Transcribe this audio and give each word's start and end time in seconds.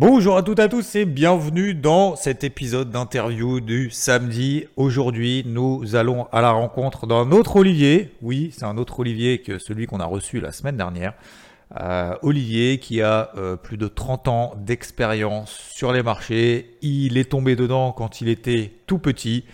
Bonjour 0.00 0.36
à 0.36 0.44
toutes 0.44 0.60
et 0.60 0.62
à 0.62 0.68
tous 0.68 0.94
et 0.94 1.04
bienvenue 1.04 1.74
dans 1.74 2.14
cet 2.14 2.44
épisode 2.44 2.90
d'interview 2.90 3.58
du 3.58 3.90
samedi. 3.90 4.66
Aujourd'hui, 4.76 5.42
nous 5.44 5.96
allons 5.96 6.28
à 6.30 6.40
la 6.40 6.52
rencontre 6.52 7.08
d'un 7.08 7.32
autre 7.32 7.56
Olivier. 7.56 8.12
Oui, 8.22 8.54
c'est 8.56 8.64
un 8.64 8.76
autre 8.76 9.00
Olivier 9.00 9.42
que 9.42 9.58
celui 9.58 9.86
qu'on 9.88 9.98
a 9.98 10.04
reçu 10.04 10.38
la 10.38 10.52
semaine 10.52 10.76
dernière. 10.76 11.14
Euh, 11.80 12.14
Olivier 12.22 12.78
qui 12.78 13.02
a 13.02 13.32
euh, 13.36 13.56
plus 13.56 13.76
de 13.76 13.88
30 13.88 14.28
ans 14.28 14.54
d'expérience 14.56 15.50
sur 15.50 15.92
les 15.92 16.04
marchés. 16.04 16.76
Il 16.80 17.18
est 17.18 17.30
tombé 17.30 17.56
dedans 17.56 17.90
quand 17.90 18.20
il 18.20 18.28
était 18.28 18.70
tout 18.86 18.98
petit. 18.98 19.46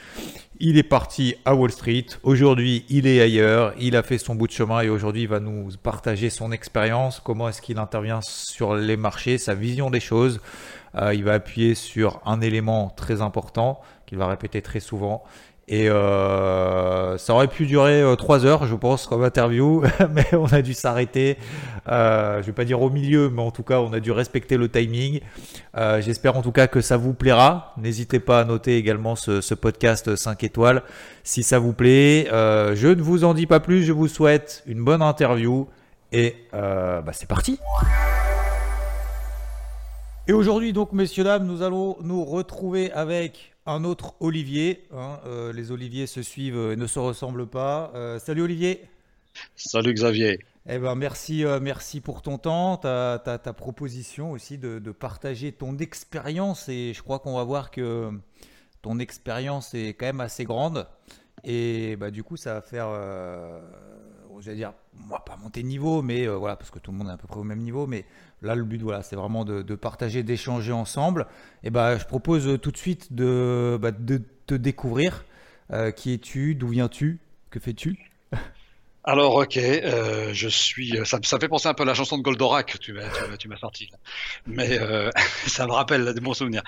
Il 0.61 0.79
est 0.79 0.85
parti 0.85 1.35
à 1.45 1.57
Wall 1.57 1.73
Street. 1.73 2.07
Aujourd'hui, 2.23 2.85
il 2.89 3.09
est 3.09 3.21
ailleurs. 3.21 3.75
Il 3.81 3.97
a 3.97 4.05
fait 4.05 4.19
son 4.19 4.37
bout 4.37 4.47
de 4.47 4.53
chemin 4.53 4.83
et 4.83 4.89
aujourd'hui, 4.89 5.23
il 5.23 5.29
va 5.29 5.41
nous 5.41 5.71
partager 5.83 6.31
son 6.31 6.53
expérience. 6.53 7.19
Comment 7.19 7.49
est-ce 7.49 7.61
qu'il 7.61 7.79
intervient 7.79 8.21
sur 8.23 8.77
les 8.77 8.97
marchés, 8.97 9.37
sa 9.37 9.55
vision 9.55 9.91
des 9.91 9.99
choses. 9.99 10.41
Euh, 10.95 11.13
il 11.13 11.25
va 11.25 11.35
appuyer 11.35 11.75
sur 11.75 12.21
un 12.25 12.41
élément 12.41 12.91
très 12.91 13.21
important 13.21 13.81
qu'il 14.07 14.19
va 14.19 14.29
répéter 14.29 14.63
très 14.63 14.79
souvent. 14.79 15.25
Et 15.67 15.89
euh, 15.89 17.17
ça 17.17 17.33
aurait 17.33 17.49
pu 17.49 17.65
durer 17.65 18.03
euh, 18.03 18.17
trois 18.17 18.45
heures, 18.45 18.67
je 18.67 18.75
pense, 18.75 19.07
comme 19.07 19.25
interview, 19.25 19.83
mais 20.13 20.27
on 20.35 20.47
a 20.47 20.61
dû 20.61 20.75
s'arrêter. 20.75 21.39
Euh, 21.89 22.43
je 22.43 22.47
vais 22.47 22.53
pas 22.53 22.67
dire 22.67 22.83
au 22.83 22.91
milieu, 22.91 23.31
mais 23.31 23.41
en 23.41 23.51
tout 23.51 23.63
cas, 23.63 23.81
on 23.81 23.93
a 23.95 24.01
dû 24.01 24.13
respecter 24.13 24.59
le 24.59 24.69
timing. 24.69 25.21
Euh, 25.77 26.03
J'espère 26.03 26.37
en 26.37 26.43
tout 26.43 26.53
cas 26.53 26.67
que 26.67 26.83
ça 26.83 26.99
vous 26.99 27.15
plaira. 27.15 27.73
N'hésitez 27.79 28.21
pas 28.21 28.41
à 28.41 28.45
noter 28.45 28.77
également 28.77 29.17
ce, 29.17 29.55
podcast 29.55 30.17
5 30.17 30.45
étoiles 30.45 30.83
si 31.23 31.43
ça 31.43 31.59
vous 31.59 31.73
plaît. 31.73 32.29
Euh, 32.31 32.75
je 32.75 32.89
ne 32.89 33.01
vous 33.01 33.25
en 33.25 33.33
dis 33.33 33.47
pas 33.47 33.61
plus. 33.61 33.85
Je 33.85 33.93
vous 33.93 34.09
souhaite 34.09 34.63
une 34.67 34.85
bonne 34.85 35.01
interview 35.01 35.69
et 36.13 36.37
bah, 36.53 37.13
c'est 37.13 37.29
parti. 37.29 37.59
Et 40.29 40.33
aujourd'hui, 40.33 40.73
donc, 40.73 40.93
messieurs, 40.93 41.25
dames, 41.25 41.47
nous 41.47 41.63
allons 41.63 41.97
nous 42.03 42.25
retrouver 42.25 42.91
avec 42.93 43.54
un 43.67 43.85
autre 43.85 44.15
Olivier. 44.21 44.85
Hein, 44.93 45.21
euh, 45.27 45.53
les 45.53 45.71
Oliviers 45.71 46.07
se 46.07 46.23
suivent 46.23 46.73
et 46.73 46.77
ne 46.77 46.87
se 46.87 46.99
ressemblent 46.99 47.47
pas. 47.47 47.91
Euh, 47.95 48.19
salut 48.19 48.43
Olivier. 48.43 48.83
Salut 49.57 49.93
Xavier. 49.93 50.39
Eh 50.67 50.79
ben 50.79 50.95
merci, 50.95 51.45
euh, 51.45 51.61
merci 51.61 52.01
pour 52.01 52.23
ton 52.23 52.39
temps, 52.39 52.79
ta, 52.79 53.21
ta, 53.23 53.37
ta 53.39 53.53
proposition 53.53 54.31
aussi 54.31 54.57
de, 54.57 54.79
de, 54.79 54.91
partager 54.93 55.53
ton 55.53 55.77
expérience 55.77 56.71
et 56.71 56.93
je 56.95 57.03
crois 57.03 57.19
qu'on 57.19 57.37
va 57.37 57.45
voir 57.45 57.71
que 57.71 58.11
ton 58.81 58.99
expérience 58.99 59.75
est 59.75 59.89
quand 59.89 60.07
même 60.07 60.23
assez 60.23 60.45
grande 60.45 60.87
et 61.43 61.97
bah, 61.97 62.11
du 62.11 62.23
coup 62.23 62.39
ça 62.39 62.55
va 62.55 62.63
faire, 62.63 62.89
j'allais 64.41 64.57
dire, 64.57 64.73
moi 64.99 65.25
pas 65.25 65.37
monter 65.37 65.63
de 65.63 65.69
niveau, 65.69 66.03
mais 66.03 66.27
euh, 66.27 66.37
voilà 66.37 66.57
parce 66.57 66.71
que 66.71 66.79
tout 66.79 66.93
le 66.93 66.99
monde 66.99 67.09
est 67.09 67.13
à 67.13 67.17
peu 67.17 67.27
près 67.27 67.41
au 67.41 67.45
même 67.45 67.61
niveau, 67.61 67.87
mais 67.87 68.05
là 68.43 68.55
le 68.55 68.65
but 68.65 68.81
voilà 68.83 69.03
c'est 69.03 69.17
vraiment 69.17 69.45
de, 69.45 69.63
partager, 69.75 70.23
d'échanger 70.23 70.73
ensemble. 70.73 71.27
Et 71.63 71.71
bah 71.71 71.97
je 71.97 72.05
propose 72.05 72.59
tout 72.61 72.71
de 72.71 72.77
suite 72.77 73.13
de, 73.13 73.79
bah, 73.81 73.93
te 73.93 74.55
découvrir. 74.55 75.25
Euh, 75.73 75.91
qui 75.91 76.13
es-tu? 76.13 76.55
D'où 76.55 76.69
viens-tu? 76.69 77.21
Que 77.51 77.59
fais-tu? 77.59 78.11
Alors, 79.07 79.35
ok, 79.35 79.59
euh, 79.59 80.31
je 80.33 80.49
suis. 80.49 80.99
Ça, 81.05 81.19
ça 81.23 81.39
fait 81.39 81.49
penser 81.49 81.69
un 81.69 81.75
peu 81.75 81.83
à 81.83 81.87
la 81.87 81.93
chanson 81.93 82.17
de 82.17 82.23
Goldorak 82.23 82.79
tu 82.81 82.95
m'as, 82.95 83.03
tu, 83.39 83.49
m'as 83.49 83.59
sorti, 83.59 83.87
là. 83.93 83.99
mais 84.47 84.79
euh, 84.81 85.11
ça 85.47 85.67
me 85.67 85.73
rappelle 85.73 86.15
des 86.15 86.21
bons 86.23 86.33
souvenirs. 86.33 86.63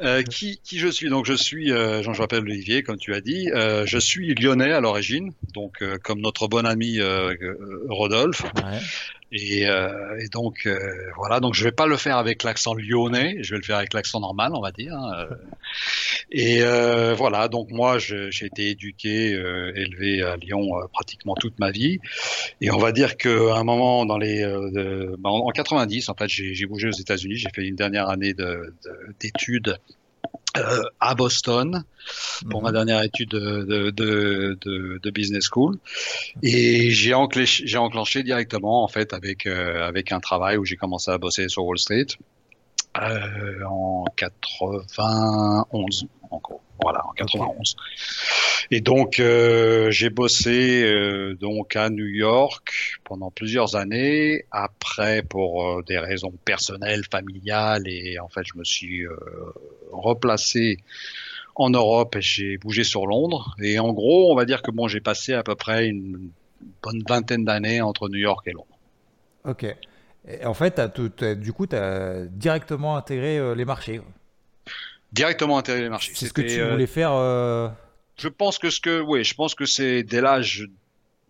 Euh, 0.00 0.22
qui, 0.22 0.58
qui 0.64 0.78
je 0.78 0.88
suis? 0.88 1.10
Donc, 1.10 1.26
je 1.26 1.34
suis 1.34 1.70
euh, 1.70 2.02
Jean, 2.02 2.14
je 2.14 2.22
m'appelle 2.22 2.40
Olivier, 2.40 2.82
comme 2.82 2.96
tu 2.96 3.14
as 3.14 3.20
dit. 3.20 3.50
Euh, 3.52 3.84
je 3.84 3.98
suis 3.98 4.34
lyonnais 4.34 4.72
à 4.72 4.80
l'origine, 4.80 5.34
donc 5.52 5.82
euh, 5.82 5.98
comme 6.02 6.20
notre 6.20 6.48
bon 6.48 6.64
ami 6.66 6.98
Rodolphe. 7.88 8.42
Ouais. 8.42 8.80
Et, 9.32 9.66
euh, 9.66 10.18
et, 10.18 10.28
donc 10.28 10.66
euh, 10.66 10.78
voilà, 11.16 11.40
donc 11.40 11.54
je 11.54 11.64
vais 11.64 11.72
pas 11.72 11.86
le 11.86 11.96
faire 11.96 12.18
avec 12.18 12.42
l'accent 12.42 12.74
lyonnais, 12.74 13.38
je 13.40 13.52
vais 13.52 13.56
le 13.56 13.64
faire 13.64 13.78
avec 13.78 13.94
l'accent 13.94 14.20
normal, 14.20 14.52
on 14.54 14.60
va 14.60 14.72
dire. 14.72 14.94
Hein. 14.94 15.26
Et 16.30 16.62
euh, 16.62 17.14
voilà, 17.14 17.48
donc 17.48 17.70
moi 17.70 17.98
j'ai 17.98 18.28
été 18.44 18.68
éduqué, 18.68 19.30
élevé 19.30 20.22
à 20.22 20.36
Lyon 20.36 20.68
pratiquement 20.92 21.34
toute 21.34 21.58
ma 21.58 21.70
vie. 21.70 21.98
Et 22.60 22.70
on 22.70 22.78
va 22.78 22.92
dire 22.92 23.16
qu'à 23.16 23.54
un 23.56 23.64
moment 23.64 24.04
dans 24.04 24.18
les, 24.18 24.42
de, 24.42 25.16
en, 25.24 25.30
en 25.30 25.50
90, 25.50 26.10
en 26.10 26.14
fait, 26.14 26.28
j'ai 26.28 26.66
bougé 26.66 26.88
aux 26.88 26.92
États-Unis, 26.92 27.36
j'ai 27.36 27.48
fait 27.54 27.66
une 27.66 27.76
dernière 27.76 28.10
année 28.10 28.34
d'études 29.18 29.78
euh, 30.56 30.82
à 31.00 31.14
Boston 31.14 31.84
pour 32.50 32.60
mmh. 32.60 32.64
ma 32.64 32.72
dernière 32.72 33.02
étude 33.02 33.30
de, 33.30 33.62
de, 33.62 33.90
de, 33.90 34.58
de, 34.60 35.00
de 35.02 35.10
business 35.10 35.44
school 35.50 35.78
et 36.42 36.90
j'ai 36.90 37.14
enclenché, 37.14 37.66
j'ai 37.66 37.78
enclenché 37.78 38.22
directement 38.22 38.84
en 38.84 38.88
fait 38.88 39.14
avec 39.14 39.46
euh, 39.46 39.86
avec 39.86 40.12
un 40.12 40.20
travail 40.20 40.58
où 40.58 40.64
j'ai 40.64 40.76
commencé 40.76 41.10
à 41.10 41.16
bosser 41.16 41.48
sur 41.48 41.64
Wall 41.64 41.78
Street 41.78 42.06
euh, 43.00 43.64
en 43.66 44.04
91 44.16 46.06
en 46.32 46.38
gros. 46.38 46.60
Voilà 46.82 47.06
en 47.06 47.12
91 47.12 47.76
et 48.72 48.80
donc 48.80 49.20
euh, 49.20 49.90
j'ai 49.90 50.08
bossé 50.08 50.82
euh, 50.82 51.34
donc 51.34 51.76
à 51.76 51.90
New 51.90 52.06
York 52.06 52.98
pendant 53.04 53.30
plusieurs 53.30 53.76
années. 53.76 54.46
Après 54.50 55.22
pour 55.22 55.66
euh, 55.66 55.82
des 55.86 55.98
raisons 55.98 56.32
personnelles 56.44 57.04
familiales 57.10 57.86
et 57.86 58.18
en 58.18 58.28
fait 58.28 58.44
je 58.44 58.58
me 58.58 58.64
suis 58.64 59.04
replacé 59.92 60.78
en 61.54 61.68
Europe 61.68 62.16
et 62.16 62.22
j'ai 62.22 62.56
bougé 62.56 62.82
sur 62.82 63.06
Londres. 63.06 63.54
Et 63.60 63.78
en 63.78 63.92
gros 63.92 64.32
on 64.32 64.34
va 64.34 64.46
dire 64.46 64.62
que 64.62 64.70
bon 64.70 64.88
j'ai 64.88 65.00
passé 65.00 65.34
à 65.34 65.42
peu 65.42 65.54
près 65.54 65.86
une 65.86 66.30
bonne 66.82 67.02
vingtaine 67.06 67.44
d'années 67.44 67.82
entre 67.82 68.08
New 68.08 68.20
York 68.20 68.46
et 68.46 68.52
Londres. 68.52 68.78
Ok. 69.44 69.66
Et 70.28 70.46
en 70.46 70.54
fait, 70.54 70.78
as 70.78 70.88
tout, 70.88 71.10
as, 71.20 71.34
du 71.34 71.52
coup, 71.52 71.66
tu 71.66 71.74
as 71.74 72.26
directement 72.26 72.96
intégré 72.96 73.56
les 73.56 73.64
marchés. 73.64 74.00
Directement 75.12 75.58
intégré 75.58 75.82
les 75.82 75.88
marchés. 75.88 76.12
C'est 76.14 76.26
ce 76.26 76.32
que 76.32 76.42
tu 76.42 76.62
voulais 76.62 76.86
faire 76.86 77.12
euh... 77.12 77.68
Je 78.16 78.28
pense 78.28 78.58
que 78.58 78.70
ce 78.70 78.80
que, 78.80 79.00
oui, 79.00 79.24
je 79.24 79.34
pense 79.34 79.54
que 79.54 79.64
c'est 79.64 80.02
dès 80.02 80.20
l'âge, 80.20 80.68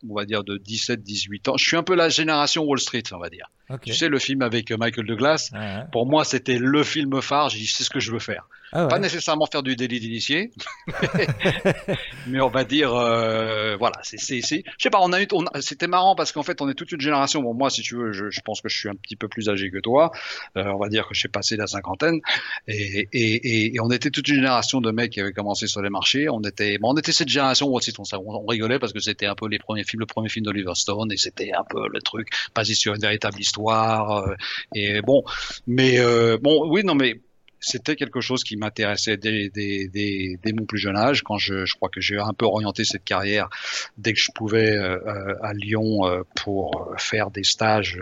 on 0.09 0.15
va 0.15 0.25
dire 0.25 0.45
de 0.45 0.59
17-18 0.59 1.51
ans. 1.51 1.57
Je 1.57 1.65
suis 1.65 1.77
un 1.77 1.83
peu 1.83 1.95
la 1.95 2.09
génération 2.09 2.65
Wall 2.65 2.81
Street, 2.81 3.03
on 3.13 3.19
va 3.19 3.31
dire. 3.31 3.51
Okay. 3.73 3.91
Tu 3.91 3.97
sais, 3.97 4.09
le 4.09 4.19
film 4.19 4.43
avec 4.43 4.71
Michael 4.71 5.07
Douglas, 5.07 5.51
pour 5.91 6.07
moi, 6.07 6.25
c'était 6.25 6.59
le 6.59 6.83
film 6.83 7.21
phare. 7.23 7.49
J'ai 7.49 7.59
dit, 7.59 7.67
c'est 7.67 7.85
ce 7.85 7.91
que 7.91 8.01
je 8.01 8.13
veux 8.13 8.19
faire. 8.19 8.47
Ah 8.75 8.85
ouais. 8.85 8.89
Pas 8.89 8.99
nécessairement 8.99 9.45
faire 9.45 9.63
du 9.63 9.77
délit 9.77 10.01
d'initié, 10.01 10.51
mais 12.27 12.41
on 12.41 12.49
va 12.49 12.65
dire, 12.65 12.95
euh, 12.95 13.77
voilà, 13.77 13.97
c'est, 14.03 14.19
c'est, 14.19 14.41
c'est, 14.41 14.63
je 14.65 14.83
sais 14.83 14.89
pas, 14.89 15.01
on 15.03 15.13
a 15.13 15.21
eu, 15.21 15.27
on, 15.33 15.45
c'était 15.61 15.89
marrant 15.89 16.15
parce 16.15 16.33
qu'en 16.33 16.43
fait, 16.43 16.63
on 16.63 16.71
est 16.71 16.75
toute 16.75 16.91
une 16.91 17.01
génération. 17.01 17.43
Bon, 17.43 17.53
moi, 17.53 17.69
si 17.69 17.83
tu 17.83 17.97
veux, 17.97 18.13
je, 18.13 18.31
je 18.31 18.41
pense 18.41 18.63
que 18.63 18.71
je 18.71 18.79
suis 18.79 18.89
un 18.89 18.95
petit 18.95 19.15
peu 19.15 19.29
plus 19.29 19.51
âgé 19.51 19.71
que 19.71 19.79
toi. 19.79 20.11
Euh, 20.57 20.65
on 20.65 20.79
va 20.79 20.89
dire 20.89 21.07
que 21.07 21.13
j'ai 21.13 21.29
passé 21.29 21.57
la 21.57 21.67
cinquantaine, 21.67 22.21
et, 22.67 23.09
et, 23.13 23.35
et, 23.35 23.75
et, 23.75 23.81
on 23.81 23.91
était 23.91 24.09
toute 24.09 24.27
une 24.29 24.37
génération 24.37 24.81
de 24.81 24.91
mecs 24.91 25.13
qui 25.13 25.21
avaient 25.21 25.35
commencé 25.35 25.67
sur 25.67 25.83
les 25.83 25.91
marchés. 25.91 26.31
On 26.31 26.41
était, 26.41 26.79
bon, 26.79 26.95
on 26.95 26.97
était 26.97 27.13
cette 27.13 27.29
génération 27.29 27.67
où 27.67 27.77
aussi 27.77 27.93
on, 27.99 28.05
on 28.25 28.47
rigolait 28.47 28.79
parce 28.79 28.95
que 28.95 29.01
c'était 29.01 29.27
un 29.27 29.35
peu 29.35 29.49
les 29.49 29.59
premiers 29.59 29.85
films, 29.85 30.01
le 30.01 30.07
premier 30.07 30.31
film 30.31 30.47
d'Oliver 30.47 30.75
Stone, 30.77 31.13
et 31.13 31.19
c'était 31.19 31.53
un 31.53 31.65
peu 31.69 31.89
le 31.93 32.01
truc 32.01 32.29
basé 32.55 32.75
sur 32.75 32.95
une 32.95 33.03
véritable 33.03 33.39
histoire. 33.39 33.62
Euh, 33.71 34.35
et 34.75 35.01
bon, 35.03 35.25
mais 35.67 35.99
euh, 35.99 36.39
bon, 36.41 36.69
oui, 36.69 36.83
non, 36.85 36.95
mais 36.95 37.21
c'était 37.63 37.95
quelque 37.95 38.21
chose 38.21 38.43
qui 38.43 38.57
m'intéressait 38.57 39.17
dès, 39.17 39.49
dès, 39.49 39.89
dès, 39.89 40.37
dès, 40.43 40.53
mon 40.53 40.67
plus 40.67 40.79
jeune 40.79 40.97
âge, 40.97 41.23
quand 41.23 41.39
je, 41.39 41.65
je 41.65 41.75
crois 41.77 41.89
que 41.89 42.01
j'ai 42.01 42.19
un 42.19 42.35
peu 42.35 42.45
orienté 42.45 42.85
cette 42.85 43.05
carrière 43.05 43.49
dès 43.97 44.13
que 44.13 44.21
je 44.21 44.31
pouvais 44.35 44.77
euh, 44.77 45.35
à 45.43 45.55
Lyon 45.55 46.05
euh, 46.05 46.23
pour 46.35 46.93
faire 46.99 47.31
des 47.31 47.45
stages 47.45 48.01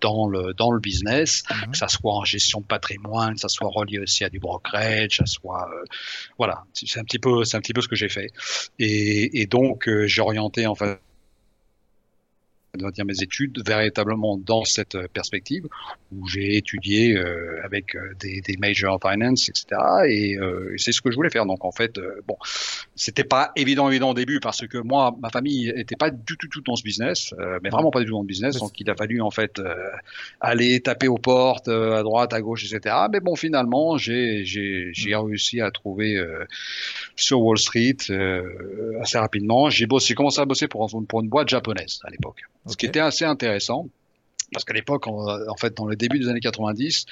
dans 0.00 0.28
le, 0.28 0.54
dans 0.54 0.70
le 0.70 0.80
business, 0.80 1.42
mmh. 1.50 1.72
que 1.72 1.76
ça 1.76 1.88
soit 1.88 2.14
en 2.14 2.24
gestion 2.24 2.60
de 2.60 2.66
patrimoine, 2.66 3.34
que 3.34 3.40
ça 3.40 3.48
soit 3.48 3.68
relié 3.68 3.98
aussi 3.98 4.24
à 4.24 4.30
du 4.30 4.38
brokerage, 4.38 5.08
que 5.08 5.14
ça 5.16 5.26
soit, 5.26 5.68
euh, 5.68 5.84
voilà, 6.38 6.62
c'est 6.72 7.00
un 7.00 7.04
petit 7.04 7.18
peu, 7.18 7.44
c'est 7.44 7.56
un 7.56 7.60
petit 7.60 7.74
peu 7.74 7.82
ce 7.82 7.88
que 7.88 7.96
j'ai 7.96 8.08
fait. 8.08 8.30
Et, 8.78 9.42
et 9.42 9.46
donc, 9.46 9.90
j'ai 10.06 10.22
orienté 10.22 10.66
en 10.66 10.76
fait 10.76 11.00
on 12.80 12.84
va 12.84 12.90
dire 12.90 13.04
mes 13.04 13.22
études 13.22 13.62
véritablement 13.66 14.38
dans 14.38 14.64
cette 14.64 14.96
perspective 15.08 15.66
où 16.10 16.26
j'ai 16.26 16.56
étudié 16.56 17.18
avec 17.62 17.96
des, 18.18 18.40
des 18.40 18.56
majors 18.56 18.98
finance, 19.00 19.50
etc. 19.50 19.80
Et, 20.08 20.38
c'est 20.78 20.92
ce 20.92 21.02
que 21.02 21.10
je 21.10 21.16
voulais 21.16 21.30
faire. 21.30 21.44
Donc 21.44 21.64
en 21.64 21.72
fait, 21.72 22.00
bon, 22.26 22.36
c'était 22.96 23.24
pas 23.24 23.52
évident 23.56 23.90
évident 23.90 24.10
au 24.10 24.14
début 24.14 24.40
parce 24.40 24.66
que 24.66 24.78
moi, 24.78 25.14
ma 25.20 25.28
famille 25.28 25.68
était 25.76 25.96
pas 25.96 26.10
du 26.10 26.36
tout 26.38 26.48
tout 26.48 26.62
dans 26.62 26.76
ce 26.76 26.82
business, 26.82 27.34
mais 27.62 27.68
vraiment 27.68 27.90
pas 27.90 28.00
du 28.00 28.06
tout 28.06 28.12
dans 28.12 28.22
le 28.22 28.26
business. 28.26 28.56
Donc 28.56 28.80
il 28.80 28.88
a 28.88 28.94
fallu 28.94 29.20
en 29.20 29.30
fait 29.30 29.60
aller 30.40 30.80
taper 30.80 31.08
aux 31.08 31.18
portes 31.18 31.68
à 31.68 32.02
droite, 32.02 32.32
à 32.32 32.40
gauche, 32.40 32.64
etc. 32.64 32.96
Mais 33.12 33.20
bon, 33.20 33.36
finalement, 33.36 33.98
j'ai 33.98 34.44
j'ai 34.44 34.90
j'ai 34.92 35.14
réussi 35.14 35.60
à 35.60 35.70
trouver 35.70 36.18
sur 37.16 37.42
Wall 37.42 37.58
Street 37.58 37.96
assez 39.00 39.18
rapidement. 39.18 39.68
J'ai 39.68 39.86
bossé, 39.86 40.14
commencé 40.14 40.40
à 40.40 40.46
bosser 40.46 40.68
pour, 40.68 40.90
pour 41.06 41.20
une 41.20 41.28
boîte 41.28 41.48
japonaise 41.48 42.00
à 42.04 42.10
l'époque, 42.10 42.42
ce 42.66 42.76
qui 42.76 42.86
était 42.86 43.00
assez 43.00 43.24
intéressant. 43.24 43.88
Parce 44.52 44.66
qu'à 44.66 44.74
l'époque, 44.74 45.06
en, 45.06 45.56
fait, 45.58 45.74
dans 45.74 45.86
le 45.86 45.96
début 45.96 46.18
des 46.18 46.28
années 46.28 46.40
90, 46.40 47.06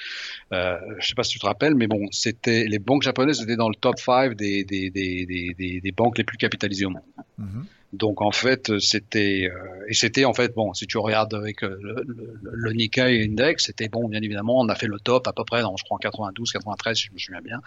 euh, 0.53 0.77
je 0.99 1.07
sais 1.07 1.15
pas 1.15 1.23
si 1.23 1.31
tu 1.31 1.39
te 1.39 1.45
rappelles, 1.47 1.73
mais 1.73 1.87
bon, 1.87 2.05
c'était 2.11 2.65
les 2.65 2.77
banques 2.77 3.01
japonaises 3.01 3.41
étaient 3.41 3.55
dans 3.55 3.69
le 3.69 3.73
top 3.73 3.97
5 3.99 4.35
des, 4.35 4.63
des, 4.63 4.91
des, 4.91 5.25
des, 5.25 5.81
des 5.81 5.91
banques 5.91 6.19
les 6.19 6.23
plus 6.23 6.37
capitalisées 6.37 6.85
au 6.85 6.91
monde. 6.91 7.01
Mhm. 7.39 7.65
Donc 7.93 8.21
en 8.21 8.31
fait, 8.31 8.79
c'était 8.79 9.49
euh, 9.53 9.85
et 9.89 9.93
c'était 9.93 10.23
en 10.23 10.33
fait 10.33 10.55
bon, 10.55 10.73
si 10.73 10.87
tu 10.87 10.97
regardes 10.97 11.33
avec 11.33 11.61
euh, 11.61 11.77
le, 11.81 12.03
le, 12.07 12.39
le, 12.41 12.71
Nikkei 12.71 13.25
Index, 13.25 13.65
c'était 13.65 13.89
bon, 13.89 14.07
bien 14.07 14.21
évidemment, 14.21 14.59
on 14.59 14.69
a 14.69 14.75
fait 14.75 14.87
le 14.87 14.97
top 14.97 15.27
à 15.27 15.33
peu 15.33 15.43
près 15.43 15.61
dans 15.61 15.75
je 15.75 15.83
crois 15.83 15.95
en 15.95 15.99
92, 15.99 16.53
93, 16.53 16.97
si 16.97 17.07
je 17.07 17.11
me 17.11 17.17
souviens 17.17 17.41
bien. 17.41 17.59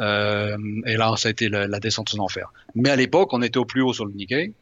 Euh, 0.00 0.56
et 0.86 0.96
là, 0.96 1.14
ça 1.16 1.28
a 1.28 1.30
été 1.32 1.48
la, 1.48 1.66
la 1.66 1.80
descente 1.80 2.14
aux 2.14 2.20
enfers. 2.20 2.52
Mais 2.76 2.90
à 2.90 2.96
l'époque, 2.96 3.32
on 3.32 3.42
était 3.42 3.58
au 3.58 3.64
plus 3.64 3.82
haut 3.82 3.92
sur 3.92 4.06
le 4.06 4.12
Nikkei. 4.12 4.52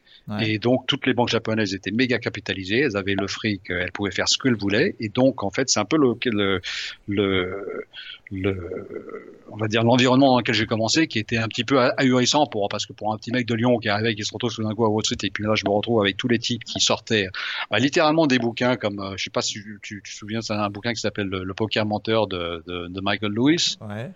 Et 0.41 0.57
donc, 0.57 0.87
toutes 0.87 1.05
les 1.05 1.13
banques 1.13 1.29
japonaises 1.29 1.75
étaient 1.75 1.91
méga 1.91 2.17
capitalisées. 2.17 2.79
Elles 2.79 2.97
avaient 2.97 3.13
le 3.13 3.27
fric, 3.27 3.69
elles 3.69 3.91
pouvaient 3.91 4.11
faire 4.11 4.27
ce 4.27 4.39
qu'elles 4.39 4.55
voulaient. 4.55 4.95
Et 4.99 5.09
donc, 5.09 5.43
en 5.43 5.51
fait, 5.51 5.69
c'est 5.69 5.79
un 5.79 5.85
peu 5.85 5.97
le, 5.97 6.17
le, 6.25 6.61
le, 7.07 7.85
le, 8.31 9.43
on 9.51 9.57
va 9.57 9.67
dire 9.67 9.83
l'environnement 9.83 10.31
dans 10.31 10.39
lequel 10.39 10.55
j'ai 10.55 10.65
commencé, 10.65 11.07
qui 11.07 11.19
était 11.19 11.37
un 11.37 11.47
petit 11.47 11.63
peu 11.63 11.79
ahurissant 11.79 12.47
pour 12.47 12.69
parce 12.69 12.87
que 12.87 12.93
pour 12.93 13.13
un 13.13 13.17
petit 13.17 13.31
mec 13.31 13.45
de 13.45 13.53
Lyon 13.53 13.77
qui 13.77 13.87
arrivait, 13.87 14.15
qui 14.15 14.23
se 14.23 14.33
retrouve 14.33 14.53
tout 14.53 14.63
d'un 14.63 14.73
coup 14.73 14.85
à 14.85 14.89
Wall 14.89 15.05
Street, 15.05 15.17
et 15.21 15.29
puis 15.29 15.43
là, 15.43 15.53
je 15.53 15.63
me 15.63 15.69
retrouve 15.69 16.01
avec 16.01 16.17
tous 16.17 16.27
les 16.27 16.39
types 16.39 16.63
qui 16.63 16.79
sortaient 16.79 17.27
bah, 17.69 17.77
littéralement 17.77 18.25
des 18.25 18.39
bouquins 18.39 18.77
comme, 18.77 18.99
euh, 18.99 19.13
je 19.17 19.25
sais 19.25 19.29
pas 19.29 19.41
si 19.41 19.53
tu, 19.53 19.79
tu, 19.83 20.01
te 20.01 20.09
souviens, 20.09 20.41
c'est 20.41 20.53
un 20.53 20.69
bouquin 20.69 20.93
qui 20.93 21.01
s'appelle 21.01 21.27
le, 21.27 21.53
Poker 21.53 21.85
Menteur 21.85 22.27
de, 22.27 22.63
de, 22.65 22.87
de 22.87 23.01
Michael 23.01 23.31
Lewis. 23.31 23.77
Ouais. 23.79 24.09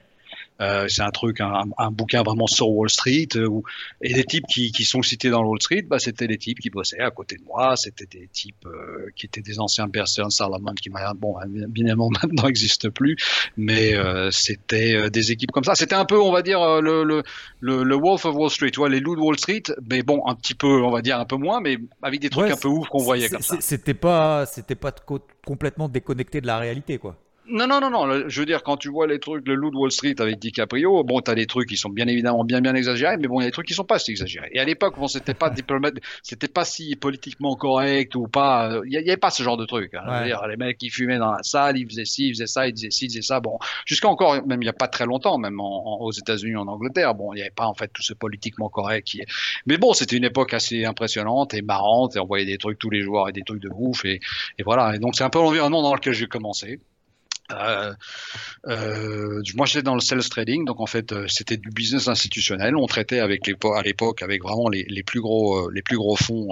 Euh, 0.62 0.88
c'est 0.90 1.02
un 1.02 1.12
truc, 1.12 1.40
un, 1.40 1.64
un, 1.78 1.92
bouquin 1.92 2.22
vraiment 2.22 2.48
sur 2.48 2.70
Wall 2.70 2.90
Street. 2.90 3.30
Euh, 3.36 3.62
et 4.02 4.14
les 4.14 4.26
types 4.26 4.46
qui, 4.48 4.72
qui, 4.72 4.84
sont 4.84 5.02
cités 5.02 5.30
dans 5.30 5.44
Wall 5.44 5.62
Street, 5.62 5.84
bah, 5.84 6.00
c'était 6.00 6.28
des 6.28 6.38
types 6.38 6.60
qui 6.60 6.70
bossaient 6.70 7.00
à 7.00 7.12
côté 7.12 7.38
de 7.38 7.44
moi. 7.44 7.78
C'était 7.78 8.06
des 8.06 8.28
types 8.28 8.66
euh, 8.66 9.10
qui 9.16 9.26
étaient 9.26 9.42
des 9.42 9.60
anciens 9.60 9.88
personnes, 9.88 10.30
Salomon, 10.30 10.74
qui 10.74 10.90
bon, 11.16 11.36
bien 11.48 11.68
évidemment 11.70 12.10
maintenant 12.24 12.48
n'existe 12.48 12.90
plus, 12.90 13.16
mais 13.56 13.96
euh, 13.96 14.32
c'était 14.32 15.10
des 15.10 15.32
équipes 15.32 15.52
comme 15.52 15.64
ça. 15.64 15.76
C'était 15.76 15.96
un 15.96 16.06
peu, 16.06 16.20
on 16.20 16.32
va 16.32 16.42
dire, 16.42 16.82
le, 16.82 17.04
le, 17.04 17.24
le, 17.62 17.96
Wolf 17.96 18.26
of 18.26 18.36
Wall 18.36 18.50
Street, 18.50 18.72
tu 18.72 18.80
vois, 18.80 18.90
les 18.90 19.00
loups 19.00 19.16
de 19.16 19.22
Wall 19.22 19.38
Street, 19.38 19.64
mais 19.90 20.04
bon, 20.04 20.22
un 20.28 20.36
petit 20.36 20.56
peu, 20.56 20.84
on 20.84 20.92
va 20.92 21.02
dire 21.02 21.20
un 21.20 21.26
peu 21.26 21.38
moins, 21.38 21.62
mais 21.62 21.78
avec 22.02 22.20
des 22.20 22.30
trucs 22.30 22.52
un 22.52 22.58
peu 22.58 22.68
ouf 22.68 22.88
qu'on 22.90 23.00
voyait 23.00 23.30
comme 23.30 23.42
ça. 23.42 23.56
C'était 23.62 23.94
pas, 23.94 24.46
c'était 24.46 24.76
pas 24.76 24.94
complètement 25.46 25.88
déconnecté 25.88 26.42
de 26.42 26.48
la 26.48 26.58
réalité, 26.58 26.98
quoi. 26.98 27.18
Non, 27.52 27.68
non, 27.68 27.80
non, 27.82 27.90
non. 27.90 28.30
Je 28.30 28.40
veux 28.40 28.46
dire, 28.46 28.62
quand 28.64 28.78
tu 28.78 28.90
vois 28.90 29.08
les 29.08 29.20
trucs, 29.20 29.48
le 29.48 29.56
loup 29.56 29.72
de 29.72 29.76
Wall 29.76 29.92
Street 29.92 30.16
avec 30.20 30.40
DiCaprio, 30.40 31.04
bon, 31.04 31.20
t'as 31.22 31.36
des 31.36 31.48
trucs 31.48 31.68
qui 31.68 31.78
sont 31.78 31.90
bien 31.90 32.08
évidemment 32.08 32.44
bien, 32.44 32.62
bien 32.62 32.76
exagérés, 32.76 33.18
mais 33.18 33.28
bon, 33.28 33.40
il 33.40 33.44
y 33.44 33.46
a 33.46 33.50
des 33.50 33.54
trucs 33.54 33.68
qui 33.68 33.74
sont 33.74 33.86
pas 33.86 33.98
si 33.98 34.12
exagérés. 34.12 34.50
Et 34.54 34.60
à 34.60 34.66
l'époque, 34.66 35.00
bon, 35.00 35.08
c'était 35.08 35.34
pas 35.34 35.50
diplomate, 35.50 35.96
c'était 36.22 36.48
pas 36.48 36.66
si 36.66 36.96
politiquement 36.96 37.56
correct 37.56 38.16
ou 38.16 38.28
pas. 38.28 38.80
Il 38.86 38.92
y, 38.92 38.98
avait 38.98 39.18
pas 39.18 39.32
ce 39.32 39.42
genre 39.42 39.58
de 39.58 39.66
truc. 39.66 39.94
Hein. 39.96 40.26
Dire, 40.26 40.46
les 40.48 40.58
mecs 40.58 40.78
qui 40.78 40.90
fumaient 40.90 41.18
dans 41.18 41.32
la 41.32 41.44
salle, 41.44 41.78
ils 41.78 41.88
faisaient 41.88 42.06
ci, 42.06 42.28
ils 42.28 42.34
faisaient 42.34 42.48
ça, 42.48 42.68
ils 42.68 42.74
disaient 42.74 42.92
ci, 42.92 43.06
ils 43.06 43.10
disaient 43.10 43.22
ça. 43.22 43.40
Bon, 43.40 43.58
jusqu'à 43.86 44.08
encore, 44.08 44.46
même 44.46 44.62
il 44.62 44.66
y 44.66 44.70
a 44.70 44.74
pas 44.74 44.88
très 44.88 45.06
longtemps, 45.06 45.38
même 45.38 45.60
aux 45.60 46.12
États-Unis, 46.12 46.56
en 46.56 46.68
Angleterre, 46.68 47.16
bon, 47.16 47.34
il 47.34 47.40
y 47.40 47.42
avait 47.42 47.50
pas 47.50 47.66
en 47.66 47.74
fait 47.74 47.88
tout 47.88 48.04
ce 48.04 48.14
politiquement 48.14 48.70
correct 48.70 49.08
qui. 49.08 49.22
Mais 49.66 49.78
bon, 49.78 49.94
c'était 49.94 50.18
une 50.18 50.26
époque 50.26 50.54
assez 50.54 50.86
impressionnante 50.86 51.54
et 51.54 51.62
marrante, 51.62 52.16
et 52.16 52.20
on 52.20 52.26
voyait 52.26 52.46
des 52.46 52.58
trucs 52.58 52.78
tous 52.78 52.90
les 52.90 53.02
jours 53.02 53.28
et 53.28 53.32
des 53.32 53.44
trucs 53.44 53.62
de 53.62 53.70
ouf, 53.74 54.06
et, 54.06 54.20
et 54.58 54.64
voilà. 54.64 54.96
Et 54.96 55.00
donc 55.00 55.16
c'est 55.16 55.24
un 55.24 55.30
peu 55.30 55.40
l'environnement 55.40 55.82
dans 55.82 55.96
lequel 55.96 56.14
j'ai 56.14 56.28
commencé. 56.28 56.80
Euh, 57.52 57.94
euh, 58.68 59.42
moi, 59.56 59.66
j'étais 59.66 59.82
dans 59.82 59.96
le 59.96 60.02
sales 60.02 60.28
trading, 60.28 60.66
donc 60.66 60.80
en 60.80 60.86
fait, 60.86 61.12
euh, 61.12 61.26
c'était 61.28 61.58
du 61.58 61.70
business 61.70 62.08
institutionnel. 62.08 62.76
On 62.76 62.86
traitait 62.86 63.20
avec 63.20 63.48
les, 63.48 63.56
à 63.76 63.82
l'époque 63.82 64.22
avec 64.22 64.44
vraiment 64.44 64.70
les, 64.70 64.84
les, 64.88 65.04
plus 65.04 65.22
gros, 65.22 65.70
les 65.70 65.82
plus 65.82 65.98
gros 65.98 66.16
fonds, 66.16 66.50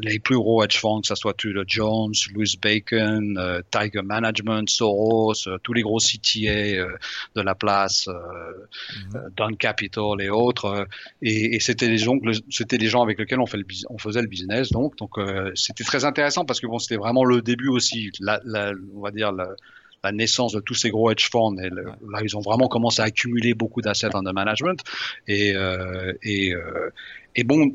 les 0.00 0.18
plus 0.18 0.36
gros 0.36 0.62
hedge 0.62 0.78
funds, 0.78 1.00
que 1.00 1.08
ce 1.08 1.14
soit 1.14 1.34
Tudor 1.34 1.64
Jones, 1.66 2.12
Louis 2.34 2.58
Bacon, 2.60 3.62
Tiger 3.70 4.02
Management, 4.02 4.68
Soros, 4.68 5.34
tous 5.62 5.72
les 5.72 5.82
gros 5.82 5.98
CTA 5.98 6.86
de 7.34 7.40
la 7.40 7.54
place, 7.54 8.08
mm 8.08 9.16
Don 9.36 9.54
Capital 9.54 10.20
et 10.20 10.28
autres. 10.28 10.86
et, 11.22 11.56
et 11.56 11.60
c'était 11.60 11.88
les 11.88 11.98
gens, 11.98 12.16
c'était 12.50 12.76
les 12.76 12.88
gens 12.88 13.02
avec 13.02 13.18
lesquels 13.18 13.40
on, 13.40 13.46
fait 13.46 13.56
le, 13.58 13.64
on 13.90 13.98
faisait 13.98 14.22
le 14.22 14.28
business. 14.28 14.70
Donc, 14.70 14.96
donc 14.96 15.18
c'était 15.54 15.84
très 15.84 16.04
intéressant 16.04 16.44
parce 16.44 16.60
que 16.60 16.66
bon, 16.66 16.78
c'était 16.78 16.96
vraiment 16.96 17.24
le 17.24 17.42
début 17.42 17.68
aussi, 17.68 18.10
la, 18.20 18.40
la, 18.44 18.72
on 18.94 19.00
va 19.00 19.10
dire 19.10 19.32
la, 19.32 19.55
la 20.04 20.12
naissance 20.12 20.52
de 20.52 20.60
tous 20.60 20.74
ces 20.74 20.90
gros 20.90 21.10
hedge 21.10 21.28
funds. 21.30 21.56
Et 21.58 21.70
là, 21.70 22.20
ils 22.22 22.36
ont 22.36 22.40
vraiment 22.40 22.68
commencé 22.68 23.02
à 23.02 23.06
accumuler 23.06 23.54
beaucoup 23.54 23.82
d'assets 23.82 24.14
under 24.14 24.32
management. 24.32 24.82
Et, 25.26 25.54
euh, 25.54 26.12
et, 26.22 26.54
euh, 26.54 26.90
et 27.34 27.44
bon, 27.44 27.72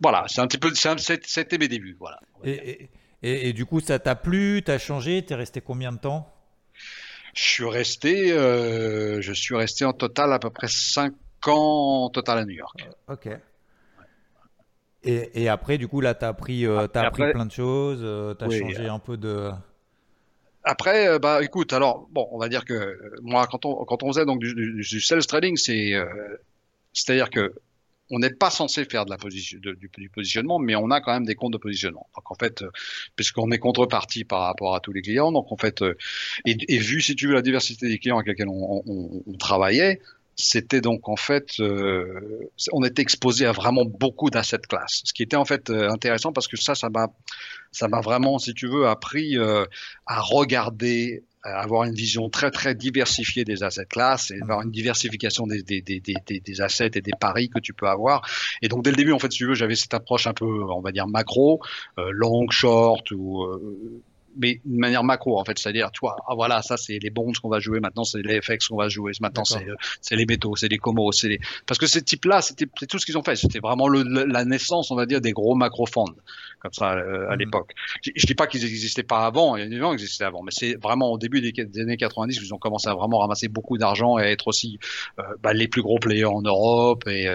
voilà, 0.00 0.24
c'est 0.28 0.40
un 0.40 0.46
petit 0.46 0.58
peu, 0.58 0.72
c'était 0.74 1.58
mes 1.58 1.68
débuts. 1.68 1.96
Voilà. 1.98 2.20
Et, 2.44 2.88
et, 3.22 3.48
et, 3.48 3.52
du 3.52 3.66
coup, 3.66 3.80
ça 3.80 3.98
t'a 3.98 4.14
plu, 4.14 4.62
t'as 4.64 4.78
changé, 4.78 5.22
t'es 5.22 5.34
resté 5.34 5.60
combien 5.60 5.92
de 5.92 5.98
temps? 5.98 6.32
Je 7.34 7.42
suis 7.42 7.68
resté, 7.68 8.32
euh, 8.32 9.20
je 9.20 9.32
suis 9.32 9.54
resté 9.54 9.84
en 9.84 9.92
total 9.92 10.32
à 10.32 10.38
peu 10.38 10.50
près 10.50 10.68
5 10.68 11.12
ans 11.46 12.04
en 12.04 12.10
total 12.10 12.38
à 12.38 12.44
New 12.44 12.54
York. 12.54 12.86
Euh, 13.08 13.14
ok. 13.14 13.28
Et, 15.04 15.42
et, 15.42 15.48
après, 15.48 15.78
du 15.78 15.86
coup, 15.86 16.00
là, 16.00 16.14
tu 16.14 16.24
as 16.24 16.28
appris, 16.28 16.66
euh, 16.66 16.86
as 16.92 17.00
appris 17.00 17.30
plein 17.30 17.46
de 17.46 17.52
choses, 17.52 18.00
euh, 18.02 18.34
tu 18.34 18.44
as 18.44 18.50
changé 18.50 18.88
un 18.88 18.98
peu 18.98 19.16
de. 19.16 19.50
Après, 20.68 21.08
euh, 21.08 21.18
bah 21.18 21.42
écoute, 21.42 21.72
alors 21.72 22.08
bon, 22.10 22.28
on 22.30 22.38
va 22.38 22.50
dire 22.50 22.66
que 22.66 22.74
euh, 22.74 23.16
moi, 23.22 23.46
quand 23.50 23.64
on 23.64 23.86
quand 23.86 24.02
on 24.02 24.08
faisait 24.12 24.26
donc 24.26 24.38
du, 24.38 24.54
du, 24.54 25.00
sales 25.00 25.24
trading, 25.24 25.56
euh, 25.70 26.04
c'est-à-dire 26.92 27.30
que 27.30 27.54
on 28.10 28.18
n'est 28.18 28.34
pas 28.34 28.50
censé 28.50 28.84
faire 28.84 29.06
de 29.06 29.10
la 29.10 29.16
position, 29.16 29.58
du, 29.60 30.10
positionnement, 30.10 30.58
mais 30.58 30.76
on 30.76 30.90
a 30.90 31.00
quand 31.00 31.12
même 31.14 31.24
des 31.24 31.34
comptes 31.34 31.54
de 31.54 31.58
positionnement. 31.58 32.06
Donc 32.14 32.30
en 32.30 32.34
fait, 32.34 32.64
puisqu'on 33.16 33.50
est 33.50 33.58
contrepartie 33.58 34.24
par 34.24 34.42
rapport 34.42 34.74
à 34.74 34.80
tous 34.80 34.92
les 34.92 35.00
clients, 35.00 35.32
donc 35.32 35.50
en 35.50 35.56
fait, 35.56 35.82
et, 36.44 36.56
et, 36.68 36.78
vu 36.78 37.00
si 37.00 37.16
tu 37.16 37.28
veux 37.28 37.34
la 37.34 37.42
diversité 37.42 37.88
des 37.88 37.98
clients 37.98 38.16
avec 38.16 38.28
lesquels 38.28 38.48
on, 38.48 38.82
on, 38.86 39.22
on 39.26 39.32
travaillait, 39.38 40.00
c'était 40.38 40.80
donc 40.80 41.08
en 41.08 41.16
fait, 41.16 41.58
euh, 41.58 42.48
on 42.72 42.84
était 42.84 43.02
exposé 43.02 43.44
à 43.44 43.52
vraiment 43.52 43.84
beaucoup 43.84 44.30
d'assets 44.30 44.58
classes, 44.68 45.02
ce 45.04 45.12
qui 45.12 45.24
était 45.24 45.36
en 45.36 45.44
fait 45.44 45.68
euh, 45.68 45.90
intéressant 45.90 46.32
parce 46.32 46.46
que 46.46 46.56
ça, 46.56 46.76
ça 46.76 46.88
m'a, 46.90 47.08
ça 47.72 47.88
m'a 47.88 48.00
vraiment, 48.00 48.38
si 48.38 48.54
tu 48.54 48.68
veux, 48.68 48.86
appris 48.86 49.36
euh, 49.36 49.64
à 50.06 50.20
regarder, 50.20 51.24
à 51.42 51.60
avoir 51.60 51.84
une 51.84 51.94
vision 51.94 52.30
très 52.30 52.52
très 52.52 52.76
diversifiée 52.76 53.44
des 53.44 53.64
assets 53.64 53.86
classes 53.86 54.30
et 54.30 54.40
avoir 54.40 54.62
une 54.62 54.70
diversification 54.70 55.48
des, 55.48 55.64
des, 55.64 55.80
des, 55.80 56.00
des, 56.00 56.38
des 56.38 56.60
assets 56.60 56.92
et 56.94 57.00
des 57.00 57.12
paris 57.18 57.48
que 57.48 57.58
tu 57.58 57.72
peux 57.72 57.88
avoir. 57.88 58.22
Et 58.62 58.68
donc 58.68 58.84
dès 58.84 58.90
le 58.90 58.96
début, 58.96 59.12
en 59.12 59.18
fait, 59.18 59.32
si 59.32 59.38
tu 59.38 59.46
veux, 59.46 59.54
j'avais 59.54 59.74
cette 59.74 59.94
approche 59.94 60.28
un 60.28 60.34
peu, 60.34 60.46
on 60.46 60.80
va 60.80 60.92
dire 60.92 61.08
macro, 61.08 61.60
long, 61.96 62.48
short 62.48 63.10
ou 63.10 63.44
mais 64.38 64.60
d'une 64.64 64.78
manière 64.78 65.04
macro 65.04 65.38
en 65.38 65.44
fait, 65.44 65.58
c'est-à-dire, 65.58 65.90
tu 65.90 66.00
vois, 66.00 66.16
ah, 66.26 66.34
voilà, 66.34 66.62
ça 66.62 66.76
c'est 66.76 66.98
les 66.98 67.10
bonds 67.10 67.32
qu'on 67.42 67.48
va 67.48 67.60
jouer, 67.60 67.80
maintenant 67.80 68.04
c'est 68.04 68.22
les 68.22 68.40
FX 68.40 68.68
qu'on 68.68 68.76
va 68.76 68.88
jouer, 68.88 69.12
maintenant 69.20 69.44
c'est 69.44 69.68
euh, 69.68 69.74
c'est 70.00 70.16
les 70.16 70.26
métaux, 70.26 70.56
c'est 70.56 70.68
les 70.68 70.78
comos, 70.78 71.12
c'est 71.12 71.28
les 71.28 71.40
parce 71.66 71.78
que 71.78 71.86
ces 71.86 72.02
types-là, 72.02 72.42
c'était 72.42 72.66
tout 72.88 72.98
ce 72.98 73.06
qu'ils 73.06 73.18
ont 73.18 73.22
fait, 73.22 73.36
c'était 73.36 73.60
vraiment 73.60 73.88
le, 73.88 74.02
la 74.02 74.44
naissance, 74.44 74.90
on 74.90 74.96
va 74.96 75.06
dire, 75.06 75.20
des 75.20 75.32
gros 75.32 75.54
macro 75.54 75.86
fonds 75.86 76.06
comme 76.60 76.72
ça 76.72 76.94
euh, 76.94 77.28
à 77.28 77.32
mhm. 77.32 77.38
l'époque. 77.38 77.72
Je, 78.02 78.10
je, 78.14 78.26
dis 78.26 78.34
pas 78.34 78.46
qu'ils 78.46 78.62
n'existaient 78.62 79.02
pas 79.02 79.26
avant, 79.26 79.56
il 79.56 79.72
y 79.72 79.76
gens 79.78 79.90
qui 79.90 80.02
existaient 80.02 80.24
avant, 80.24 80.42
mais 80.42 80.50
c'est 80.52 80.74
vraiment 80.74 81.12
au 81.12 81.18
début 81.18 81.40
des, 81.40 81.52
des, 81.52 81.80
années 81.80 81.96
90 81.96 82.38
qu'ils 82.38 82.54
ont 82.54 82.58
commencé 82.58 82.88
à 82.88 82.94
vraiment 82.94 83.18
ramasser 83.18 83.48
beaucoup 83.48 83.78
d'argent 83.78 84.18
et 84.18 84.22
à 84.22 84.30
être 84.30 84.48
aussi 84.48 84.78
euh, 85.18 85.22
bah, 85.42 85.52
les 85.52 85.68
plus 85.68 85.82
gros 85.82 85.98
players 85.98 86.24
en 86.24 86.42
Europe 86.42 87.06
et 87.06 87.28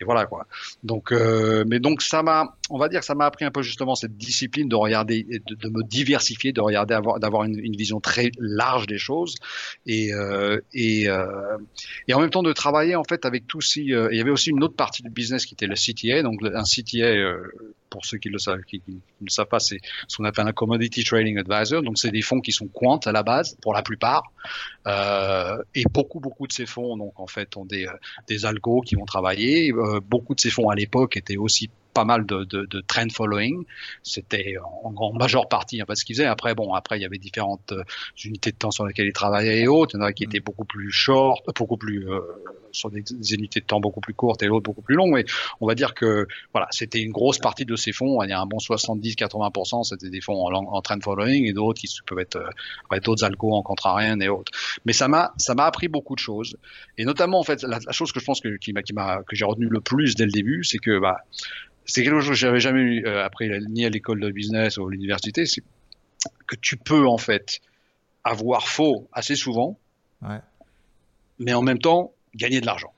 et 0.00 0.04
voilà 0.04 0.26
quoi. 0.26 0.46
Donc, 0.82 1.12
euh, 1.12 1.64
mais 1.66 1.80
donc 1.80 2.02
ça 2.02 2.22
m'a, 2.22 2.56
on 2.70 2.78
va 2.78 2.88
dire 2.88 3.04
ça 3.04 3.14
m'a 3.14 3.26
appris 3.26 3.44
un 3.44 3.50
peu 3.50 3.62
justement 3.62 3.94
cette 3.94 4.16
discipline 4.16 4.68
de 4.68 4.76
regarder, 4.76 5.24
de, 5.24 5.68
me 5.68 5.82
diversifier, 5.82 6.52
de 6.52 6.60
regarder, 6.60 6.94
avoir, 6.94 7.20
d'avoir 7.20 7.44
une, 7.44 7.76
vision 7.76 8.00
très 8.00 8.30
large 8.38 8.86
des 8.86 8.98
choses 8.98 9.34
et 9.86 10.12
euh, 10.14 10.60
et, 10.72 11.08
euh, 11.08 11.58
et 12.08 12.14
en 12.14 12.20
même 12.20 12.30
temps 12.30 12.42
de 12.42 12.52
travailler 12.52 12.96
en 12.96 13.04
fait 13.04 13.24
avec 13.24 13.44
ces. 13.60 13.92
Euh, 13.92 14.08
il 14.12 14.18
y 14.18 14.20
avait 14.20 14.30
aussi 14.30 14.50
une 14.50 14.62
autre 14.62 14.76
partie 14.76 15.02
du 15.02 15.10
business 15.10 15.46
qui 15.46 15.54
était 15.54 15.66
le 15.66 15.74
CTA, 15.74 16.22
donc 16.22 16.40
un 16.42 16.62
CTA 16.62 17.14
pour 17.90 18.04
ceux 18.04 18.18
qui 18.18 18.28
le 18.28 18.38
savent, 18.38 18.62
qui, 18.62 18.82
ne 19.20 19.28
savent 19.28 19.46
pas, 19.46 19.58
c'est 19.58 19.78
ce 20.08 20.16
qu'on 20.16 20.24
appelle 20.24 20.46
un 20.46 20.52
commodity 20.52 21.04
trading 21.04 21.38
advisor. 21.38 21.82
Donc, 21.82 21.98
c'est 21.98 22.10
des 22.10 22.22
fonds 22.22 22.40
qui 22.40 22.52
sont 22.52 22.66
quant 22.66 22.98
à 22.98 23.12
la 23.12 23.22
base, 23.22 23.56
pour 23.62 23.72
la 23.72 23.82
plupart. 23.82 24.24
Euh, 24.86 25.56
et 25.74 25.84
beaucoup, 25.92 26.20
beaucoup 26.20 26.46
de 26.46 26.52
ces 26.52 26.66
fonds, 26.66 26.96
donc 26.96 27.18
en 27.18 27.26
fait, 27.26 27.56
ont 27.56 27.64
des, 27.64 27.86
des 28.28 28.46
algos 28.46 28.80
qui 28.80 28.94
vont 28.94 29.04
travailler. 29.04 29.72
Euh, 29.72 30.00
beaucoup 30.00 30.34
de 30.34 30.40
ces 30.40 30.50
fonds 30.50 30.68
à 30.68 30.74
l'époque 30.74 31.16
étaient 31.16 31.36
aussi 31.36 31.70
pas 31.96 32.04
mal 32.04 32.26
de, 32.26 32.44
de, 32.44 32.66
de 32.66 32.80
trend 32.82 33.08
following. 33.10 33.64
C'était 34.02 34.56
en, 34.84 34.94
en, 34.94 35.12
majeure 35.14 35.48
partie 35.48 35.82
en 35.82 35.86
fait, 35.86 35.94
ce 35.94 36.04
qu'ils 36.04 36.14
faisaient. 36.14 36.26
Après, 36.26 36.54
bon, 36.54 36.74
après 36.74 36.98
il 36.98 37.02
y 37.02 37.06
avait 37.06 37.16
différentes 37.16 37.72
euh, 37.72 37.82
unités 38.22 38.52
de 38.52 38.56
temps 38.56 38.70
sur 38.70 38.84
lesquelles 38.84 39.06
ils 39.06 39.14
travaillaient 39.14 39.60
et 39.60 39.68
autres. 39.68 39.94
Il 39.94 40.00
y 40.00 40.02
en 40.02 40.06
a 40.06 40.12
qui 40.12 40.24
étaient 40.24 40.40
beaucoup 40.40 40.66
plus 40.66 40.92
short, 40.92 41.42
beaucoup 41.56 41.78
plus 41.78 42.06
euh, 42.10 42.20
sur 42.70 42.90
des, 42.90 43.00
des, 43.00 43.34
unités 43.34 43.60
de 43.60 43.64
temps 43.64 43.80
beaucoup 43.80 44.02
plus 44.02 44.12
courtes 44.12 44.42
et 44.42 44.46
l'autre 44.46 44.64
beaucoup 44.64 44.82
plus 44.82 44.94
longues. 44.94 45.14
Mais 45.14 45.24
on 45.62 45.66
va 45.66 45.74
dire 45.74 45.94
que 45.94 46.26
voilà, 46.52 46.68
c'était 46.70 47.00
une 47.00 47.12
grosse 47.12 47.38
partie 47.38 47.64
de 47.64 47.76
ces 47.76 47.92
fonds. 47.92 48.22
Il 48.22 48.28
y 48.28 48.32
a 48.34 48.40
un 48.42 48.46
bon 48.46 48.58
70-80%, 48.58 49.84
c'était 49.84 50.10
des 50.10 50.20
fonds 50.20 50.46
en, 50.46 50.52
en 50.52 50.82
trend 50.82 51.00
following 51.02 51.46
et 51.46 51.54
d'autres 51.54 51.80
qui 51.80 51.88
peuvent 52.04 52.18
être, 52.18 52.36
euh, 52.36 53.00
d'autres 53.00 53.24
algos 53.24 53.54
en 53.54 53.62
contrarian 53.62 54.20
et 54.20 54.28
autres. 54.28 54.52
Mais 54.84 54.92
ça 54.92 55.08
m'a 55.08 55.32
ça 55.38 55.54
m'a 55.54 55.64
appris 55.64 55.88
beaucoup 55.88 56.14
de 56.14 56.20
choses 56.20 56.56
et 56.98 57.04
notamment 57.04 57.38
en 57.40 57.44
fait 57.44 57.62
la, 57.62 57.78
la 57.84 57.92
chose 57.92 58.12
que 58.12 58.20
je 58.20 58.24
pense 58.24 58.40
que 58.40 58.56
qui 58.56 58.72
m'a 58.72 58.82
qui 58.82 58.92
m'a 58.92 59.22
que 59.22 59.34
j'ai 59.34 59.44
retenu 59.44 59.66
le 59.68 59.80
plus 59.80 60.14
dès 60.14 60.24
le 60.26 60.32
début, 60.32 60.64
c'est 60.64 60.78
que 60.78 60.98
bah 60.98 61.18
c'est 61.84 62.02
quelque 62.02 62.20
chose 62.20 62.28
que 62.30 62.34
j'avais 62.34 62.60
jamais 62.60 62.80
eu 62.80 63.06
euh, 63.06 63.24
après 63.24 63.48
ni 63.70 63.84
à 63.86 63.88
l'école 63.90 64.20
de 64.20 64.30
business 64.30 64.76
ou 64.76 64.86
à 64.86 64.90
l'université, 64.90 65.46
c'est 65.46 65.62
que 66.46 66.56
tu 66.56 66.76
peux 66.76 67.06
en 67.06 67.18
fait 67.18 67.60
avoir 68.24 68.66
faux 68.66 69.08
assez 69.12 69.36
souvent, 69.36 69.78
ouais. 70.22 70.40
mais 71.38 71.54
en 71.54 71.62
même 71.62 71.78
temps 71.78 72.12
gagner 72.34 72.60
de 72.60 72.66
l'argent. 72.66 72.92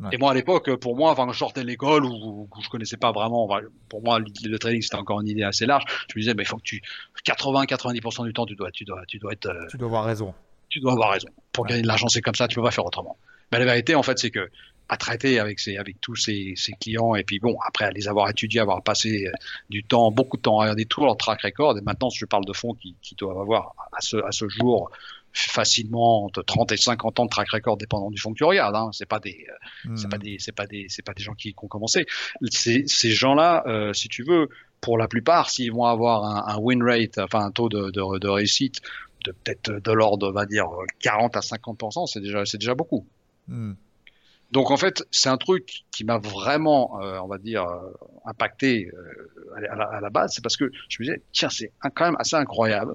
Ouais. 0.00 0.10
Et 0.12 0.16
moi 0.16 0.30
à 0.30 0.34
l'époque, 0.34 0.72
pour 0.76 0.94
moi, 0.94 1.10
avant 1.10 1.26
que 1.26 1.32
je 1.32 1.38
sortais 1.38 1.62
de 1.62 1.66
l'école 1.66 2.04
où, 2.04 2.48
où 2.56 2.62
je 2.62 2.68
connaissais 2.68 2.96
pas 2.96 3.10
vraiment, 3.10 3.48
pour 3.88 4.00
moi 4.04 4.20
le 4.20 4.58
trading 4.58 4.80
c'était 4.80 4.94
encore 4.94 5.20
une 5.20 5.26
idée 5.26 5.42
assez 5.42 5.66
large. 5.66 5.82
Je 6.08 6.14
me 6.16 6.20
disais, 6.20 6.34
bah, 6.34 6.44
il 6.44 6.46
faut 6.46 6.56
que 6.56 6.62
tu 6.62 6.80
80-90% 7.26 8.24
du 8.24 8.32
temps 8.32 8.46
tu 8.46 8.54
dois, 8.54 8.70
tu 8.70 8.84
dois, 8.84 9.02
tu 9.06 9.18
dois 9.18 9.32
être. 9.32 9.46
euh, 9.46 9.66
Tu 9.70 9.76
dois 9.76 9.88
avoir 9.88 10.04
raison. 10.04 10.32
Tu 10.78 10.82
dois 10.82 10.92
avoir 10.92 11.10
raison. 11.12 11.28
Pour 11.52 11.66
gagner 11.66 11.82
de 11.82 11.86
l'argent, 11.86 12.08
c'est 12.08 12.20
comme 12.22 12.34
ça, 12.34 12.48
tu 12.48 12.56
peux 12.56 12.62
pas 12.62 12.70
faire 12.70 12.86
autrement. 12.86 13.16
Mais 13.52 13.58
la 13.58 13.64
vérité, 13.64 13.94
en 13.94 14.02
fait, 14.02 14.18
c'est 14.18 14.30
que 14.30 14.48
à 14.90 14.96
traiter 14.96 15.38
avec 15.38 15.60
ses, 15.60 15.76
avec 15.76 16.00
tous 16.00 16.16
ses, 16.16 16.54
ses 16.56 16.72
clients 16.72 17.14
et 17.14 17.22
puis 17.22 17.40
bon, 17.40 17.58
après 17.66 17.84
à 17.84 17.90
les 17.90 18.08
avoir 18.08 18.30
étudiés, 18.30 18.60
avoir 18.60 18.82
passé 18.82 19.26
euh, 19.26 19.32
du 19.68 19.84
temps, 19.84 20.10
beaucoup 20.10 20.38
de 20.38 20.42
temps 20.42 20.60
à 20.60 20.62
regarder 20.62 20.86
tout 20.86 21.02
leur 21.04 21.16
track 21.18 21.42
record. 21.42 21.76
Et 21.76 21.82
maintenant, 21.82 22.08
je 22.08 22.24
parle 22.24 22.46
de 22.46 22.54
fonds 22.54 22.72
qui, 22.72 22.96
qui 23.02 23.14
doivent 23.14 23.38
avoir 23.38 23.74
à 23.92 24.00
ce, 24.00 24.16
à 24.16 24.32
ce 24.32 24.48
jour 24.48 24.90
facilement 25.34 26.24
entre 26.24 26.42
30 26.42 26.72
et 26.72 26.76
50 26.78 27.20
ans 27.20 27.24
de 27.26 27.30
track 27.30 27.50
record 27.50 27.76
dépendant 27.76 28.10
du 28.10 28.18
fonds 28.18 28.32
que 28.32 28.38
tu 28.38 28.44
regardes. 28.44 28.74
Hein. 28.76 28.88
C'est 28.92 29.06
pas 29.06 29.20
des, 29.20 29.46
euh, 29.50 29.90
c'est 29.94 30.06
Hmm. 30.06 30.10
pas 30.10 30.18
des, 30.18 30.36
c'est 30.38 30.52
pas 30.52 30.66
des, 30.66 30.86
c'est 30.88 31.02
pas 31.04 31.12
des 31.12 31.22
gens 31.22 31.34
qui, 31.34 31.50
qui 31.52 31.64
ont 31.64 31.68
commencé. 31.68 32.06
Ces, 32.50 32.86
ces 32.86 33.10
gens-là, 33.10 33.64
euh, 33.66 33.92
si 33.92 34.08
tu 34.08 34.22
veux, 34.24 34.48
pour 34.80 34.96
la 34.96 35.06
plupart, 35.06 35.50
s'ils 35.50 35.72
vont 35.72 35.84
avoir 35.84 36.24
un, 36.24 36.54
un 36.54 36.58
win 36.58 36.82
rate, 36.82 37.18
enfin 37.18 37.40
un 37.44 37.50
taux 37.50 37.68
de, 37.68 37.90
de, 37.90 38.18
de 38.18 38.28
réussite 38.28 38.80
de 39.24 39.32
peut-être 39.32 39.70
de 39.70 39.92
l'ordre, 39.92 40.28
on 40.28 40.32
va 40.32 40.46
dire 40.46 40.66
40 41.00 41.36
à 41.36 41.42
50 41.42 41.82
c'est 42.06 42.20
déjà, 42.20 42.44
c'est 42.44 42.58
déjà 42.58 42.74
beaucoup. 42.74 43.06
Hmm. 43.46 43.74
Donc 44.50 44.70
en 44.70 44.76
fait, 44.76 45.02
c'est 45.10 45.28
un 45.28 45.36
truc 45.36 45.84
qui 45.90 46.04
m'a 46.04 46.18
vraiment, 46.18 47.00
euh, 47.02 47.18
on 47.18 47.26
va 47.26 47.38
dire, 47.38 47.64
euh, 47.64 47.92
impacté 48.24 48.90
euh, 48.94 49.66
à, 49.70 49.76
la, 49.76 49.84
à 49.84 50.00
la 50.00 50.10
base, 50.10 50.32
c'est 50.34 50.42
parce 50.42 50.56
que 50.56 50.70
je 50.88 50.96
me 51.00 51.06
disais, 51.06 51.22
tiens, 51.32 51.50
c'est 51.50 51.70
quand 51.94 52.06
même 52.06 52.16
assez 52.18 52.36
incroyable. 52.36 52.94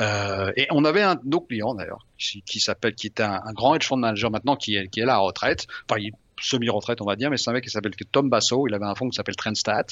Euh, 0.00 0.52
et 0.56 0.66
on 0.70 0.84
avait 0.84 1.02
un 1.02 1.14
de 1.14 1.22
nos 1.24 1.40
clients 1.40 1.74
d'ailleurs, 1.74 2.06
qui, 2.18 2.42
qui 2.42 2.60
s'appelle, 2.60 2.94
qui 2.94 3.06
était 3.06 3.22
un, 3.22 3.40
un 3.44 3.52
grand 3.52 3.74
hedge 3.74 3.86
fund 3.86 3.98
manager 3.98 4.30
maintenant, 4.30 4.56
qui 4.56 4.76
est, 4.76 4.88
qui 4.88 5.00
est 5.00 5.04
là 5.04 5.14
à 5.14 5.18
retraite, 5.18 5.66
enfin 5.88 6.00
il 6.00 6.08
est 6.08 6.12
semi-retraite 6.40 7.00
on 7.00 7.04
va 7.04 7.14
dire, 7.14 7.30
mais 7.30 7.36
c'est 7.36 7.50
un 7.50 7.52
mec 7.52 7.64
qui 7.64 7.70
s'appelle 7.70 7.94
Tom 8.10 8.28
Basso, 8.28 8.66
il 8.66 8.74
avait 8.74 8.86
un 8.86 8.94
fonds 8.94 9.08
qui 9.08 9.16
s'appelle 9.16 9.36
Trendstat, 9.36 9.86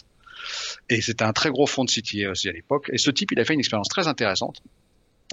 et 0.88 1.00
c'était 1.00 1.24
un 1.24 1.32
très 1.32 1.50
gros 1.50 1.66
fonds 1.66 1.84
de 1.84 1.90
CTA 1.90 2.30
aussi 2.30 2.48
à 2.48 2.52
l'époque. 2.52 2.90
Et 2.92 2.98
ce 2.98 3.10
type, 3.10 3.32
il 3.32 3.40
a 3.40 3.44
fait 3.44 3.54
une 3.54 3.60
expérience 3.60 3.88
très 3.88 4.08
intéressante. 4.08 4.62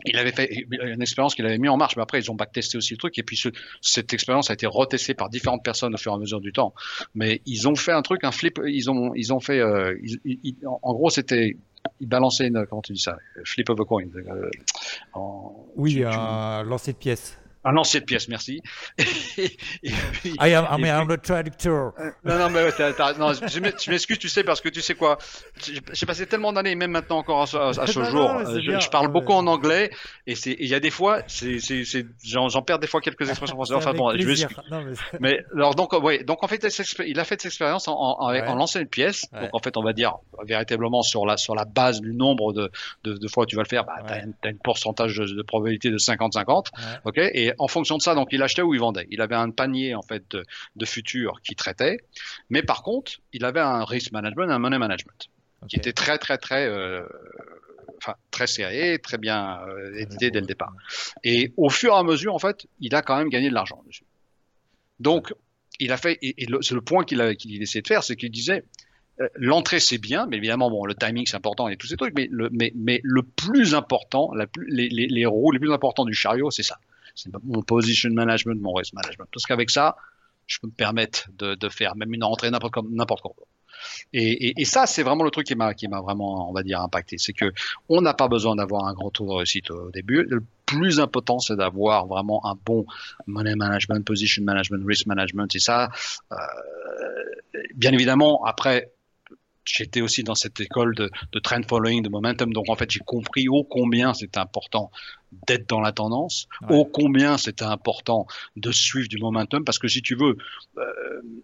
Il 0.06 0.18
avait 0.18 0.32
fait 0.32 0.66
une 0.70 1.02
expérience 1.02 1.34
qu'il 1.36 1.46
avait 1.46 1.58
mis 1.58 1.70
en 1.70 1.78
marche, 1.78 1.96
mais 1.96 2.04
après 2.04 2.20
ils 2.20 2.30
ont 2.32 2.36
backtesté 2.36 2.78
aussi 2.78 2.94
le 2.94 2.98
truc. 2.98 3.18
Et 3.18 3.24
puis 3.24 3.36
ce, 3.36 3.50
cette 3.82 4.14
expérience 4.14 4.50
a 4.50 4.54
été 4.54 4.68
retestée 4.68 5.14
par 5.16 5.30
différentes 5.30 5.64
personnes 5.64 5.94
au 5.96 5.98
fur 5.98 6.12
et 6.12 6.16
à 6.16 6.18
mesure 6.20 6.40
du 6.40 6.52
temps. 6.54 6.74
Mais 7.16 7.42
ils 7.46 7.68
ont 7.68 7.76
fait 7.76 7.92
un 7.94 8.02
truc, 8.04 8.24
un 8.24 8.32
flip. 8.32 8.60
Ils 8.66 8.90
ont, 8.92 9.14
ils 9.16 9.34
ont 9.34 9.40
fait. 9.40 9.60
Euh, 9.60 9.98
ils- 10.04 10.40
ils- 10.44 10.56
en 10.66 10.94
gros, 10.94 11.10
c'était. 11.10 11.58
Ils 12.00 12.08
balançaient 12.08 12.48
une. 12.48 12.66
Comment 12.70 12.82
tu 12.82 12.94
dis 12.94 13.00
ça? 13.02 13.18
Flip 13.44 13.70
of 13.70 13.80
a 13.80 13.86
coin. 13.86 14.04
euh, 14.16 14.50
en- 15.14 15.66
Oui, 15.76 15.94
tu- 15.96 16.00
tu- 16.02 16.06
un 16.06 16.64
lancer 16.64 16.94
de 16.94 16.98
pièces. 16.98 17.38
Un 17.68 17.72
lancer 17.72 18.00
de 18.00 18.06
pièces, 18.06 18.28
merci. 18.28 18.62
et, 18.98 19.46
et 19.84 19.92
puis, 20.14 20.34
I 20.40 20.54
am, 20.54 20.66
I 20.80 20.86
et 20.86 20.90
am 20.90 21.08
the 21.08 21.22
traductor. 21.22 21.94
non, 22.24 22.38
non, 22.40 22.50
mais 22.50 22.64
ouais, 22.64 22.72
non, 23.20 23.34
je 23.34 23.60
m'ex- 23.60 23.84
je 23.84 23.92
m'excuse, 23.92 24.20
tu 24.20 24.30
sais, 24.30 24.44
parce 24.44 24.62
que 24.62 24.70
tu 24.70 24.82
sais 24.82 24.96
quoi, 24.96 25.18
j'ai 25.94 26.06
passé 26.06 26.26
tellement 26.28 26.54
d'années, 26.54 26.76
même 26.76 26.92
maintenant 26.92 27.18
encore 27.18 27.42
à 27.44 27.48
ce, 27.48 27.58
à 27.58 27.88
ce 27.88 28.00
Non, 28.00 28.06
jour, 28.06 28.34
non, 28.34 28.40
euh, 28.40 28.60
je, 28.62 28.70
bien. 28.70 28.80
je 28.80 28.90
parle 28.90 29.08
Ouais. 29.08 29.12
beaucoup 29.14 29.34
en 29.34 29.48
anglais, 29.48 29.92
et 30.26 30.34
il 30.46 30.68
y 30.68 30.74
a 30.76 30.80
des 30.80 30.90
fois, 30.92 31.22
c'est, 31.28 31.60
c'est, 31.60 31.86
c'est, 31.86 32.06
j'en, 32.24 32.50
perds 32.62 32.80
des 32.80 32.88
fois 32.88 33.02
quelques 33.02 33.30
expressions 33.30 33.56
françaises. 33.56 33.76
Enfin 33.78 33.94
bon, 33.94 34.12
je 34.18 34.26
m'excuse. 34.26 34.48
Mais 35.20 35.44
alors 35.54 35.76
donc 35.76 35.94
ouais 35.94 36.24
donc 36.24 36.44
en 36.44 36.48
fait 36.48 36.66
il 37.06 37.20
a 37.20 37.24
fait 37.24 37.36
cette 37.42 37.46
expérience 37.46 37.88
en, 37.88 37.94
en, 37.96 38.28
Ouais. 38.30 38.46
en 38.48 38.56
lançant 38.56 38.80
une 38.80 38.88
pièce 38.88 39.26
Ouais. 39.34 39.42
donc 39.42 39.50
en 39.54 39.60
fait 39.60 39.78
on 39.78 39.84
va 39.84 39.94
dire 39.94 40.16
véritablement 40.44 41.02
sur 41.02 41.26
la 41.26 41.38
sur 41.38 41.56
la 41.56 41.66
base 41.66 42.02
du 42.02 42.14
nombre 42.14 42.54
de 42.54 42.72
de, 43.04 43.14
de 43.14 43.28
fois 43.28 43.44
où 43.44 43.46
tu 43.46 43.56
vas 43.56 43.64
le 43.64 43.68
faire 43.68 43.84
bah, 43.86 44.02
une, 44.24 44.34
t'as 44.42 44.50
une 44.50 44.58
pourcentage 44.60 45.16
de, 45.18 45.26
de 45.26 45.42
probabilité 45.44 45.90
de 45.90 45.98
50-50 45.98 46.48
Ouais. 46.48 46.84
ok 47.06 47.18
et 47.18 47.54
en 47.58 47.68
fonction 47.68 47.98
de 47.98 48.02
ça 48.02 48.16
donc 48.16 48.30
il 48.32 48.42
achetait 48.42 48.62
ou 48.62 48.74
il 48.74 48.80
vendait 48.80 49.08
il 49.10 49.22
avait 49.22 49.36
un 49.36 49.52
panier 49.52 49.96
en 49.96 50.02
fait 50.02 50.24
de, 50.32 50.46
de 50.76 50.86
futurs 50.86 51.42
qui 51.42 51.56
traitait 51.56 51.98
mais 52.50 52.64
par 52.64 52.84
contre 52.84 53.14
il 53.34 53.46
avait 53.46 53.60
un 53.60 53.84
risk 53.84 54.12
management 54.12 54.50
un 54.50 54.60
money 54.60 54.78
management 54.78 55.28
qui 55.68 55.76
était 55.76 55.94
très 55.94 56.18
très 56.18 56.38
très 56.38 56.68
euh, 56.68 57.04
enfin 57.98 58.16
très 58.32 58.48
serré 58.48 59.00
très 59.00 59.18
bien 59.18 59.60
euh, 59.68 59.96
édité 59.96 60.32
dès 60.32 60.40
le 60.40 60.48
départ 60.48 60.74
et 61.24 61.54
au 61.58 61.70
fur 61.70 61.94
et 61.94 61.98
à 61.98 62.04
mesure, 62.04 62.34
en 62.34 62.40
fait, 62.40 62.68
il 62.80 62.96
a 62.96 63.02
quand 63.02 63.18
même 63.18 63.30
gagné 63.30 63.50
de 63.50 63.54
l'argent 63.54 63.84
dessus. 63.88 64.06
Donc, 65.00 65.34
il 65.80 65.92
a 65.92 65.98
fait, 65.98 66.18
et, 66.22 66.44
et 66.44 66.46
le, 66.46 66.62
c'est 66.62 66.74
le 66.74 66.82
point 66.82 67.04
qu'il 67.04 67.22
a, 67.22 67.36
qu'il 67.36 67.62
essayait 67.62 67.82
de 67.82 67.88
faire, 67.88 68.04
c'est 68.04 68.16
qu'il 68.16 68.32
disait, 68.32 68.64
euh, 69.20 69.28
l'entrée 69.36 69.80
c'est 69.80 69.98
bien, 69.98 70.26
mais 70.28 70.38
évidemment, 70.38 70.70
bon, 70.70 70.86
le 70.86 70.96
timing 70.96 71.26
c'est 71.28 71.36
important 71.36 71.68
et 71.68 71.78
tous 71.78 71.88
ces 71.88 71.98
trucs, 71.98 72.14
mais 72.16 72.28
le, 72.32 72.50
mais, 72.52 72.72
mais 72.76 73.00
le 73.04 73.24
plus 73.24 73.76
important, 73.76 74.32
la 74.34 74.48
plus, 74.48 74.68
les, 74.70 74.90
les, 74.90 75.08
les 75.08 75.26
roues 75.26 75.52
les 75.52 75.60
plus 75.60 75.72
importants 75.72 76.06
du 76.06 76.14
chariot, 76.14 76.52
c'est 76.52 76.64
ça. 76.64 76.80
C'est 77.18 77.32
mon 77.44 77.64
position 77.64 78.10
management, 78.12 78.62
mon 78.62 78.74
risk 78.74 78.94
management. 78.94 79.28
Parce 79.34 79.46
qu'avec 79.46 79.70
ça, 79.70 79.98
je 80.46 80.60
peux 80.60 80.68
me 80.68 80.72
permettre 80.72 81.30
de, 81.38 81.70
faire 81.70 81.96
même 81.96 82.14
une 82.14 82.24
entrée 82.24 82.50
n'importe 82.52 82.74
quand. 82.74 83.34
Et, 84.14 84.66
ça, 84.66 84.86
c'est 84.86 85.04
vraiment 85.04 85.24
le 85.24 85.32
truc 85.32 85.48
qui 85.48 85.56
m'a 85.56 85.74
qui 85.74 85.88
m'a 85.88 86.02
vraiment, 86.02 86.50
on 86.50 86.54
va 86.54 86.64
dire, 86.64 86.82
impacté. 86.82 87.18
C'est 87.18 87.34
que 87.34 87.52
on 87.90 88.02
n'a 88.02 88.14
pas 88.14 88.28
besoin 88.28 88.56
d'avoir 88.56 88.86
un 88.86 88.94
grand 88.94 89.12
taux 89.12 89.26
de 89.26 89.34
réussite 89.34 89.72
au 89.72 89.92
début. 89.92 90.24
Le 90.24 90.44
plus 90.66 91.00
important, 91.00 91.40
c'est 91.40 91.56
d'avoir 91.56 92.08
vraiment 92.08 92.46
un 92.46 92.56
bon 92.66 92.86
money 93.26 93.56
management, 93.56 94.04
position 94.06 94.44
management, 94.44 94.84
risk 94.86 95.06
management. 95.08 95.54
Et 95.56 95.60
ça, 95.60 95.90
euh, 96.32 96.36
bien 97.76 97.92
évidemment, 97.94 98.44
après, 98.46 98.92
j'étais 99.68 100.02
aussi 100.02 100.24
dans 100.24 100.36
cette 100.36 100.60
école 100.60 100.96
de, 100.96 101.12
de 101.32 101.40
trend 101.40 101.62
following, 101.68 102.02
de 102.02 102.10
momentum. 102.10 102.52
Donc, 102.54 102.70
en 102.70 102.76
fait, 102.76 102.90
j'ai 102.90 103.00
compris 103.02 103.48
ô 103.50 103.64
combien 103.64 104.14
c'était 104.14 104.40
important 104.40 104.92
d'être 105.48 105.68
dans 105.68 105.82
la 105.82 105.92
tendance, 105.92 106.48
Ouais. 106.62 106.76
ô 106.78 106.86
combien 106.86 107.38
c'était 107.38 107.66
important 107.66 108.28
de 108.56 108.72
suivre 108.72 109.10
du 109.10 109.18
momentum. 109.18 109.66
Parce 109.66 109.78
que 109.80 109.88
si 109.88 110.02
tu 110.02 110.16
veux, 110.16 110.38
euh, 110.78 110.84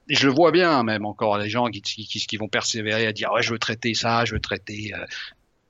je 0.08 0.28
le 0.28 0.34
vois 0.34 0.52
bien, 0.52 0.84
même 0.84 1.06
encore, 1.06 1.38
les 1.38 1.50
gens 1.50 1.68
qui, 1.68 1.82
qui, 1.82 2.08
qui, 2.08 2.20
qui 2.26 2.38
vont 2.38 2.48
persévérer 2.48 3.06
à 3.06 3.12
dire, 3.14 3.32
ouais, 3.34 3.44
je 3.44 3.52
veux 3.52 3.60
traiter 3.60 3.94
ça, 3.94 4.24
je 4.26 4.34
veux 4.34 4.40
traiter 4.40 4.94
euh, 4.96 5.06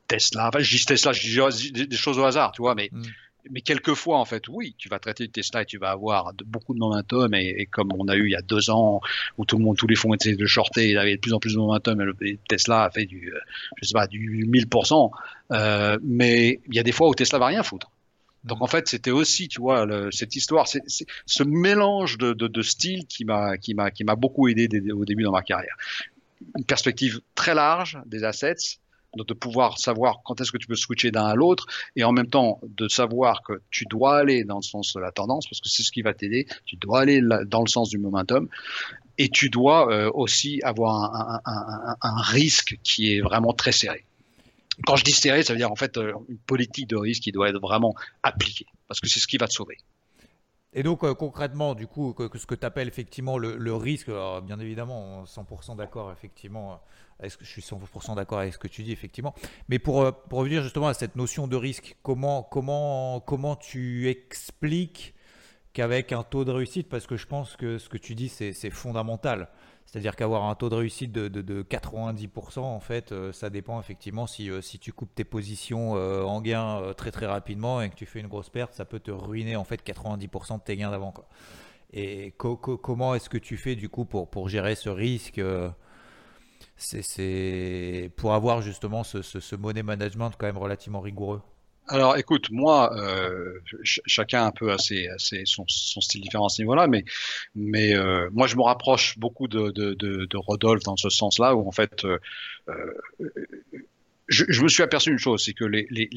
Tesla. 0.08 0.50
Enfin, 0.50 0.60
je 0.60 0.76
dis 0.78 0.86
Tesla, 0.86 1.12
je 1.14 1.50
dis 1.50 1.72
des, 1.72 1.88
des 1.88 1.96
choses 1.98 2.20
au 2.20 2.24
hasard, 2.24 2.52
tu 2.52 2.62
vois, 2.62 2.76
mais 2.76 2.90
Mm. 2.92 3.02
Mais 3.50 3.62
quelquefois, 3.62 4.20
en 4.20 4.26
fait, 4.26 4.48
oui, 4.48 4.76
tu 4.78 4.90
vas 4.90 5.00
traiter 5.00 5.28
Tesla 5.28 5.64
et 5.64 5.66
tu 5.66 5.78
vas 5.78 5.92
avoir 5.92 6.34
beaucoup 6.46 6.74
de 6.74 6.80
momentum. 6.80 7.34
Et, 7.34 7.68
comme 7.72 7.92
on 7.98 8.08
a 8.08 8.16
eu 8.16 8.28
il 8.28 8.32
y 8.32 8.36
a 8.36 8.42
deux 8.42 8.70
ans, 8.70 9.02
où 9.38 9.46
tout 9.46 9.58
le 9.58 9.64
monde, 9.64 9.78
tous 9.78 9.88
les 9.88 9.96
fonds 9.96 10.14
étaient 10.14 10.36
de 10.36 10.46
shorter, 10.46 10.90
il 10.90 10.98
avait 10.98 11.16
de 11.16 11.20
plus 11.20 11.34
en 11.34 11.40
plus 11.40 11.54
de 11.54 11.60
momentum, 11.60 12.14
et 12.22 12.40
Tesla 12.48 12.86
a 12.86 12.92
fait 12.92 13.06
du, 13.06 13.34
euh, 13.34 13.40
je 13.82 13.88
sais 13.88 13.94
pas, 13.94 14.08
du 14.08 14.46
1000%. 14.48 15.12
Euh, 15.52 15.98
mais 16.04 16.60
il 16.68 16.76
y 16.76 16.80
a 16.80 16.84
des 16.84 16.92
fois 16.92 17.10
où 17.10 17.16
Tesla 17.16 17.40
va 17.40 17.48
rien 17.48 17.64
foutre. 17.64 17.92
Donc 18.44 18.62
en 18.62 18.68
fait, 18.68 18.88
c'était 18.88 19.12
aussi, 19.12 19.48
tu 19.48 19.62
vois, 19.62 19.88
cette 20.12 20.36
histoire, 20.36 20.68
ce 20.68 21.44
mélange 21.44 22.18
de, 22.18 22.62
styles 22.62 23.06
qui 23.08 23.24
m'a 23.24 23.58
beaucoup 24.18 24.48
aidé 24.50 24.68
au 24.92 25.06
début 25.06 25.24
dans 25.24 25.32
ma 25.32 25.44
carrière. 25.44 25.76
Une 26.58 26.66
perspective 26.66 27.22
très 27.36 27.56
large 27.56 28.00
des 28.06 28.26
assets, 28.26 28.80
de 29.16 29.34
pouvoir 29.34 29.78
savoir 29.78 30.22
quand 30.24 30.42
est-ce 30.42 30.52
que 30.52 30.58
tu 30.58 30.68
peux 30.68 30.76
switcher 30.76 31.12
d'un 31.12 31.26
à 31.26 31.36
l'autre, 31.36 31.66
et 31.96 32.04
en 32.04 32.12
même 32.12 32.28
temps 32.28 32.60
de 32.64 32.88
savoir 32.88 33.44
que 33.44 33.62
tu 33.70 33.86
dois 33.86 34.18
aller 34.18 34.44
dans 34.44 34.58
le 34.58 34.64
sens 34.64 34.94
de 34.94 35.00
la 35.00 35.12
tendance, 35.12 35.48
parce 35.48 35.62
que 35.62 35.70
c'est 35.70 35.84
ce 35.84 35.92
qui 35.92 36.02
va 36.02 36.14
t'aider. 36.14 36.48
Tu 36.66 36.76
dois 36.76 37.02
aller 37.02 37.22
dans 37.46 37.62
le 37.62 37.70
sens 37.70 37.90
du 37.90 37.98
momentum, 37.98 38.48
et 39.18 39.30
tu 39.30 39.50
dois 39.50 39.92
euh, 39.92 40.10
aussi 40.14 40.62
avoir 40.64 41.42
un, 41.46 41.96
un 42.02 42.22
risque 42.22 42.80
qui 42.84 43.14
est 43.14 43.22
vraiment 43.22 43.54
très 43.54 43.72
serré. 43.72 44.06
Quand 44.88 44.96
je 44.96 45.04
dis 45.04 45.12
serré, 45.12 45.44
ça 45.44 45.54
veut 45.54 45.60
dire 45.60 45.72
en 45.72 45.76
fait 45.76 45.98
euh, 45.98 46.14
une 46.30 46.38
politique 46.38 46.88
de 46.88 46.96
risque 46.96 47.24
qui 47.24 47.32
doit 47.32 47.50
être 47.50 47.60
vraiment 47.60 47.94
appliquée, 48.24 48.66
parce 48.88 49.00
que 49.00 49.08
c'est 49.08 49.20
ce 49.20 49.28
qui 49.28 49.38
va 49.38 49.48
te 49.48 49.54
sauver. 49.54 49.78
Et 50.76 50.84
donc 50.84 51.04
euh, 51.04 51.14
concrètement, 51.14 51.76
du 51.76 51.88
coup, 51.88 52.16
ce 52.36 52.46
que 52.46 52.56
tu 52.56 52.66
appelles 52.66 52.88
effectivement 52.88 53.38
le, 53.38 53.76
risque, 53.76 54.10
alors, 54.10 54.42
bien 54.42 54.60
évidemment, 54.60 55.24
100% 55.26 55.76
d'accord, 55.76 56.12
effectivement, 56.12 56.74
euh, 56.74 56.76
avec 57.20 57.32
ce 57.32 57.38
que- 57.38 57.46
je 57.46 57.52
suis 57.52 57.62
100% 57.62 58.16
d'accord 58.16 58.40
avec 58.40 58.54
ce 58.54 58.58
que 58.58 58.68
tu 58.68 58.84
dis, 58.84 58.92
effectivement. 58.92 59.36
Mais 59.70 59.78
pour, 59.78 60.02
euh, 60.02 60.12
pour 60.12 60.40
revenir 60.40 60.64
justement 60.64 60.88
à 60.88 60.94
cette 60.94 61.16
notion 61.16 61.48
de 61.48 61.56
risque, 61.56 61.96
comment, 62.02 62.42
comment, 62.44 63.20
comment 63.20 63.56
tu 63.56 64.10
expliques 64.10 65.14
qu'avec 65.74 66.12
un 66.12 66.24
taux 66.24 66.46
de 66.46 66.52
réussite, 66.52 66.90
parce 66.90 67.08
que 67.08 67.18
je 67.18 67.28
pense 67.28 67.56
que 67.56 67.78
ce 67.78 67.90
que 67.90 67.98
tu 67.98 68.16
dis, 68.16 68.30
c'est 68.30 68.70
fondamental, 68.70 69.50
C'est-à-dire 69.86 70.16
qu'avoir 70.16 70.46
un 70.46 70.56
taux 70.56 70.70
de 70.70 70.76
réussite 70.76 71.12
de, 71.12 71.28
de, 71.28 71.64
90%, 71.64 72.60
en 72.60 72.80
fait, 72.80 73.12
euh, 73.12 73.32
ça 73.32 73.50
dépend 73.50 73.80
effectivement 73.80 74.26
si, 74.26 74.50
euh, 74.50 74.62
si 74.62 74.80
tu 74.80 74.92
coupes 74.92 75.14
tes 75.14 75.24
positions 75.24 75.96
euh, 75.96 76.24
en 76.24 76.42
gain 76.42 76.94
très 76.98 77.12
très 77.12 77.28
rapidement 77.28 77.82
et 77.82 77.90
que 77.90 77.96
tu 77.96 78.06
fais 78.06 78.20
une 78.20 78.28
grosse 78.28 78.50
perte, 78.50 78.74
ça 78.74 78.86
peut 78.86 79.00
te 79.00 79.12
ruiner 79.12 79.56
en 79.56 79.64
fait 79.64 79.86
90% 79.86 80.58
de 80.58 80.64
tes 80.64 80.78
gains 80.78 80.92
d'avant. 80.92 81.14
Et 81.94 82.34
comment 82.38 83.14
est-ce 83.14 83.30
que 83.30 83.38
tu 83.38 83.56
fais 83.56 83.76
du 83.76 83.88
coup 83.88 84.06
pour, 84.06 84.30
pour 84.30 84.50
gérer 84.50 84.74
ce 84.74 84.90
risque 84.90 85.40
C'est 86.76 88.12
pour 88.18 88.34
avoir 88.34 88.62
justement 88.64 89.04
ce, 89.04 89.22
ce, 89.22 89.40
ce 89.40 89.56
money 89.56 89.84
management 89.84 90.32
quand 90.38 90.48
même 90.48 90.58
relativement 90.58 91.02
rigoureux? 91.02 91.42
Alors, 91.88 92.18
écoute, 92.18 92.50
moi, 92.50 92.96
euh, 92.98 93.60
chacun 93.84 94.46
un 94.46 94.52
peu 94.52 94.72
assez, 94.72 95.08
assez 95.10 95.44
son, 95.46 95.66
son, 95.68 96.00
style 96.02 96.22
différent 96.22 96.46
à 96.46 96.50
ce 96.50 96.62
niveau-là, 96.62 96.88
mais, 96.88 97.04
mais 97.56 97.94
euh, 97.94 98.30
moi, 98.32 98.48
je 98.48 98.56
me 98.56 98.62
rapproche 98.62 99.18
beaucoup 99.20 99.48
de, 99.48 99.72
de, 99.72 99.94
de, 99.94 100.26
de 100.26 100.38
Rodolphe 100.38 100.84
dans 100.84 100.96
ce 100.96 101.10
sens-là, 101.10 101.56
où 101.56 101.68
en 101.68 101.72
fait, 101.72 102.06
euh, 102.06 102.20
euh 102.70 102.94
je, 104.28 104.46
je, 104.48 104.62
me 104.64 104.70
suis 104.70 104.84
aperçu 104.84 105.12
une 105.12 105.18
chose, 105.20 105.44
c'est 105.44 105.54
que 105.54 105.66
les, 105.66 105.86
les, 105.90 106.10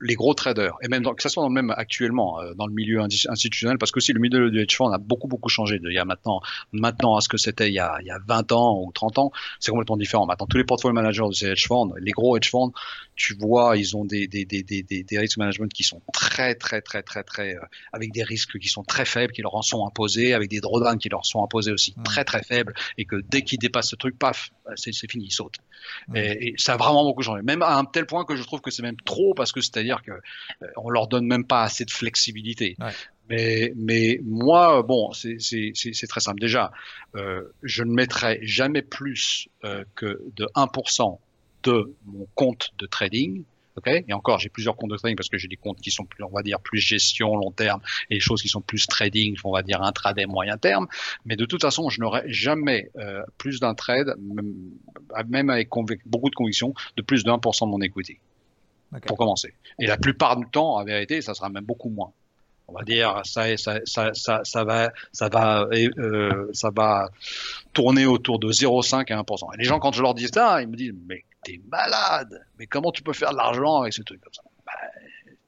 les, 0.00 0.14
gros 0.14 0.34
traders, 0.34 0.74
et 0.82 0.88
même 0.88 1.02
dans, 1.02 1.14
que 1.14 1.22
ce 1.22 1.28
soit 1.28 1.42
dans 1.42 1.48
le 1.48 1.54
même 1.54 1.70
actuellement, 1.70 2.40
euh, 2.40 2.54
dans 2.54 2.66
le 2.66 2.72
milieu 2.72 3.00
institutionnel, 3.00 3.78
parce 3.78 3.92
que 3.92 3.98
aussi 3.98 4.12
le 4.12 4.20
milieu 4.20 4.50
du 4.50 4.60
hedge 4.60 4.76
fund 4.76 4.92
a 4.92 4.98
beaucoup, 4.98 5.28
beaucoup 5.28 5.48
changé 5.48 5.78
de, 5.78 5.88
il 5.88 5.94
y 5.94 5.98
a 5.98 6.04
maintenant, 6.04 6.40
maintenant 6.72 7.16
à 7.16 7.20
ce 7.20 7.28
que 7.28 7.36
c'était 7.36 7.68
il, 7.68 7.74
y 7.74 7.78
a, 7.78 7.96
il 8.00 8.06
y 8.06 8.10
a 8.10 8.18
20 8.26 8.52
ans 8.52 8.80
ou 8.80 8.90
30 8.92 9.18
ans, 9.18 9.32
c'est 9.60 9.70
complètement 9.70 9.96
différent. 9.96 10.26
Maintenant, 10.26 10.46
tous 10.46 10.56
les 10.56 10.64
portfolio 10.64 10.94
managers 10.94 11.28
de 11.28 11.34
ces 11.34 11.46
hedge 11.46 11.66
funds, 11.66 11.92
les 12.00 12.10
gros 12.10 12.36
hedge 12.36 12.50
funds, 12.50 12.72
tu 13.14 13.34
vois, 13.34 13.76
ils 13.76 13.96
ont 13.96 14.04
des, 14.04 14.26
des, 14.26 14.44
des, 14.44 14.62
des, 14.62 14.82
des 14.82 15.18
risques 15.18 15.36
management 15.36 15.72
qui 15.72 15.84
sont 15.84 16.02
très, 16.12 16.54
très, 16.54 16.80
très, 16.80 17.02
très, 17.02 17.22
très, 17.22 17.54
euh, 17.54 17.60
avec 17.92 18.12
des 18.12 18.24
risques 18.24 18.58
qui 18.58 18.68
sont 18.68 18.82
très 18.82 19.04
faibles, 19.04 19.32
qui 19.32 19.42
leur 19.42 19.54
en 19.54 19.62
sont 19.62 19.86
imposés, 19.86 20.34
avec 20.34 20.50
des 20.50 20.60
drawdowns 20.60 20.98
qui 20.98 21.08
leur 21.08 21.24
sont 21.24 21.44
imposés 21.44 21.70
aussi 21.70 21.94
très, 22.04 22.24
très 22.24 22.42
faibles, 22.42 22.74
et 22.98 23.04
que 23.04 23.16
dès 23.28 23.42
qu'ils 23.42 23.58
dépassent 23.58 23.90
ce 23.90 23.96
truc, 23.96 24.18
paf, 24.18 24.50
c'est 24.74 24.92
fini, 25.10 25.26
ils 25.26 25.32
sautent. 25.32 25.58
Et, 26.14 26.48
et, 26.48 26.54
ça 26.56 26.74
a 26.74 26.76
vraiment 26.76 27.04
beaucoup 27.04 27.22
changé. 27.22 27.42
Même 27.42 27.51
à 27.60 27.76
un 27.76 27.84
tel 27.84 28.06
point 28.06 28.24
que 28.24 28.36
je 28.36 28.42
trouve 28.42 28.60
que 28.60 28.70
c'est 28.70 28.82
même 28.82 28.96
trop 29.04 29.34
parce 29.34 29.52
que 29.52 29.60
c'est-à-dire 29.60 30.02
que 30.02 30.12
euh, 30.12 30.66
on 30.76 30.88
leur 30.88 31.08
donne 31.08 31.26
même 31.26 31.44
pas 31.44 31.62
assez 31.64 31.84
de 31.84 31.90
flexibilité. 31.90 32.76
Mais, 33.28 33.72
mais 33.76 34.20
moi, 34.24 34.82
bon, 34.82 35.12
c'est 35.12 36.06
très 36.08 36.20
simple. 36.20 36.40
Déjà, 36.40 36.72
euh, 37.16 37.42
je 37.62 37.82
ne 37.82 37.92
mettrai 37.92 38.38
jamais 38.42 38.82
plus 38.82 39.48
euh, 39.64 39.84
que 39.94 40.22
de 40.36 40.46
1% 40.54 41.18
de 41.64 41.94
mon 42.06 42.26
compte 42.34 42.70
de 42.78 42.86
trading 42.86 43.44
Okay 43.76 44.04
et 44.06 44.12
encore, 44.12 44.38
j'ai 44.38 44.48
plusieurs 44.48 44.76
comptes 44.76 44.90
de 44.90 44.96
trading 44.96 45.16
parce 45.16 45.28
que 45.28 45.38
j'ai 45.38 45.48
des 45.48 45.56
comptes 45.56 45.80
qui 45.80 45.90
sont 45.90 46.04
plus, 46.04 46.22
on 46.24 46.30
va 46.30 46.42
dire, 46.42 46.60
plus 46.60 46.78
gestion 46.78 47.36
long 47.36 47.50
terme 47.50 47.80
et 48.10 48.14
des 48.14 48.20
choses 48.20 48.42
qui 48.42 48.48
sont 48.48 48.60
plus 48.60 48.86
trading, 48.86 49.36
on 49.44 49.52
va 49.52 49.62
dire 49.62 49.82
intraday 49.82 50.26
moyen 50.26 50.58
terme. 50.58 50.88
Mais 51.24 51.36
de 51.36 51.44
toute 51.44 51.62
façon, 51.62 51.88
je 51.88 52.00
n'aurai 52.00 52.22
jamais 52.26 52.90
euh, 52.96 53.22
plus 53.38 53.60
d'un 53.60 53.74
trade, 53.74 54.14
même, 55.28 55.50
avec 55.50 55.68
beaucoup 56.04 56.30
de 56.30 56.34
conviction, 56.34 56.74
de 56.96 57.02
plus 57.02 57.24
pour 57.40 57.54
cent 57.54 57.66
de 57.66 57.72
mon 57.72 57.80
equity. 57.80 58.18
Pour 59.06 59.16
commencer. 59.16 59.54
Et 59.78 59.86
la 59.86 59.96
plupart 59.96 60.36
du 60.36 60.44
temps, 60.50 60.76
en 60.76 60.84
vérité, 60.84 61.22
ça 61.22 61.32
sera 61.32 61.48
même 61.48 61.64
beaucoup 61.64 61.88
moins 61.88 62.12
on 62.68 62.72
va 62.74 62.82
dire 62.84 63.20
ça 63.24 63.56
ça 63.56 63.80
ça 63.84 64.14
ça, 64.14 64.40
ça 64.44 64.64
va 64.64 64.92
ça 65.12 65.28
va 65.28 65.68
euh, 65.72 66.48
ça 66.52 66.70
va 66.74 67.08
tourner 67.72 68.06
autour 68.06 68.38
de 68.38 68.50
0,5 68.52 69.12
à 69.12 69.22
1%. 69.22 69.54
Et 69.54 69.58
les 69.58 69.64
gens 69.64 69.78
quand 69.78 69.92
je 69.92 70.02
leur 70.02 70.14
dis 70.14 70.28
ça, 70.28 70.62
ils 70.62 70.68
me 70.68 70.76
disent 70.76 70.94
mais 71.06 71.24
t'es 71.42 71.60
malade. 71.68 72.46
Mais 72.58 72.66
comment 72.66 72.92
tu 72.92 73.02
peux 73.02 73.12
faire 73.12 73.32
de 73.32 73.36
l'argent 73.36 73.80
avec 73.80 73.92
ce 73.92 74.02
truc 74.02 74.20
comme 74.20 74.32
ça? 74.32 74.42
Bah, 74.64 74.72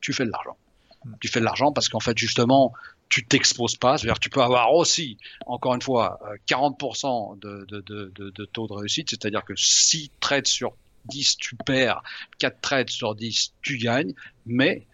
Tu 0.01 0.13
fais 0.13 0.25
de 0.25 0.31
l'argent. 0.31 0.57
Hmm. 1.05 1.15
Tu 1.21 1.29
fais 1.29 1.41
de 1.41 1.45
l'argent 1.45 1.73
parce 1.73 1.89
qu'en 1.89 2.01
fait, 2.01 2.17
justement, 2.19 2.73
tu 3.09 3.25
t'exposes 3.25 3.77
pas. 3.77 3.97
C'est-à-dire 3.97 4.19
tu 4.19 4.31
peux 4.31 4.43
avoir 4.43 4.73
aussi, 4.75 5.19
encore 5.47 5.75
une 5.75 5.83
fois, 5.83 6.19
40% 6.49 7.35
euh, 7.45 7.65
de, 7.67 7.81
de, 7.81 8.13
de, 8.15 8.31
de, 8.31 8.45
taux 8.45 8.67
de 8.67 8.73
réussite. 8.73 9.11
C'est-à-dire 9.11 9.45
que 9.45 9.55
6 9.57 10.11
trades 10.21 10.47
sur 10.47 10.75
10, 11.07 11.37
tu 11.37 11.57
perds. 11.57 12.03
4 12.39 12.61
trades 12.61 12.91
sur 12.91 13.15
10, 13.15 13.53
tu 13.63 13.79
gagnes. 13.79 14.15
Mais 14.47 14.87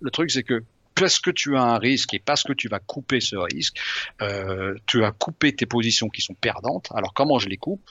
le 0.00 0.10
truc, 0.10 0.30
c'est 0.30 0.44
que 0.44 0.64
parce 0.98 1.20
que 1.20 1.30
tu 1.30 1.56
as 1.56 1.62
un 1.62 1.78
risque 1.78 2.14
et 2.14 2.18
parce 2.18 2.42
que 2.42 2.52
tu 2.52 2.68
vas 2.68 2.78
couper 2.78 3.20
ce 3.20 3.36
risque, 3.36 3.78
euh, 4.22 4.74
tu 4.86 5.04
as 5.04 5.12
coupé 5.12 5.54
tes 5.54 5.66
positions 5.66 6.08
qui 6.08 6.20
sont 6.20 6.34
perdantes. 6.34 6.88
Alors 6.94 7.14
comment 7.14 7.38
je 7.38 7.48
les 7.48 7.56
coupe? 7.56 7.88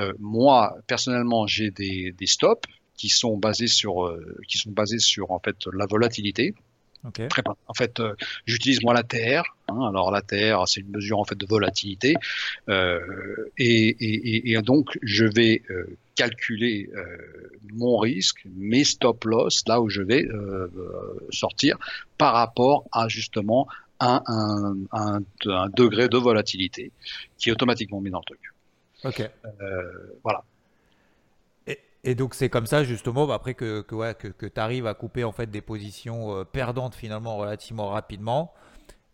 Euh, 0.00 0.12
Moi, 0.18 0.76
personnellement, 0.86 1.46
j'ai 1.46 1.70
des, 1.70 2.12
des, 2.12 2.26
stops 2.26 2.68
qui 2.96 3.08
sont 3.08 3.36
basés 3.36 3.68
sur 3.68 4.06
euh, 4.06 4.36
qui 4.48 4.58
sont 4.58 4.70
basés 4.70 4.98
sur 4.98 5.30
en 5.30 5.38
fait 5.38 5.56
la 5.72 5.86
volatilité. 5.86 6.54
Okay. 7.04 7.28
En 7.68 7.74
fait, 7.74 8.00
euh, 8.00 8.14
j'utilise 8.46 8.82
moi 8.82 8.92
la 8.92 9.02
TR. 9.02 9.42
Hein, 9.68 9.88
alors 9.88 10.10
la 10.10 10.20
TR, 10.20 10.66
c'est 10.66 10.80
une 10.80 10.90
mesure 10.90 11.18
en 11.18 11.24
fait 11.24 11.36
de 11.36 11.46
volatilité, 11.46 12.16
euh, 12.68 13.00
et, 13.56 13.88
et, 14.00 14.50
et, 14.50 14.62
donc 14.62 14.98
je 15.02 15.24
vais 15.24 15.62
euh, 15.70 15.96
calculer 16.18 16.90
euh, 16.94 17.50
mon 17.72 17.96
risque, 17.96 18.40
mes 18.56 18.82
stop 18.82 19.24
loss, 19.24 19.62
là 19.68 19.80
où 19.80 19.88
je 19.88 20.02
vais 20.02 20.24
euh, 20.24 20.68
sortir, 21.30 21.78
par 22.18 22.34
rapport 22.34 22.86
à 22.90 23.06
justement 23.06 23.68
un, 24.00 24.20
un, 24.26 24.76
un, 24.92 25.20
un, 25.46 25.68
degré 25.68 26.08
de 26.08 26.16
volatilité 26.16 26.90
qui 27.38 27.50
est 27.50 27.52
automatiquement 27.52 28.00
mis 28.00 28.10
dans 28.10 28.18
le 28.18 28.24
truc. 28.24 28.40
Ok. 29.04 29.30
voilà. 30.24 30.42
Et 32.04 32.14
donc 32.14 32.34
c'est 32.34 32.48
comme 32.48 32.66
ça 32.66 32.84
justement 32.84 33.26
bah, 33.26 33.34
après 33.34 33.54
que, 33.54 33.80
que, 33.82 33.94
ouais, 33.94 34.14
que, 34.14 34.28
que 34.28 34.46
tu 34.46 34.60
arrives 34.60 34.86
à 34.86 34.94
couper 34.94 35.24
en 35.24 35.32
fait 35.32 35.50
des 35.50 35.60
positions 35.60 36.36
euh, 36.36 36.44
perdantes 36.44 36.94
finalement 36.94 37.36
relativement 37.36 37.88
rapidement. 37.88 38.52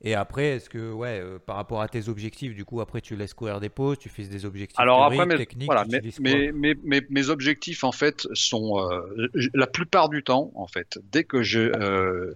Et 0.03 0.15
après, 0.15 0.49
est-ce 0.49 0.69
que 0.69 0.93
ouais, 0.93 1.21
euh, 1.23 1.39
par 1.39 1.57
rapport 1.57 1.81
à 1.81 1.89
tes 1.89 2.09
objectifs, 2.09 2.55
du 2.55 2.65
coup 2.65 2.81
après 2.81 3.01
tu 3.01 3.17
laisses 3.17 3.33
courir 3.33 3.61
des 3.61 3.71
pauses, 3.71 3.99
tu 3.99 4.09
fais 4.09 4.25
des 4.25 4.45
objectifs 4.45 4.79
Alors 4.79 5.05
après, 5.05 5.25
mes, 5.25 5.37
techniques, 5.37 5.67
voilà, 5.67 5.85
mes, 5.87 6.53
mes, 6.53 6.75
mes, 6.75 7.03
mes, 7.09 7.29
objectifs 7.31 7.85
en 7.85 7.93
fait 7.93 8.27
sont 8.35 8.81
euh, 8.81 9.29
la 9.55 9.67
plupart 9.67 10.09
du 10.09 10.23
temps 10.23 10.53
en 10.57 10.67
fait 10.67 10.99
dès 11.11 11.25
que 11.25 11.43
je 11.43 12.35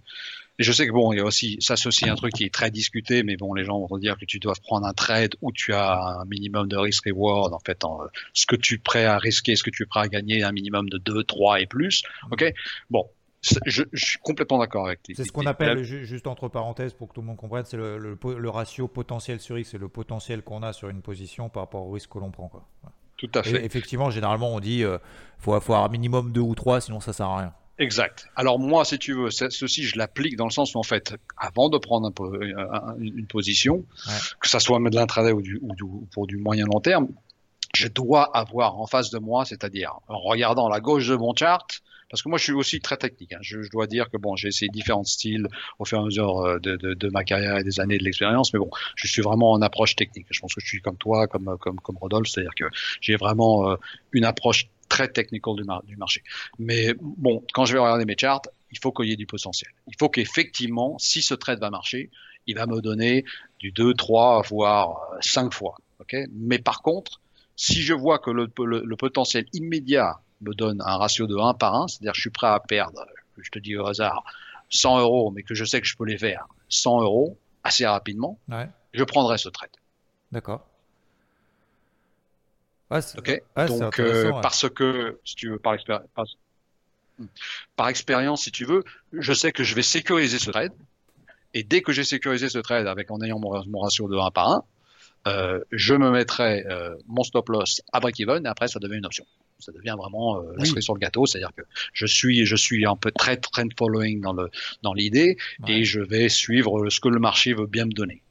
et 0.61 0.65
je 0.65 0.73
sais 0.73 0.89
que 0.89 0.93
bon, 0.93 1.13
il 1.13 1.19
y 1.19 1.21
a 1.21 1.25
aussi, 1.25 1.57
ça 1.61 1.77
c'est 1.77 1.87
aussi 1.87 2.09
un 2.09 2.17
truc 2.17 2.33
qui 2.33 2.43
est 2.43 2.53
très 2.53 2.71
discuté, 2.73 3.23
mais 3.23 3.37
bon, 3.37 3.55
les 3.55 3.65
gens 3.65 3.87
vont 3.87 3.99
dire 3.99 4.19
que 4.19 4.25
tu 4.25 4.41
dois 4.41 4.55
prendre 4.61 4.87
un 4.87 4.93
trade 4.93 5.37
où 5.41 5.53
tu 5.53 5.73
as 5.73 6.21
un 6.21 6.25
minimum 6.25 6.67
de 6.67 6.77
risk 6.77 7.05
reward, 7.07 7.55
en 7.55 7.61
fait, 7.61 7.85
en, 7.85 8.01
ce 8.33 8.45
que 8.45 8.57
tu 8.57 8.75
es 8.75 8.79
prêt 8.79 9.05
à 9.05 9.19
risquer, 9.19 9.55
ce 9.55 9.63
que 9.63 9.71
tu 9.71 9.85
es 9.85 9.87
prêt 9.87 10.01
à 10.01 10.09
gagner, 10.09 10.43
un 10.43 10.51
minimum 10.51 10.89
de 10.89 10.99
2, 10.99 11.23
3 11.23 11.61
et 11.61 11.67
plus. 11.67 12.03
Ok? 12.33 12.45
Bon. 12.91 13.09
Je, 13.41 13.83
je, 13.93 14.05
suis 14.05 14.19
complètement 14.19 14.59
d'accord 14.59 14.87
avec 14.87 15.01
C'est 15.15 15.25
ce 15.25 15.31
qu'on 15.31 15.47
appelle, 15.47 15.83
juste 15.85 16.27
entre 16.27 16.49
parenthèses 16.49 16.93
pour 16.93 17.09
que 17.09 17.15
tout 17.15 17.21
le 17.21 17.27
monde 17.27 17.37
comprenne, 17.37 17.65
c'est 17.65 17.77
le, 17.77 17.99
le, 17.99 18.51
ratio 18.51 18.89
potentiel 18.89 19.39
sur 19.39 19.55
risque, 19.55 19.71
c'est 19.71 19.79
le 19.79 19.89
potentiel 19.89 20.43
qu'on 20.43 20.63
a 20.63 20.73
sur 20.73 20.89
une 20.89 21.03
position 21.03 21.49
par 21.49 21.63
rapport 21.63 21.87
au 21.87 21.93
risque 21.93 22.11
que 22.11 22.19
l'on 22.19 22.33
prend. 22.33 22.49
Quoi. 22.49 22.65
Tout 23.17 23.31
à 23.35 23.43
fait. 23.43 23.61
Et 23.61 23.65
effectivement, 23.65 24.11
généralement, 24.11 24.55
on 24.55 24.61
dit 24.61 24.83
euh, 24.83 24.99
faut, 25.39 25.59
faut 25.61 25.75
avoir 25.75 25.85
un 25.85 25.89
minimum 25.89 26.33
2 26.33 26.41
ou 26.41 26.55
3, 26.55 26.81
sinon 26.81 27.01
ça 27.01 27.13
sert 27.13 27.27
à 27.27 27.39
rien. 27.39 27.53
Exact. 27.79 28.27
Alors 28.35 28.59
moi, 28.59 28.85
si 28.85 28.99
tu 28.99 29.15
veux, 29.15 29.31
ceci, 29.31 29.85
je 29.85 29.97
l'applique 29.99 30.37
dans 30.37 30.47
le 30.47 30.51
sens 30.51 30.75
où 30.75 30.79
en 30.79 30.83
fait, 30.83 31.15
avant 31.37 31.69
de 31.69 31.79
prendre 31.79 32.09
un, 32.09 32.97
une 32.99 33.27
position, 33.27 33.85
que 34.41 34.49
ça 34.49 34.59
soit 34.59 34.81
de 34.81 34.97
l'intraday 34.97 35.31
ou, 35.31 35.43
du, 35.43 35.61
ou, 35.63 35.75
du, 35.77 35.85
pour 36.13 36.27
du 36.27 36.39
moyen 36.39 36.65
long 36.67 36.81
terme, 36.81 37.09
je 37.75 37.87
dois 37.87 38.37
avoir 38.37 38.81
en 38.81 38.87
face 38.87 39.11
de 39.11 39.19
moi, 39.19 39.45
c'est-à-dire 39.45 40.01
en 40.09 40.19
regardant 40.19 40.69
la 40.69 40.81
gauche 40.81 41.07
de 41.07 41.15
mon 41.15 41.35
chart, 41.37 41.83
parce 42.11 42.23
que 42.23 42.29
moi 42.29 42.39
je 42.39 42.45
suis 42.45 42.53
aussi 42.53 42.81
très 42.81 42.97
technique. 42.97 43.33
Hein. 43.33 43.39
Je, 43.41 43.63
je, 43.63 43.71
dois 43.71 43.87
dire 43.87 44.11
que 44.11 44.17
bon, 44.17 44.37
j'ai 44.37 44.49
essayé 44.49 44.69
différents 44.69 45.05
styles 45.05 45.49
au 45.79 45.85
fur 45.85 45.99
et 45.99 46.01
à 46.01 46.05
mesure 46.05 46.41
euh, 46.41 46.59
de, 46.59 46.77
de, 46.77 46.95
de 46.95 47.09
ma 47.11 47.25
carrière 47.25 47.59
et 47.59 47.65
des 47.65 47.81
années 47.81 47.99
de 47.99 48.05
l'expérience, 48.05 48.53
mais 48.53 48.59
bon, 48.59 48.71
je 48.97 49.07
suis 49.07 49.23
vraiment 49.23 49.53
en 49.53 49.63
approche 49.63 49.97
technique. 49.97 50.27
Je 50.31 50.41
pense 50.41 50.55
que 50.55 50.61
je 50.61 50.67
suis 50.67 50.81
comme 50.81 50.97
toi, 50.97 51.27
comme 51.27 51.57
comme 51.61 51.81
comme 51.81 51.97
Rodolphe, 51.99 52.29
c'est-à-dire 52.29 52.55
que 52.55 52.65
j'ai 53.01 53.17
vraiment 53.17 53.71
euh, 53.71 53.77
une 54.13 54.25
approche 54.25 54.69
très 54.89 55.09
technical 55.09 55.55
du, 55.57 55.65
du, 55.87 55.97
marché. 55.97 56.23
Mais 56.59 56.95
bon, 57.01 57.45
quand 57.53 57.67
je 57.67 57.75
vais 57.75 57.79
regarder 57.79 58.05
mes 58.05 58.17
charts, 58.19 58.43
il 58.71 58.79
faut 58.79 58.93
qu'il 58.93 59.07
y 59.07 59.13
ait 59.13 59.17
du 59.17 59.27
potentiel. 59.27 59.71
Il 59.87 59.95
faut 59.99 60.09
qu'effectivement, 60.09 60.99
si 60.99 61.23
ce 61.23 61.35
trade 61.35 61.61
va 61.61 61.71
marcher, 61.71 62.11
il 62.47 62.57
va 62.57 62.67
me 62.67 62.81
donner 62.81 63.25
du 63.59 63.71
2, 63.73 63.95
3, 63.95 64.43
voire 64.49 65.11
5 65.21 65.53
fois. 65.53 65.77
Okay 66.01 66.27
Mais 66.33 66.59
par 66.59 66.83
contre, 66.83 67.21
si 67.57 67.83
je 67.83 67.93
vois 67.93 68.19
que 68.19 68.31
le, 68.31 68.51
le, 68.57 68.97
potentiel 68.97 69.47
immédiat 69.53 70.21
me 70.41 70.55
donne 70.55 70.83
un 70.85 70.97
ratio 70.97 71.27
de 71.27 71.37
1 71.37 71.55
par 71.55 71.75
1, 71.75 71.89
c'est-à-dire 71.89 72.15
je 72.15 72.21
suis 72.21 72.31
prêt 72.31 72.47
à 72.47 72.61
perdre, 72.61 73.05
je 73.39 73.51
te 73.51 73.59
dis 73.59 73.77
au 73.77 73.87
hasard, 73.87 74.25
100 74.71 75.01
euros, 75.01 75.31
mais 75.31 75.43
que 75.43 75.55
je 75.55 75.65
sais 75.65 75.81
que 75.81 75.87
je 75.87 75.97
peux 75.97 76.05
les 76.05 76.19
faire 76.19 76.47
100 76.69 77.03
euros 77.03 77.37
assez 77.65 77.87
rapidement, 77.87 78.39
ouais. 78.49 78.69
je 78.93 79.05
prendrai 79.05 79.39
ce 79.39 79.49
trade. 79.49 79.71
D'accord 80.33 80.67
ok. 82.91 83.43
Donc 83.69 84.01
euh, 84.01 84.33
parce 84.41 84.69
que 84.69 85.19
si 85.25 85.35
tu 85.35 85.51
veux 85.51 85.59
par 85.59 85.75
expérience, 85.75 86.07
par, 87.77 87.89
expérience, 87.89 88.43
si 88.43 88.53
tu 88.53 88.65
veux, 88.65 88.85
je 89.13 89.33
sais 89.33 89.53
que 89.53 89.65
je 89.65 89.75
vais 89.75 89.83
sécuriser 89.83 90.39
ce 90.39 90.51
trade. 90.51 90.73
Et 91.55 91.65
dès 91.65 91.83
que 91.83 91.93
j'ai 91.93 92.05
sécurisé 92.05 92.49
ce 92.49 92.59
trade 92.59 92.87
avec 92.87 93.11
en 93.11 93.21
ayant 93.21 93.39
mon, 93.39 93.65
mon 93.67 93.81
ratio 93.81 94.09
de 94.09 94.17
1 94.17 94.31
par 94.31 94.51
1, 94.51 94.65
euh, 95.29 95.61
je 95.71 95.95
me 95.95 96.11
mettrai 96.11 96.65
euh, 96.67 96.95
mon 97.07 97.23
stop 97.23 97.49
loss 97.49 97.83
à 97.93 98.01
break-even 98.01 98.45
et 98.45 98.49
après 98.49 98.69
ça 98.69 98.79
devient 98.79 98.97
une 98.97 99.07
option. 99.07 99.25
Ça 99.59 99.73
devient 99.73 99.97
vraiment 99.99 100.39
euh, 100.39 100.53
la 100.57 100.65
cerise 100.65 100.85
sur 100.85 100.95
le 100.95 101.01
gâteau, 101.01 101.27
c'est-à-dire 101.27 101.53
que 101.57 101.63
je 101.93 102.07
suis 102.07 102.47
je 102.47 102.57
suis 102.57 102.87
un 102.87 102.97
peu 102.97 103.11
très 103.11 103.37
trend 103.37 103.69
following 103.77 104.21
dans 104.21 104.33
le 104.33 104.51
dans 104.83 104.95
l'idée 104.95 105.37
ouais. 105.61 105.73
et 105.73 105.85
je 105.85 106.01
vais 106.01 106.29
suivre 106.29 106.89
ce 106.89 107.01
que 107.01 107.09
le 107.09 107.19
marché 107.19 107.53
veut 107.55 107.67
bien 107.67 107.85
me 107.85 107.93
donner. 107.93 108.23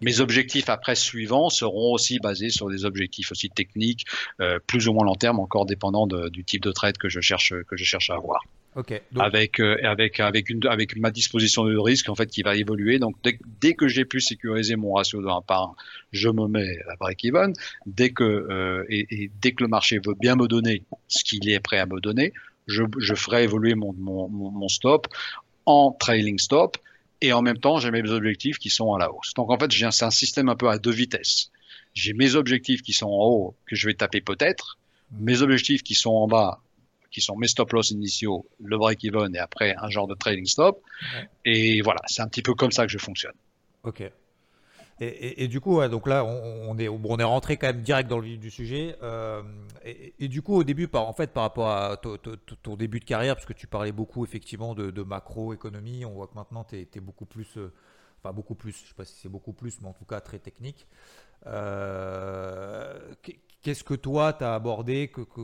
Mes 0.00 0.18
objectifs 0.20 0.68
après 0.68 0.96
suivants 0.96 1.48
seront 1.48 1.92
aussi 1.92 2.18
basés 2.18 2.50
sur 2.50 2.68
des 2.68 2.84
objectifs 2.84 3.30
aussi 3.30 3.50
techniques, 3.50 4.04
euh, 4.40 4.58
plus 4.66 4.88
ou 4.88 4.92
moins 4.92 5.04
long 5.04 5.14
terme, 5.14 5.38
encore 5.38 5.64
dépendant 5.64 6.08
de, 6.08 6.28
du 6.28 6.44
type 6.44 6.62
de 6.62 6.72
trade 6.72 6.98
que 6.98 7.08
je 7.08 7.20
cherche 7.20 7.54
que 7.68 7.76
je 7.76 7.84
cherche 7.84 8.10
à 8.10 8.14
avoir. 8.14 8.42
Ok. 8.76 8.92
Avec 9.18 9.58
euh, 9.58 9.78
avec 9.84 10.20
avec 10.20 10.50
une 10.50 10.66
avec 10.66 10.96
ma 10.98 11.10
disposition 11.10 11.64
de 11.64 11.78
risque 11.78 12.10
en 12.10 12.14
fait 12.14 12.26
qui 12.26 12.42
va 12.42 12.56
évoluer. 12.56 12.98
Donc 12.98 13.16
dès, 13.62 13.72
que 13.72 13.88
j'ai 13.88 14.04
pu 14.04 14.20
sécuriser 14.20 14.76
mon 14.76 14.92
ratio 14.92 15.22
de 15.22 15.26
1 15.26 15.40
par 15.46 15.62
1, 15.62 15.74
je 16.12 16.28
me 16.28 16.46
mets 16.46 16.78
à 16.90 16.96
break-even. 16.96 17.54
Dès 17.86 18.10
que 18.10 18.22
euh, 18.22 18.84
et, 18.90 19.30
dès 19.40 19.52
que 19.52 19.64
le 19.64 19.68
marché 19.68 19.98
veut 20.04 20.14
bien 20.20 20.36
me 20.36 20.46
donner 20.46 20.82
ce 21.08 21.24
qu'il 21.24 21.48
est 21.48 21.58
prêt 21.58 21.78
à 21.78 21.86
me 21.86 22.00
donner, 22.00 22.34
je, 22.66 22.82
je 22.98 23.14
ferai 23.14 23.44
évoluer 23.44 23.74
mon, 23.74 23.94
mon, 23.94 24.28
mon 24.28 24.68
stop 24.68 25.06
en 25.64 25.92
trailing 25.92 26.38
stop 26.38 26.76
et 27.22 27.32
en 27.32 27.40
même 27.40 27.58
temps 27.58 27.78
j'ai 27.78 27.90
mes 27.90 28.10
objectifs 28.10 28.58
qui 28.58 28.68
sont 28.68 28.92
à 28.92 28.98
la 28.98 29.10
hausse. 29.10 29.32
Donc 29.34 29.50
en 29.50 29.58
fait 29.58 29.70
j'ai 29.70 29.86
un 29.86 30.10
système 30.10 30.50
un 30.50 30.56
peu 30.56 30.68
à 30.68 30.78
deux 30.78 30.92
vitesses. 30.92 31.50
J'ai 31.94 32.12
mes 32.12 32.34
objectifs 32.34 32.82
qui 32.82 32.92
sont 32.92 33.06
en 33.06 33.24
haut 33.24 33.54
que 33.64 33.74
je 33.74 33.86
vais 33.86 33.94
taper 33.94 34.20
peut-être, 34.20 34.78
mes 35.18 35.40
objectifs 35.40 35.82
qui 35.82 35.94
sont 35.94 36.10
en 36.10 36.26
bas 36.26 36.60
qui 37.10 37.20
sont 37.20 37.36
mes 37.36 37.48
stop 37.48 37.72
loss 37.72 37.90
initiaux, 37.90 38.46
le 38.62 38.78
break-even 38.78 39.34
et 39.34 39.38
après 39.38 39.74
un 39.76 39.88
genre 39.88 40.06
de 40.06 40.14
trading 40.14 40.46
stop. 40.46 40.82
Ouais. 41.14 41.28
Et 41.44 41.80
voilà, 41.82 42.00
c'est 42.06 42.22
un 42.22 42.28
petit 42.28 42.42
peu 42.42 42.54
comme 42.54 42.72
ça 42.72 42.86
que 42.86 42.92
je 42.92 42.98
fonctionne. 42.98 43.34
Ok. 43.82 44.02
Et, 44.98 45.06
et, 45.06 45.44
et 45.44 45.48
du 45.48 45.60
coup, 45.60 45.76
ouais, 45.76 45.90
donc 45.90 46.06
là, 46.06 46.24
on, 46.24 46.70
on, 46.70 46.78
est, 46.78 46.88
on 46.88 47.18
est 47.18 47.24
rentré 47.24 47.58
quand 47.58 47.66
même 47.66 47.82
direct 47.82 48.08
dans 48.08 48.18
le 48.18 48.24
vif 48.26 48.40
du 48.40 48.50
sujet. 48.50 48.96
Euh, 49.02 49.42
et, 49.84 50.14
et, 50.18 50.28
du 50.28 50.40
coup, 50.40 50.54
au 50.54 50.64
début, 50.64 50.88
par, 50.88 51.06
en 51.06 51.12
fait, 51.12 51.32
par 51.32 51.42
rapport 51.42 51.68
à 51.68 51.98
ton, 51.98 52.76
début 52.76 53.00
de 53.00 53.04
carrière, 53.04 53.34
parce 53.34 53.46
que 53.46 53.52
tu 53.52 53.66
parlais 53.66 53.92
beaucoup 53.92 54.24
effectivement 54.24 54.74
de, 54.74 54.90
de 54.90 55.02
macroéconomie, 55.02 56.06
on 56.06 56.12
voit 56.12 56.28
que 56.28 56.34
maintenant, 56.34 56.64
tu 56.64 56.76
es, 56.76 56.88
es, 56.94 57.00
beaucoup 57.00 57.26
plus, 57.26 57.58
euh, 57.58 57.72
enfin 58.22 58.32
beaucoup 58.32 58.54
plus, 58.54 58.72
je 58.72 58.88
sais 58.88 58.94
pas 58.94 59.04
si 59.04 59.14
c'est 59.20 59.28
beaucoup 59.28 59.52
plus, 59.52 59.80
mais 59.82 59.88
en 59.88 59.92
tout 59.92 60.06
cas 60.06 60.20
très 60.20 60.38
technique. 60.38 60.86
Euh, 61.46 62.98
Qu'est-ce 63.62 63.84
que 63.84 63.94
toi, 63.94 64.32
tu 64.32 64.44
as 64.44 64.54
abordé 64.54 65.08
que, 65.08 65.20
que, 65.20 65.42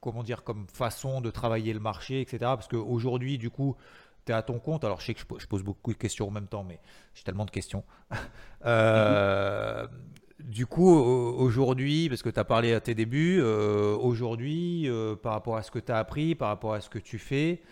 comment 0.00 0.22
dire, 0.22 0.44
comme 0.44 0.66
façon 0.68 1.20
de 1.20 1.30
travailler 1.30 1.72
le 1.72 1.80
marché, 1.80 2.20
etc. 2.20 2.38
Parce 2.40 2.68
qu'aujourd'hui, 2.68 3.38
du 3.38 3.50
coup, 3.50 3.76
tu 4.24 4.32
es 4.32 4.34
à 4.34 4.42
ton 4.42 4.58
compte. 4.58 4.84
Alors, 4.84 5.00
je 5.00 5.06
sais 5.06 5.14
que 5.14 5.20
je 5.20 5.46
pose 5.46 5.62
beaucoup 5.62 5.92
de 5.92 5.98
questions 5.98 6.28
en 6.28 6.30
même 6.30 6.48
temps, 6.48 6.64
mais 6.64 6.80
j'ai 7.14 7.24
tellement 7.24 7.44
de 7.44 7.50
questions. 7.50 7.84
euh, 8.66 9.86
-hmm. 9.86 9.90
Du 10.40 10.66
coup, 10.66 10.88
aujourd'hui, 10.88 12.08
parce 12.08 12.22
que 12.22 12.30
tu 12.30 12.38
as 12.38 12.44
parlé 12.44 12.72
à 12.72 12.80
tes 12.80 12.94
débuts, 12.94 13.40
euh, 13.40 13.96
aujourd'hui, 13.96 14.88
euh, 14.88 15.16
par 15.16 15.32
rapport 15.32 15.56
à 15.56 15.62
ce 15.64 15.70
que 15.72 15.80
tu 15.80 15.90
as 15.90 15.98
appris, 15.98 16.36
par 16.36 16.48
rapport 16.48 16.74
à 16.74 16.80
ce 16.80 16.88
que 16.88 17.00
tu 17.00 17.18
fais, 17.18 17.62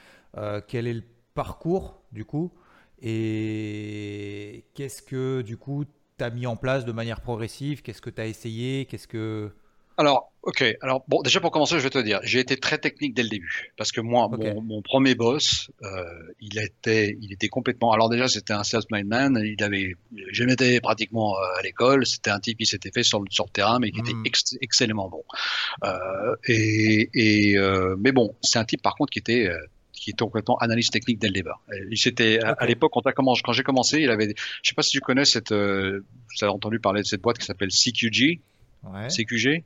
quel 0.69 0.87
est 0.87 0.95
le 0.95 1.05
parcours, 1.35 2.03
du 2.13 2.25
coup? 2.25 2.53
Et 3.01 4.65
qu'est-ce 4.75 5.01
que, 5.03 5.43
du 5.43 5.57
coup, 5.57 5.85
tu 6.19 6.25
as 6.25 6.31
mis 6.31 6.47
en 6.47 6.57
place 6.57 6.85
de 6.85 6.93
manière 6.93 7.21
progressive? 7.21 7.83
Qu'est-ce 7.83 8.03
que 8.03 8.11
tu 8.11 8.21
as 8.21 8.27
essayé? 8.27 8.87
Qu'est-ce 8.87 9.09
que... 9.09 9.53
Alors, 9.99 10.33
ok. 10.43 10.63
Alors, 10.83 11.05
bon, 11.09 11.23
déjà 11.23 11.41
pour 11.41 11.51
commencer, 11.51 11.79
je 11.79 11.83
vais 11.83 11.91
te 11.91 11.99
dire, 11.99 12.21
j'ai 12.23 12.41
été 12.41 12.57
très 12.57 12.79
technique 12.79 13.15
dès 13.15 13.23
le 13.23 13.29
début, 13.29 13.73
parce 13.77 13.93
que 13.93 14.01
moi, 14.01 14.25
okay. 14.25 14.53
mon, 14.53 14.61
mon, 14.61 14.83
premier 14.83 15.15
boss, 15.15 15.71
euh, 15.83 16.05
il 16.41 16.59
était, 16.59 17.17
il 17.21 17.33
était 17.33 17.49
complètement. 17.49 17.93
Alors 17.93 18.09
déjà, 18.09 18.29
c'était 18.29 18.53
un 18.53 18.65
salesman 18.65 19.07
man. 19.07 19.43
Il 19.43 19.63
avait 19.63 19.95
jamais 20.33 20.53
été 20.53 20.81
pratiquement 20.81 21.37
euh, 21.37 21.59
à 21.59 21.63
l'école. 21.63 22.07
C'était 22.07 22.31
un 22.31 22.41
type 22.41 22.59
qui 22.59 22.67
s'était 22.67 22.91
fait 22.93 23.03
sur 23.03 23.21
le 23.21 23.27
sur 23.31 23.45
le 23.45 23.51
terrain, 23.51 23.79
mais 23.79 23.91
qui 23.91 24.03
mmh. 24.03 24.07
était 24.07 24.29
ex 24.29 24.57
excellemment 24.61 25.09
bon. 25.09 25.25
Euh, 25.85 26.37
et, 26.47 27.11
et 27.15 27.59
euh, 27.59 27.97
mais 27.99 28.13
bon, 28.13 28.35
c'est 28.43 28.59
un 28.59 28.65
type 28.65 28.83
par 28.83 28.95
contre 28.95 29.11
qui 29.11 29.19
était 29.19 29.49
euh, 29.49 29.59
qui 29.97 30.11
était 30.11 30.25
complètement 30.25 30.57
analyste 30.59 30.93
technique 30.93 31.19
dès 31.19 31.29
le 31.29 31.33
départ. 31.33 31.61
C'était 31.95 32.39
okay. 32.39 32.55
à 32.59 32.67
l'époque 32.67 32.93
quand, 32.95 33.03
quand 33.13 33.53
j'ai 33.53 33.63
commencé, 33.65 34.01
il 34.01 34.11
avait, 34.11 34.35
je 34.63 34.69
sais 34.69 34.75
pas 34.75 34.83
si 34.83 34.91
tu 34.91 35.01
connais 35.01 35.25
cette, 35.25 35.53
euh, 35.53 36.05
tu 36.37 36.45
as 36.45 36.53
entendu 36.53 36.79
parler 36.79 37.03
de 37.03 37.07
cette 37.07 37.23
boîte 37.23 37.39
qui 37.39 37.47
s'appelle 37.47 37.71
CQG, 37.71 38.41
ouais. 38.85 39.09
CQG. 39.09 39.65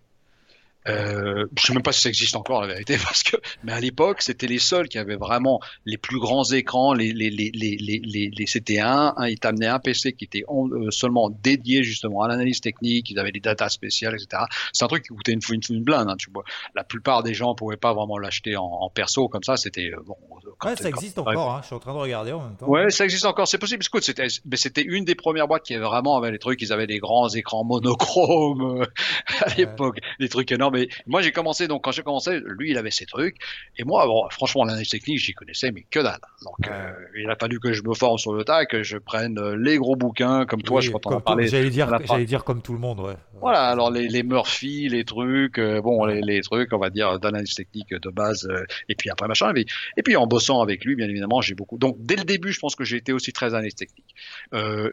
Euh, 0.89 1.45
je 1.59 1.67
sais 1.67 1.75
même 1.75 1.83
pas 1.83 1.93
si 1.93 2.01
ça 2.01 2.09
existe 2.09 2.37
encore 2.37 2.63
la 2.63 2.69
vérité 2.69 2.97
parce 3.03 3.23
que 3.23 3.37
mais 3.63 3.73
à 3.73 3.81
l'époque 3.81 4.23
c'était 4.23 4.47
les 4.47 4.59
seuls 4.59 4.89
qui 4.89 4.97
avaient 4.97 5.17
vraiment 5.17 5.61
les 5.85 5.99
plus 5.99 6.19
grands 6.19 6.45
écrans 6.45 6.95
les 6.95 7.13
les 7.13 7.29
les 7.29 7.51
les 7.53 7.77
les, 7.77 8.31
les 8.35 8.47
c'était 8.47 8.79
un, 8.79 9.15
ils 9.29 9.39
t'amenaient 9.39 9.67
un 9.67 9.79
PC 9.79 10.15
qui 10.15 10.25
était 10.25 10.43
euh, 10.49 10.91
seulement 10.91 11.29
dédié 11.29 11.83
justement 11.83 12.23
à 12.23 12.29
l'analyse 12.29 12.63
technique 12.63 13.11
ils 13.11 13.19
avaient 13.19 13.31
des 13.31 13.41
datas 13.41 13.69
spéciales 13.69 14.15
etc 14.15 14.45
c'est 14.73 14.83
un 14.83 14.89
truc 14.89 15.03
qui 15.03 15.09
coûtait 15.09 15.33
une, 15.33 15.41
une, 15.51 15.61
une 15.69 15.85
blinde 15.85 16.09
hein, 16.09 16.17
tu 16.19 16.31
vois. 16.33 16.45
La 16.75 16.83
plupart 16.83 17.23
des 17.23 17.35
gens 17.35 17.55
pouvaient 17.55 17.77
pas 17.77 17.93
vraiment 17.93 18.17
l'acheter 18.17 18.57
en, 18.57 18.65
en, 18.65 18.89
perso 18.89 19.29
comme 19.29 19.43
ça 19.43 19.59
c'était 19.59 19.91
euh, 19.93 20.03
bon 20.07 20.17
ouais, 20.65 20.77
ça 20.77 20.89
existe 20.89 21.17
quand, 21.17 21.31
encore 21.31 21.53
hein. 21.53 21.59
je 21.61 21.67
suis 21.67 21.75
en 21.75 21.79
train 21.79 21.93
de 21.93 21.99
regarder 21.99 22.33
en 22.33 22.43
même 22.43 22.57
temps. 22.57 22.67
Ouais 22.67 22.89
ça 22.89 23.05
existe 23.05 23.27
encore 23.27 23.49
c'est 23.49 23.59
possible. 23.59 23.85
C'était 24.01 24.29
mais 24.47 24.57
c'était 24.57 24.83
une 24.83 25.05
des 25.05 25.15
premières 25.15 25.47
boîtes 25.47 25.65
qui 25.65 25.75
avait 25.75 25.85
vraiment 25.85 26.17
avait 26.17 26.31
les 26.31 26.39
trucs 26.39 26.63
ils 26.63 26.73
avaient 26.73 26.87
des 26.87 27.01
grands 27.01 27.29
écrans 27.29 27.65
monochromes 27.65 28.87
à 29.43 29.55
l'époque 29.57 29.97
ouais. 29.97 30.09
des 30.21 30.29
trucs 30.31 30.51
énormes 30.53 30.70
mais 30.71 30.89
moi 31.07 31.23
j'ai 31.23 31.33
commencé 31.33 31.69
donc 31.69 31.85
quand 31.85 31.93
j'ai 31.93 32.03
commencé 32.03 32.41
lui 32.45 32.71
il 32.71 32.79
avait 32.79 32.91
ses 32.91 33.07
trucs. 33.07 33.37
Et 33.77 33.85
moi 33.85 34.07
bon 34.07 34.29
franchement 34.31 34.65
l'analyse 34.65 34.89
technique 34.89 35.19
j'y 35.19 35.33
connaissais 35.33 35.73
mais 35.73 35.85
que 35.91 36.01
dalle. 36.01 36.21
Donc 36.45 36.69
euh, 36.69 36.93
il 37.17 37.31
a 37.31 37.37
fallu 37.37 37.61
que 37.61 37.73
je 37.73 37.83
me 37.83 37.95
forme 37.95 38.19
sur 38.19 38.33
le 38.33 38.45
tas 38.45 38.67
que 38.67 38.83
je 38.83 38.99
prenne 38.99 39.39
euh, 39.39 39.57
les 39.57 39.77
gros 39.79 39.97
bouquins 39.97 40.47
comme 40.47 40.63
toi 40.63 40.79
oui, 40.79 40.87
je 40.87 40.91
crois 40.91 41.21
parler 41.21 41.49
j'allais 41.49 41.71
dire 41.71 41.89
j'allais 42.05 42.25
dire 42.25 42.45
comme 42.45 42.63
tout 42.63 42.73
le 42.73 42.79
monde 42.79 43.01
ouais. 43.01 43.17
Voilà 43.41 43.69
alors 43.69 43.91
les, 43.91 44.09
les 44.09 44.23
Murphy 44.23 44.89
les 44.89 45.05
trucs 45.05 45.59
euh, 45.59 45.81
bon 45.81 46.05
les, 46.05 46.21
les, 46.21 46.41
trucs 46.43 46.73
on 46.73 46.79
va 46.79 46.91
dire 46.91 47.19
d'analyse 47.19 47.55
technique 47.55 47.95
de 47.95 48.11
base 48.11 48.47
euh, 48.51 48.65
et 48.89 48.95
puis 48.95 49.11
après 49.11 49.29
machin 49.29 49.53
et, 49.55 49.65
et 49.97 50.03
puis 50.03 50.17
en 50.17 50.27
bossant 50.27 50.61
avec 50.61 50.85
lui 50.85 50.95
bien 50.95 51.09
évidemment 51.09 51.41
j'ai 51.41 51.55
beaucoup 51.55 51.79
donc 51.79 51.97
dès 51.99 52.17
le 52.17 52.25
début 52.25 52.53
je 52.53 52.61
pense 52.61 52.77
que 52.77 52.85
j'ai 52.85 52.97
été 52.97 53.13
aussi 53.13 53.33
très 53.33 53.55
analyse 53.55 53.75
technique. 53.75 54.15
Euh, 54.55 54.91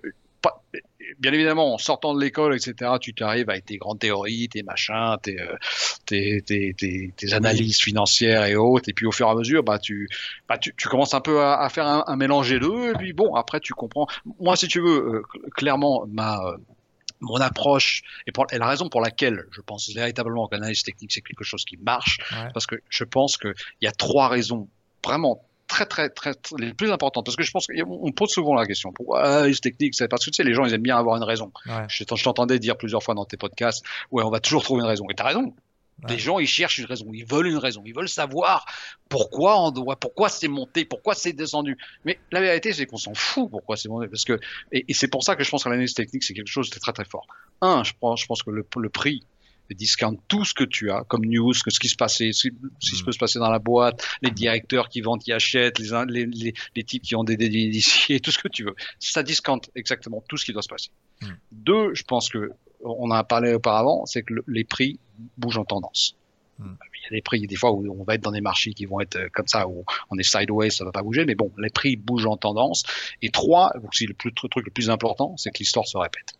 bien 1.19 1.33
évidemment, 1.33 1.73
en 1.73 1.77
sortant 1.77 2.13
de 2.13 2.21
l'école, 2.21 2.55
etc., 2.55 2.91
tu 2.99 3.13
t'arrives 3.13 3.49
avec 3.49 3.65
tes 3.65 3.77
grandes 3.77 3.99
théories, 3.99 4.49
tes 4.49 4.63
machins, 4.63 5.15
tes, 5.21 5.39
euh, 5.39 5.55
tes, 6.05 6.41
tes, 6.41 6.73
tes, 6.73 7.13
tes, 7.15 7.33
analyses 7.33 7.79
financières 7.79 8.45
et 8.45 8.55
autres, 8.55 8.89
et 8.89 8.93
puis 8.93 9.05
au 9.05 9.11
fur 9.11 9.27
et 9.27 9.31
à 9.31 9.35
mesure, 9.35 9.63
bah, 9.63 9.79
tu, 9.79 10.09
bah, 10.47 10.57
tu, 10.57 10.73
tu 10.75 10.87
commences 10.87 11.13
un 11.13 11.21
peu 11.21 11.41
à, 11.41 11.61
à 11.61 11.69
faire 11.69 11.87
un, 11.87 12.03
un, 12.07 12.15
mélange 12.15 12.49
des 12.49 12.59
deux, 12.59 12.91
et 12.91 12.93
puis 12.93 13.13
bon, 13.13 13.35
après, 13.35 13.59
tu 13.59 13.73
comprends. 13.73 14.07
Moi, 14.39 14.55
si 14.55 14.67
tu 14.67 14.79
veux, 14.79 14.97
euh, 14.97 15.21
clairement, 15.55 16.05
ma, 16.07 16.37
euh, 16.39 16.57
mon 17.19 17.37
approche 17.37 18.03
et, 18.27 18.31
pour, 18.31 18.45
et, 18.51 18.57
la 18.57 18.67
raison 18.67 18.89
pour 18.89 19.01
laquelle 19.01 19.45
je 19.51 19.61
pense 19.61 19.89
véritablement 19.89 20.47
que 20.47 20.55
l'analyse 20.55 20.83
technique 20.83 21.11
c'est 21.11 21.21
quelque 21.21 21.43
chose 21.43 21.65
qui 21.65 21.77
marche, 21.77 22.19
ouais. 22.31 22.49
parce 22.53 22.67
que 22.67 22.75
je 22.89 23.03
pense 23.03 23.37
qu'il 23.37 23.53
y 23.81 23.87
a 23.87 23.91
trois 23.91 24.27
raisons 24.27 24.67
vraiment 25.03 25.43
très, 25.67 25.85
très, 25.85 26.09
très, 26.09 26.33
très, 26.33 26.55
les 26.59 26.73
plus 26.73 26.91
importantes. 26.91 27.25
Parce 27.25 27.35
que 27.35 27.43
je 27.43 27.51
pense 27.51 27.67
qu'on 27.67 28.11
pose 28.11 28.29
souvent 28.29 28.55
la 28.55 28.65
question. 28.65 28.91
Pourquoi 28.93 29.21
ah, 29.23 29.51
technique 29.61 29.95
C'est 29.95 30.07
parce 30.07 30.25
que 30.25 30.31
tu 30.31 30.35
sais, 30.35 30.43
les 30.43 30.53
gens, 30.53 30.65
ils 30.65 30.73
aiment 30.73 30.81
bien 30.81 30.97
avoir 30.97 31.17
une 31.17 31.23
raison. 31.23 31.51
Ouais. 31.65 31.85
Je, 31.89 32.03
je 32.03 32.23
t'entendais 32.23 32.59
dire 32.59 32.77
plusieurs 32.77 33.03
fois 33.03 33.13
dans 33.13 33.25
tes 33.25 33.37
podcasts, 33.37 33.85
ouais, 34.11 34.23
on 34.23 34.29
va 34.29 34.39
toujours 34.39 34.63
trouver 34.63 34.81
une 34.81 34.87
raison. 34.87 35.05
Et 35.09 35.15
t'as 35.15 35.25
raison. 35.25 35.53
Ouais. 36.03 36.11
Les 36.11 36.19
gens, 36.19 36.37
ils 36.37 36.47
cherchent 36.47 36.77
une 36.77 36.85
raison, 36.85 37.07
ils 37.11 37.25
veulent 37.25 37.47
une 37.47 37.57
raison, 37.57 37.81
ils 37.83 37.93
veulent 37.93 38.09
savoir 38.09 38.65
pourquoi 39.09 39.59
on 39.59 39.71
doit, 39.71 39.95
pourquoi 39.95 40.29
c'est 40.29 40.47
monté, 40.47 40.85
pourquoi 40.85 41.15
c'est 41.15 41.33
descendu. 41.33 41.75
Mais 42.05 42.19
la 42.31 42.39
vérité, 42.39 42.71
c'est 42.71 42.85
qu'on 42.85 42.97
s'en 42.97 43.15
fout 43.15 43.49
pourquoi 43.49 43.77
c'est 43.77 43.89
monté, 43.89 44.07
parce 44.07 44.23
que 44.23 44.39
et, 44.71 44.85
et 44.87 44.93
c'est 44.93 45.07
pour 45.07 45.23
ça 45.23 45.35
que 45.35 45.43
je 45.43 45.49
pense 45.49 45.63
que 45.63 45.69
l'analyse 45.69 45.95
technique 45.95 46.23
c'est 46.23 46.35
quelque 46.35 46.51
chose 46.51 46.69
de 46.69 46.79
très 46.79 46.93
très 46.93 47.05
fort. 47.05 47.25
Un, 47.61 47.83
je 47.83 47.93
pense, 47.99 48.21
je 48.21 48.27
pense 48.27 48.43
que 48.43 48.51
le, 48.51 48.63
le 48.77 48.89
prix 48.89 49.23
discount 49.75 50.15
tout 50.27 50.45
ce 50.45 50.53
que 50.53 50.63
tu 50.63 50.91
as 50.91 51.03
comme 51.03 51.25
news, 51.25 51.53
que 51.63 51.71
ce 51.71 51.79
qui 51.79 51.89
se 51.89 51.95
passait, 51.95 52.31
ce, 52.31 52.49
ce 52.79 52.91
qui 52.91 53.01
mmh. 53.01 53.05
peut 53.05 53.11
se 53.11 53.17
passer 53.17 53.39
dans 53.39 53.49
la 53.49 53.59
boîte, 53.59 54.05
les 54.21 54.31
directeurs 54.31 54.89
qui 54.89 55.01
vendent, 55.01 55.21
qui 55.21 55.31
achètent, 55.31 55.79
les, 55.79 56.05
les, 56.07 56.25
les, 56.25 56.53
les 56.75 56.83
types 56.83 57.03
qui 57.03 57.15
ont 57.15 57.23
des 57.23 57.37
dédits 57.37 57.65
initiés, 57.65 58.19
tout 58.21 58.31
ce 58.31 58.39
que 58.39 58.47
tu 58.47 58.63
veux. 58.63 58.75
Ça 58.99 59.23
discount 59.23 59.61
exactement 59.75 60.23
tout 60.27 60.37
ce 60.37 60.45
qui 60.45 60.53
doit 60.53 60.61
se 60.61 60.69
passer. 60.69 60.89
Mmh. 61.21 61.27
Deux, 61.51 61.93
je 61.93 62.03
pense 62.03 62.29
que 62.29 62.51
on 62.83 63.09
en 63.09 63.11
a 63.11 63.23
parlé 63.23 63.53
auparavant, 63.53 64.05
c'est 64.05 64.21
que 64.21 64.35
le, 64.35 64.43
les 64.47 64.63
prix 64.63 64.99
bougent 65.37 65.57
en 65.57 65.65
tendance. 65.65 66.15
Mmh. 66.59 66.73
Il 66.95 67.03
y 67.03 67.07
a 67.07 67.17
des 67.17 67.21
prix, 67.21 67.47
des 67.47 67.55
fois 67.55 67.71
où 67.71 67.99
on 67.99 68.03
va 68.03 68.15
être 68.15 68.21
dans 68.21 68.31
des 68.31 68.41
marchés 68.41 68.73
qui 68.73 68.85
vont 68.85 68.99
être 68.99 69.29
comme 69.33 69.47
ça, 69.47 69.67
où 69.67 69.85
on 70.09 70.17
est 70.17 70.23
sideways, 70.23 70.69
ça 70.69 70.85
va 70.85 70.91
pas 70.91 71.01
bouger, 71.01 71.25
mais 71.25 71.35
bon, 71.35 71.51
les 71.57 71.69
prix 71.69 71.95
bougent 71.95 72.25
en 72.25 72.37
tendance. 72.37 72.83
Et 73.21 73.29
trois, 73.29 73.73
c'est 73.91 74.05
le, 74.05 74.13
plus, 74.13 74.29
le 74.29 74.49
truc 74.49 74.65
le 74.65 74.71
plus 74.71 74.89
important, 74.89 75.35
c'est 75.37 75.51
que 75.51 75.59
l'histoire 75.59 75.87
se 75.87 75.97
répète. 75.97 76.36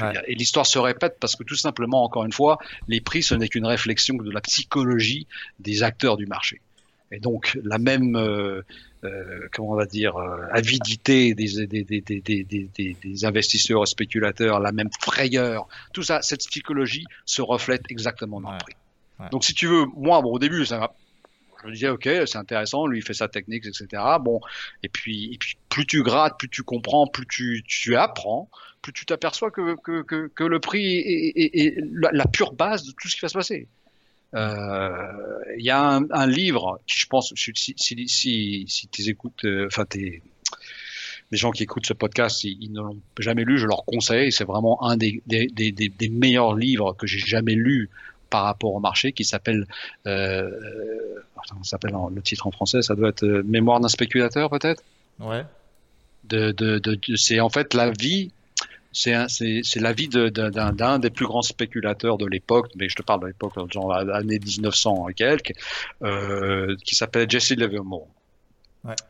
Ouais. 0.00 0.12
Et 0.28 0.34
l'histoire 0.34 0.66
se 0.66 0.78
répète 0.78 1.16
parce 1.20 1.34
que 1.36 1.42
tout 1.42 1.56
simplement, 1.56 2.04
encore 2.04 2.24
une 2.24 2.32
fois, 2.32 2.58
les 2.86 3.00
prix, 3.00 3.22
ce 3.22 3.34
n'est 3.34 3.48
qu'une 3.48 3.66
réflexion 3.66 4.14
de 4.16 4.30
la 4.30 4.40
psychologie 4.40 5.26
des 5.58 5.82
acteurs 5.82 6.16
du 6.16 6.26
marché. 6.26 6.60
Et 7.12 7.18
donc, 7.18 7.58
la 7.64 7.78
même, 7.78 8.14
euh, 8.14 8.62
euh, 9.02 9.48
comment 9.52 9.72
on 9.72 9.74
va 9.74 9.86
dire, 9.86 10.16
euh, 10.16 10.46
avidité 10.52 11.34
des, 11.34 11.66
des, 11.66 11.82
des, 11.82 12.24
des, 12.44 12.96
des 13.02 13.24
investisseurs 13.24 13.86
spéculateurs, 13.88 14.60
la 14.60 14.70
même 14.70 14.90
frayeur, 15.00 15.66
tout 15.92 16.04
ça, 16.04 16.22
cette 16.22 16.46
psychologie 16.46 17.04
se 17.24 17.42
reflète 17.42 17.82
exactement 17.90 18.40
dans 18.40 18.50
ouais. 18.50 18.54
le 18.54 18.64
prix. 18.64 18.76
Ouais. 19.18 19.28
Donc, 19.30 19.44
si 19.44 19.54
tu 19.54 19.66
veux, 19.66 19.86
moi, 19.96 20.22
bon, 20.22 20.30
au 20.30 20.38
début, 20.38 20.64
ça 20.64 20.78
m'a 20.78 20.92
je 21.62 21.68
me 21.68 21.72
disais 21.72 21.88
ok 21.88 22.08
c'est 22.26 22.36
intéressant 22.36 22.86
lui 22.86 22.98
il 22.98 23.02
fait 23.02 23.14
sa 23.14 23.28
technique 23.28 23.66
etc 23.66 24.02
bon 24.20 24.40
et 24.82 24.88
puis 24.88 25.34
et 25.34 25.38
puis 25.38 25.56
plus 25.68 25.86
tu 25.86 26.02
grattes 26.02 26.38
plus 26.38 26.48
tu 26.48 26.62
comprends 26.62 27.06
plus 27.06 27.26
tu 27.26 27.62
tu 27.66 27.96
apprends 27.96 28.48
plus 28.82 28.92
tu 28.92 29.04
t'aperçois 29.04 29.50
que, 29.50 29.76
que, 29.82 30.28
que, 30.28 30.44
le 30.44 30.58
prix 30.58 30.96
est, 30.96 31.76
la, 32.12 32.24
pure 32.24 32.54
base 32.54 32.84
de 32.84 32.92
tout 32.92 33.08
ce 33.08 33.16
qui 33.16 33.20
va 33.20 33.28
se 33.28 33.34
passer 33.34 33.68
il 34.32 34.38
euh, 34.38 35.56
y 35.58 35.70
a 35.70 36.00
un, 36.10 36.26
livre 36.26 36.80
qui 36.86 36.98
je 36.98 37.06
pense 37.06 37.34
si 37.34 37.52
si 37.54 38.08
si, 38.08 38.64
si 38.68 38.88
tu 38.88 39.08
écoutes 39.08 39.44
enfin 39.66 39.84
euh, 39.96 40.18
des 41.30 41.36
gens 41.36 41.50
qui 41.50 41.62
écoutent 41.62 41.86
ce 41.86 41.92
podcast, 41.92 42.42
ils, 42.44 42.72
ne 42.72 42.80
l'ont 42.80 43.00
jamais 43.18 43.44
lu, 43.44 43.56
je 43.56 43.66
leur 43.66 43.84
conseille. 43.84 44.32
C'est 44.32 44.44
vraiment 44.44 44.82
un 44.84 44.96
des, 44.96 45.22
des, 45.26 45.48
des 45.70 46.08
meilleurs 46.08 46.56
livres 46.56 46.94
que 46.98 47.06
j'ai 47.06 47.18
jamais 47.18 47.54
lu 47.54 47.88
par 48.30 48.44
rapport 48.44 48.74
au 48.74 48.80
marché 48.80 49.12
qui 49.12 49.24
s'appelle, 49.24 49.66
euh, 50.06 50.50
s'appelle 51.62 51.94
le 52.14 52.22
titre 52.22 52.46
en 52.46 52.50
français, 52.50 52.82
ça 52.82 52.94
doit 52.94 53.10
être 53.10 53.24
euh, 53.24 53.42
Mémoire 53.44 53.80
d'un 53.80 53.88
spéculateur 53.88 54.48
peut-être? 54.50 54.82
Ouais. 55.18 55.44
De, 56.24 56.52
de, 56.52 56.78
de, 56.78 56.98
c'est 57.16 57.40
en 57.40 57.48
fait 57.48 57.74
la 57.74 57.90
vie 57.90 58.30
c'est 58.92 59.80
la 59.80 59.92
vie 59.92 60.08
d'un 60.08 60.98
des 60.98 61.10
plus 61.10 61.26
grands 61.26 61.42
spéculateurs 61.42 62.18
de 62.18 62.26
l'époque, 62.26 62.70
mais 62.76 62.88
je 62.88 62.96
te 62.96 63.02
parle 63.02 63.20
de 63.20 63.26
l'époque, 63.28 63.52
genre 63.72 63.92
l'année 64.02 64.38
1900 64.38 65.08
et 65.08 65.14
quelques, 65.14 65.52
euh, 66.02 66.74
qui 66.84 66.94
s'appelle 66.96 67.30
Jesse 67.30 67.50
Livermore. 67.50 68.08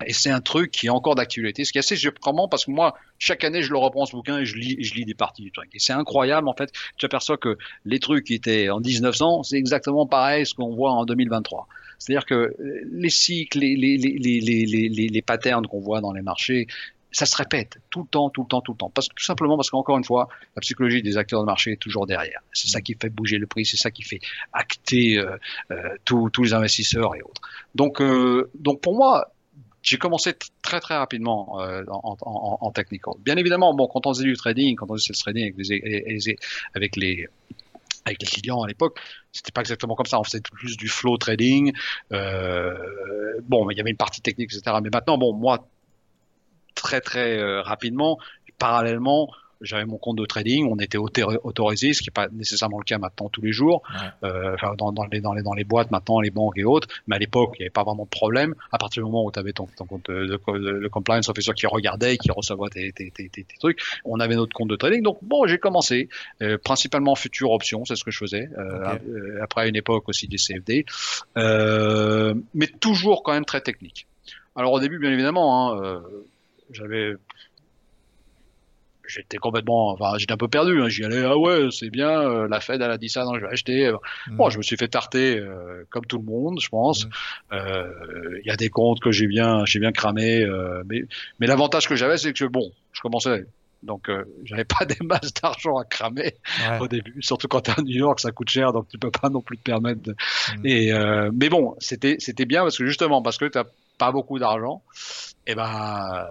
Et 0.04 0.12
c'est 0.12 0.30
un 0.30 0.40
truc 0.40 0.72
qui 0.72 0.86
est 0.86 0.90
encore 0.90 1.14
d'actualité, 1.14 1.64
ce 1.64 1.72
qui 1.72 1.78
est 1.78 1.80
assez 1.80 1.96
surprenant 1.96 2.48
parce 2.48 2.64
que 2.64 2.70
moi, 2.70 2.94
chaque 3.18 3.44
année, 3.44 3.62
je 3.62 3.70
le 3.70 3.78
reprends 3.78 4.04
ce 4.04 4.12
bouquin 4.12 4.38
et 4.38 4.44
je 4.44 4.56
lis, 4.56 4.76
je 4.82 4.94
lis 4.94 5.04
des 5.04 5.14
parties 5.14 5.42
du 5.42 5.52
truc. 5.52 5.70
Et 5.74 5.78
c'est 5.78 5.92
incroyable, 5.92 6.48
en 6.48 6.54
fait. 6.54 6.72
Tu 6.96 7.06
aperçois 7.06 7.36
que 7.36 7.56
les 7.84 8.00
trucs 8.00 8.26
qui 8.26 8.34
étaient 8.34 8.68
en 8.68 8.80
1900, 8.80 9.44
c'est 9.44 9.56
exactement 9.56 10.06
pareil 10.06 10.44
ce 10.44 10.54
qu'on 10.54 10.74
voit 10.74 10.92
en 10.92 11.04
2023. 11.04 11.68
C'est-à-dire 11.98 12.26
que 12.26 12.56
les 12.90 13.10
cycles, 13.10 13.58
les, 13.60 13.76
les, 13.76 13.96
les, 13.96 14.40
les, 14.40 14.64
les, 14.66 15.08
les 15.08 15.22
patterns 15.22 15.66
qu'on 15.66 15.80
voit 15.80 16.00
dans 16.00 16.12
les 16.12 16.22
marchés, 16.22 16.66
ça 17.12 17.26
se 17.26 17.36
répète 17.36 17.78
tout 17.90 18.02
le 18.02 18.06
temps, 18.06 18.30
tout 18.30 18.42
le 18.42 18.48
temps, 18.48 18.60
tout 18.60 18.72
le 18.72 18.78
temps. 18.78 18.90
Parce, 18.90 19.08
tout 19.08 19.24
simplement 19.24 19.56
parce 19.56 19.70
qu'encore 19.70 19.98
une 19.98 20.04
fois, 20.04 20.28
la 20.56 20.60
psychologie 20.60 21.02
des 21.02 21.16
acteurs 21.16 21.40
de 21.40 21.46
marché 21.46 21.72
est 21.72 21.76
toujours 21.76 22.06
derrière. 22.06 22.40
C'est 22.52 22.68
ça 22.68 22.80
qui 22.80 22.96
fait 23.00 23.10
bouger 23.10 23.38
le 23.38 23.46
prix, 23.46 23.66
c'est 23.66 23.76
ça 23.76 23.90
qui 23.90 24.02
fait 24.02 24.20
acter 24.52 25.18
euh, 25.18 25.36
euh, 25.70 25.96
tous 26.04 26.42
les 26.42 26.54
investisseurs 26.54 27.14
et 27.16 27.22
autres. 27.22 27.42
Donc, 27.74 28.00
euh, 28.00 28.50
donc 28.54 28.80
pour 28.80 28.96
moi, 28.96 29.32
j'ai 29.82 29.98
commencé 29.98 30.34
très 30.62 30.80
très 30.80 30.96
rapidement 30.96 31.60
euh, 31.60 31.84
en, 31.88 32.16
en, 32.20 32.58
en 32.60 32.70
technical. 32.72 33.14
Bien 33.20 33.36
évidemment, 33.36 33.74
bon, 33.74 33.86
quand 33.86 34.06
on 34.06 34.14
faisait 34.14 34.24
du 34.24 34.36
trading, 34.36 34.76
quand 34.76 34.90
on 34.90 34.94
faisait 34.94 35.12
le 35.12 35.18
trading 35.18 35.52
avec 35.52 35.56
les, 35.56 36.36
avec 36.74 36.96
les 36.96 37.28
avec 38.06 38.22
les 38.22 38.26
clients 38.26 38.62
à 38.62 38.66
l'époque, 38.66 38.98
c'était 39.32 39.52
pas 39.52 39.60
exactement 39.60 39.94
comme 39.94 40.06
ça. 40.06 40.18
On 40.18 40.24
faisait 40.24 40.40
plus 40.40 40.76
du 40.76 40.88
flow 40.88 41.16
trading. 41.16 41.72
Euh, 42.12 42.74
bon, 43.42 43.70
il 43.70 43.76
y 43.76 43.80
avait 43.80 43.90
une 43.90 43.96
partie 43.96 44.22
technique, 44.22 44.52
etc. 44.52 44.76
Mais 44.82 44.90
maintenant, 44.92 45.18
bon, 45.18 45.34
moi, 45.34 45.66
très 46.74 47.00
très 47.00 47.38
euh, 47.38 47.62
rapidement, 47.62 48.18
parallèlement, 48.58 49.30
j'avais 49.60 49.84
mon 49.84 49.98
compte 49.98 50.16
de 50.16 50.24
trading, 50.24 50.66
on 50.70 50.78
était 50.78 50.98
autorisé, 50.98 51.92
ce 51.92 52.02
qui 52.02 52.08
n'est 52.08 52.12
pas 52.12 52.28
nécessairement 52.32 52.78
le 52.78 52.84
cas 52.84 52.98
maintenant 52.98 53.28
tous 53.28 53.42
les 53.42 53.52
jours, 53.52 53.82
euh, 54.24 54.56
dans, 54.78 54.92
dans, 54.92 55.04
les, 55.04 55.20
dans, 55.20 55.32
les, 55.32 55.42
dans 55.42 55.54
les 55.54 55.64
boîtes 55.64 55.90
maintenant, 55.90 56.20
les 56.20 56.30
banques 56.30 56.56
et 56.56 56.64
autres, 56.64 56.88
mais 57.06 57.16
à 57.16 57.18
l'époque, 57.18 57.54
il 57.54 57.62
n'y 57.62 57.64
avait 57.64 57.70
pas 57.70 57.84
vraiment 57.84 58.04
de 58.04 58.08
problème. 58.10 58.54
À 58.72 58.78
partir 58.78 59.02
du 59.02 59.06
moment 59.06 59.24
où 59.24 59.32
tu 59.32 59.38
avais 59.38 59.52
ton, 59.52 59.66
ton 59.76 59.84
compte 59.84 60.10
de, 60.10 60.26
de, 60.26 60.88
compliance 60.88 61.28
officer 61.28 61.52
qui 61.54 61.66
regardait, 61.66 62.16
qui 62.16 62.30
recevait 62.30 62.68
tes, 62.70 62.92
tes, 62.92 63.10
tes, 63.10 63.28
tes, 63.28 63.44
trucs, 63.58 63.80
on 64.04 64.20
avait 64.20 64.36
notre 64.36 64.54
compte 64.54 64.68
de 64.70 64.76
trading. 64.76 65.02
Donc 65.02 65.18
bon, 65.22 65.46
j'ai 65.46 65.58
commencé, 65.58 66.08
euh, 66.42 66.58
principalement 66.58 67.14
future 67.14 67.50
option, 67.50 67.84
c'est 67.84 67.96
ce 67.96 68.04
que 68.04 68.10
je 68.10 68.18
faisais, 68.18 68.48
euh, 68.58 68.96
euh 69.08 69.42
après 69.42 69.68
une 69.68 69.76
époque 69.76 70.08
aussi 70.08 70.28
des 70.28 70.36
CFD, 70.36 70.84
euh, 71.36 72.34
mais 72.54 72.66
toujours 72.66 73.22
quand 73.22 73.32
même 73.32 73.44
très 73.44 73.60
technique. 73.60 74.06
Alors 74.56 74.72
au 74.72 74.80
début, 74.80 74.98
bien 74.98 75.10
évidemment, 75.10 75.72
hein, 75.72 75.80
euh, 75.82 76.00
j'avais 76.70 77.14
j'étais 79.10 79.38
complètement, 79.38 79.92
enfin, 79.92 80.16
j'étais 80.18 80.32
un 80.32 80.36
peu 80.36 80.48
perdu. 80.48 80.80
Hein. 80.80 80.88
J'y 80.88 81.04
allais, 81.04 81.24
ah 81.24 81.36
ouais, 81.36 81.68
c'est 81.70 81.90
bien, 81.90 82.10
euh, 82.10 82.48
la 82.48 82.60
Fed, 82.60 82.80
elle 82.80 82.90
a 82.90 82.98
dit 82.98 83.08
ça, 83.08 83.24
non, 83.24 83.34
je 83.34 83.40
vais 83.40 83.52
acheter. 83.52 83.92
Mm. 84.28 84.36
Bon, 84.36 84.50
je 84.50 84.58
me 84.58 84.62
suis 84.62 84.76
fait 84.76 84.88
tarter 84.88 85.38
euh, 85.38 85.84
comme 85.90 86.06
tout 86.06 86.18
le 86.18 86.24
monde, 86.24 86.58
je 86.60 86.68
pense. 86.68 87.04
Mm. 87.04 87.10
Euh, 87.52 88.38
il 88.42 88.46
y 88.46 88.50
a 88.50 88.56
des 88.56 88.68
comptes 88.68 89.00
que 89.00 89.10
j'ai 89.10 89.26
bien, 89.26 89.64
j'ai 89.64 89.80
bien 89.80 89.92
cramé, 89.92 90.44
mais, 90.86 91.02
mais 91.38 91.46
l'avantage 91.46 91.88
que 91.88 91.96
j'avais, 91.96 92.16
c'est 92.16 92.32
que 92.32 92.44
bon, 92.44 92.70
je 92.92 93.00
commençais. 93.00 93.44
Donc, 93.82 94.10
j'avais 94.44 94.64
pas 94.64 94.84
des 94.86 94.98
masses 95.02 95.32
d'argent 95.34 95.78
à 95.78 95.84
cramer 95.84 96.34
au 96.80 96.86
début, 96.88 97.16
surtout 97.22 97.48
quand 97.48 97.62
tu 97.62 97.70
es 97.70 97.74
à 97.78 97.82
New 97.82 97.96
York, 97.96 98.20
ça 98.20 98.30
coûte 98.30 98.50
cher, 98.50 98.72
donc 98.72 98.88
tu 98.88 98.98
peux 98.98 99.10
pas 99.10 99.30
non 99.30 99.40
plus 99.40 99.56
te 99.56 99.62
permettre. 99.62 100.02
De... 100.02 100.12
Mm. 100.58 100.66
Et 100.66 100.92
mais 101.32 101.48
bon, 101.48 101.74
c'était 101.78 102.16
c'était 102.18 102.44
bien 102.44 102.62
parce 102.62 102.78
que 102.78 102.86
justement 102.86 103.22
parce 103.22 103.38
que 103.38 103.46
tu 103.46 103.58
pas 103.98 104.12
beaucoup 104.12 104.38
d'argent, 104.38 104.82
et 105.46 105.52
eh 105.52 105.54
ben 105.54 106.26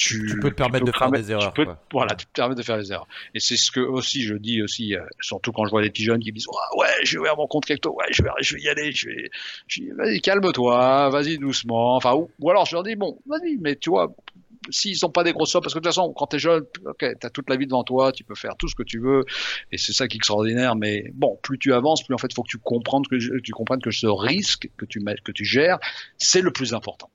tu, 0.00 0.38
peux 0.40 0.50
te 0.50 0.54
permettre 0.54 0.86
de 0.86 0.92
faire 0.92 1.10
des 1.10 1.30
erreurs. 1.30 1.52
voilà, 1.92 2.14
tu 2.14 2.24
te 2.24 2.32
permets 2.32 2.54
de 2.54 2.62
faire 2.62 2.78
des 2.78 2.90
erreurs. 2.90 3.06
Et 3.34 3.40
c'est 3.40 3.56
ce 3.56 3.70
que 3.70 3.80
aussi 3.80 4.22
je 4.22 4.34
dis 4.34 4.62
aussi, 4.62 4.94
euh, 4.94 5.02
surtout 5.20 5.52
quand 5.52 5.66
je 5.66 5.70
vois 5.70 5.82
des 5.82 5.90
petits 5.90 6.04
jeunes 6.04 6.20
qui 6.20 6.32
me 6.32 6.36
disent 6.36 6.46
ouais, 6.76 6.86
je 7.04 7.12
vais 7.12 7.18
ouvrir 7.18 7.36
mon 7.36 7.46
compte 7.46 7.66
crypto, 7.66 7.92
ouais, 7.94 8.06
je 8.10 8.22
vais, 8.22 8.30
je 8.40 8.54
vais 8.54 8.62
y 8.62 8.68
aller, 8.70 8.92
je 8.92 9.08
vais, 9.08 9.30
vas-y, 9.92 10.20
calme-toi, 10.22 11.10
vas-y 11.10 11.36
doucement. 11.36 11.96
Enfin, 11.96 12.14
ou, 12.14 12.50
alors 12.50 12.64
je 12.64 12.74
leur 12.74 12.82
dis 12.82 12.96
bon, 12.96 13.20
vas-y, 13.26 13.58
mais 13.58 13.76
tu 13.76 13.90
vois, 13.90 14.14
s'ils 14.70 14.96
sont 14.96 15.10
pas 15.10 15.22
des 15.22 15.32
gros 15.32 15.44
sommes, 15.44 15.62
parce 15.62 15.74
que 15.74 15.80
de 15.80 15.84
toute 15.84 15.94
façon, 15.94 16.14
quand 16.14 16.28
tu 16.28 16.36
es 16.36 16.38
jeune, 16.38 16.64
ok, 16.86 17.04
tu 17.20 17.26
as 17.26 17.30
toute 17.30 17.50
la 17.50 17.56
vie 17.56 17.66
devant 17.66 17.84
toi, 17.84 18.10
tu 18.10 18.24
peux 18.24 18.34
faire 18.34 18.56
tout 18.56 18.68
ce 18.68 18.74
que 18.74 18.82
tu 18.82 19.00
veux, 19.00 19.24
et 19.70 19.76
c'est 19.76 19.92
ça 19.92 20.08
qui 20.08 20.16
est 20.16 20.18
extraordinaire, 20.18 20.76
mais 20.76 21.10
bon, 21.12 21.38
plus 21.42 21.58
tu 21.58 21.74
avances, 21.74 22.02
plus 22.02 22.14
en 22.14 22.18
fait, 22.18 22.28
il 22.30 22.34
faut 22.34 22.42
que 22.42 22.50
tu 22.50 22.58
comprennes 22.58 23.06
que, 23.06 23.40
tu 23.40 23.52
comprennes 23.52 23.82
que 23.82 23.90
ce 23.90 24.06
risque 24.06 24.70
que 24.78 24.86
tu, 24.86 25.04
que 25.24 25.32
tu 25.32 25.44
gères, 25.44 25.78
c'est 26.16 26.40
le 26.40 26.52
plus 26.52 26.72
important. 26.72 27.10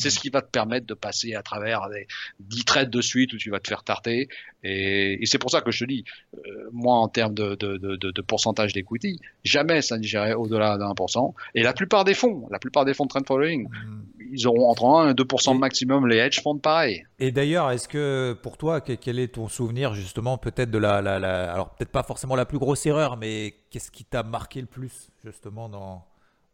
C'est 0.00 0.10
ce 0.10 0.18
qui 0.18 0.30
va 0.30 0.40
te 0.40 0.50
permettre 0.50 0.86
de 0.86 0.94
passer 0.94 1.34
à 1.34 1.42
travers 1.42 1.88
des 1.90 2.06
10 2.40 2.64
trades 2.64 2.90
de 2.90 3.00
suite 3.02 3.34
où 3.34 3.36
tu 3.36 3.50
vas 3.50 3.60
te 3.60 3.68
faire 3.68 3.84
tarter. 3.84 4.28
Et, 4.62 5.18
c'est 5.24 5.38
pour 5.38 5.50
ça 5.50 5.60
que 5.60 5.70
je 5.70 5.84
te 5.84 5.88
dis, 5.88 6.04
euh, 6.34 6.68
moi, 6.72 6.94
en 6.94 7.08
termes 7.08 7.34
de, 7.34 7.54
de, 7.54 7.76
de, 7.76 7.96
de 7.96 8.22
pourcentage 8.22 8.72
d'equity, 8.72 9.20
jamais 9.44 9.82
ça 9.82 9.98
ne 9.98 10.02
gérait 10.02 10.32
au-delà 10.32 10.78
d'un 10.78 10.94
pour 10.94 11.10
cent. 11.10 11.34
Et 11.54 11.62
la 11.62 11.74
plupart 11.74 12.04
des 12.04 12.14
fonds, 12.14 12.48
la 12.50 12.58
plupart 12.58 12.84
des 12.84 12.94
fonds 12.94 13.04
de 13.04 13.10
trend 13.10 13.20
following, 13.26 13.68
mm. 13.68 14.02
ils 14.32 14.46
auront 14.46 14.70
entre 14.70 14.84
1 14.84 15.10
et 15.10 15.14
2% 15.14 15.58
maximum. 15.58 16.06
Les 16.06 16.16
hedge 16.16 16.40
fonds, 16.40 16.56
pareil. 16.58 17.04
Et 17.18 17.30
d'ailleurs, 17.30 17.70
est-ce 17.70 17.86
que 17.86 18.36
pour 18.42 18.56
toi, 18.56 18.80
quel 18.80 19.18
est 19.18 19.34
ton 19.34 19.48
souvenir 19.48 19.94
justement 19.94 20.38
peut-être 20.38 20.70
de 20.70 20.78
la, 20.78 21.02
la, 21.02 21.18
la 21.18 21.52
alors 21.52 21.74
peut-être 21.74 21.92
pas 21.92 22.02
forcément 22.02 22.36
la 22.36 22.46
plus 22.46 22.58
grosse 22.58 22.86
erreur, 22.86 23.16
mais 23.16 23.54
qu'est-ce 23.70 23.90
qui 23.90 24.04
t'a 24.04 24.22
marqué 24.22 24.60
le 24.60 24.66
plus 24.66 25.10
justement 25.24 25.68
dans, 25.68 26.04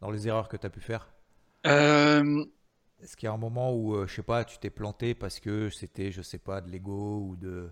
dans 0.00 0.10
les 0.10 0.26
erreurs 0.26 0.48
que 0.48 0.56
tu 0.56 0.66
as 0.66 0.70
pu 0.70 0.80
faire? 0.80 1.08
Euh, 1.66 2.44
est-ce 3.02 3.16
qu'il 3.16 3.26
y 3.26 3.30
a 3.30 3.32
un 3.32 3.38
moment 3.38 3.72
où, 3.72 3.94
euh, 3.94 4.06
je 4.06 4.14
sais 4.14 4.22
pas, 4.22 4.44
tu 4.44 4.58
t'es 4.58 4.70
planté 4.70 5.14
parce 5.14 5.40
que 5.40 5.70
c'était, 5.70 6.12
je 6.12 6.22
sais 6.22 6.38
pas, 6.38 6.60
de 6.60 6.70
l'ego 6.70 7.20
ou 7.28 7.36
de 7.36 7.70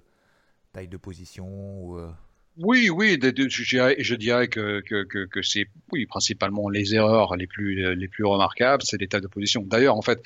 taille 0.72 0.88
de 0.88 0.96
position 0.96 1.98
euh? 1.98 2.10
Oui, 2.56 2.88
oui, 2.88 3.18
je 3.20 4.14
dirais, 4.14 4.46
que, 4.46 4.80
que, 4.80 5.24
que, 5.26 5.42
c'est 5.42 5.66
oui, 5.90 6.06
principalement 6.06 6.68
les 6.68 6.94
erreurs 6.94 7.34
les 7.34 7.48
plus, 7.48 7.96
les 7.96 8.06
plus 8.06 8.24
remarquables, 8.24 8.84
c'est 8.84 8.96
tailles 9.08 9.20
de 9.20 9.26
position. 9.26 9.62
D'ailleurs, 9.62 9.96
en 9.96 10.02
fait, 10.02 10.22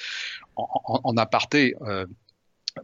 en, 0.55 1.17
aparté, 1.17 1.75
euh, 1.81 2.05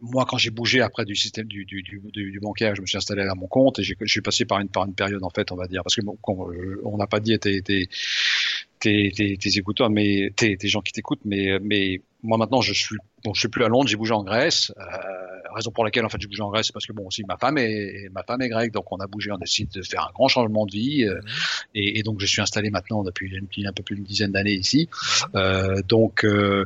moi, 0.01 0.25
quand 0.27 0.39
j'ai 0.39 0.49
bougé 0.49 0.81
après 0.81 1.05
du 1.05 1.15
système 1.15 1.45
du, 1.45 1.63
du, 1.63 1.83
du, 1.83 2.39
bancaire, 2.39 2.75
je 2.75 2.81
me 2.81 2.87
suis 2.87 2.97
installé 2.97 3.21
à 3.21 3.35
mon 3.35 3.45
compte 3.45 3.77
et 3.77 3.83
je 3.83 3.93
suis 4.05 4.21
passé 4.21 4.45
par 4.45 4.59
une, 4.61 4.69
par 4.69 4.85
une 4.85 4.95
période, 4.95 5.23
en 5.23 5.29
fait, 5.29 5.51
on 5.51 5.55
va 5.55 5.67
dire, 5.67 5.83
parce 5.83 5.95
que 5.95 6.01
on 6.23 6.97
n'a 6.97 7.05
pas 7.05 7.19
dit 7.19 7.37
tes, 7.37 7.61
tes, 8.79 9.11
tes, 9.15 9.37
tes, 9.37 9.57
écouteurs, 9.57 9.89
mais 9.89 10.31
tes, 10.35 10.57
tes 10.57 10.67
gens 10.67 10.81
qui 10.81 10.91
t'écoutent, 10.91 11.23
mais, 11.25 11.59
mais 11.61 12.01
moi 12.23 12.37
maintenant, 12.37 12.61
je 12.61 12.73
suis, 12.73 12.97
bon, 13.23 13.33
je 13.33 13.39
suis 13.39 13.49
plus 13.49 13.63
à 13.63 13.67
Londres, 13.67 13.87
j'ai 13.87 13.97
bougé 13.97 14.13
en 14.13 14.23
Grèce. 14.23 14.71
Euh, 14.77 14.83
raison 15.55 15.71
pour 15.71 15.83
laquelle 15.83 16.05
en 16.05 16.09
fait 16.09 16.21
j'ai 16.21 16.27
bougé 16.27 16.43
en 16.43 16.51
Grèce, 16.51 16.67
c'est 16.67 16.73
parce 16.73 16.85
que 16.85 16.93
bon 16.93 17.07
aussi 17.07 17.23
ma 17.27 17.37
femme 17.37 17.57
est 17.57 18.09
ma 18.11 18.23
femme 18.23 18.41
est 18.41 18.49
grecque, 18.49 18.71
donc 18.71 18.91
on 18.91 18.97
a 18.97 19.07
bougé, 19.07 19.31
on 19.31 19.37
décide 19.37 19.69
de 19.71 19.81
faire 19.81 20.01
un 20.01 20.11
grand 20.13 20.27
changement 20.27 20.65
de 20.65 20.71
vie, 20.71 21.05
euh, 21.05 21.15
mmh. 21.15 21.21
et, 21.75 21.99
et, 21.99 22.03
donc 22.03 22.19
je 22.19 22.25
suis 22.25 22.41
installé 22.41 22.69
maintenant 22.69 23.03
depuis, 23.03 23.29
depuis 23.29 23.65
un 23.65 23.71
peu 23.71 23.81
plus 23.81 23.95
d'une 23.95 24.05
dizaine 24.05 24.31
d'années 24.31 24.53
ici. 24.53 24.89
Euh, 25.33 25.81
donc 25.87 26.23
euh, 26.23 26.65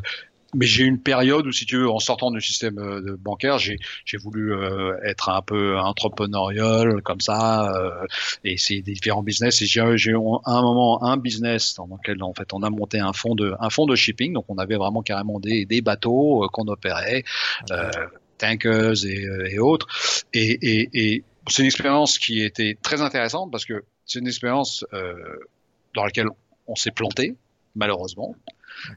mais 0.55 0.65
j'ai 0.65 0.83
eu 0.83 0.87
une 0.87 1.01
période 1.01 1.45
où, 1.45 1.51
si 1.51 1.65
tu 1.65 1.77
veux, 1.77 1.89
en 1.89 1.99
sortant 1.99 2.31
du 2.31 2.41
système 2.41 2.79
euh, 2.79 3.17
bancaire, 3.19 3.59
j'ai 3.59 3.77
voulu 4.17 4.53
euh, 4.53 4.97
être 5.03 5.29
un 5.29 5.41
peu 5.41 5.77
entrepreneurial 5.77 7.01
comme 7.03 7.21
ça 7.21 7.71
euh, 7.75 8.05
et 8.43 8.53
essayer 8.53 8.81
des 8.81 8.93
différents 8.93 9.21
business. 9.21 9.61
Et 9.61 9.65
j'ai 9.65 9.81
eu 9.81 10.15
un 10.45 10.61
moment 10.61 11.03
un 11.03 11.17
business 11.17 11.75
dans 11.75 11.85
lequel 11.87 12.23
en 12.23 12.33
fait 12.33 12.51
on 12.53 12.63
a 12.63 12.69
monté 12.69 12.99
un 12.99 13.13
fonds 13.13 13.35
de 13.35 13.53
un 13.59 13.69
fonds 13.69 13.85
de 13.85 13.95
shipping. 13.95 14.33
Donc 14.33 14.45
on 14.47 14.57
avait 14.57 14.77
vraiment 14.77 15.01
carrément 15.01 15.39
des, 15.39 15.65
des 15.65 15.81
bateaux 15.81 16.47
qu'on 16.51 16.67
opérait, 16.67 17.23
euh, 17.71 17.91
tankers 18.37 19.05
et, 19.05 19.25
et 19.51 19.59
autres. 19.59 19.87
Et, 20.33 20.57
et, 20.61 20.89
et 20.93 21.23
c'est 21.47 21.61
une 21.61 21.67
expérience 21.67 22.17
qui 22.17 22.41
était 22.41 22.77
très 22.81 23.01
intéressante 23.01 23.51
parce 23.51 23.65
que 23.65 23.83
c'est 24.05 24.19
une 24.19 24.27
expérience 24.27 24.85
dans 25.95 26.03
laquelle 26.03 26.27
on 26.67 26.75
s'est 26.75 26.91
planté 26.91 27.35
malheureusement. 27.75 28.35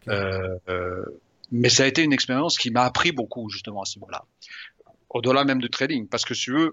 Euh, 0.08 1.04
mais 1.52 1.68
ça 1.68 1.84
a 1.84 1.86
été 1.86 2.02
une 2.02 2.12
expérience 2.12 2.58
qui 2.58 2.70
m'a 2.70 2.82
appris 2.82 3.12
beaucoup 3.12 3.48
justement 3.50 3.82
à 3.82 3.84
ce 3.84 3.98
niveau-là. 3.98 4.24
Au-delà 5.10 5.44
même 5.44 5.60
du 5.60 5.68
trading, 5.68 6.08
parce 6.08 6.24
que 6.24 6.34
si 6.34 6.44
tu 6.44 6.70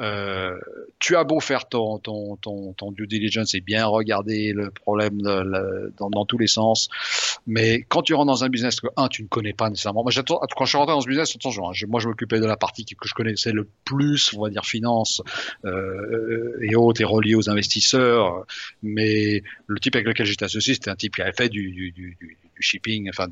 euh, 0.00 0.58
tu 0.98 1.16
as 1.16 1.24
beau 1.24 1.40
faire 1.40 1.68
ton, 1.68 1.98
ton, 1.98 2.36
ton, 2.36 2.72
ton, 2.72 2.92
due 2.92 3.06
diligence 3.06 3.54
et 3.54 3.60
bien 3.60 3.86
regarder 3.86 4.52
le 4.52 4.70
problème 4.70 5.20
de, 5.20 5.92
dans, 5.96 6.10
dans, 6.10 6.24
tous 6.24 6.38
les 6.38 6.46
sens, 6.46 6.88
mais 7.46 7.82
quand 7.88 8.02
tu 8.02 8.14
rentres 8.14 8.26
dans 8.26 8.44
un 8.44 8.48
business 8.48 8.80
que, 8.80 8.86
un, 8.96 9.08
tu 9.08 9.22
ne 9.22 9.28
connais 9.28 9.52
pas 9.52 9.70
nécessairement. 9.70 10.04
Moi, 10.04 10.12
quand 10.14 10.64
je 10.64 10.68
suis 10.68 10.78
rentré 10.78 10.94
dans 10.94 11.00
ce 11.00 11.08
business, 11.08 11.34
attention, 11.34 11.72
je, 11.72 11.86
moi, 11.86 12.00
je 12.00 12.08
m'occupais 12.08 12.40
de 12.40 12.46
la 12.46 12.56
partie 12.56 12.84
que 12.84 13.08
je 13.08 13.14
connaissais 13.14 13.52
le 13.52 13.68
plus, 13.84 14.32
on 14.34 14.42
va 14.42 14.50
dire 14.50 14.64
finance 14.64 15.22
euh, 15.64 16.58
et 16.62 16.76
autres, 16.76 17.00
et 17.00 17.04
relié 17.04 17.34
aux 17.34 17.50
investisseurs. 17.50 18.44
Mais 18.82 19.42
le 19.66 19.80
type 19.80 19.96
avec 19.96 20.06
lequel 20.06 20.26
j'étais 20.26 20.44
associé, 20.44 20.74
c'était 20.74 20.90
un 20.90 20.96
type 20.96 21.16
qui 21.16 21.22
avait 21.22 21.32
fait 21.32 21.48
du, 21.48 21.70
du, 21.72 21.92
du, 21.92 22.16
du 22.58 22.62
shipping, 22.62 23.08
enfin, 23.08 23.26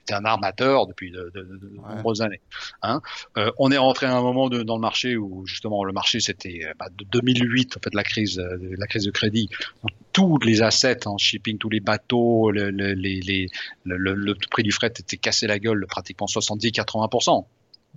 c'était 0.00 0.14
un 0.14 0.24
armateur 0.24 0.86
depuis 0.86 1.10
de, 1.10 1.30
de, 1.34 1.42
de, 1.42 1.70
nombreuses 1.76 2.22
années. 2.22 2.40
Hein. 2.82 3.00
Euh, 3.36 3.50
on 3.58 3.70
est 3.70 3.78
rentré 3.78 4.06
à 4.06 4.16
un 4.16 4.22
moment 4.22 4.48
dans 4.48 4.76
le 4.76 4.80
marché 4.80 5.16
où 5.16 5.46
justement 5.46 5.84
le 5.84 5.92
marché 5.92 6.01
c'était 6.06 6.72
bah, 6.78 6.88
de 6.96 7.04
2008 7.04 7.76
en 7.76 7.80
fait 7.80 7.94
la 7.94 8.04
crise, 8.04 8.36
de, 8.36 8.74
la 8.76 8.86
crise 8.86 9.04
de 9.04 9.10
crédit, 9.10 9.48
où 9.82 9.88
tous 10.12 10.38
les 10.38 10.62
assets 10.62 11.06
en 11.06 11.18
shipping, 11.18 11.58
tous 11.58 11.70
les 11.70 11.80
bateaux, 11.80 12.50
le, 12.50 12.70
le, 12.70 12.92
les, 12.92 13.20
les, 13.20 13.48
le, 13.84 13.96
le, 13.96 14.34
prix 14.50 14.62
du 14.62 14.72
fret 14.72 14.88
était 14.88 15.16
cassé 15.16 15.46
la 15.46 15.58
gueule 15.58 15.86
pratiquement 15.88 16.26
70-80%. 16.26 17.44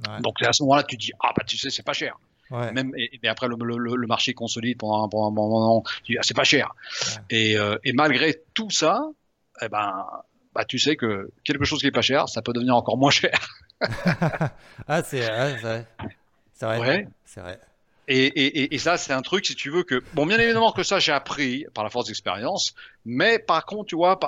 Ouais. 0.08 0.22
Donc 0.22 0.42
à 0.44 0.54
ce 0.54 0.64
moment-là, 0.64 0.84
tu 0.84 0.98
dis 0.98 1.12
ah 1.22 1.32
bah 1.36 1.44
tu 1.46 1.58
sais 1.58 1.70
c'est 1.70 1.84
pas 1.84 1.94
cher. 1.94 2.18
Ouais. 2.52 2.72
Même 2.74 2.92
et, 2.96 3.20
et, 3.24 3.28
après 3.28 3.48
le, 3.48 3.56
le, 3.56 3.96
le, 3.96 4.08
marché 4.08 4.34
consolide 4.34 4.78
pendant, 4.78 5.10
pendant 5.10 5.28
un 5.28 5.32
moment, 5.32 5.84
tu 6.04 6.14
dis 6.14 6.18
ah, 6.18 6.24
c'est 6.24 6.36
pas 6.36 6.44
cher. 6.44 6.74
Ouais. 7.02 7.24
Et, 7.30 7.58
euh, 7.58 7.78
et 7.84 7.94
malgré 7.94 8.36
tout 8.54 8.70
ça, 8.70 9.02
eh 9.62 9.70
ben 9.70 10.06
bah, 10.56 10.64
tu 10.64 10.80
sais 10.80 10.96
que 10.96 11.32
quelque 11.44 11.66
chose 11.66 11.82
qui 11.82 11.88
est 11.88 11.92
pas 11.92 12.02
cher, 12.02 12.30
ça 12.30 12.42
peut 12.42 12.54
devenir 12.54 12.76
encore 12.76 12.98
moins 12.98 13.12
cher. 13.12 13.38
ah, 14.88 15.04
c'est 15.04 15.20
vrai. 15.20 15.86
C'est 16.54 16.66
vrai. 17.42 17.60
Et, 18.08 18.26
et, 18.26 18.76
et, 18.76 18.78
ça, 18.78 18.98
c'est 18.98 19.14
un 19.14 19.22
truc, 19.22 19.46
si 19.46 19.56
tu 19.56 19.72
veux, 19.72 19.84
que 19.84 20.04
bon, 20.14 20.28
bien 20.28 20.38
évidemment 20.38 20.72
que 20.72 20.84
ça, 20.84 21.00
j'ai 21.00 21.12
appris 21.12 21.66
par 21.74 21.84
la 21.84 21.90
force 21.90 22.08
d'expérience, 22.08 22.76
mais 23.04 23.40
par 23.40 23.66
contre, 23.66 23.86
tu 23.86 23.96
vois, 23.96 24.20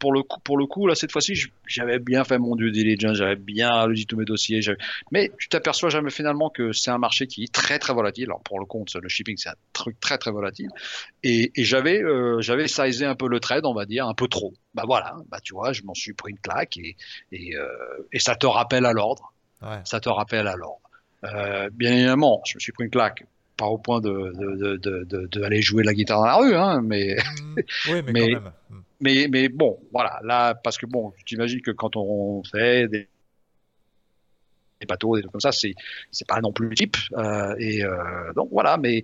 pour 0.00 0.12
le 0.12 0.22
coup, 0.22 0.40
pour 0.40 0.58
le 0.58 0.66
coup, 0.66 0.88
là, 0.88 0.96
cette 0.96 1.12
fois-ci, 1.12 1.34
j'avais 1.66 2.00
bien 2.00 2.24
fait 2.24 2.38
mon 2.38 2.56
due 2.56 2.72
diligence, 2.72 3.16
j'avais 3.16 3.36
bien 3.36 3.84
audité 3.84 4.06
tous 4.06 4.16
mes 4.16 4.24
dossiers, 4.24 4.60
mais 5.12 5.30
tu 5.38 5.48
t'aperçois 5.48 5.90
jamais 5.90 6.10
finalement 6.10 6.50
que 6.50 6.72
c'est 6.72 6.90
un 6.90 6.98
marché 6.98 7.28
qui 7.28 7.44
est 7.44 7.52
très 7.52 7.78
très 7.78 7.94
volatile. 7.94 8.24
Alors 8.24 8.42
pour 8.42 8.58
le 8.58 8.66
compte, 8.66 8.92
le 8.94 9.08
shipping, 9.08 9.36
c'est 9.36 9.50
un 9.50 9.56
truc 9.72 10.00
très 10.00 10.18
très 10.18 10.32
volatile, 10.32 10.70
et, 11.22 11.52
et 11.54 11.64
j'avais 11.64 12.02
euh, 12.02 12.40
j'avais 12.40 12.66
sizé 12.66 13.06
un 13.06 13.14
peu 13.14 13.28
le 13.28 13.38
trade, 13.38 13.64
on 13.64 13.74
va 13.74 13.86
dire, 13.86 14.08
un 14.08 14.14
peu 14.14 14.26
trop. 14.26 14.54
Bah 14.74 14.82
voilà, 14.86 15.14
bah 15.28 15.38
tu 15.42 15.54
vois, 15.54 15.72
je 15.72 15.82
m'en 15.82 15.94
suis 15.94 16.14
pris 16.14 16.32
une 16.32 16.38
claque, 16.38 16.76
et 16.78 16.96
et, 17.30 17.54
euh, 17.54 17.68
et 18.12 18.18
ça 18.18 18.34
te 18.34 18.46
rappelle 18.46 18.86
à 18.86 18.92
l'ordre. 18.92 19.32
Ouais. 19.62 19.80
Ça 19.84 20.00
te 20.00 20.08
rappelle 20.08 20.48
à 20.48 20.56
l'ordre. 20.56 20.89
Euh, 21.24 21.68
bien 21.72 21.92
évidemment, 21.92 22.40
je 22.46 22.56
me 22.56 22.60
suis 22.60 22.72
pris 22.72 22.84
une 22.84 22.90
claque, 22.90 23.24
pas 23.56 23.66
au 23.66 23.78
point 23.78 24.00
de, 24.00 24.10
de, 24.10 24.76
de, 24.76 25.04
de, 25.04 25.26
de 25.26 25.42
aller 25.42 25.60
jouer 25.60 25.82
de 25.82 25.86
la 25.86 25.94
guitare 25.94 26.20
dans 26.20 26.26
la 26.26 26.36
rue, 26.36 26.54
hein, 26.54 26.80
mais, 26.82 27.16
mmh. 27.16 27.54
oui, 27.90 28.02
mais, 28.06 28.12
mais, 28.12 28.28
quand 28.32 28.40
même. 28.40 28.52
mais, 29.00 29.28
mais 29.30 29.48
bon, 29.48 29.78
voilà, 29.92 30.18
là, 30.24 30.54
parce 30.54 30.78
que 30.78 30.86
bon, 30.86 31.12
tu 31.18 31.24
t'imagines 31.24 31.60
que 31.60 31.70
quand 31.70 31.96
on 31.96 32.42
fait 32.44 32.88
des, 32.88 33.08
des 34.80 34.86
bateaux, 34.86 35.14
des 35.14 35.20
trucs 35.22 35.32
comme 35.32 35.40
ça, 35.42 35.52
c'est 35.52 35.74
c'est 36.10 36.26
pas 36.26 36.40
non 36.40 36.52
plus 36.52 36.68
le 36.68 36.74
type. 36.74 36.96
Euh, 37.12 37.54
et 37.58 37.84
euh, 37.84 38.32
donc 38.34 38.48
voilà, 38.50 38.78
mais 38.78 39.02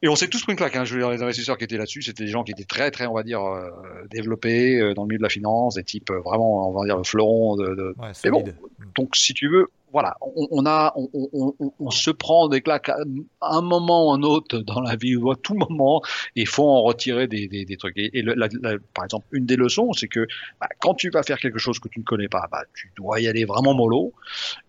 et 0.00 0.08
on 0.08 0.14
s'est 0.14 0.28
tous 0.28 0.42
pris 0.42 0.52
une 0.52 0.56
claque. 0.56 0.76
Hein, 0.76 0.84
je 0.84 0.94
veux 0.94 1.00
dire, 1.00 1.10
les 1.10 1.22
investisseurs 1.22 1.58
qui 1.58 1.64
étaient 1.64 1.76
là-dessus, 1.76 2.02
c'était 2.02 2.24
des 2.24 2.30
gens 2.30 2.44
qui 2.44 2.52
étaient 2.52 2.64
très 2.64 2.92
très, 2.92 3.06
on 3.06 3.14
va 3.14 3.24
dire, 3.24 3.42
euh, 3.42 3.68
développés 4.10 4.78
dans 4.94 5.02
le 5.02 5.08
milieu 5.08 5.18
de 5.18 5.24
la 5.24 5.28
finance, 5.28 5.74
des 5.74 5.82
types 5.82 6.12
vraiment, 6.24 6.70
on 6.70 6.78
va 6.78 6.84
dire, 6.84 6.96
le 6.96 7.04
fleuron 7.04 7.56
de. 7.56 7.74
de... 7.74 7.94
Ouais, 7.98 8.12
mais 8.24 8.30
bon, 8.30 8.44
Mmh. 8.78 8.84
donc 8.94 9.16
si 9.16 9.34
tu 9.34 9.48
veux, 9.48 9.68
voilà, 9.92 10.16
on, 10.20 10.48
on 10.50 10.66
a, 10.66 10.92
on, 10.96 11.08
on, 11.12 11.54
on, 11.58 11.72
on, 11.78 11.90
se 11.90 12.10
prend 12.10 12.48
des 12.48 12.62
claques 12.62 12.88
à 12.88 12.96
un 13.40 13.60
moment 13.60 14.08
ou 14.08 14.12
un 14.12 14.22
autre 14.22 14.58
dans 14.58 14.80
la 14.80 14.96
vie 14.96 15.16
ou 15.16 15.30
à 15.30 15.36
tout 15.36 15.54
moment, 15.54 16.02
il 16.34 16.48
faut 16.48 16.68
en 16.68 16.82
retirer 16.82 17.26
des, 17.26 17.46
des, 17.46 17.64
des 17.64 17.76
trucs. 17.76 17.96
Et, 17.98 18.18
et 18.18 18.22
le, 18.22 18.34
la, 18.34 18.48
la, 18.62 18.78
par 18.94 19.04
exemple, 19.04 19.26
une 19.32 19.44
des 19.44 19.56
leçons, 19.56 19.92
c'est 19.92 20.08
que 20.08 20.26
bah, 20.60 20.68
quand 20.80 20.94
tu 20.94 21.10
vas 21.10 21.22
faire 21.22 21.38
quelque 21.38 21.58
chose 21.58 21.78
que 21.78 21.88
tu 21.88 21.98
ne 21.98 22.04
connais 22.04 22.28
pas, 22.28 22.48
bah, 22.50 22.62
tu 22.74 22.90
dois 22.96 23.20
y 23.20 23.28
aller 23.28 23.44
vraiment 23.44 23.74
mollo. 23.74 24.12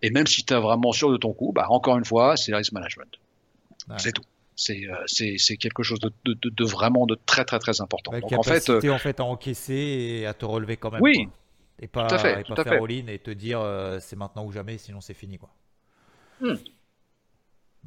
Et 0.02 0.10
même 0.10 0.26
si 0.26 0.44
tu 0.44 0.52
es 0.52 0.60
vraiment 0.60 0.92
sûr 0.92 1.10
de 1.10 1.16
ton 1.16 1.32
coup, 1.32 1.52
bah, 1.54 1.66
encore 1.70 1.96
une 1.96 2.04
fois, 2.04 2.36
c'est 2.36 2.50
le 2.50 2.58
risk 2.58 2.72
management. 2.72 3.10
Ouais. 3.88 3.96
C'est 3.98 4.12
tout. 4.12 4.22
C'est 4.56 4.86
c'est 5.06 5.56
quelque 5.56 5.82
chose 5.82 5.98
de, 5.98 6.12
de, 6.24 6.36
de, 6.48 6.64
vraiment 6.64 7.06
de 7.06 7.18
très 7.26 7.44
très 7.44 7.58
très 7.58 7.80
important. 7.80 8.12
Donc, 8.12 8.32
en 8.32 8.42
fait, 8.44 8.70
euh, 8.70 8.92
en 8.92 8.98
fait 8.98 9.18
à 9.18 9.24
encaisser 9.24 9.74
et 9.74 10.26
à 10.26 10.34
te 10.34 10.44
relever 10.44 10.76
quand 10.76 10.92
même. 10.92 11.02
Oui. 11.02 11.24
Quoi. 11.24 11.32
Et 11.80 11.88
pas, 11.88 12.06
tout 12.06 12.14
à 12.14 12.18
fait, 12.18 12.32
et 12.32 12.34
pas 12.36 12.42
tout 12.42 12.60
à 12.60 12.64
faire 12.64 12.82
all-in 12.82 13.06
et 13.08 13.18
te 13.18 13.30
dire 13.30 13.60
euh, 13.60 13.98
c'est 14.00 14.16
maintenant 14.16 14.44
ou 14.44 14.52
jamais, 14.52 14.78
sinon 14.78 15.00
c'est 15.00 15.14
fini. 15.14 15.38
Quoi. 15.38 15.50
Hmm. 16.40 16.54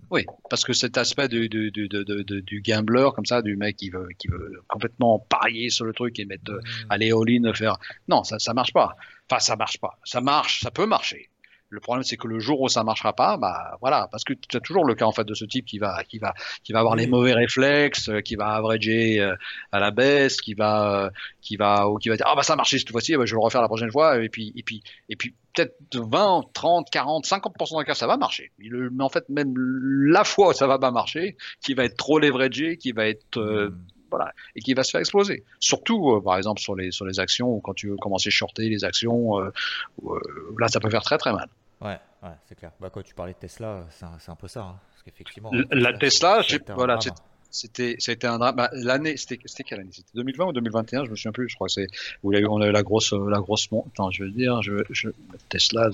Oui, 0.10 0.26
parce 0.50 0.64
que 0.64 0.74
cet 0.74 0.98
aspect 0.98 1.28
du, 1.28 1.50
du, 1.50 1.72
du, 1.72 1.90
du, 1.90 2.62
gambler, 2.62 3.10
comme 3.16 3.26
ça, 3.26 3.42
du 3.42 3.58
mec 3.58 3.76
qui 3.76 3.90
veut, 3.90 4.08
qui 4.18 4.28
veut 4.28 4.62
complètement 4.68 5.20
parier 5.20 5.70
sur 5.70 5.86
le 5.86 5.94
truc 5.94 6.20
et 6.20 6.26
mettre, 6.26 6.52
mmh. 6.52 6.62
aller 6.90 7.12
all-in, 7.12 7.54
faire. 7.54 7.78
Non, 8.08 8.24
ça, 8.24 8.40
ça 8.40 8.54
marche 8.54 8.74
pas. 8.74 8.96
Enfin, 9.30 9.40
ça 9.40 9.56
marche 9.56 9.80
pas. 9.80 10.00
Ça 10.04 10.22
marche, 10.22 10.62
ça 10.62 10.72
peut 10.72 10.86
marcher. 10.86 11.30
Le 11.70 11.80
problème, 11.82 12.04
c'est 12.04 12.16
que 12.16 12.28
le 12.28 12.40
jour 12.40 12.62
où 12.62 12.70
ça 12.70 12.84
marchera 12.84 13.14
pas, 13.14 13.36
bah 13.38 13.78
voilà, 13.82 14.08
parce 14.10 14.24
que 14.24 14.34
tu 14.34 14.56
as 14.56 14.62
toujours 14.62 14.86
le 14.86 14.96
cas 14.96 15.06
en 15.06 15.12
fait 15.12 15.26
de 15.26 15.34
ce 15.34 15.44
type 15.44 15.66
qui 15.66 15.80
va, 15.80 16.04
qui 16.06 16.18
va, 16.18 16.34
qui 16.64 16.72
va 16.72 16.80
avoir 16.80 16.96
oui. 16.96 17.02
les 17.02 17.08
mauvais 17.08 17.34
réflexes, 17.34 18.10
qui 18.24 18.36
va 18.36 18.54
averager 18.54 19.20
euh, 19.20 19.36
à 19.72 19.80
la 19.80 19.92
baisse, 19.92 20.40
qui 20.40 20.54
va, 20.54 21.06
euh, 21.06 21.10
qui 21.42 21.58
va, 21.58 21.90
ou 21.90 21.98
qui 21.98 22.08
va 22.08 22.16
dire 22.16 22.26
ah 22.30 22.36
bah 22.36 22.44
ça 22.44 22.54
a 22.54 22.56
marché 22.56 22.80
cette 22.80 22.92
fois-ci, 22.92 23.18
bah, 23.18 23.26
je 23.26 23.34
vais 23.34 23.40
le 23.40 23.44
refaire 23.44 23.62
la 23.62 23.68
prochaine 23.68 23.92
fois, 23.92 24.24
et 24.24 24.30
puis, 24.30 24.54
et 24.56 24.64
puis, 24.64 24.82
et 25.10 25.18
puis 25.18 25.36
peut-être 25.54 25.76
20, 25.94 26.44
30, 26.54 26.90
40, 26.90 27.26
50% 27.26 27.80
des 27.80 27.86
cas 27.86 27.96
ça 27.96 28.08
va 28.08 28.16
marcher. 28.16 28.52
Mais 28.60 29.04
en 29.04 29.10
fait, 29.10 29.28
même 29.28 29.54
la 29.58 30.24
fois 30.24 30.50
où 30.50 30.54
ça 30.54 30.68
va 30.68 30.80
pas 30.80 30.92
marcher, 30.92 31.36
qui 31.62 31.74
va 31.74 31.84
être 31.84 31.98
trop 31.98 32.20
leveragé, 32.20 32.78
qui 32.78 32.94
va 32.94 33.08
être 33.08 33.38
euh, 33.38 33.70
mmh 33.70 33.78
voilà, 34.10 34.34
et 34.56 34.62
qui 34.62 34.74
va 34.74 34.84
se 34.84 34.92
faire 34.92 35.02
exploser. 35.02 35.44
Surtout, 35.60 36.12
euh, 36.12 36.22
par 36.22 36.38
exemple, 36.38 36.62
sur 36.62 36.76
les, 36.76 36.92
sur 36.92 37.06
les 37.06 37.20
actions, 37.20 37.50
ou 37.50 37.60
quand 37.60 37.74
tu 37.74 37.90
veux 37.90 37.98
commencer 37.98 38.28
à 38.28 38.32
shorter 38.32 38.70
les 38.70 38.84
actions, 38.84 39.40
euh, 39.40 39.52
euh, 40.06 40.20
là, 40.60 40.68
ça 40.68 40.80
peut 40.80 40.90
faire 40.90 41.04
très 41.04 41.18
très 41.18 41.34
mal. 41.34 41.48
Ouais, 41.82 41.98
ouais 42.24 42.30
c'est 42.48 42.56
clair. 42.56 42.72
Bah, 42.80 42.90
quand 42.92 43.04
tu 43.04 43.14
parlais 43.14 43.34
de 43.34 43.38
Tesla, 43.38 43.86
c'est 43.90 44.06
un, 44.06 44.18
un, 44.28 44.36
peu 44.36 44.48
ça. 44.48 44.62
Hein, 44.62 44.80
parce 44.92 45.04
qu'effectivement. 45.04 45.52
La, 45.72 45.94
Tesla, 45.94 46.42
voilà, 46.76 47.00
c'était 47.50 47.96
c'était 48.00 48.28
un 48.28 48.40
drame. 48.40 48.56
Bah, 48.56 48.70
L'année, 48.74 49.16
c'était 49.18 49.38
quelle 49.38 49.80
année? 49.80 49.92
C'était 49.92 50.10
2020 50.16 50.46
ou 50.46 50.54
2021 50.54 51.06
Je 51.06 51.12
me 51.12 51.16
souviens 51.16 51.32
plus. 51.32 51.50
Je 51.50 51.56
crois 51.56 51.68
que 51.68 51.74
c'est 51.74 51.88
où 52.24 52.34
on 52.34 52.62
a 52.62 52.68
eu 52.68 52.72
la 52.72 52.84
grosse 52.84 53.14
la 53.14 53.40
grosse 53.40 53.72
monte. 53.72 53.88
Attends, 53.94 54.12
je 54.12 54.24
veux 54.24 54.32
dire, 54.32 54.62
je, 54.62 54.84
je 54.90 55.10
Tesla 55.50 55.90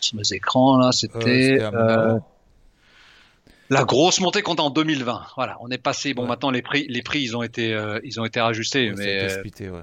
sur 0.00 0.16
mes 0.16 0.32
écrans 0.32 0.78
là, 0.78 0.92
c'était. 0.92 1.58
Euh, 1.60 2.18
la 3.70 3.84
grosse 3.84 4.20
montée 4.20 4.42
compte 4.42 4.60
en 4.60 4.70
2020. 4.70 5.22
Voilà, 5.36 5.56
on 5.60 5.68
est 5.70 5.78
passé. 5.78 6.14
Bon, 6.14 6.22
ouais. 6.22 6.28
maintenant 6.28 6.50
les 6.50 6.62
prix, 6.62 6.86
les 6.88 7.02
prix, 7.02 7.22
ils 7.22 7.36
ont 7.36 7.42
été, 7.42 7.72
euh, 7.72 8.00
ils 8.04 8.20
ont 8.20 8.24
été 8.24 8.40
rajustés, 8.40 8.90
ouais, 8.90 8.96
mais 8.96 9.04
c'était 9.04 9.28
splitté, 9.28 9.70
ouais. 9.70 9.80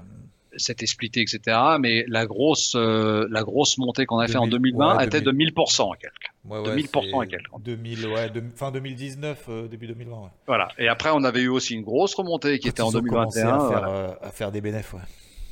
c'était 0.56 0.86
splitté, 0.86 1.22
etc. 1.22 1.58
Mais 1.80 2.06
la 2.08 2.26
grosse, 2.26 2.74
euh, 2.76 3.28
la 3.30 3.44
grosse 3.44 3.78
montée 3.78 4.06
qu'on 4.06 4.20
a 4.20 4.28
2000, 4.28 4.32
fait 4.32 4.38
en 4.38 4.48
2020 4.48 4.98
ouais, 4.98 5.06
était 5.06 5.22
2000... 5.22 5.50
de 5.50 5.54
1000% 5.54 5.96
et 5.96 5.98
quelques. 6.00 6.14
Ouais, 6.46 6.64
de 6.64 6.82
1000% 6.82 7.26
et 7.26 7.28
quelques. 7.28 7.50
2000, 7.60 8.08
ouais, 8.08 8.30
de, 8.30 8.44
fin 8.56 8.72
2019, 8.72 9.46
euh, 9.50 9.68
début 9.68 9.88
2020. 9.88 10.16
Ouais. 10.16 10.30
Voilà. 10.48 10.70
Et 10.78 10.88
après, 10.88 11.10
on 11.14 11.24
avait 11.24 11.42
eu 11.42 11.50
aussi 11.50 11.76
une 11.76 11.84
grosse 11.84 12.14
remontée 12.16 12.60
qui 12.60 12.68
Quand 12.68 12.72
était 12.72 12.82
en 12.82 12.92
2021. 12.92 13.26
À 13.26 13.32
faire, 13.32 13.60
voilà. 13.60 14.20
à 14.22 14.30
faire 14.32 14.52
des 14.52 14.62
bénéfices. 14.62 14.94
Ouais. 14.94 15.00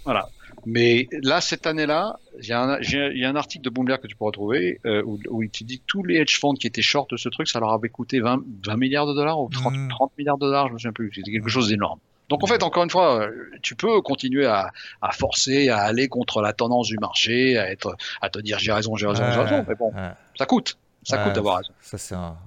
Voilà. 0.05 0.29
Mais 0.65 1.07
là, 1.23 1.41
cette 1.41 1.67
année-là, 1.67 2.17
il 2.39 2.45
y, 2.45 2.49
y, 2.49 3.25
a 3.25 3.29
un 3.29 3.35
article 3.35 3.63
de 3.63 3.69
Bloomberg 3.69 4.01
que 4.01 4.07
tu 4.07 4.15
peux 4.15 4.25
retrouver 4.25 4.79
euh, 4.85 5.03
où, 5.05 5.19
où, 5.29 5.43
il 5.43 5.49
te 5.49 5.63
dit 5.63 5.79
que 5.79 5.83
tous 5.85 6.03
les 6.03 6.17
hedge 6.17 6.39
funds 6.39 6.55
qui 6.55 6.67
étaient 6.67 6.81
short 6.81 7.09
de 7.11 7.17
ce 7.17 7.29
truc, 7.29 7.47
ça 7.47 7.59
leur 7.59 7.71
avait 7.71 7.89
coûté 7.89 8.19
20, 8.19 8.41
20 8.65 8.77
milliards 8.77 9.07
de 9.07 9.13
dollars 9.13 9.39
ou 9.39 9.49
30, 9.49 9.73
mmh. 9.73 9.89
30 9.89 10.11
milliards 10.17 10.37
de 10.37 10.45
dollars, 10.45 10.67
je 10.67 10.73
me 10.73 10.77
souviens 10.77 10.93
plus. 10.93 11.11
C'était 11.13 11.31
quelque 11.31 11.49
chose 11.49 11.69
d'énorme. 11.69 11.99
Donc 12.29 12.43
en 12.43 12.47
fait, 12.47 12.61
encore 12.61 12.83
une 12.83 12.91
fois, 12.91 13.27
tu 13.63 13.75
peux 13.75 14.01
continuer 14.01 14.45
à, 14.45 14.69
à, 15.01 15.11
forcer, 15.11 15.69
à 15.69 15.79
aller 15.79 16.07
contre 16.07 16.41
la 16.41 16.53
tendance 16.53 16.87
du 16.87 16.97
marché, 16.99 17.57
à 17.57 17.71
être, 17.71 17.95
à 18.21 18.29
te 18.29 18.39
dire 18.39 18.59
j'ai 18.59 18.71
raison, 18.71 18.95
j'ai 18.95 19.07
raison, 19.07 19.23
ouais, 19.23 19.33
j'ai 19.33 19.39
raison. 19.39 19.65
Mais 19.67 19.75
bon, 19.75 19.91
ouais. 19.93 20.11
ça 20.37 20.45
coûte, 20.45 20.77
ça 21.03 21.17
ouais, 21.17 21.23
coûte 21.23 21.33
d'avoir 21.33 21.57
raison. 21.57 21.73
Ça 21.81 21.97
c'est 21.97 22.13
un, 22.13 22.37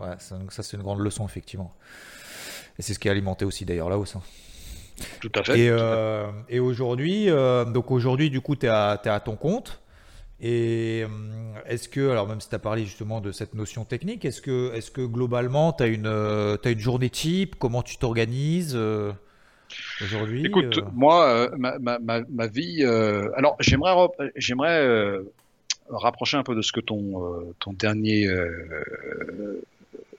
ça 0.51 0.63
c'est 0.63 0.77
une 0.77 0.85
grande 0.85 1.01
leçon 1.01 1.27
effectivement. 1.27 1.75
Et 2.79 2.83
c'est 2.83 2.95
ce 2.95 3.01
qui 3.01 3.09
a 3.09 3.11
alimenté 3.11 3.45
aussi 3.45 3.65
d'ailleurs 3.65 3.91
la 3.91 3.99
hausse. 3.99 4.15
Hein. 4.15 4.23
Tout 5.21 5.31
à 5.35 5.43
fait. 5.43 5.59
Et, 5.59 5.69
euh, 5.71 6.27
et 6.49 6.61
aujourd'hui, 6.61 7.29
euh, 7.29 7.65
donc 7.65 7.91
aujourd'hui, 7.91 8.31
du 8.31 8.41
coup, 8.41 8.57
tu 8.57 8.67
es, 8.67 8.69
es, 8.69 8.73
à 8.73 9.21
ton 9.25 9.37
compte. 9.37 9.81
Et 10.41 11.05
euh, 11.05 11.09
est-ce 11.67 11.89
que, 11.89 12.11
alors 12.11 12.27
même 12.27 12.41
si 12.41 12.49
tu 12.49 12.55
as 12.55 12.59
parlé 12.59 12.85
justement 12.85 13.21
de 13.21 13.31
cette 13.31 13.55
notion 13.55 13.85
technique, 13.85 14.25
est-ce 14.25 14.43
que, 14.43 14.75
est 14.75 14.93
que 14.93 15.03
globalement, 15.03 15.73
tu 15.73 15.85
as, 15.85 15.87
une, 15.87 16.07
as 16.07 16.71
une 16.71 16.79
journée 16.79 17.11
type? 17.11 17.57
Comment 17.59 17.83
tu 17.83 17.97
t'organises 17.97 18.79
aujourd'hui 20.03 20.47
Écoute, 20.47 20.81
moi, 20.93 21.51
ma, 21.57 21.79
ma, 21.79 21.99
ma, 21.99 22.47
vie. 22.49 22.85
alors, 23.37 23.57
j'aimerais 23.61 23.95
j'aimerais 24.37 25.19
rapprocher 25.89 26.37
un 26.37 26.43
peu 26.43 26.57
de 26.57 26.63
ce 26.63 26.73
que 26.73 26.81
ton, 26.81 27.55
ton 27.61 27.73
dernier 27.73 28.29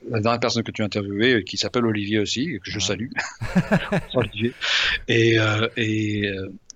la 0.09 0.19
dernière 0.19 0.39
personne 0.39 0.63
que 0.63 0.71
tu 0.71 0.81
as 0.81 0.85
interviewée, 0.85 1.43
qui 1.43 1.57
s'appelle 1.57 1.85
Olivier 1.85 2.19
aussi, 2.19 2.59
que 2.63 2.71
je 2.71 2.79
salue. 2.79 3.09
Olivier. 4.13 4.53
Et, 5.07 5.39
euh, 5.39 5.67
et, 5.77 6.29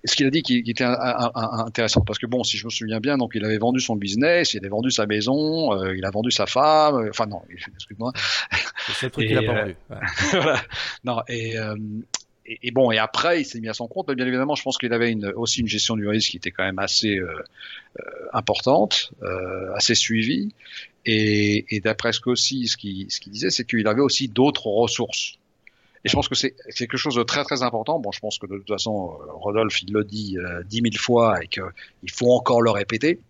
ce 0.04 0.14
qu'il 0.14 0.26
a 0.26 0.30
dit 0.30 0.42
qui, 0.42 0.62
était 0.66 0.84
intéressant 0.84 2.02
parce 2.02 2.18
que 2.18 2.26
bon, 2.26 2.44
si 2.44 2.56
je 2.56 2.64
me 2.64 2.70
souviens 2.70 3.00
bien, 3.00 3.18
donc 3.18 3.32
il 3.34 3.44
avait 3.44 3.58
vendu 3.58 3.80
son 3.80 3.96
business, 3.96 4.54
il 4.54 4.58
avait 4.58 4.68
vendu 4.68 4.90
sa 4.90 5.06
maison, 5.06 5.72
euh, 5.72 5.96
il 5.96 6.04
a 6.04 6.10
vendu 6.10 6.30
sa 6.30 6.46
femme, 6.46 6.96
euh, 6.96 7.10
enfin 7.10 7.26
non, 7.26 7.42
excuse-moi. 7.50 8.12
C'est 8.94 9.06
le 9.06 9.10
truc 9.10 9.26
qu'il 9.26 9.38
a 9.38 9.42
pas 9.42 9.60
vendu. 9.62 9.76
voilà. 10.32 10.62
Non 11.04 11.22
et, 11.28 11.56
et, 12.62 12.70
bon 12.70 12.90
et 12.90 12.98
après 12.98 13.42
il 13.42 13.44
s'est 13.44 13.60
mis 13.60 13.68
à 13.68 13.74
son 13.74 13.88
compte, 13.88 14.08
mais 14.08 14.14
bien 14.14 14.26
évidemment, 14.26 14.54
je 14.54 14.62
pense 14.62 14.78
qu'il 14.78 14.92
avait 14.92 15.12
une, 15.12 15.26
aussi 15.26 15.60
une 15.60 15.68
gestion 15.68 15.96
du 15.96 16.08
risque 16.08 16.30
qui 16.30 16.36
était 16.38 16.50
quand 16.50 16.64
même 16.64 16.78
assez 16.78 17.18
importante, 18.32 19.12
assez 19.74 19.94
suivie. 19.94 20.54
Et, 21.06 21.64
et 21.74 21.80
d'après 21.80 22.12
ce 22.12 22.20
qu'aussi 22.20 22.68
ce 22.68 22.76
qu'il 22.76 23.10
ce 23.10 23.20
qu'il 23.20 23.32
disait, 23.32 23.50
c'est 23.50 23.64
qu'il 23.64 23.86
avait 23.86 24.02
aussi 24.02 24.28
d'autres 24.28 24.66
ressources. 24.66 25.38
Et 26.04 26.08
je 26.08 26.14
pense 26.14 26.28
que 26.28 26.34
c'est 26.34 26.54
quelque 26.76 26.96
chose 26.96 27.16
de 27.16 27.22
très 27.22 27.44
très 27.44 27.62
important. 27.62 27.98
Bon, 27.98 28.12
je 28.12 28.20
pense 28.20 28.38
que 28.38 28.46
de 28.46 28.56
toute 28.58 28.68
façon, 28.68 29.18
euh, 29.20 29.32
Rodolphe, 29.32 29.82
il 29.82 29.92
le 29.92 30.04
dit 30.04 30.38
euh, 30.38 30.62
dix 30.64 30.80
mille 30.80 30.98
fois 30.98 31.42
et 31.42 31.48
qu'il 31.48 32.12
faut 32.12 32.32
encore 32.32 32.62
le 32.62 32.70
répéter. 32.70 33.20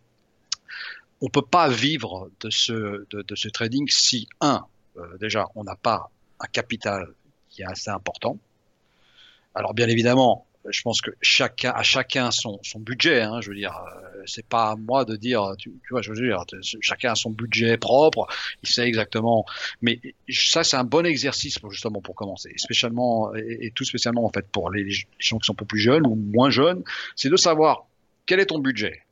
On 1.21 1.29
peut 1.29 1.43
pas 1.43 1.69
vivre 1.69 2.31
de 2.41 2.51
ce, 2.51 3.07
de, 3.11 3.23
de 3.23 3.35
ce 3.35 3.49
trading 3.49 3.89
si, 3.89 4.29
un, 4.41 4.65
euh, 4.97 5.17
déjà, 5.19 5.47
on 5.55 5.65
n'a 5.65 5.77
pas 5.77 6.11
un 6.41 6.47
capital 6.47 7.09
qui 7.49 7.63
est 7.63 7.67
assez 7.67 7.91
important. 7.91 8.39
Alors, 9.59 9.75
bien 9.75 9.89
évidemment, 9.89 10.47
je 10.69 10.83
pense 10.83 11.01
que 11.01 11.11
chacun 11.21 11.73
à 11.73 11.83
chacun 11.83 12.31
son, 12.31 12.61
budget. 12.77 13.23
Hein, 13.23 13.41
je 13.41 13.51
veux 13.51 13.57
dire, 13.57 13.77
euh, 13.77 14.23
c'est 14.25 14.47
pas 14.47 14.71
à 14.71 14.77
moi 14.77 15.05
de 15.05 15.17
dire, 15.17 15.55
tu, 15.59 15.73
vois, 15.91 16.01
je 16.01 16.13
veux 16.13 16.29
dire, 16.29 16.45
chacun 16.81 17.11
a 17.11 17.15
son 17.17 17.31
budget 17.31 17.77
propre, 17.77 18.29
il 18.63 18.69
sait 18.69 18.87
exactement. 18.87 19.45
Mais 19.83 20.01
ça, 20.31 20.63
c'est 20.63 20.77
un 20.77 20.85
bon 20.85 21.05
exercice 21.05 21.59
pour 21.59 21.73
justement 21.73 22.01
pour 22.01 22.15
commencer, 22.15 22.53
spécialement 22.57 23.35
et, 23.35 23.73
tout 23.75 23.85
spécialement 23.85 24.25
en 24.25 24.31
fait 24.31 24.47
pour 24.47 24.71
les, 24.71 24.89
gens 25.19 25.39
qui 25.39 25.47
sont 25.47 25.55
un 25.55 25.57
peu 25.57 25.65
plus 25.65 25.81
jeunes 25.81 26.07
ou 26.07 26.15
moins 26.15 26.51
jeunes, 26.51 26.85
c'est 27.17 27.31
de 27.31 27.37
savoir 27.37 27.87
quel 28.27 28.39
est 28.39 28.47
ton 28.47 28.61
budget. 28.61 29.03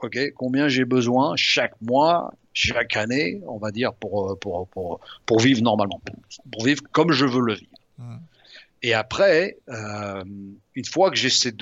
Ok, 0.00 0.18
combien 0.34 0.68
j'ai 0.68 0.86
besoin 0.86 1.36
chaque 1.36 1.78
mois, 1.82 2.32
chaque 2.54 2.96
année, 2.96 3.42
on 3.46 3.58
va 3.58 3.70
dire 3.70 3.92
pour 3.92 4.38
pour 4.38 4.66
pour 4.68 5.00
pour 5.26 5.40
vivre 5.40 5.62
normalement, 5.62 6.00
pour, 6.50 6.64
vivre 6.64 6.82
comme 6.90 7.12
je 7.12 7.26
veux 7.26 7.42
le 7.42 7.52
vivre. 7.52 7.70
Mmh. 7.98 8.16
Et 8.84 8.92
après, 8.92 9.56
euh, 9.70 10.22
une 10.74 10.84
fois 10.84 11.10
que 11.10 11.16
j'ai 11.16 11.30
ces, 11.30 11.54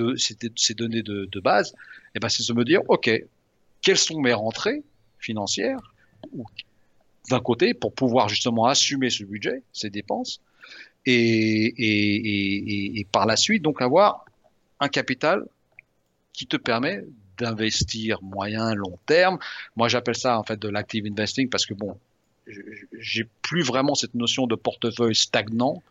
ces, 0.57 0.75
données 0.75 1.05
de, 1.05 1.41
base, 1.41 1.73
eh 2.17 2.19
ben, 2.19 2.29
c'est 2.29 2.45
de 2.49 2.53
me 2.53 2.65
dire, 2.65 2.81
OK, 2.89 3.09
quelles 3.81 3.97
sont 3.97 4.21
mes 4.21 4.33
rentrées 4.33 4.83
financières 5.21 5.79
d'un 7.31 7.39
côté 7.39 7.75
pour 7.75 7.95
pouvoir 7.95 8.29
justement 8.29 8.67
assumer 8.67 9.09
ce 9.09 9.23
budget, 9.23 9.63
ces 9.73 9.89
dépenses, 9.89 10.41
et, 11.07 12.99
et, 12.99 13.05
par 13.13 13.27
la 13.27 13.37
suite, 13.37 13.63
donc 13.63 13.81
avoir 13.83 14.25
un 14.81 14.89
capital 14.89 15.45
qui 16.33 16.49
te 16.49 16.57
permet 16.57 17.05
d'investir 17.39 18.21
moyen, 18.21 18.75
long 18.75 18.99
terme. 19.07 19.39
Moi, 19.77 19.87
j'appelle 19.87 20.17
ça 20.17 20.41
en 20.41 20.43
fait 20.43 20.59
de 20.59 20.69
l'active 20.69 21.07
investing 21.07 21.49
parce 21.49 21.67
que 21.67 21.75
bon, 21.75 21.97
j'ai 22.47 23.27
plus 23.43 23.63
vraiment 23.63 23.95
cette 23.95 24.15
notion 24.15 24.47
de 24.47 24.55
portefeuille 24.55 25.15
stagnant. 25.15 25.83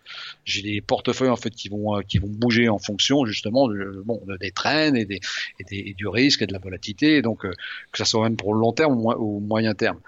J'ai 0.46 0.62
des 0.62 0.82
portefeuilles 0.82 1.30
en 1.30 1.36
fait 1.36 1.52
qui 1.52 1.70
vont 1.70 1.98
euh, 1.98 2.02
qui 2.02 2.18
vont 2.18 2.28
bouger 2.28 2.70
en 2.70 2.80
fonction 2.80 3.26
justement 3.26 3.70
bon 4.04 4.22
des 4.40 4.52
traînes 4.52 4.96
et 4.96 5.06
des, 5.06 5.20
et 5.60 5.64
des 5.64 5.94
du 5.94 6.08
risque 6.08 6.42
et 6.42 6.48
de 6.48 6.54
la 6.54 6.60
volatilité. 6.60 7.22
Donc 7.22 7.46
euh, 7.46 7.54
que 7.92 7.98
ça 7.98 8.06
soit 8.06 8.24
même 8.24 8.36
pour 8.36 8.54
le 8.54 8.60
long 8.60 8.74
terme 8.74 8.98
ou, 9.00 9.40
moyen 9.40 9.74
terme. 9.74 10.00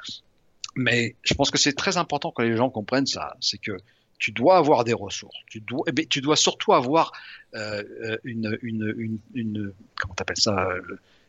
Mais 0.75 1.15
je 1.23 1.33
pense 1.33 1.51
que 1.51 1.57
c'est 1.57 1.73
très 1.73 1.97
important 1.97 2.31
que 2.31 2.41
les 2.41 2.57
gens 2.57 2.69
comprennent 2.69 3.05
ça. 3.05 3.35
C'est 3.39 3.59
que 3.59 3.77
tu 4.17 4.31
dois 4.31 4.57
avoir 4.57 4.83
des 4.83 4.93
ressources. 4.93 5.37
Tu 5.47 5.59
dois, 5.59 5.83
eh 5.87 6.21
dois 6.21 6.35
surtout 6.35 6.73
avoir 6.73 7.11
euh, 7.55 7.83
une, 8.23 8.57
une, 8.61 9.73
comment 9.99 10.13
t'appelles 10.15 10.37
ça, 10.37 10.67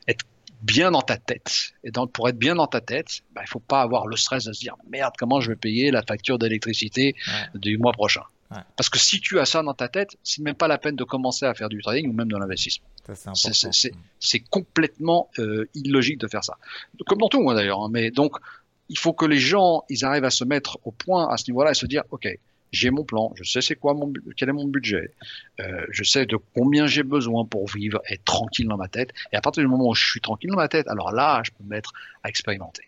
être 0.07 0.25
bien 0.63 0.91
dans 0.91 1.03
ta 1.03 1.17
tête. 1.17 1.73
Et 1.83 1.91
donc, 1.91 2.13
pour 2.13 2.29
être 2.29 2.39
bien 2.39 2.55
dans 2.55 2.67
ta 2.67 2.81
tête, 2.81 3.21
bah, 3.35 3.43
il 3.45 3.49
faut 3.49 3.61
pas 3.61 3.83
avoir 3.83 4.07
le 4.07 4.17
stress 4.17 4.45
de 4.45 4.53
se 4.53 4.61
dire 4.61 4.77
merde, 4.89 5.15
comment 5.19 5.41
je 5.41 5.51
vais 5.51 5.57
payer 5.57 5.91
la 5.91 6.03
facture 6.03 6.39
d'électricité 6.39 7.15
du 7.55 7.79
mois 7.79 7.93
prochain? 7.93 8.23
Parce 8.77 8.89
que 8.89 8.99
si 8.99 9.21
tu 9.21 9.41
as 9.41 9.47
ça 9.47 9.63
dans 9.63 9.75
ta 9.75 9.89
tête, 9.89 10.17
c'est 10.23 10.43
même 10.43 10.55
pas 10.55 10.69
la 10.69 10.79
peine 10.79 10.97
de 10.97 11.05
commencer 11.05 11.45
à 11.45 11.55
faire 11.55 11.69
du 11.69 11.83
trading 11.83 12.09
ou 12.09 12.13
même 12.13 12.29
de 12.29 12.37
l'investissement. 12.37 12.87
C'est 14.21 14.41
complètement 14.41 15.29
euh, 15.39 15.69
illogique 15.75 16.19
de 16.19 16.29
faire 16.29 16.45
ça. 16.45 16.57
Comme 17.07 17.19
dans 17.19 17.29
tout, 17.29 17.51
hein, 17.51 17.55
d'ailleurs. 17.55 17.83
Hein. 17.83 17.89
mais 17.91 18.11
donc, 18.11 18.37
il 18.89 18.99
faut 18.99 19.13
que 19.13 19.25
les 19.25 19.39
gens, 19.39 19.83
ils 19.89 20.05
arrivent 20.05 20.25
à 20.25 20.31
se 20.31 20.45
mettre 20.45 20.79
au 20.85 20.93
point 20.93 21.29
à 21.29 21.37
ce 21.37 21.51
niveau-là 21.51 21.73
et 21.73 21.75
se 21.75 21.87
dire, 21.87 22.03
ok, 22.11 22.29
j'ai 22.75 22.91
mon 22.91 23.05
plan, 23.05 23.33
je 23.37 23.45
sais 23.45 23.61
c'est 23.61 23.77
quoi 23.77 23.95
mon, 23.95 24.13
quel 24.37 24.49
est 24.49 24.53
mon 24.53 24.67
budget, 24.67 25.11
euh, 25.61 25.87
je 25.91 26.05
sais 26.05 26.27
de 26.27 26.37
combien 26.55 26.87
j'ai 26.87 27.03
besoin 27.03 27.45
pour 27.45 27.69
vivre, 27.69 28.03
être 28.09 28.25
tranquille 28.25 28.67
dans 28.67 28.77
ma 28.77 28.89
tête. 28.89 29.11
Et 29.33 29.37
à 29.37 29.41
partir 29.41 29.63
du 29.63 29.69
moment 29.69 29.89
où 29.89 29.95
je 29.95 30.07
suis 30.07 30.21
tranquille 30.21 30.51
dans 30.51 30.57
ma 30.57 30.69
tête, 30.69 30.89
alors 30.89 31.13
là, 31.13 31.43
je 31.45 31.51
peux 31.53 31.65
me 31.65 31.71
mettre 31.71 31.93
à 32.23 32.29
expérimenter. 32.29 32.85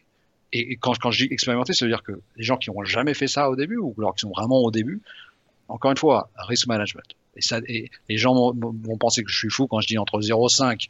Et, 0.52 0.76
quand, 0.76 0.96
quand 0.98 1.10
je 1.10 1.26
dis 1.26 1.32
expérimenter, 1.32 1.72
ça 1.72 1.84
veut 1.84 1.90
dire 1.90 2.02
que 2.02 2.20
les 2.36 2.44
gens 2.44 2.56
qui 2.56 2.70
n'ont 2.70 2.84
jamais 2.84 3.14
fait 3.14 3.28
ça 3.28 3.50
au 3.50 3.56
début, 3.56 3.76
ou 3.76 3.94
alors 3.98 4.14
qui 4.14 4.20
sont 4.20 4.30
vraiment 4.30 4.60
au 4.62 4.70
début, 4.70 5.02
encore 5.68 5.90
une 5.90 5.96
fois, 5.96 6.30
risk 6.36 6.66
management. 6.66 7.06
Et, 7.36 7.42
ça, 7.42 7.60
les 7.60 8.16
gens 8.16 8.52
vont 8.54 8.96
penser 8.98 9.22
que 9.22 9.30
je 9.30 9.36
suis 9.36 9.50
fou 9.50 9.66
quand 9.66 9.80
je 9.80 9.88
dis 9.88 9.98
entre 9.98 10.20
0,5 10.20 10.88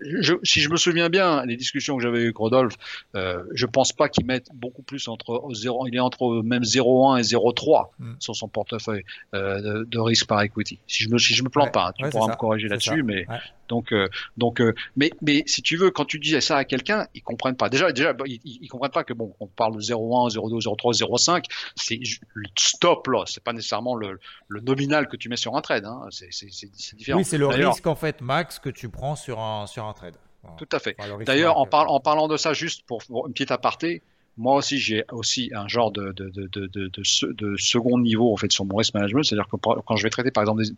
je, 0.00 0.34
si 0.42 0.60
je 0.60 0.68
me 0.70 0.76
souviens 0.76 1.08
bien, 1.08 1.44
les 1.46 1.56
discussions 1.56 1.96
que 1.96 2.02
j'avais 2.02 2.22
avec 2.22 2.36
Rodolphe, 2.36 2.74
euh, 3.14 3.42
je 3.54 3.66
pense 3.66 3.92
pas 3.92 4.08
qu'il 4.08 4.26
mette 4.26 4.48
beaucoup 4.54 4.82
plus 4.82 5.08
entre 5.08 5.48
0, 5.52 5.86
il 5.88 5.96
est 5.96 6.00
entre 6.00 6.42
même 6.42 6.62
0,1 6.62 7.18
et 7.18 7.22
0,3 7.22 7.88
mm. 7.98 8.14
sur 8.18 8.36
son 8.36 8.48
portefeuille 8.48 9.04
euh, 9.34 9.60
de, 9.60 9.84
de, 9.84 9.98
risque 9.98 10.26
par 10.26 10.40
equity. 10.42 10.78
Si 10.86 11.04
je 11.04 11.08
me, 11.08 11.18
si 11.18 11.34
je 11.34 11.42
me 11.42 11.48
plante 11.48 11.72
pas, 11.72 11.88
hein, 11.88 11.92
tu 11.96 12.08
pourras 12.08 12.32
me 12.32 12.36
corriger 12.36 12.68
là-dessus, 12.68 13.02
mais 13.02 13.26
donc, 13.70 13.92
euh, 13.92 14.08
donc, 14.36 14.60
euh, 14.60 14.74
mais, 14.96 15.12
mais 15.22 15.44
si 15.46 15.62
tu 15.62 15.76
veux, 15.76 15.90
quand 15.92 16.04
tu 16.04 16.18
dis 16.18 16.38
ça 16.42 16.56
à 16.56 16.64
quelqu'un, 16.64 17.06
ils 17.14 17.22
comprennent 17.22 17.56
pas. 17.56 17.68
Déjà, 17.68 17.92
déjà, 17.92 18.12
ils, 18.26 18.40
ils, 18.44 18.68
comprennent 18.68 18.90
pas 18.90 19.04
que 19.04 19.12
bon, 19.14 19.32
on 19.38 19.46
parle 19.46 19.76
de 19.76 19.80
0,1, 19.80 20.34
0,2, 20.34 20.64
0,3, 20.64 20.98
0,5, 20.98 21.44
c'est 21.76 22.00
le 22.34 22.48
stop 22.58 23.06
là. 23.06 23.22
C'est 23.26 23.42
pas 23.42 23.52
nécessairement 23.52 23.94
le, 23.94 24.18
le, 24.48 24.60
nominal 24.60 25.08
que 25.08 25.16
tu 25.16 25.28
mets 25.28 25.36
sur 25.36 25.56
un 25.56 25.60
trade. 25.60 25.84
Hein. 25.84 26.08
C'est 26.10 26.96
différent. 26.96 27.18
Oui, 27.18 27.24
c'est 27.24 27.38
le 27.38 27.46
risque 27.46 27.86
en 27.86 27.94
fait 27.94 28.20
max 28.20 28.58
que 28.58 28.70
tu 28.70 28.88
prends 28.88 29.14
sur 29.14 29.38
un 29.38 29.66
sur 29.68 29.84
un 29.84 29.92
trade. 29.92 30.16
Tout 30.58 30.68
à 30.72 30.78
fait. 30.78 30.96
D'ailleurs, 31.24 31.58
en, 31.58 31.66
par, 31.66 31.90
en 31.90 32.00
parlant 32.00 32.26
de 32.26 32.36
ça, 32.36 32.54
juste 32.54 32.82
pour, 32.86 33.04
pour 33.04 33.26
une 33.26 33.34
petite 33.34 33.50
aparté, 33.50 34.02
moi 34.40 34.56
aussi, 34.56 34.78
j'ai 34.78 35.04
aussi 35.12 35.50
un 35.54 35.68
genre 35.68 35.92
de, 35.92 36.12
de, 36.12 36.30
de, 36.30 36.66
de, 36.66 37.56
second 37.58 37.98
niveau 37.98 38.32
en 38.32 38.38
fait 38.38 38.50
sur 38.50 38.64
mon 38.64 38.76
risk 38.76 38.94
management, 38.94 39.22
c'est-à-dire 39.22 39.46
que 39.46 39.56
quand 39.56 39.96
je 39.96 40.02
vais 40.02 40.08
traiter 40.08 40.30
par 40.30 40.42
exemple 40.42 40.64
des, 40.64 40.70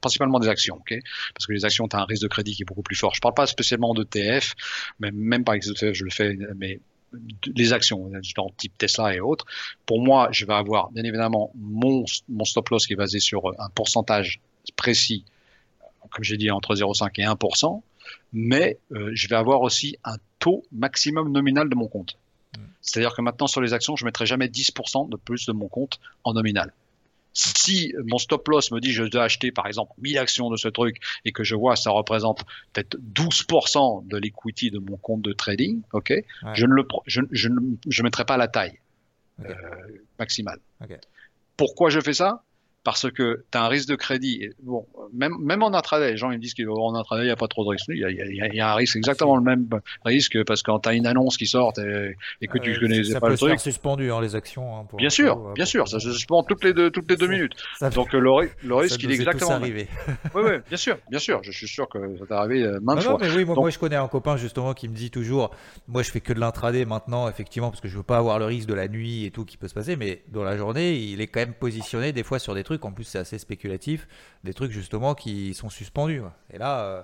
principalement 0.00 0.38
des 0.38 0.48
actions, 0.48 0.80
parce 1.34 1.46
que 1.46 1.52
les 1.52 1.66
actions, 1.66 1.86
tu 1.88 1.96
as 1.96 2.00
un 2.00 2.04
risque 2.06 2.22
de 2.22 2.28
crédit 2.28 2.54
qui 2.54 2.62
est 2.62 2.64
beaucoup 2.64 2.82
plus 2.82 2.96
fort. 2.96 3.14
Je 3.14 3.20
parle 3.20 3.34
pas 3.34 3.46
spécialement 3.46 3.92
de 3.92 4.02
TF, 4.02 4.54
mais 4.98 5.10
même 5.10 5.44
par 5.44 5.54
exemple, 5.54 5.92
je 5.92 6.04
le 6.04 6.10
fais, 6.10 6.38
mais 6.56 6.80
les 7.54 7.72
actions, 7.74 8.10
genre 8.22 8.50
type 8.56 8.78
Tesla 8.78 9.14
et 9.14 9.20
autres. 9.20 9.44
Pour 9.84 10.00
moi, 10.00 10.30
je 10.32 10.46
vais 10.46 10.54
avoir 10.54 10.90
bien 10.92 11.04
évidemment 11.04 11.52
mon, 11.54 12.06
mon 12.30 12.44
stop 12.46 12.70
loss 12.70 12.86
qui 12.86 12.94
est 12.94 12.96
basé 12.96 13.20
sur 13.20 13.42
un 13.60 13.68
pourcentage 13.74 14.40
précis, 14.76 15.26
comme 16.10 16.24
j'ai 16.24 16.38
dit 16.38 16.50
entre 16.50 16.74
0,5 16.74 17.10
et 17.20 17.24
1%, 17.24 17.82
mais 18.32 18.78
euh, 18.92 19.10
je 19.12 19.28
vais 19.28 19.36
avoir 19.36 19.60
aussi 19.60 19.98
un 20.04 20.16
taux 20.38 20.62
maximum 20.72 21.30
nominal 21.30 21.68
de 21.68 21.74
mon 21.74 21.88
compte. 21.88 22.16
C'est-à-dire 22.82 23.14
que 23.14 23.22
maintenant, 23.22 23.46
sur 23.46 23.60
les 23.60 23.72
actions, 23.72 23.96
je 23.96 24.04
ne 24.04 24.08
mettrai 24.08 24.26
jamais 24.26 24.48
10% 24.48 25.08
de 25.08 25.16
plus 25.16 25.46
de 25.46 25.52
mon 25.52 25.68
compte 25.68 26.00
en 26.24 26.34
nominal. 26.34 26.72
Si 27.34 27.94
mon 28.04 28.18
stop 28.18 28.46
loss 28.48 28.70
me 28.72 28.80
dit 28.80 28.88
que 28.88 28.94
je 28.94 29.04
dois 29.04 29.22
acheter 29.24 29.52
par 29.52 29.66
exemple 29.66 29.92
1000 30.02 30.18
actions 30.18 30.50
de 30.50 30.56
ce 30.56 30.68
truc 30.68 31.00
et 31.24 31.32
que 31.32 31.44
je 31.44 31.54
vois 31.54 31.74
que 31.74 31.80
ça 31.80 31.90
représente 31.90 32.44
peut-être 32.74 32.98
12% 33.14 34.06
de 34.06 34.18
l'equity 34.18 34.70
de 34.70 34.78
mon 34.78 34.98
compte 34.98 35.22
de 35.22 35.32
trading, 35.32 35.80
ok, 35.92 36.12
je 36.52 36.66
ne 36.66 36.74
le 36.74 36.86
je, 37.06 37.22
je 37.30 37.48
ne 37.48 37.58
je 37.88 38.02
mettrai 38.02 38.26
pas 38.26 38.36
la 38.36 38.48
taille 38.48 38.78
euh, 39.40 39.54
maximale. 40.18 40.58
Pourquoi 41.56 41.88
je 41.88 42.00
fais 42.00 42.12
ça? 42.12 42.42
Parce 42.84 43.10
que 43.10 43.44
tu 43.50 43.58
as 43.58 43.64
un 43.64 43.68
risque 43.68 43.88
de 43.88 43.94
crédit. 43.94 44.50
bon, 44.62 44.86
même, 45.12 45.34
même 45.40 45.62
en 45.62 45.72
intraday, 45.74 46.12
les 46.12 46.16
gens 46.16 46.30
ils 46.30 46.38
me 46.38 46.42
disent 46.42 46.54
qu'en 46.54 46.94
intraday, 46.94 47.22
il 47.22 47.26
n'y 47.26 47.30
a 47.30 47.36
pas 47.36 47.48
trop 47.48 47.64
de 47.64 47.70
risque. 47.70 47.86
Il 47.88 47.98
y, 47.98 48.04
a, 48.04 48.10
il, 48.10 48.54
y 48.54 48.60
a, 48.60 48.72
un 48.72 48.74
risque, 48.74 48.96
exactement 48.96 49.36
le 49.36 49.42
même 49.42 49.68
risque, 50.04 50.42
parce 50.44 50.62
que 50.62 50.70
quand 50.70 50.80
tu 50.80 50.88
as 50.88 50.94
une 50.94 51.06
annonce 51.06 51.36
qui 51.36 51.46
sort 51.46 51.72
et, 51.78 52.16
et 52.40 52.46
que 52.46 52.58
tu 52.58 52.70
euh, 52.70 52.80
connais 52.80 53.02
pas 53.20 53.28
le 53.28 53.36
truc. 53.36 53.52
Ça 53.52 53.58
suspendu, 53.58 54.10
hein, 54.10 54.20
les 54.20 54.34
actions. 54.34 54.76
Hein, 54.76 54.86
bien 54.96 55.10
sûr, 55.10 55.38
euh, 55.38 55.52
bien 55.54 55.64
sûr, 55.64 55.86
ça 55.88 56.00
se 56.00 56.12
suspend 56.12 56.42
toutes 56.42 56.64
les 56.64 56.72
deux, 56.72 56.90
toutes 56.90 57.10
les 57.10 57.16
deux 57.16 57.28
minutes. 57.28 57.52
Donc 57.94 58.12
le, 58.12 58.20
le 58.20 58.74
risque, 58.74 59.02
il 59.02 59.10
est 59.10 59.14
exactement. 59.14 59.52
Arrivé. 59.52 59.86
oui, 60.34 60.42
oui, 60.44 60.56
bien 60.68 60.76
sûr, 60.76 60.98
bien 61.10 61.18
sûr. 61.18 61.40
Je 61.42 61.52
suis 61.52 61.68
sûr 61.68 61.88
que 61.88 62.16
ça 62.18 62.26
t'est 62.26 62.34
arrivé 62.34 62.62
euh, 62.62 62.80
maintes 62.80 63.02
fois. 63.02 63.12
Non, 63.12 63.18
mais 63.20 63.30
oui, 63.34 63.44
moi, 63.44 63.54
moi, 63.54 63.70
je 63.70 63.78
connais 63.78 63.96
un 63.96 64.08
copain 64.08 64.36
justement 64.36 64.74
qui 64.74 64.88
me 64.88 64.94
dit 64.94 65.10
toujours, 65.10 65.50
moi 65.88 66.02
je 66.02 66.10
fais 66.10 66.20
que 66.20 66.32
de 66.32 66.40
l'intraday 66.40 66.84
maintenant, 66.84 67.28
effectivement, 67.28 67.70
parce 67.70 67.80
que 67.80 67.88
je 67.88 67.96
veux 67.96 68.02
pas 68.02 68.16
avoir 68.16 68.38
le 68.38 68.46
risque 68.46 68.68
de 68.68 68.74
la 68.74 68.88
nuit 68.88 69.26
et 69.26 69.30
tout 69.30 69.44
qui 69.44 69.56
peut 69.56 69.68
se 69.68 69.74
passer, 69.74 69.96
mais 69.96 70.22
dans 70.28 70.42
la 70.42 70.56
journée, 70.56 70.94
il 70.94 71.20
est 71.20 71.26
quand 71.26 71.40
même 71.40 71.54
positionné 71.54 72.12
des 72.12 72.22
fois 72.22 72.38
sur 72.38 72.54
des 72.54 72.64
trucs. 72.64 72.71
En 72.82 72.92
plus, 72.92 73.04
c'est 73.04 73.18
assez 73.18 73.38
spéculatif, 73.38 74.08
des 74.44 74.54
trucs 74.54 74.72
justement 74.72 75.14
qui 75.14 75.54
sont 75.54 75.68
suspendus. 75.68 76.22
Et 76.52 76.58
là, 76.58 76.80
euh, 76.80 77.02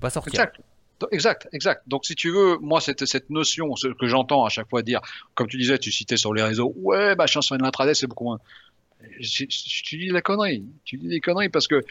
pas 0.00 0.10
sortir. 0.10 0.34
Exact. 0.34 0.60
Exact, 1.10 1.48
exact. 1.52 1.82
Donc, 1.86 2.06
si 2.06 2.14
tu 2.14 2.30
veux, 2.30 2.56
moi, 2.58 2.80
cette, 2.80 3.04
cette 3.04 3.28
notion, 3.28 3.74
ce 3.76 3.88
que 3.88 4.06
j'entends 4.06 4.44
à 4.44 4.48
chaque 4.48 4.70
fois 4.70 4.80
dire, 4.80 5.00
comme 5.34 5.48
tu 5.48 5.58
disais, 5.58 5.76
tu 5.76 5.92
citais 5.92 6.16
sur 6.16 6.32
les 6.32 6.42
réseaux, 6.42 6.72
ouais, 6.76 7.14
bah, 7.14 7.26
chanson 7.26 7.56
de 7.56 7.62
l'intraday, 7.62 7.94
c'est 7.94 8.06
beaucoup 8.06 8.24
moins. 8.24 8.38
Tu 9.20 9.98
dis 9.98 10.08
la 10.08 10.22
connerie. 10.22 10.64
Tu 10.84 10.96
dis 10.96 11.08
des 11.08 11.20
conneries 11.20 11.48
parce 11.48 11.68
que 11.68 11.82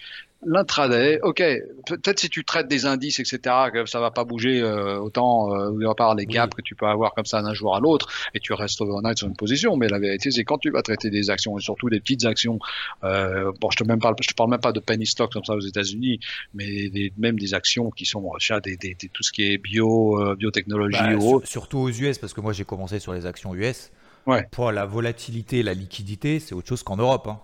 l'intraday, 0.45 1.19
ok, 1.21 1.43
peut-être 1.87 2.19
si 2.19 2.29
tu 2.29 2.43
traites 2.43 2.67
des 2.67 2.85
indices, 2.85 3.19
etc., 3.19 3.39
que 3.73 3.85
ça 3.85 3.99
va 3.99 4.11
pas 4.11 4.23
bouger 4.23 4.61
euh, 4.61 4.99
autant, 4.99 5.53
euh, 5.55 5.89
à 5.89 5.95
part 5.95 6.15
les 6.15 6.25
gaps 6.25 6.53
que 6.55 6.61
tu 6.61 6.75
peux 6.75 6.85
avoir 6.85 7.13
comme 7.13 7.25
ça 7.25 7.41
d'un 7.41 7.53
jour 7.53 7.75
à 7.75 7.79
l'autre, 7.79 8.09
et 8.33 8.39
tu 8.39 8.53
restes 8.53 8.81
overnight 8.81 9.17
sur 9.17 9.27
une 9.27 9.35
position. 9.35 9.75
Mais 9.77 9.87
la 9.87 9.99
vérité, 9.99 10.31
c'est 10.31 10.43
quand 10.43 10.57
tu 10.57 10.69
vas 10.71 10.81
traiter 10.81 11.09
des 11.09 11.29
actions, 11.29 11.57
et 11.57 11.61
surtout 11.61 11.89
des 11.89 11.99
petites 11.99 12.25
actions, 12.25 12.59
euh, 13.03 13.51
bon, 13.59 13.69
je 13.71 13.77
te 13.77 13.83
même 13.83 13.99
parle, 13.99 14.15
je 14.21 14.27
te 14.27 14.33
parle 14.33 14.49
même 14.49 14.59
pas 14.59 14.71
de 14.71 14.79
penny 14.79 15.05
stock 15.05 15.31
comme 15.31 15.45
ça 15.45 15.55
aux 15.55 15.61
États-Unis, 15.61 16.19
mais 16.53 16.89
des, 16.89 17.13
même 17.17 17.39
des 17.39 17.53
actions 17.53 17.89
qui 17.91 18.05
sont, 18.05 18.31
des, 18.63 18.77
des, 18.77 18.95
des, 18.95 19.09
tout 19.09 19.23
ce 19.23 19.31
qui 19.31 19.43
est 19.43 19.57
bio, 19.57 20.19
euh, 20.19 20.35
biotechnologie 20.35 20.97
bah, 20.99 21.15
ou 21.15 21.35
autre. 21.35 21.47
Surtout 21.47 21.79
aux 21.79 21.89
US, 21.89 22.17
parce 22.17 22.33
que 22.33 22.41
moi 22.41 22.53
j'ai 22.53 22.65
commencé 22.65 22.99
sur 22.99 23.13
les 23.13 23.25
actions 23.25 23.53
US. 23.55 23.91
Ouais. 24.25 24.47
Pour 24.51 24.71
la 24.71 24.85
volatilité, 24.85 25.63
la 25.63 25.73
liquidité, 25.73 26.39
c'est 26.39 26.55
autre 26.55 26.67
chose 26.69 26.83
qu'en 26.83 26.97
Europe. 26.97 27.27
Hein. 27.27 27.41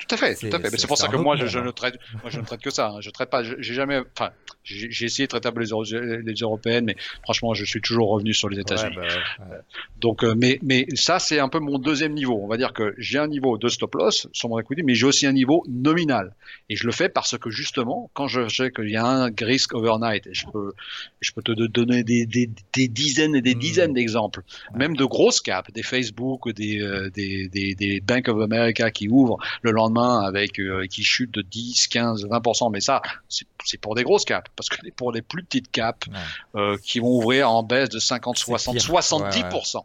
Tout 0.00 0.14
à 0.14 0.16
fait, 0.16 0.34
tout 0.34 0.56
à 0.56 0.58
fait. 0.58 0.76
C'est 0.78 0.86
pour 0.86 0.96
ça 0.96 1.08
que 1.08 1.16
moi, 1.16 1.36
je, 1.36 1.58
ne 1.58 1.70
traite, 1.70 1.98
moi, 2.22 2.30
je 2.30 2.40
ne 2.40 2.44
traite 2.44 2.60
que 2.60 2.70
ça. 2.70 2.88
Hein. 2.88 3.00
Je 3.00 3.10
traite 3.10 3.30
pas, 3.30 3.42
j'ai 3.42 3.74
jamais, 3.74 4.00
enfin, 4.16 4.30
j'ai 4.64 5.04
essayé 5.04 5.26
de 5.26 5.28
traiter 5.28 5.48
un 5.48 5.52
peu 5.52 5.60
les, 5.60 6.22
les, 6.22 6.34
européennes, 6.40 6.84
mais 6.84 6.96
franchement, 7.22 7.54
je 7.54 7.64
suis 7.64 7.80
toujours 7.80 8.10
revenu 8.10 8.32
sur 8.32 8.48
les 8.48 8.58
États-Unis. 8.58 8.96
Ouais, 8.96 9.08
bah, 9.38 9.44
ouais. 9.50 9.56
Donc, 10.00 10.24
euh, 10.24 10.34
mais, 10.36 10.58
mais 10.62 10.86
ça, 10.94 11.18
c'est 11.18 11.38
un 11.38 11.48
peu 11.48 11.58
mon 11.58 11.78
deuxième 11.78 12.14
niveau. 12.14 12.40
On 12.42 12.48
va 12.48 12.56
dire 12.56 12.72
que 12.72 12.94
j'ai 12.98 13.18
un 13.18 13.28
niveau 13.28 13.58
de 13.58 13.68
stop 13.68 13.94
loss 13.94 14.28
sur 14.32 14.48
mon 14.48 14.58
equity, 14.58 14.82
mais 14.82 14.94
j'ai 14.94 15.06
aussi 15.06 15.26
un 15.26 15.32
niveau 15.32 15.64
nominal. 15.68 16.34
Et 16.68 16.76
je 16.76 16.86
le 16.86 16.92
fais 16.92 17.08
parce 17.08 17.36
que 17.36 17.50
justement, 17.50 18.10
quand 18.14 18.28
je 18.28 18.48
sais 18.48 18.70
qu'il 18.70 18.90
y 18.90 18.96
a 18.96 19.06
un 19.06 19.30
risque 19.40 19.74
overnight, 19.74 20.26
et 20.26 20.34
je 20.34 20.46
peux, 20.46 20.72
je 21.20 21.32
peux 21.32 21.42
te 21.42 21.52
donner 21.52 22.04
des, 22.04 22.26
des, 22.26 22.50
des 22.72 22.88
dizaines 22.88 23.34
et 23.34 23.42
des 23.42 23.54
mmh. 23.54 23.58
dizaines 23.58 23.94
d'exemples, 23.94 24.42
même 24.74 24.96
de 24.96 25.04
grosses 25.04 25.40
caps, 25.40 25.70
des 25.72 25.82
Facebook, 25.82 26.48
des, 26.52 26.80
euh, 26.80 27.10
des, 27.10 27.48
des, 27.48 27.74
des 27.74 28.00
Bank 28.00 28.28
of 28.28 28.40
America 28.40 28.90
qui 28.90 29.08
ouvrent 29.08 29.38
le 29.62 29.70
lendemain 29.72 29.89
avec 29.96 30.58
euh, 30.58 30.86
qui 30.86 31.02
chute 31.02 31.32
de 31.32 31.42
10, 31.42 31.88
15, 31.88 32.26
20%, 32.26 32.70
mais 32.72 32.80
ça, 32.80 33.02
c'est 33.28 33.80
pour 33.80 33.94
des 33.94 34.02
grosses 34.02 34.24
caps, 34.24 34.50
parce 34.56 34.68
que 34.68 34.76
pour 34.92 35.12
les 35.12 35.22
plus 35.22 35.42
petites 35.42 35.70
caps 35.70 36.08
euh, 36.54 36.76
qui 36.84 37.00
vont 37.00 37.16
ouvrir 37.16 37.50
en 37.50 37.62
baisse 37.62 37.88
de 37.88 37.98
50, 37.98 38.38
60, 38.38 38.76
70%. 38.76 39.84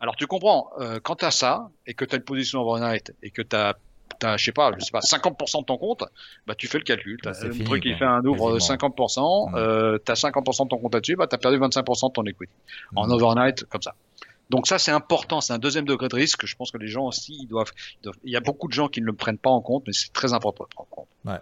Alors 0.00 0.16
tu 0.16 0.26
comprends, 0.26 0.70
euh, 0.80 1.00
quand 1.02 1.16
tu 1.16 1.24
as 1.24 1.30
ça, 1.30 1.70
et 1.86 1.94
que 1.94 2.04
tu 2.04 2.14
as 2.14 2.18
une 2.18 2.24
position 2.24 2.60
overnight, 2.60 3.12
et 3.22 3.30
que 3.30 3.42
tu 3.42 3.56
as 3.56 3.76
T'as, 4.18 4.36
je 4.36 4.44
sais 4.44 4.52
pas, 4.52 4.70
je 4.78 4.84
sais 4.84 4.90
pas, 4.90 5.00
50% 5.00 5.60
de 5.60 5.64
ton 5.64 5.78
compte, 5.78 6.04
bah 6.46 6.54
tu 6.54 6.66
fais 6.66 6.76
le 6.76 6.84
calcul. 6.84 7.18
T'as 7.22 7.30
un 7.42 7.64
truc 7.64 7.82
qui 7.82 7.94
fait 7.94 8.04
un 8.04 8.22
ouvre 8.24 8.58
50%, 8.58 9.54
euh, 9.54 9.98
t'as 9.98 10.12
50% 10.12 10.64
de 10.64 10.68
ton 10.68 10.76
compte 10.76 10.92
là-dessus, 10.92 11.16
bah 11.16 11.26
t'as 11.26 11.38
perdu 11.38 11.58
25% 11.58 12.08
de 12.08 12.12
ton 12.12 12.24
equity. 12.26 12.52
En 12.96 13.08
overnight, 13.10 13.64
comme 13.64 13.80
ça. 13.80 13.94
Donc 14.50 14.66
ça, 14.66 14.78
c'est 14.78 14.90
important. 14.90 15.40
C'est 15.40 15.52
un 15.52 15.58
deuxième 15.58 15.84
degré 15.86 16.08
de 16.08 16.16
risque. 16.16 16.44
Je 16.44 16.56
pense 16.56 16.70
que 16.70 16.78
les 16.78 16.88
gens 16.88 17.06
aussi, 17.06 17.46
doivent, 17.46 17.72
Il 18.24 18.32
y 18.32 18.36
a 18.36 18.40
beaucoup 18.40 18.68
de 18.68 18.72
gens 18.72 18.88
qui 18.88 19.00
ne 19.00 19.06
le 19.06 19.12
prennent 19.12 19.38
pas 19.38 19.50
en 19.50 19.60
compte, 19.62 19.84
mais 19.86 19.92
c'est 19.92 20.12
très 20.12 20.32
important 20.32 20.64
de 20.64 20.68
prendre 20.68 20.88
en 20.92 20.94
compte. 20.94 21.08
Ouais, 21.24 21.40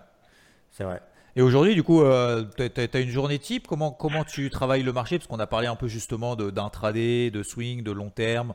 c'est 0.70 0.84
vrai. 0.84 1.02
Et 1.34 1.42
aujourd'hui, 1.42 1.74
du 1.74 1.82
coup, 1.82 2.02
euh, 2.02 2.44
tu 2.56 2.62
as, 2.62 3.00
une 3.00 3.10
journée 3.10 3.38
type? 3.38 3.66
Comment, 3.66 3.92
comment 3.92 4.24
tu 4.24 4.50
travailles 4.50 4.82
le 4.82 4.92
marché? 4.92 5.18
Parce 5.18 5.28
qu'on 5.28 5.38
a 5.38 5.46
parlé 5.46 5.66
un 5.66 5.76
peu 5.76 5.88
justement 5.88 6.36
d'intraday, 6.36 7.30
de, 7.30 7.38
de 7.38 7.42
swing, 7.42 7.82
de 7.82 7.92
long 7.92 8.10
terme, 8.10 8.54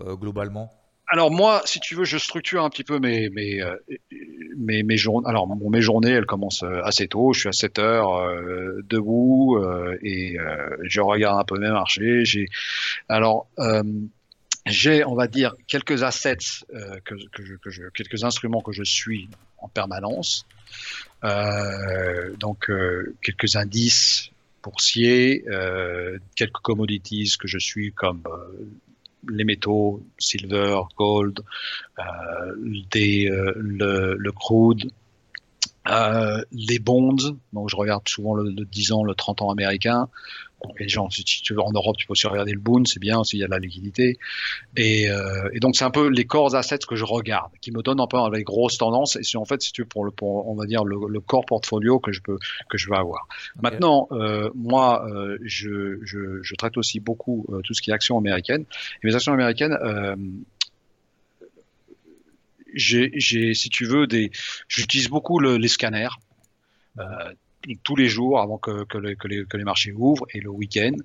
euh, 0.00 0.16
globalement 0.16 0.70
alors 1.12 1.32
moi, 1.32 1.60
si 1.64 1.80
tu 1.80 1.96
veux, 1.96 2.04
je 2.04 2.18
structure 2.18 2.64
un 2.64 2.70
petit 2.70 2.84
peu 2.84 3.00
mes 3.00 3.30
mes 3.30 3.60
euh, 3.60 3.76
mes, 4.56 4.96
journées. 4.96 5.26
Alors 5.28 5.48
mes 5.48 5.82
journées, 5.82 6.12
elles 6.12 6.24
commencent 6.24 6.62
euh, 6.62 6.82
assez 6.84 7.08
tôt. 7.08 7.32
Je 7.32 7.40
suis 7.40 7.48
à 7.48 7.52
7 7.52 7.80
heures 7.80 8.14
euh, 8.14 8.80
debout 8.88 9.60
et 10.02 10.36
je 10.84 11.00
regarde 11.00 11.40
un 11.40 11.44
peu 11.44 11.58
mes 11.58 11.68
marchés. 11.68 12.24
J'ai 12.24 12.48
alors 13.08 13.48
j'ai, 14.66 15.04
on 15.04 15.14
va 15.16 15.26
dire, 15.26 15.54
quelques 15.66 16.04
assets 16.04 16.36
que, 17.04 17.14
que, 17.32 17.44
je, 17.44 17.54
que 17.54 17.70
je, 17.70 17.82
quelques 17.88 18.22
instruments 18.22 18.60
que 18.60 18.72
je 18.72 18.84
suis 18.84 19.28
en 19.58 19.68
permanence. 19.68 20.46
donc 21.24 22.70
quelques 23.20 23.56
indices 23.56 24.30
boursiers, 24.62 25.44
quelques 26.36 26.60
commodities 26.62 27.32
que 27.36 27.48
je 27.48 27.58
suis 27.58 27.92
comme 27.92 28.22
les 29.28 29.44
métaux, 29.44 30.02
silver, 30.18 30.80
gold, 30.96 31.40
euh, 31.98 32.02
des, 32.90 33.28
euh, 33.30 33.52
le, 33.56 34.16
le, 34.16 34.32
crude, 34.32 34.90
euh, 35.88 36.42
les 36.52 36.78
bonds, 36.78 37.16
donc 37.52 37.70
je 37.70 37.76
regarde 37.76 38.06
souvent 38.08 38.34
le, 38.34 38.50
le 38.50 38.64
10 38.64 38.92
ans, 38.92 39.04
le 39.04 39.14
30 39.14 39.42
ans 39.42 39.50
américain, 39.50 40.08
les 40.78 40.88
gens, 40.88 41.10
si 41.10 41.24
tu 41.24 41.54
veux 41.54 41.60
en 41.60 41.72
Europe, 41.72 41.96
tu 41.96 42.06
peux 42.06 42.12
aussi 42.12 42.26
regarder 42.26 42.52
le 42.52 42.58
Boon, 42.58 42.84
c'est 42.84 43.00
bien 43.00 43.24
s'il 43.24 43.38
y 43.38 43.44
a 43.44 43.46
de 43.46 43.50
la 43.50 43.58
liquidité. 43.58 44.18
Et, 44.76 45.10
euh, 45.10 45.48
et 45.52 45.60
donc 45.60 45.76
c'est 45.76 45.84
un 45.84 45.90
peu 45.90 46.08
les 46.08 46.24
core 46.24 46.54
assets 46.54 46.80
que 46.86 46.96
je 46.96 47.04
regarde, 47.04 47.50
qui 47.60 47.72
me 47.72 47.82
donnent 47.82 48.00
un 48.00 48.06
peu 48.06 48.18
les 48.32 48.44
grosses 48.44 48.78
tendances. 48.78 49.16
Et 49.16 49.22
c'est 49.22 49.38
en 49.38 49.44
fait, 49.44 49.62
si 49.62 49.72
tu 49.72 49.82
veux, 49.82 49.88
pour 49.88 50.04
le, 50.04 50.10
pour, 50.10 50.48
on 50.48 50.54
va 50.54 50.66
dire 50.66 50.84
le, 50.84 50.96
le 51.08 51.20
core 51.20 51.46
portfolio 51.46 51.98
que 51.98 52.12
je 52.12 52.20
peux 52.20 52.38
que 52.68 52.78
je 52.78 52.88
veux 52.88 52.96
avoir. 52.96 53.26
Maintenant, 53.62 54.08
euh, 54.12 54.50
moi, 54.54 55.06
je, 55.42 55.98
je, 56.02 56.42
je, 56.42 56.54
traite 56.56 56.76
aussi 56.76 57.00
beaucoup 57.00 57.46
tout 57.64 57.74
ce 57.74 57.80
qui 57.80 57.90
est 57.90 57.94
actions 57.94 58.18
américaines. 58.18 58.64
Et 59.02 59.06
mes 59.06 59.14
actions 59.14 59.32
américaines. 59.32 59.76
J'ai, 62.74 63.54
si 63.54 63.68
tu 63.68 63.84
veux, 63.84 64.06
des, 64.06 64.30
j'utilise 64.68 65.08
beaucoup 65.08 65.38
le, 65.38 65.56
les 65.56 65.68
scanners. 65.68 66.08
Euh, 66.98 67.04
tous 67.82 67.96
les 67.96 68.08
jours 68.08 68.40
avant 68.40 68.58
que, 68.58 68.84
que, 68.84 68.98
les, 68.98 69.16
que, 69.16 69.28
les, 69.28 69.44
que 69.44 69.56
les, 69.56 69.64
marchés 69.64 69.92
ouvrent 69.92 70.26
et 70.32 70.40
le 70.40 70.50
week-end. 70.50 70.96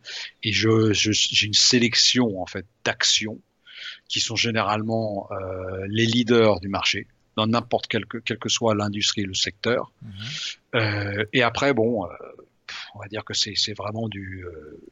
Et 0.44 0.52
je, 0.54 0.94
j'ai 0.94 1.48
une 1.48 1.54
sélection 1.54 2.42
en 2.42 2.46
fait 2.46 2.66
d'actions 2.84 3.40
qui 4.08 4.20
sont 4.20 4.36
généralement 4.36 5.28
euh, 5.32 5.86
les 5.90 6.06
leaders 6.06 6.60
du 6.60 6.70
marché 6.70 7.08
dans 7.36 7.48
n'importe 7.48 7.88
quel, 7.88 8.06
quel 8.06 8.38
que 8.38 8.48
soit 8.48 8.76
l'industrie, 8.76 9.24
le 9.24 9.34
secteur. 9.34 9.92
Mhm. 10.02 10.12
Euh, 10.76 11.26
et 11.34 11.44
après, 11.44 11.74
bon, 11.74 12.06
euh, 12.06 12.10
on 12.94 13.00
va 13.00 13.08
dire 13.08 13.26
que 13.26 13.34
c'est, 13.34 13.56
c'est 13.56 13.74
vraiment 13.74 14.08
du, 14.08 14.46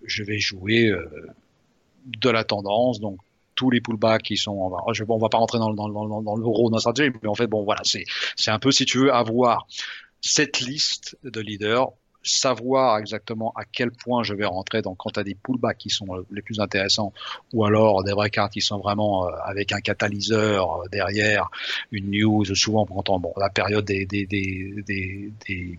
je 0.06 0.24
vais 0.24 0.40
jouer 0.40 0.92
de 2.06 2.30
la 2.30 2.44
tendance, 2.44 3.00
donc 3.00 3.20
tous 3.56 3.70
les 3.70 3.82
pullbacks 3.82 4.24
qui 4.24 4.38
sont, 4.38 4.52
on 4.52 4.70
va, 4.70 4.78
je, 4.94 5.04
on 5.08 5.18
va 5.18 5.30
pas 5.30 5.38
rentrer 5.38 5.60
dans, 5.60 5.74
dans, 5.74 5.90
dans, 5.90 6.22
dans 6.22 6.36
l'euro, 6.36 6.70
dans 6.70 6.80
stratégie, 6.80 7.12
mais 7.22 7.30
en 7.30 7.36
fait, 7.36 7.48
bon, 7.48 7.64
voilà, 7.64 7.82
c'est 7.84 8.06
un 8.52 8.60
peu 8.60 8.72
si 8.72 8.86
tu 8.86 9.00
veux 9.00 9.14
avoir 9.14 9.68
cette 10.22 10.62
liste 10.62 11.18
de 11.24 11.42
leaders 11.42 11.90
savoir 12.24 12.98
exactement 12.98 13.52
à 13.56 13.66
quel 13.66 13.92
point 13.92 14.24
je 14.24 14.34
vais 14.34 14.46
rentrer 14.46 14.82
donc 14.82 14.98
quand 14.98 15.10
tu 15.12 15.20
as 15.20 15.24
des 15.24 15.36
pullbacks 15.36 15.78
qui 15.78 15.90
sont 15.90 16.08
les 16.32 16.42
plus 16.42 16.60
intéressants 16.62 17.14
ou 17.52 17.66
alors 17.66 18.04
des 18.04 18.14
vraies 18.14 18.30
cartes 18.30 18.54
qui 18.54 18.62
sont 18.62 18.80
vraiment 18.80 19.28
euh, 19.28 19.32
avec 19.44 19.74
un 19.74 19.82
catalyseur 19.82 20.84
euh, 20.84 20.88
derrière 20.90 21.50
une 21.92 22.12
news 22.12 22.46
souvent 22.56 22.86
quand 22.86 23.20
bon 23.20 23.34
la 23.38 23.50
période 23.50 23.84
des, 23.84 24.06
des, 24.06 24.26
des, 24.26 24.84
des, 24.88 25.76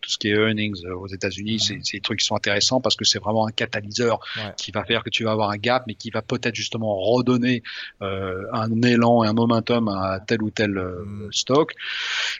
tout 0.00 0.10
ce 0.10 0.18
qui 0.18 0.28
est 0.28 0.34
earnings 0.34 0.84
euh, 0.84 0.94
aux 0.94 1.08
États-Unis 1.08 1.58
c'est 1.82 1.96
des 1.96 2.00
trucs 2.00 2.20
qui 2.20 2.26
sont 2.26 2.36
intéressants 2.36 2.80
parce 2.80 2.94
que 2.94 3.04
c'est 3.04 3.18
vraiment 3.18 3.46
un 3.46 3.52
catalyseur 3.52 4.20
qui 4.56 4.70
va 4.70 4.84
faire 4.84 5.02
que 5.02 5.10
tu 5.10 5.24
vas 5.24 5.32
avoir 5.32 5.50
un 5.50 5.56
gap 5.56 5.84
mais 5.88 5.94
qui 5.94 6.10
va 6.10 6.22
peut-être 6.22 6.54
justement 6.54 6.96
redonner 6.96 7.62
un 8.00 8.82
élan 8.82 9.24
et 9.24 9.28
un 9.28 9.32
momentum 9.32 9.88
à 9.88 10.20
tel 10.20 10.42
ou 10.42 10.50
tel 10.50 10.70
mm. 10.70 11.32
stock. 11.32 11.74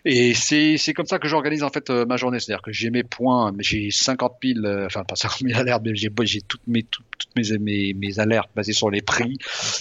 Et 0.05 0.34
c'est 0.34 0.76
c'est 0.76 0.93
comme 0.93 1.07
ça 1.07 1.18
que 1.18 1.28
j'organise 1.28 1.62
en 1.62 1.70
fait 1.70 1.90
ma 1.90 2.16
journée. 2.16 2.38
C'est-à-dire 2.40 2.62
que 2.62 2.72
j'ai 2.72 2.90
mes 2.90 3.03
points 3.03 3.32
j'ai 3.59 3.91
50 3.91 4.35
000, 4.43 4.64
euh, 4.64 4.87
enfin 4.87 5.05
pas 5.05 5.16
50 5.16 5.49
000 5.49 5.59
alertes, 5.59 5.83
mais 5.85 5.95
j'ai 5.95 6.41
toutes 6.41 6.66
mes 6.66 6.83
toutes, 6.83 7.07
mes, 7.37 7.59
mes, 7.59 7.95
mes, 7.95 8.18
alertes 8.18 8.51
basées 8.55 8.72
sur 8.72 8.91
les 8.91 9.03
prix 9.03 9.39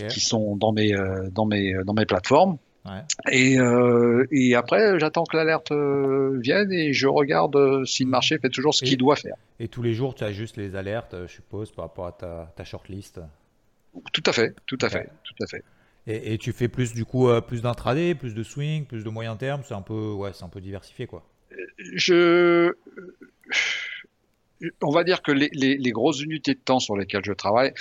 qui 0.09 0.19
sont 0.19 0.55
dans 0.55 0.71
mes 0.71 0.93
euh, 0.93 1.29
dans 1.31 1.45
mes 1.45 1.73
dans 1.85 1.93
mes 1.93 2.05
plateformes. 2.05 2.57
Ouais. 2.83 3.03
Et, 3.31 3.59
euh, 3.59 4.25
et 4.31 4.55
après, 4.55 4.99
j'attends 4.99 5.23
que 5.23 5.37
l'alerte 5.37 5.71
euh, 5.71 6.39
vienne 6.41 6.71
et 6.71 6.93
je 6.93 7.07
regarde 7.07 7.85
si 7.85 8.03
le 8.03 8.07
mm. 8.07 8.11
marché 8.11 8.39
fait 8.39 8.49
toujours 8.49 8.73
ce 8.73 8.83
qu'il 8.83 8.97
doit 8.97 9.15
faire. 9.15 9.35
Et 9.59 9.67
tous 9.67 9.83
les 9.83 9.93
jours, 9.93 10.15
tu 10.15 10.23
as 10.23 10.31
juste 10.31 10.57
les 10.57 10.75
alertes, 10.75 11.15
je 11.27 11.31
suppose, 11.31 11.71
par 11.71 11.85
rapport 11.85 12.07
à 12.07 12.11
ta, 12.11 12.51
ta 12.55 12.63
shortlist 12.63 13.21
Tout 14.11 14.23
à 14.25 14.33
fait, 14.33 14.55
tout 14.65 14.79
à 14.81 14.89
fait, 14.89 15.09
tout 15.23 15.43
à 15.43 15.45
fait. 15.45 15.63
Et, 16.07 16.33
et, 16.33 16.37
tu 16.39 16.51
fais 16.53 16.67
plus 16.67 16.93
du 16.93 17.05
coup 17.05 17.29
plus 17.47 17.61
d'intraday, 17.61 18.15
plus 18.15 18.33
de 18.33 18.41
swing, 18.41 18.85
plus 18.85 19.03
de 19.03 19.09
moyen 19.11 19.35
terme, 19.35 19.61
c'est 19.63 19.75
un 19.75 19.83
peu 19.83 20.13
ouais, 20.13 20.31
c'est 20.33 20.43
un 20.43 20.49
peu 20.49 20.59
diversifié 20.59 21.05
quoi. 21.05 21.23
Je 21.77 22.73
on 24.81 24.91
va 24.91 25.03
dire 25.03 25.21
que 25.21 25.31
les, 25.31 25.91
grosses 25.91 26.21
unités 26.21 26.53
de 26.53 26.59
temps 26.59 26.79
sur 26.79 26.95
lesquelles 26.95 27.25
je 27.25 27.33
travaille, 27.33 27.73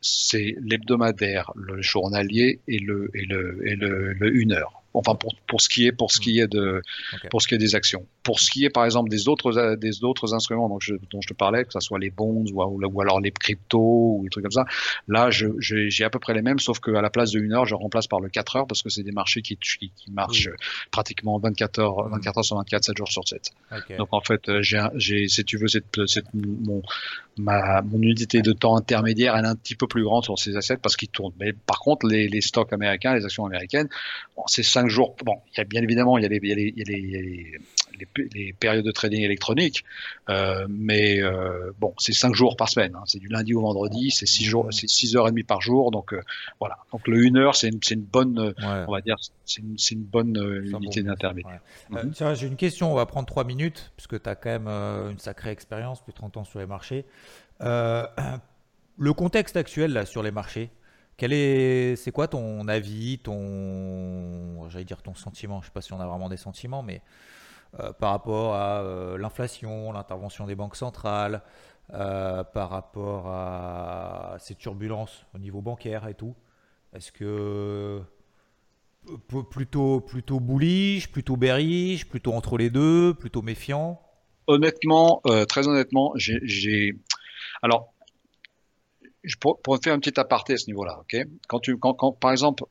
c'est 0.00 0.54
l'hebdomadaire, 0.60 1.52
le 1.56 1.82
journalier 1.82 2.60
et 2.68 2.78
le, 2.78 3.10
et 3.14 3.24
le, 3.26 3.66
et 3.66 3.74
le 3.74 4.36
une 4.36 4.52
heure. 4.52 4.82
Enfin, 4.94 5.14
pour, 5.14 5.34
pour 5.46 5.60
ce 5.60 5.68
qui 5.68 5.86
est 5.86 5.92
pour 5.92 6.10
ce 6.10 6.18
qui 6.18 6.40
est 6.40 6.46
de 6.46 6.82
pour 7.30 7.42
ce 7.42 7.48
qui 7.48 7.54
est 7.54 7.58
des 7.58 7.74
actions. 7.74 8.06
Pour 8.22 8.40
ce 8.40 8.50
qui 8.50 8.64
est 8.64 8.70
par 8.70 8.84
exemple 8.84 9.10
des 9.10 9.28
autres 9.28 9.76
des 9.76 10.02
autres 10.02 10.34
instruments 10.34 10.68
dont 10.68 10.80
je, 10.80 10.94
dont 11.10 11.20
je 11.20 11.28
te 11.28 11.34
parlais, 11.34 11.64
que 11.64 11.72
ce 11.72 11.80
soit 11.80 11.98
les 11.98 12.10
bonds 12.10 12.44
ou, 12.52 12.62
ou 12.62 13.00
alors 13.00 13.20
les 13.20 13.30
cryptos 13.30 14.16
ou 14.18 14.20
des 14.24 14.30
trucs 14.30 14.44
comme 14.44 14.50
ça, 14.50 14.64
là 15.06 15.28
j'ai 15.30 16.04
à 16.04 16.10
peu 16.10 16.18
près 16.18 16.32
les 16.32 16.42
mêmes, 16.42 16.58
sauf 16.58 16.80
qu'à 16.80 17.02
la 17.02 17.10
place 17.10 17.32
de 17.32 17.40
une 17.40 17.52
heure, 17.52 17.66
je 17.66 17.74
remplace 17.74 18.06
par 18.06 18.20
le 18.20 18.28
4 18.28 18.56
heures 18.56 18.66
parce 18.66 18.82
que 18.82 18.88
c'est 18.88 19.02
des 19.02 19.12
marchés 19.12 19.42
qui, 19.42 19.56
qui, 19.56 19.92
marchent 20.10 20.48
pratiquement 20.90 21.38
24 21.38 21.78
heures 21.80 22.08
24 22.08 22.38
heures 22.38 22.44
sur 22.44 22.56
24, 22.56 22.84
7 22.84 22.96
jours 22.96 23.08
sur 23.08 23.28
7. 23.28 23.50
Donc 23.98 24.08
en 24.12 24.22
fait, 24.22 24.40
j'ai 24.62 24.82
j'ai 24.94 25.28
si 25.28 25.44
tu 25.44 25.58
veux 25.58 25.68
cette, 25.68 26.06
cette 26.06 26.26
mon 26.32 26.82
ma, 27.36 27.82
mon 27.82 28.00
unité 28.02 28.42
de 28.42 28.52
temps 28.52 28.76
intermédiaire 28.76 29.36
elle 29.36 29.44
est 29.44 29.48
un 29.48 29.54
petit 29.54 29.76
peu 29.76 29.86
plus 29.86 30.02
grande 30.02 30.24
sur 30.24 30.38
ces 30.38 30.56
assets 30.56 30.78
parce 30.78 30.96
qu'ils 30.96 31.08
tournent. 31.08 31.34
Mais 31.38 31.52
par 31.52 31.78
contre, 31.78 32.06
les, 32.06 32.28
les 32.28 32.40
stocks 32.40 32.72
américains, 32.72 33.14
les 33.14 33.24
actions 33.24 33.46
américaines, 33.46 33.88
bon, 34.36 34.42
c'est 34.46 34.62
5 34.62 34.87
jours. 34.88 35.16
Bon, 35.24 35.36
il 35.52 35.58
y 35.58 35.60
a 35.60 35.64
bien 35.64 35.82
évidemment, 35.82 36.18
il 36.18 36.22
y 36.22 36.26
a 36.26 36.28
les, 36.28 36.40
y 36.42 36.52
a 36.52 36.54
les, 36.54 36.72
il 36.74 36.78
y 36.78 36.82
a 36.82 36.84
les, 36.84 37.58
les, 38.34 38.52
périodes 38.52 38.84
de 38.84 38.90
trading 38.90 39.22
électronique, 39.22 39.84
euh, 40.28 40.66
mais 40.68 41.20
euh, 41.22 41.72
bon, 41.78 41.94
c'est 41.98 42.12
5 42.12 42.34
jours 42.34 42.56
par 42.56 42.68
semaine. 42.68 42.94
Hein. 42.94 43.02
C'est 43.06 43.18
du 43.18 43.28
lundi 43.28 43.54
au 43.54 43.60
vendredi, 43.60 44.10
c'est 44.10 44.26
6 44.26 44.44
jours, 44.44 44.68
c'est 44.70 44.88
6 44.88 45.16
heures 45.16 45.26
et 45.28 45.30
demie 45.30 45.42
par 45.42 45.60
jour. 45.60 45.90
Donc 45.90 46.12
euh, 46.12 46.22
voilà. 46.60 46.78
Donc 46.92 47.06
le 47.08 47.18
1 47.18 47.36
heure, 47.36 47.56
c'est 47.56 47.68
une, 47.68 47.80
une, 47.90 48.02
bonne, 48.02 48.38
ouais. 48.38 48.54
on 48.86 48.92
va 48.92 49.00
dire, 49.00 49.16
c'est 49.44 49.60
une, 49.62 49.76
une, 49.90 50.04
bonne 50.04 50.36
unité 50.64 51.02
d'intermédiaire. 51.02 51.60
Ouais. 51.90 52.02
Mm 52.02 52.08
-hmm. 52.08 52.12
tiens, 52.12 52.34
j'ai 52.34 52.46
une 52.46 52.56
question. 52.56 52.92
On 52.92 52.94
va 52.94 53.06
prendre 53.06 53.26
3 53.26 53.44
minutes 53.44 53.92
puisque 53.96 54.22
tu 54.22 54.28
as 54.28 54.36
quand 54.36 54.50
même 54.50 54.68
une 54.68 55.18
sacrée 55.18 55.50
expérience, 55.50 56.00
plus 56.02 56.12
de 56.12 56.18
30 56.18 56.36
ans 56.36 56.44
sur 56.44 56.58
les 56.60 56.66
marchés. 56.66 57.04
Le 59.00 59.12
contexte 59.12 59.56
actuel 59.56 59.92
là, 59.92 60.04
sur 60.04 60.22
les 60.24 60.32
marchés, 60.32 60.70
quel 61.18 61.32
est, 61.32 61.96
c'est 61.96 62.12
quoi 62.12 62.28
ton 62.28 62.66
avis, 62.68 63.18
ton, 63.18 64.68
j'allais 64.70 64.84
dire 64.84 65.02
ton 65.02 65.14
sentiment, 65.14 65.60
je 65.60 65.66
sais 65.66 65.72
pas 65.72 65.82
si 65.82 65.92
on 65.92 66.00
a 66.00 66.06
vraiment 66.06 66.28
des 66.28 66.36
sentiments, 66.36 66.84
mais 66.84 67.02
euh, 67.80 67.92
par 67.92 68.12
rapport 68.12 68.54
à 68.54 68.80
euh, 68.82 69.18
l'inflation, 69.18 69.92
l'intervention 69.92 70.46
des 70.46 70.54
banques 70.54 70.76
centrales, 70.76 71.42
euh, 71.92 72.44
par 72.44 72.70
rapport 72.70 73.26
à 73.26 74.36
ces 74.38 74.54
turbulences 74.54 75.26
au 75.34 75.38
niveau 75.38 75.60
bancaire 75.60 76.06
et 76.06 76.14
tout, 76.14 76.36
est-ce 76.94 77.10
que 77.10 78.00
plutôt 79.50 80.00
plutôt 80.00 80.38
bullish, 80.38 81.10
plutôt 81.10 81.36
bearish, 81.36 82.08
plutôt 82.08 82.32
entre 82.34 82.58
les 82.58 82.70
deux, 82.70 83.12
plutôt 83.14 83.42
méfiant? 83.42 84.00
Honnêtement, 84.46 85.20
très 85.48 85.66
honnêtement, 85.66 86.12
j'ai 86.16 86.94
alors, 87.62 87.92
pour, 89.40 89.60
pour, 89.60 89.78
faire 89.82 89.94
un 89.94 90.00
petit 90.00 90.18
aparté 90.18 90.54
à 90.54 90.56
ce 90.56 90.66
niveau-là, 90.66 91.00
ok? 91.00 91.26
Quand 91.48 91.60
tu, 91.60 91.76
quand, 91.78 91.94
quand, 91.94 92.12
par 92.12 92.30
exemple, 92.30 92.64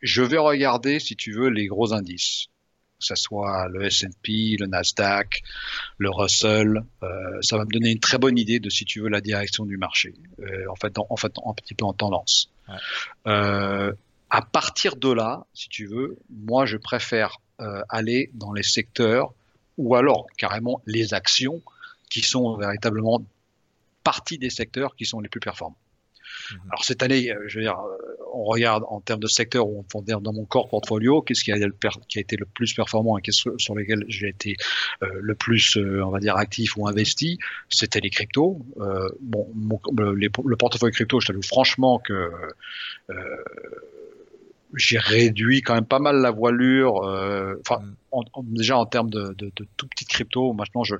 je 0.00 0.22
vais 0.22 0.38
regarder, 0.38 1.00
si 1.00 1.16
tu 1.16 1.32
veux, 1.32 1.48
les 1.48 1.66
gros 1.66 1.92
indices, 1.92 2.48
que 3.00 3.06
ce 3.06 3.14
soit 3.14 3.68
le 3.68 3.84
S&P, 3.84 4.56
le 4.58 4.66
Nasdaq, 4.66 5.42
le 5.98 6.10
Russell, 6.10 6.84
euh, 7.02 7.08
ça 7.42 7.56
va 7.56 7.64
me 7.64 7.70
donner 7.70 7.92
une 7.92 8.00
très 8.00 8.18
bonne 8.18 8.38
idée 8.38 8.58
de, 8.60 8.70
si 8.70 8.84
tu 8.84 9.00
veux, 9.00 9.08
la 9.08 9.20
direction 9.20 9.64
du 9.64 9.76
marché, 9.76 10.14
euh, 10.40 10.64
en 10.70 10.76
fait, 10.76 10.98
en, 10.98 11.06
en 11.08 11.16
fait, 11.16 11.32
un 11.44 11.54
petit 11.54 11.74
peu 11.74 11.84
en 11.84 11.92
tendance. 11.92 12.50
Ouais. 12.68 12.74
Euh, 13.26 13.92
à 14.30 14.42
partir 14.42 14.96
de 14.96 15.10
là, 15.10 15.46
si 15.54 15.68
tu 15.68 15.86
veux, 15.86 16.18
moi, 16.28 16.66
je 16.66 16.76
préfère 16.76 17.38
aller 17.88 18.30
dans 18.34 18.52
les 18.52 18.62
secteurs 18.62 19.34
ou 19.78 19.96
alors 19.96 20.28
carrément 20.36 20.80
les 20.86 21.12
actions 21.12 21.60
qui 22.08 22.20
sont 22.20 22.56
véritablement 22.56 23.20
partie 24.12 24.38
des 24.38 24.52
secteurs 24.60 24.96
qui 24.96 25.04
sont 25.04 25.20
les 25.20 25.28
plus 25.28 25.40
performants. 25.40 25.82
Mmh. 26.50 26.56
Alors 26.70 26.84
cette 26.84 27.02
année, 27.02 27.24
je 27.46 27.54
veux 27.56 27.64
dire, 27.68 27.78
on 28.32 28.44
regarde 28.44 28.84
en 28.88 29.00
termes 29.00 29.20
de 29.20 29.26
secteurs 29.26 29.68
où 29.68 29.84
on 29.94 30.02
dans 30.02 30.32
mon 30.32 30.44
corps 30.44 30.68
portfolio, 30.68 31.22
qu'est-ce 31.22 31.44
qui 31.44 31.52
a, 31.52 31.58
qui 32.08 32.18
a, 32.18 32.20
été 32.20 32.36
le 32.36 32.46
plus 32.46 32.72
performant 32.72 33.18
et 33.18 33.22
qu'est-ce 33.22 33.50
sur 33.58 33.74
lesquels 33.74 34.04
j'ai 34.08 34.28
été 34.28 34.56
euh, 35.02 35.08
le 35.20 35.34
plus, 35.34 35.76
euh, 35.76 36.02
on 36.04 36.10
va 36.10 36.20
dire, 36.20 36.36
actif 36.36 36.76
ou 36.76 36.86
investi, 36.86 37.38
c'était 37.68 38.00
les 38.00 38.10
cryptos. 38.10 38.64
Euh, 38.80 39.08
bon, 39.20 39.48
mon, 39.54 39.80
le, 39.96 40.14
les, 40.14 40.30
le, 40.44 40.56
portefeuille 40.56 40.92
crypto, 40.92 41.20
je 41.20 41.26
t'avoue 41.28 41.42
franchement 41.42 41.98
que 41.98 42.30
euh, 43.10 43.14
j'ai 44.74 44.98
réduit 44.98 45.62
quand 45.62 45.74
même 45.74 45.86
pas 45.86 45.98
mal 45.98 46.20
la 46.20 46.30
voilure. 46.30 46.96
Enfin, 47.60 47.82
en, 48.12 48.22
en, 48.32 48.42
déjà 48.42 48.78
en 48.78 48.86
termes 48.86 49.10
de, 49.10 49.34
de, 49.34 49.50
de 49.54 49.66
tout 49.76 49.86
petites 49.88 50.08
cryptos, 50.08 50.52
maintenant 50.52 50.84
je 50.84 50.94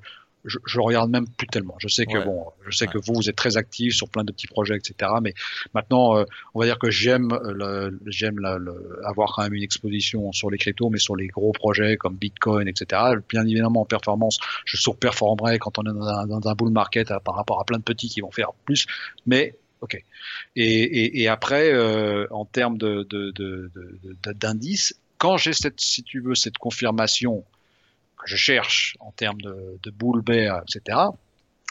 je, 0.45 0.59
je, 0.67 0.81
regarde 0.81 1.11
même 1.11 1.27
plus 1.29 1.47
tellement. 1.47 1.77
Je 1.79 1.89
sais 1.89 2.07
que 2.07 2.19
ouais. 2.19 2.25
bon, 2.25 2.47
je 2.67 2.77
sais 2.77 2.87
ouais. 2.87 2.93
que 2.93 2.99
vous 2.99 3.15
vous 3.15 3.29
êtes 3.29 3.37
très 3.37 3.57
actifs 3.57 3.95
sur 3.95 4.09
plein 4.09 4.25
de 4.25 4.33
petits 4.33 4.47
projets, 4.47 4.77
etc. 4.77 5.13
Mais 5.23 5.35
maintenant, 5.75 6.17
euh, 6.17 6.25
on 6.55 6.61
va 6.61 6.67
dire 6.67 6.79
que 6.79 6.91
j'aime 6.91 7.39
j'aime 8.07 8.39
avoir 9.05 9.33
quand 9.35 9.43
même 9.43 9.55
une 9.55 9.63
exposition 9.63 10.33
sur 10.33 10.51
les 10.51 10.59
cryptos, 10.59 10.91
mais 10.91 10.99
sur 10.99 11.17
les 11.17 11.29
gros 11.29 11.53
projets 11.53 11.97
comme 11.97 12.17
Bitcoin, 12.17 12.69
etc. 12.69 13.03
Bien 13.29 13.45
évidemment 13.47 13.83
en 13.83 13.87
performance, 13.87 14.39
je 14.65 14.77
surperformerai 14.77 15.59
quand 15.59 15.79
on 15.79 15.83
est 15.83 15.95
dans 15.95 16.07
un, 16.07 16.27
dans 16.27 16.49
un 16.49 16.55
bull 16.55 16.71
market 16.71 17.11
à, 17.11 17.21
par 17.21 17.35
rapport 17.35 17.61
à 17.61 17.65
plein 17.65 17.79
de 17.79 17.85
petits 17.85 18.09
qui 18.09 18.21
vont 18.21 18.31
faire 18.31 18.53
plus. 18.65 18.87
Mais 19.27 19.55
ok. 19.81 20.03
Et, 20.57 20.65
et, 20.65 21.23
et 21.23 21.29
après, 21.29 21.73
euh, 21.73 22.27
en 22.31 22.45
termes 22.45 22.79
de 22.79 23.07
d'indices, 24.35 24.95
quand 25.19 25.37
j'ai 25.37 25.53
cette, 25.53 25.81
si 25.81 26.03
tu 26.03 26.21
veux, 26.21 26.35
cette 26.35 26.59
confirmation 26.59 27.45
je 28.29 28.37
cherche 28.37 28.97
en 29.01 29.11
termes 29.13 29.41
de, 29.41 29.79
de 29.83 29.91
boule 29.91 30.23
bear, 30.23 30.63
etc., 30.63 30.99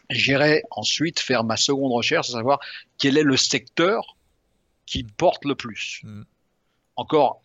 j'irai 0.09 0.63
ensuite 0.71 1.19
faire 1.19 1.43
ma 1.43 1.57
seconde 1.57 1.91
recherche, 1.91 2.29
à 2.29 2.33
savoir 2.33 2.59
quel 2.97 3.17
est 3.17 3.23
le 3.23 3.37
secteur 3.37 4.15
qui 4.85 5.03
porte 5.03 5.45
le 5.45 5.55
plus. 5.55 6.01
Mm. 6.03 6.23
Encore, 6.95 7.41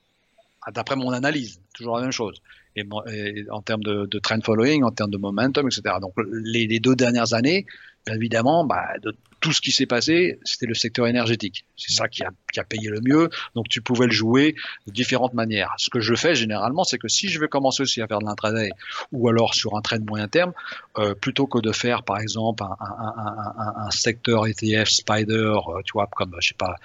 d'après 0.72 0.96
mon 0.96 1.10
analyse, 1.10 1.60
toujours 1.74 1.96
la 1.96 2.02
même 2.02 2.12
chose. 2.12 2.40
Et, 2.76 2.84
et 3.10 3.50
en 3.50 3.60
termes 3.60 3.82
de, 3.82 4.06
de, 4.06 4.18
trend 4.18 4.40
following, 4.42 4.82
en 4.82 4.92
termes 4.92 5.10
de 5.10 5.18
momentum, 5.18 5.66
etc. 5.66 5.96
Donc 6.00 6.14
les, 6.32 6.66
les 6.66 6.80
deux 6.80 6.96
dernières 6.96 7.34
années, 7.34 7.66
évidemment, 8.06 8.64
bah, 8.64 8.98
de 9.02 9.14
tout 9.43 9.53
ce 9.53 9.61
qui 9.61 9.72
s'est 9.72 9.86
passé, 9.86 10.38
c'était 10.45 10.66
le 10.66 10.74
secteur 10.74 11.09
énergétique. 11.09 11.66
C'est 11.76 11.93
ça 11.93 12.09
qui 12.09 12.22
a, 12.22 12.64
payé 12.64 12.88
le 12.88 13.01
mieux. 13.03 13.28
Donc 13.57 13.68
tu 13.68 13.82
pouvais 13.82 14.07
le 14.07 14.12
jouer 14.12 14.55
de 14.86 14.93
différentes 14.93 15.34
manières. 15.34 15.74
Ce 15.78 15.90
que 15.90 16.01
je 16.01 16.14
fais 16.14 16.34
généralement, 16.36 16.84
c'est 16.84 16.97
que 16.97 17.09
si 17.09 17.28
je 17.28 17.40
veux 17.40 17.49
commencer 17.49 17.82
aussi 17.82 18.01
à 18.01 18.07
faire 18.07 18.20
de 18.20 18.24
l'intraday 18.24 18.70
ou 19.11 19.28
alors 19.28 19.55
sur 19.55 19.76
un 19.76 19.82
trade 19.82 20.07
moyen 20.07 20.28
terme, 20.28 20.53
euh, 20.97 21.14
plutôt 21.14 21.49
que 21.49 21.59
de 21.59 21.72
faire 21.72 22.05
par 22.05 22.20
exemple 22.20 22.62
un, 22.62 23.90
secteur 23.90 24.47
ETF 24.47 24.88
Spider, 24.88 25.34
euh, 25.34 25.82
tu 25.84 25.93
vois, 25.95 26.09
comme 26.16 26.34
je 26.40 26.49
sais 26.49 26.55
pas. 26.55 26.76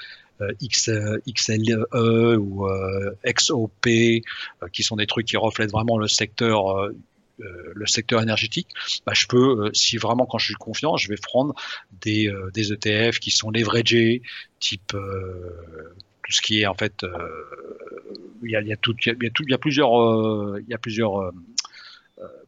Euh, 0.42 0.52
XLE 0.62 2.38
ou 2.38 2.68
XOP, 3.26 3.88
qui 4.72 4.84
sont 4.84 4.96
des 4.96 5.08
trucs 5.08 5.28
qui 5.28 5.38
reflètent 5.38 5.72
vraiment 5.72 5.98
le 5.98 6.08
secteur 6.08 6.90
le 7.40 7.86
secteur 7.86 8.22
énergétique, 8.22 8.68
bah, 9.06 9.14
je 9.16 9.28
peux, 9.28 9.66
euh, 9.66 9.70
si 9.74 9.98
vraiment 9.98 10.26
quand 10.26 10.38
je 10.38 10.46
suis 10.46 10.56
confiant, 10.56 10.98
je 10.98 11.08
vais 11.10 11.18
prendre 11.22 11.54
des, 12.02 12.28
euh, 12.28 12.50
des 12.54 12.74
ETF 12.74 13.20
qui 13.20 13.32
sont 13.32 13.52
leveragés, 13.52 14.22
type 14.60 14.94
euh, 14.94 15.96
tout 16.24 16.32
ce 16.32 16.42
qui 16.42 16.62
est 16.62 16.66
en 16.66 16.74
fait, 16.74 17.06
il 18.44 18.52
y 18.52 18.56
a, 18.56 18.62
y, 18.62 18.74
a 18.74 18.76
y, 18.76 19.10
a, 19.10 19.14
y, 19.14 19.58
plusieurs, 19.58 20.60
il 20.60 20.68
y 20.68 20.74
a 20.74 20.78
plusieurs 20.78 21.32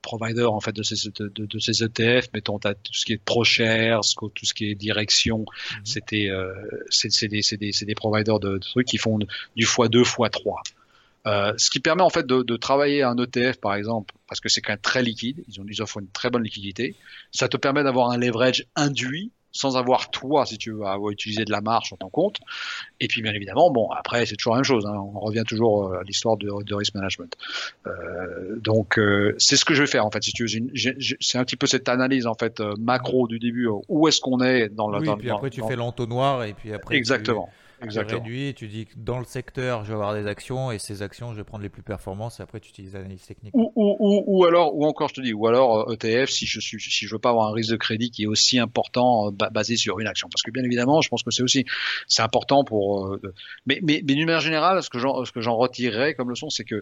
providers 0.02 0.52
en 0.52 0.60
fait 0.60 0.74
de 0.74 0.84
ces, 0.84 1.10
de, 1.10 1.28
de, 1.28 1.46
de 1.46 1.60
ces 1.60 1.84
ETF, 1.84 2.30
mettons 2.34 2.58
as 2.64 2.74
tout 2.74 2.94
ce 2.94 3.06
qui 3.06 3.14
est 3.14 3.24
ProShares, 3.24 4.02
tout 4.18 4.46
ce 4.46 4.54
qui 4.54 4.70
est 4.70 4.76
direction, 4.76 5.46
mm-hmm. 5.46 5.80
c'était 5.84 6.30
euh, 6.30 6.54
c'est 6.90 7.28
des, 7.28 7.42
des, 7.58 7.72
des 7.72 7.96
providers 7.96 8.40
de, 8.40 8.54
de, 8.54 8.58
trucs 8.58 8.88
qui 8.88 8.98
font 8.98 9.18
du 9.20 9.66
x2, 9.66 10.04
x3. 10.04 10.56
Euh, 11.28 11.53
ce 11.57 11.70
qui 11.70 11.80
permet 11.80 12.01
en 12.01 12.09
fait 12.09 12.26
de, 12.26 12.43
de, 12.43 12.55
travailler 12.57 13.03
un 13.03 13.17
ETF 13.17 13.59
par 13.59 13.76
exemple, 13.76 14.13
parce 14.28 14.39
que 14.39 14.47
c'est 14.49 14.61
quand 14.61 14.72
même 14.72 14.80
très 14.80 15.03
liquide, 15.03 15.43
ils, 15.47 15.59
ont, 15.59 15.65
ils 15.67 15.82
offrent 15.82 15.99
une 15.99 16.09
très 16.09 16.30
bonne 16.30 16.43
liquidité. 16.43 16.95
Ça 17.32 17.47
te 17.47 17.57
permet 17.57 17.84
d'avoir 17.84 18.09
un 18.11 18.17
leverage 18.17 18.65
induit 18.76 19.32
sans 19.51 19.78
avoir 19.78 20.11
toi, 20.11 20.45
si 20.45 20.57
tu 20.57 20.72
veux, 20.72 20.86
à 20.86 20.97
utiliser 21.09 21.43
de 21.43 21.51
la 21.51 21.61
marge 21.61 21.91
en 21.91 21.97
ton 21.97 22.09
compte. 22.09 22.38
Et 22.99 23.07
puis 23.07 23.22
bien 23.22 23.34
évidemment, 23.34 23.72
bon, 23.72 23.89
après 23.89 24.26
c'est 24.26 24.36
toujours 24.36 24.53
la 24.53 24.59
même 24.59 24.65
chose. 24.65 24.86
Hein, 24.86 24.93
on 24.95 25.20
revient 25.20 25.43
toujours 25.45 25.93
à 25.93 26.03
l'histoire 26.03 26.38
de, 26.38 26.49
de, 26.63 26.76
risk 26.76 26.93
management. 26.93 27.36
Euh, 27.88 28.57
donc 28.57 28.99
euh, 28.99 29.36
c'est 29.38 29.55
ce 29.55 29.65
que 29.65 29.74
je 29.74 29.82
vais 29.82 29.88
faire 29.88 30.05
en 30.05 30.11
fait. 30.11 30.24
Si 30.24 30.32
tu 30.32 30.45
veux, 30.45 30.72
c'est 31.20 31.38
un 31.38 31.43
petit 31.43 31.57
peu 31.57 31.67
cette 31.67 31.89
analyse 31.89 32.28
en 32.28 32.36
fait 32.36 32.59
euh, 32.59 32.76
macro 32.78 33.28
du 33.28 33.39
début. 33.39 33.67
Où 33.88 34.07
est-ce 34.07 34.22
qu'on 34.22 34.39
est 34.41 34.70
dans 34.70 34.89
le. 34.89 34.99
Oui, 34.99 35.05
dans, 35.05 35.17
puis 35.17 35.32
après 35.32 35.49
tu 35.49 35.61
dans, 35.61 35.67
fais 35.67 35.76
l'entonnoir 35.76 36.43
et 36.43 36.53
puis 36.53 36.72
après. 36.72 36.95
Exactement. 36.95 37.49
Tu 37.51 37.68
Exactement. 37.82 38.21
réduis, 38.21 38.53
tu 38.53 38.67
dis 38.67 38.86
que 38.86 38.93
dans 38.97 39.19
le 39.19 39.25
secteur, 39.25 39.84
je 39.84 39.89
vais 39.89 39.93
avoir 39.95 40.13
des 40.13 40.27
actions 40.27 40.71
et 40.71 40.80
ces 40.80 41.01
actions, 41.01 41.32
je 41.32 41.38
vais 41.38 41.43
prendre 41.43 41.63
les 41.63 41.69
plus 41.69 41.84
performances 41.84 42.39
et 42.39 42.43
après 42.43 42.59
tu 42.59 42.69
utilises 42.69 42.93
l'analyse 42.93 43.25
technique. 43.25 43.53
Ou, 43.55 43.71
ou, 43.75 43.95
ou, 43.99 44.23
ou, 44.25 44.45
alors, 44.45 44.75
ou 44.75 44.86
encore, 44.86 45.09
je 45.09 45.15
te 45.15 45.21
dis, 45.21 45.34
ou 45.34 45.47
alors 45.47 45.91
ETF 45.91 46.30
si 46.30 46.45
je 46.45 46.59
suis, 46.59 46.80
si 46.80 47.05
je 47.05 47.15
veux 47.15 47.19
pas 47.19 47.30
avoir 47.30 47.49
un 47.49 47.53
risque 47.53 47.71
de 47.71 47.77
crédit 47.77 48.11
qui 48.11 48.23
est 48.23 48.27
aussi 48.27 48.59
important 48.59 49.32
basé 49.32 49.77
sur 49.77 49.99
une 49.99 50.07
action. 50.07 50.27
Parce 50.30 50.41
que 50.41 50.51
bien 50.51 50.63
évidemment, 50.63 51.01
je 51.01 51.09
pense 51.09 51.23
que 51.23 51.32
c'est 51.32 51.43
aussi, 51.43 51.65
c'est 52.07 52.21
important 52.21 52.63
pour, 52.63 53.07
euh, 53.07 53.21
mais, 53.65 53.80
mais, 53.82 54.03
mais 54.05 54.15
d'une 54.15 54.25
manière 54.25 54.41
générale, 54.41 54.84
ce 54.84 54.89
que 54.89 54.99
j'en, 54.99 55.25
ce 55.25 55.32
que 55.32 55.41
j'en 55.41 55.55
retirerais 55.55 56.13
comme 56.13 56.30
leçon, 56.30 56.49
c'est 56.49 56.65
que 56.65 56.82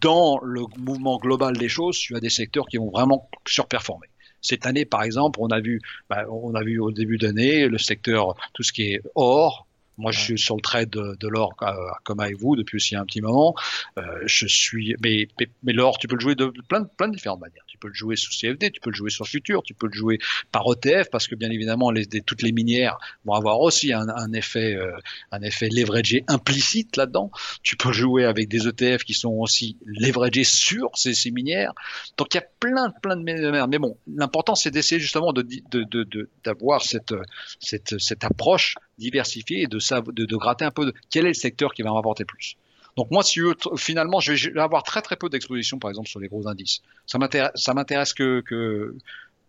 dans 0.00 0.38
le 0.42 0.62
mouvement 0.78 1.16
global 1.18 1.56
des 1.56 1.68
choses, 1.68 1.96
tu 1.96 2.16
as 2.16 2.20
des 2.20 2.30
secteurs 2.30 2.66
qui 2.66 2.76
vont 2.76 2.90
vraiment 2.90 3.28
surperformer. 3.46 4.08
Cette 4.40 4.66
année, 4.66 4.84
par 4.84 5.04
exemple, 5.04 5.38
on 5.40 5.48
a 5.48 5.60
vu, 5.60 5.80
bah, 6.10 6.24
on 6.28 6.54
a 6.54 6.62
vu 6.62 6.80
au 6.80 6.90
début 6.90 7.16
d'année 7.16 7.68
le 7.68 7.78
secteur, 7.78 8.34
tout 8.52 8.64
ce 8.64 8.72
qui 8.72 8.92
est 8.92 9.00
or, 9.14 9.68
Moi, 9.98 10.10
je 10.12 10.20
suis 10.20 10.38
sur 10.38 10.56
le 10.56 10.62
trade 10.62 10.90
de, 10.90 11.16
de 11.18 11.28
l'or 11.28 11.54
euh, 11.62 11.72
comme 12.04 12.20
avec 12.20 12.36
vous 12.38 12.56
depuis 12.56 12.76
aussi 12.76 12.96
un 12.96 13.04
petit 13.04 13.20
moment. 13.20 13.54
Euh, 13.98 14.02
je 14.24 14.46
suis, 14.46 14.94
mais, 15.02 15.28
mais, 15.38 15.48
mais 15.62 15.72
l'or, 15.72 15.98
tu 15.98 16.08
peux 16.08 16.14
le 16.16 16.20
jouer 16.20 16.34
de 16.34 16.52
plein, 16.68 16.84
plein 16.84 17.08
de 17.08 17.14
différentes 17.14 17.40
manières. 17.40 17.64
Tu 17.66 17.78
peux 17.78 17.88
le 17.88 17.94
jouer 17.94 18.16
sous 18.16 18.32
CFD, 18.32 18.70
tu 18.70 18.80
peux 18.80 18.90
le 18.90 18.96
jouer 18.96 19.10
sur 19.10 19.26
futur, 19.26 19.62
tu 19.62 19.74
peux 19.74 19.86
le 19.86 19.92
jouer 19.92 20.18
par 20.50 20.64
ETF 20.72 21.10
parce 21.10 21.26
que 21.26 21.34
bien 21.34 21.50
évidemment, 21.50 21.90
les, 21.90 22.06
des, 22.06 22.22
toutes 22.22 22.42
les 22.42 22.52
minières 22.52 22.98
vont 23.24 23.34
avoir 23.34 23.60
aussi 23.60 23.92
un, 23.92 24.08
un 24.08 24.32
effet, 24.32 24.74
euh, 24.74 24.92
un 25.30 25.42
effet 25.42 25.68
leveragé 25.68 26.24
implicite 26.28 26.96
là-dedans. 26.96 27.30
Tu 27.62 27.76
peux 27.76 27.92
jouer 27.92 28.24
avec 28.24 28.48
des 28.48 28.66
ETF 28.66 29.04
qui 29.04 29.14
sont 29.14 29.32
aussi 29.32 29.76
leveragés 29.84 30.44
sur 30.44 30.90
ces, 30.94 31.14
ces 31.14 31.30
minières. 31.30 31.72
Donc 32.16 32.34
il 32.34 32.38
y 32.38 32.40
a 32.40 32.46
plein, 32.60 32.90
plein 33.02 33.16
de 33.16 33.22
manières. 33.22 33.68
Mais 33.68 33.78
bon, 33.78 33.96
l'important 34.06 34.54
c'est 34.54 34.70
d'essayer 34.70 35.00
justement 35.00 35.32
de, 35.32 35.42
de, 35.42 35.84
de, 35.84 36.30
d'avoir 36.44 36.82
cette, 36.82 37.14
cette, 37.60 37.98
cette 37.98 38.24
approche 38.24 38.76
diversifiée 38.98 39.62
et 39.62 39.66
de, 39.66 39.78
de, 40.12 40.24
de 40.24 40.36
gratter 40.36 40.64
un 40.64 40.70
peu 40.70 40.86
de 40.86 40.94
quel 41.10 41.24
est 41.24 41.28
le 41.28 41.34
secteur 41.34 41.74
qui 41.74 41.82
va 41.82 41.90
me 41.90 41.94
rapporter 41.94 42.24
plus. 42.24 42.56
Donc 42.96 43.10
moi, 43.10 43.22
si 43.22 43.40
finalement, 43.76 44.20
je 44.20 44.50
vais 44.50 44.60
avoir 44.60 44.82
très 44.82 45.00
très 45.00 45.16
peu 45.16 45.28
d'exposition, 45.28 45.78
par 45.78 45.90
exemple, 45.90 46.08
sur 46.08 46.20
les 46.20 46.28
gros 46.28 46.46
indices. 46.46 46.82
Ça 47.06 47.18
m'intéresse, 47.18 48.12
que, 48.12 48.40
que 48.42 48.94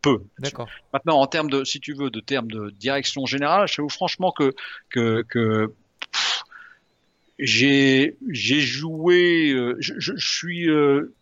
peu. 0.02 0.22
D'accord. 0.40 0.70
Maintenant, 0.94 1.20
en 1.20 1.28
termes 1.28 1.50
de, 1.50 1.64
si 1.64 1.80
tu 1.80 1.94
veux, 1.94 2.10
de 2.10 2.20
termes 2.22 2.50
de 2.50 2.70
direction 2.70 3.26
générale, 3.26 3.68
je 3.68 3.74
trouve 3.74 3.92
franchement 3.92 4.32
que 4.32 4.54
que, 4.90 5.24
que 5.28 5.74
j'ai 7.38 8.16
j'ai 8.30 8.62
joué, 8.62 9.52
euh, 9.52 9.76
je, 9.80 9.94
je, 9.98 10.14
je 10.16 10.28
suis 10.28 10.70
euh, 10.70 11.14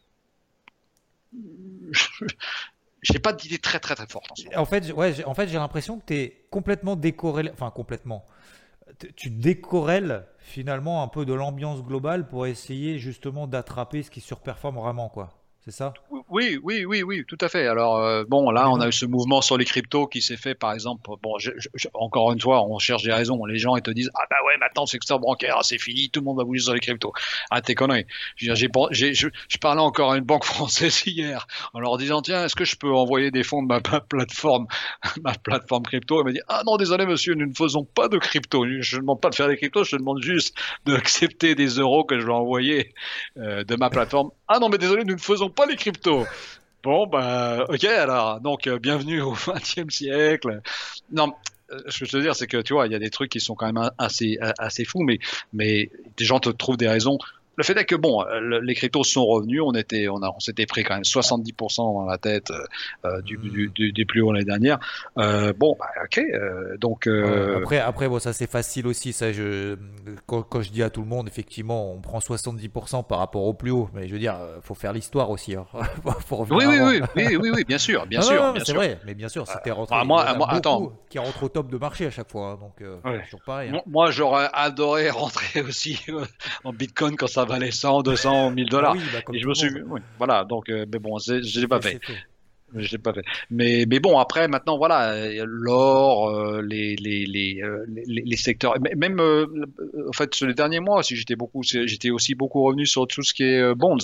j'ai 3.01 3.19
pas 3.19 3.33
d'idée 3.33 3.57
très 3.57 3.79
très 3.79 3.95
très 3.95 4.07
forte. 4.07 4.31
En, 4.55 4.61
en 4.61 4.65
fait, 4.65 4.91
ouais, 4.91 5.23
en 5.25 5.33
fait, 5.33 5.47
j'ai 5.47 5.57
l'impression 5.57 5.99
que 5.99 6.05
tu 6.05 6.33
complètement 6.49 6.95
décorrélé, 6.95 7.51
enfin 7.51 7.71
complètement. 7.71 8.25
Tu 9.15 9.29
décorrèles 9.29 10.25
finalement 10.39 11.01
un 11.01 11.07
peu 11.07 11.25
de 11.25 11.33
l'ambiance 11.33 11.81
globale 11.81 12.27
pour 12.27 12.45
essayer 12.45 12.99
justement 12.99 13.47
d'attraper 13.47 14.03
ce 14.03 14.11
qui 14.11 14.21
surperforme 14.21 14.75
vraiment, 14.75 15.09
quoi 15.09 15.40
c'est 15.63 15.71
ça? 15.71 15.93
Oui, 16.29 16.57
oui, 16.63 16.85
oui, 16.85 17.03
oui, 17.03 17.23
tout 17.27 17.37
à 17.39 17.47
fait. 17.47 17.67
Alors 17.67 17.97
euh, 17.97 18.23
bon, 18.27 18.49
là, 18.49 18.69
on 18.71 18.79
a 18.79 18.87
eu 18.87 18.91
ce 18.91 19.05
mouvement 19.05 19.41
sur 19.41 19.57
les 19.57 19.65
cryptos 19.65 20.07
qui 20.07 20.21
s'est 20.23 20.37
fait, 20.37 20.55
par 20.55 20.73
exemple. 20.73 21.07
Bon, 21.21 21.37
je, 21.37 21.51
je, 21.75 21.87
encore 21.93 22.31
une 22.31 22.41
fois, 22.41 22.65
on 22.65 22.79
cherche 22.79 23.03
des 23.03 23.13
raisons. 23.13 23.45
Les 23.45 23.59
gens 23.59 23.75
ils 23.75 23.83
te 23.83 23.91
disent 23.91 24.09
ah 24.15 24.23
bah 24.27 24.37
ouais, 24.47 24.57
maintenant 24.57 24.87
c'est 24.87 24.93
secteur 24.93 25.19
bancaire, 25.19 25.59
c'est 25.61 25.77
fini, 25.77 26.09
tout 26.09 26.21
le 26.21 26.25
monde 26.25 26.37
va 26.37 26.45
bouger 26.45 26.61
sur 26.61 26.73
les 26.73 26.79
cryptos. 26.79 27.13
Ah 27.51 27.61
t'es 27.61 27.75
connerie. 27.75 28.07
J'ai, 28.37 28.55
je, 29.13 29.27
je 29.47 29.57
parlais 29.59 29.81
encore 29.81 30.13
à 30.13 30.17
une 30.17 30.23
banque 30.23 30.45
française 30.55 31.03
hier 31.05 31.45
en 31.73 31.79
leur 31.79 31.97
disant 31.97 32.23
tiens, 32.23 32.45
est-ce 32.45 32.55
que 32.55 32.65
je 32.65 32.75
peux 32.75 32.91
envoyer 32.91 33.29
des 33.29 33.43
fonds 33.43 33.61
de 33.61 33.67
ma, 33.67 33.79
ma 33.91 33.99
plateforme, 33.99 34.65
ma 35.23 35.33
plateforme 35.33 35.83
crypto? 35.83 36.19
Elle 36.19 36.25
m'a 36.25 36.31
dit 36.31 36.41
ah 36.47 36.63
non, 36.65 36.77
désolé 36.77 37.05
monsieur, 37.05 37.35
nous 37.35 37.45
ne 37.45 37.53
faisons 37.53 37.85
pas 37.85 38.07
de 38.07 38.17
crypto. 38.17 38.65
Je 38.79 38.95
ne 38.95 39.01
demande 39.01 39.21
pas 39.21 39.29
de 39.29 39.35
faire 39.35 39.47
des 39.47 39.57
cryptos, 39.57 39.83
je 39.83 39.95
demande 39.95 40.23
juste 40.23 40.57
d'accepter 40.87 41.53
des 41.53 41.67
euros 41.67 42.03
que 42.03 42.19
je 42.19 42.25
vais 42.25 42.33
envoyer 42.33 42.95
euh, 43.37 43.63
de 43.63 43.75
ma 43.75 43.91
plateforme. 43.91 44.31
Ah 44.47 44.57
non, 44.59 44.69
mais 44.69 44.79
désolé, 44.79 45.03
nous 45.03 45.13
ne 45.13 45.19
faisons 45.19 45.50
pas 45.51 45.65
les 45.65 45.75
cryptos. 45.75 46.25
Bon, 46.83 47.05
bah, 47.05 47.65
ok, 47.69 47.83
alors, 47.83 48.39
donc, 48.39 48.67
euh, 48.67 48.79
bienvenue 48.79 49.21
au 49.21 49.33
XXe 49.47 49.93
siècle. 49.93 50.61
Non, 51.11 51.33
euh, 51.71 51.79
ce 51.89 51.99
que 51.99 52.05
je 52.05 52.17
veux 52.17 52.23
dire, 52.23 52.35
c'est 52.35 52.47
que, 52.47 52.61
tu 52.61 52.73
vois, 52.73 52.87
il 52.87 52.91
y 52.91 52.95
a 52.95 52.99
des 52.99 53.11
trucs 53.11 53.29
qui 53.29 53.39
sont 53.39 53.53
quand 53.53 53.71
même 53.71 53.91
assez, 53.97 54.39
assez 54.57 54.83
fous, 54.83 55.03
mais, 55.03 55.19
mais 55.53 55.91
des 56.17 56.25
gens 56.25 56.39
te 56.39 56.49
trouvent 56.49 56.77
des 56.77 56.87
raisons 56.87 57.19
le 57.57 57.63
fait 57.63 57.77
est 57.77 57.85
que 57.85 57.95
bon, 57.95 58.23
les 58.63 58.75
cryptos 58.75 59.03
sont 59.03 59.25
revenus, 59.25 59.61
on 59.63 59.73
était, 59.73 60.07
on, 60.07 60.23
a, 60.23 60.29
on 60.29 60.39
s'était 60.39 60.65
pris 60.65 60.83
quand 60.83 60.93
même 60.95 61.03
70% 61.03 61.77
dans 61.77 62.05
la 62.05 62.17
tête 62.17 62.51
euh, 62.51 62.63
euh 63.05 63.21
du, 63.21 63.37
du, 63.37 63.69
du, 63.69 63.91
des 63.91 64.05
plus 64.05 64.21
hauts 64.21 64.31
l'année 64.31 64.45
dernière. 64.45 64.79
Euh, 65.17 65.53
bon, 65.53 65.75
bah, 65.79 65.87
ok, 66.03 66.17
euh, 66.19 66.77
donc. 66.77 67.07
Euh, 67.07 67.59
après, 67.59 67.79
après, 67.79 68.07
bon, 68.07 68.19
ça 68.19 68.33
c'est 68.33 68.49
facile 68.49 68.87
aussi. 68.87 69.13
Ça, 69.13 69.31
je, 69.31 69.77
quand, 70.25 70.43
quand, 70.43 70.61
je 70.61 70.71
dis 70.71 70.83
à 70.83 70.89
tout 70.89 71.01
le 71.01 71.07
monde, 71.07 71.27
effectivement, 71.27 71.91
on 71.91 71.99
prend 71.99 72.19
70% 72.19 73.05
par 73.05 73.19
rapport 73.19 73.43
au 73.43 73.53
plus 73.53 73.71
haut, 73.71 73.89
mais 73.93 74.07
je 74.07 74.13
veux 74.13 74.19
dire, 74.19 74.37
faut 74.61 74.75
faire 74.75 74.93
l'histoire 74.93 75.29
aussi. 75.29 75.55
Hein. 75.55 75.65
faut 76.25 76.45
oui, 76.49 76.65
oui, 76.65 76.79
oui, 76.81 77.01
oui, 77.15 77.35
oui, 77.35 77.51
oui, 77.53 77.63
bien 77.65 77.77
sûr, 77.77 78.05
bien 78.05 78.21
sûr. 78.21 78.41
Non, 78.41 78.53
c'est 78.63 78.73
vrai, 78.73 78.99
mais 79.05 79.13
bien 79.13 79.29
sûr, 79.29 79.47
c'était 79.47 79.71
rentré. 79.71 79.95
Bah, 79.95 80.03
moi, 80.03 80.33
moi 80.35 80.47
attends, 80.51 80.93
qui 81.09 81.19
rentre 81.19 81.43
au 81.43 81.49
top 81.49 81.69
de 81.69 81.77
marché 81.77 82.05
à 82.05 82.11
chaque 82.11 82.31
fois, 82.31 82.51
hein, 82.51 82.57
donc 82.59 82.75
ouais. 82.79 83.23
toujours 83.25 83.41
pareil. 83.45 83.71
Hein. 83.73 83.81
Moi, 83.87 84.11
j'aurais 84.11 84.49
adoré 84.53 85.09
rentrer 85.11 85.61
aussi 85.61 85.99
en 86.63 86.73
Bitcoin 86.73 87.15
quand 87.15 87.27
ça 87.27 87.40
ça 87.41 87.53
valait 87.53 87.71
100, 87.71 88.01
200, 88.01 88.51
1000 88.51 88.69
dollars. 88.69 88.95
Oui, 88.95 89.01
bah, 89.11 89.19
et 89.33 89.39
je 89.39 89.47
me 89.47 89.53
suis, 89.53 89.69
oui, 89.87 90.01
voilà, 90.17 90.43
donc, 90.45 90.69
euh, 90.69 90.85
mais 90.91 90.99
bon, 90.99 91.17
je 91.19 91.59
l'ai 91.59 91.67
pas 91.67 91.81
fait. 91.81 91.99
fait 92.03 92.13
je 92.75 92.91
l'ai 92.91 92.97
pas 92.97 93.13
fait. 93.13 93.23
Mais, 93.49 93.85
mais 93.87 93.99
bon, 93.99 94.17
après, 94.17 94.47
maintenant, 94.47 94.77
voilà, 94.77 95.15
l'or, 95.43 96.29
euh, 96.29 96.61
les, 96.61 96.95
les, 96.95 97.25
les, 97.25 97.61
euh, 97.61 97.85
les, 97.87 98.21
les, 98.25 98.37
secteurs, 98.37 98.75
même, 98.95 99.19
euh, 99.19 99.45
en 100.07 100.13
fait, 100.13 100.33
sur 100.33 100.47
les 100.47 100.53
derniers 100.53 100.79
mois, 100.79 101.03
si 101.03 101.15
j'étais 101.15 101.35
beaucoup, 101.35 101.63
j'étais 101.63 102.09
aussi 102.09 102.35
beaucoup 102.35 102.63
revenu 102.63 102.85
sur 102.85 103.07
tout 103.07 103.23
ce 103.23 103.33
qui 103.33 103.43
est 103.43 103.75
bonds. 103.75 103.97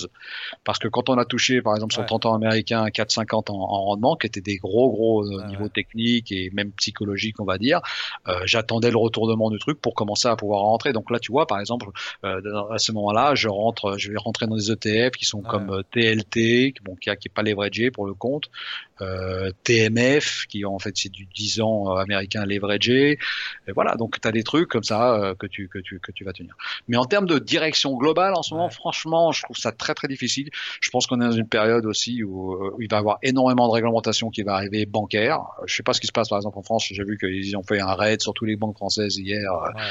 Parce 0.64 0.78
que 0.78 0.88
quand 0.88 1.08
on 1.08 1.18
a 1.18 1.24
touché, 1.24 1.62
par 1.62 1.74
exemple, 1.74 1.92
sur 1.92 2.02
le 2.02 2.08
30 2.08 2.26
ans 2.26 2.34
américain, 2.34 2.86
4,50 2.86 3.50
en, 3.50 3.54
en 3.54 3.84
rendement, 3.84 4.16
qui 4.16 4.26
étaient 4.26 4.40
des 4.40 4.56
gros, 4.56 4.90
gros 4.90 5.24
niveaux 5.46 5.68
techniques 5.68 6.32
et 6.32 6.50
même 6.52 6.72
psychologiques, 6.72 7.40
on 7.40 7.44
va 7.44 7.58
dire, 7.58 7.80
j'attendais 8.44 8.90
le 8.90 8.98
retournement 8.98 9.50
du 9.50 9.58
truc 9.58 9.80
pour 9.80 9.94
commencer 9.94 10.28
à 10.28 10.36
pouvoir 10.36 10.60
rentrer. 10.60 10.92
Donc 10.92 11.10
là, 11.10 11.18
tu 11.18 11.32
vois, 11.32 11.46
par 11.46 11.60
exemple, 11.60 11.88
à 12.22 12.78
ce 12.78 12.92
moment-là, 12.92 13.34
je 13.34 13.48
rentre, 13.48 13.96
je 13.98 14.10
vais 14.10 14.18
rentrer 14.18 14.46
dans 14.46 14.56
des 14.56 14.70
ETF 14.70 15.16
qui 15.16 15.24
sont 15.24 15.40
comme 15.42 15.82
TLT, 15.92 16.74
bon, 16.84 16.94
qui, 16.96 17.10
qui 17.16 17.28
est 17.28 17.34
pas 17.34 17.42
leveragé 17.42 17.90
pour 17.90 18.06
le 18.06 18.14
compte, 18.14 18.50
euh, 19.00 19.50
TMF, 19.64 20.46
qui 20.48 20.64
en 20.64 20.78
fait 20.78 20.96
c'est 20.96 21.10
du 21.10 21.26
10 21.26 21.60
ans 21.60 21.96
euh, 21.96 22.00
américain 22.00 22.44
leveragé. 22.44 23.18
Et 23.68 23.72
voilà, 23.72 23.94
donc 23.94 24.20
tu 24.20 24.26
as 24.26 24.32
des 24.32 24.42
trucs 24.42 24.68
comme 24.68 24.82
ça 24.82 25.14
euh, 25.14 25.34
que, 25.34 25.46
tu, 25.46 25.68
que, 25.68 25.78
tu, 25.78 26.00
que 26.00 26.10
tu 26.12 26.24
vas 26.24 26.32
tenir. 26.32 26.56
Mais 26.88 26.96
en 26.96 27.04
termes 27.04 27.26
de 27.26 27.38
direction 27.38 27.96
globale, 27.96 28.34
en 28.34 28.42
ce 28.42 28.54
moment, 28.54 28.70
franchement, 28.70 29.32
je 29.32 29.42
trouve 29.42 29.56
ça 29.56 29.72
très 29.72 29.94
très 29.94 30.08
difficile. 30.08 30.50
Je 30.80 30.90
pense 30.90 31.06
qu'on 31.06 31.20
est 31.20 31.24
dans 31.24 31.30
une 31.32 31.48
période 31.48 31.86
aussi 31.86 32.22
où, 32.24 32.54
où, 32.54 32.80
il 32.80 32.88
va 32.90 32.96
y 32.96 33.00
avoir 33.00 33.18
énormément 33.22 33.68
de 33.68 33.72
réglementation 33.72 34.30
qui 34.30 34.42
va 34.42 34.54
arriver 34.54 34.86
bancaire. 34.86 35.40
Je 35.66 35.76
sais 35.76 35.82
pas 35.82 35.92
ce 35.92 36.00
qui 36.00 36.06
se 36.06 36.12
passe 36.12 36.28
par 36.28 36.38
exemple 36.38 36.58
en 36.58 36.62
France. 36.62 36.86
J'ai 36.90 37.04
vu 37.04 37.18
qu'ils 37.18 37.56
ont 37.56 37.62
fait 37.62 37.80
un 37.80 37.94
raid 37.94 38.20
sur 38.20 38.34
tous 38.34 38.44
les 38.44 38.56
banques 38.56 38.76
françaises 38.76 39.16
hier. 39.16 39.52
Ouais 39.52 39.82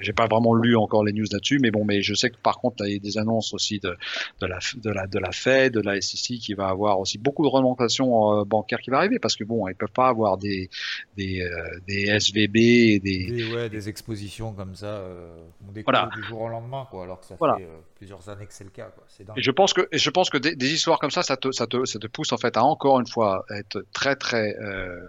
j'ai 0.00 0.12
pas 0.12 0.26
vraiment 0.26 0.54
lu 0.54 0.76
encore 0.76 1.04
les 1.04 1.12
news 1.12 1.26
là-dessus, 1.30 1.58
mais 1.60 1.70
bon, 1.70 1.84
mais 1.84 2.02
je 2.02 2.14
sais 2.14 2.30
que 2.30 2.36
par 2.36 2.58
contre, 2.58 2.86
il 2.86 2.92
y 2.92 2.96
a 2.96 2.98
des 2.98 3.18
annonces 3.18 3.54
aussi 3.54 3.78
de, 3.78 3.96
de 4.40 4.46
la 4.46 4.58
de 4.76 4.90
la 4.90 5.06
de 5.06 5.18
la 5.18 5.32
Fed, 5.32 5.72
de 5.74 5.80
la 5.80 6.00
SEC 6.00 6.38
qui 6.38 6.54
va 6.54 6.68
avoir 6.68 6.98
aussi 7.00 7.18
beaucoup 7.18 7.44
de 7.44 7.48
remontation 7.50 8.40
euh, 8.40 8.44
bancaire 8.44 8.80
qui 8.80 8.90
va 8.90 8.98
arriver 8.98 9.18
parce 9.18 9.36
que 9.36 9.44
bon, 9.44 9.68
ils 9.68 9.74
peuvent 9.74 9.88
pas 9.90 10.08
avoir 10.08 10.38
des 10.38 10.68
des, 11.16 11.40
euh, 11.42 11.78
des 11.86 12.06
SVB 12.06 12.56
et 12.56 13.00
des 13.00 13.30
des, 13.30 13.54
ouais, 13.54 13.68
des 13.68 13.88
expositions 13.88 14.52
comme 14.52 14.74
ça 14.74 14.86
euh, 14.86 15.44
on 15.68 15.80
voilà. 15.82 16.08
du 16.14 16.22
jour 16.22 16.42
au 16.42 16.48
lendemain 16.48 16.86
quoi, 16.90 17.04
alors 17.04 17.20
que 17.20 17.26
ça 17.26 17.36
fait 17.36 17.44
euh, 17.44 17.78
plusieurs 17.94 18.28
années 18.28 18.46
que 18.46 18.52
c'est 18.52 18.64
le 18.64 18.70
cas 18.70 18.90
quoi. 18.94 19.04
Et 19.36 19.42
je 19.42 19.50
pense 19.50 19.72
que 19.72 19.88
et 19.92 19.98
je 19.98 20.10
pense 20.10 20.30
que 20.30 20.38
des, 20.38 20.56
des, 20.56 20.72
histoires 20.72 20.98
comme 20.98 21.10
ça, 21.10 21.22
ça 21.22 21.36
te 21.36 21.50
ça 21.52 21.66
te 21.66 21.84
ça 21.84 21.98
te 21.98 22.06
pousse 22.06 22.32
en 22.32 22.36
fait 22.36 22.56
à 22.56 22.64
encore 22.64 23.00
une 23.00 23.06
fois 23.06 23.44
être 23.50 23.84
très 23.92 24.16
très 24.16 24.56
euh, 24.56 25.00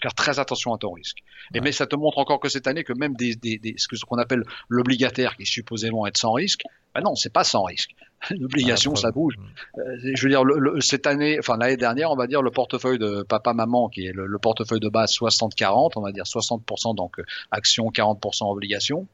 faire 0.00 0.14
très 0.14 0.38
attention 0.38 0.74
à 0.74 0.78
ton 0.78 0.92
risque. 0.92 1.18
Et 1.54 1.60
mais 1.60 1.72
ça 1.72 1.86
te 1.86 1.96
montre 1.96 2.18
encore 2.18 2.40
que 2.40 2.48
cette 2.48 2.66
année 2.66 2.84
que 2.84 2.92
même 2.92 3.14
des, 3.14 3.34
des, 3.34 3.58
des 3.58 3.74
ce 3.78 4.04
qu'on 4.04 4.18
appelle 4.18 4.44
l'obligataire 4.68 5.36
qui 5.36 5.42
est 5.42 5.46
supposément 5.46 6.06
être 6.06 6.16
sans 6.16 6.32
risque, 6.32 6.62
ben 6.94 7.02
non, 7.02 7.14
c'est 7.14 7.32
pas 7.32 7.44
sans 7.44 7.62
risque. 7.62 7.90
L'obligation, 8.30 8.92
ah, 8.96 9.00
ça 9.00 9.10
bouge. 9.10 9.34
Euh, 9.78 9.82
je 10.14 10.22
veux 10.22 10.30
dire, 10.30 10.44
le, 10.44 10.80
cette 10.80 11.06
année, 11.06 11.36
enfin 11.38 11.56
l'année 11.58 11.76
dernière, 11.76 12.10
on 12.10 12.16
va 12.16 12.26
dire 12.26 12.42
le 12.42 12.50
portefeuille 12.50 12.98
de 12.98 13.22
papa-maman, 13.22 13.88
qui 13.88 14.06
est 14.06 14.12
le, 14.12 14.26
le, 14.26 14.38
portefeuille 14.38 14.80
de 14.80 14.88
base 14.88 15.12
60-40, 15.12 15.92
on 15.96 16.00
va 16.00 16.12
dire 16.12 16.24
60% 16.24 16.94
donc 16.96 17.20
actions, 17.50 17.90
40% 17.90 18.50
obligations. 18.50 19.06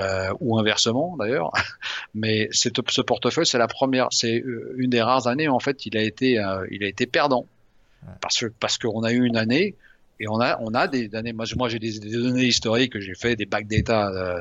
Euh, 0.00 0.32
ou 0.40 0.58
inversement 0.58 1.16
d'ailleurs. 1.16 1.52
Mais 2.14 2.48
ce 2.50 2.68
portefeuille, 3.00 3.46
c'est 3.46 3.58
la 3.58 3.68
première, 3.68 4.08
c'est 4.10 4.40
euh, 4.40 4.74
une 4.76 4.90
des 4.90 5.00
rares 5.00 5.28
années 5.28 5.46
en 5.46 5.60
fait, 5.60 5.86
il 5.86 5.96
a 5.96 6.02
été, 6.02 6.40
euh, 6.40 6.66
il 6.72 6.82
a 6.82 6.88
été 6.88 7.06
perdant 7.06 7.46
parce 8.20 8.40
que 8.40 8.46
parce 8.58 8.76
qu'on 8.76 9.04
a 9.04 9.12
eu 9.12 9.24
une 9.24 9.36
année 9.36 9.76
et 10.20 10.28
on 10.28 10.40
a, 10.40 10.58
on 10.60 10.74
a 10.74 10.88
des 10.88 11.08
données. 11.08 11.32
Moi, 11.32 11.68
j'ai 11.68 11.78
des, 11.78 11.98
des, 11.98 12.12
données 12.12 12.46
historiques. 12.46 12.98
J'ai 12.98 13.14
fait 13.14 13.36
des 13.36 13.46
back 13.46 13.66
data 13.66 14.08
euh, 14.08 14.40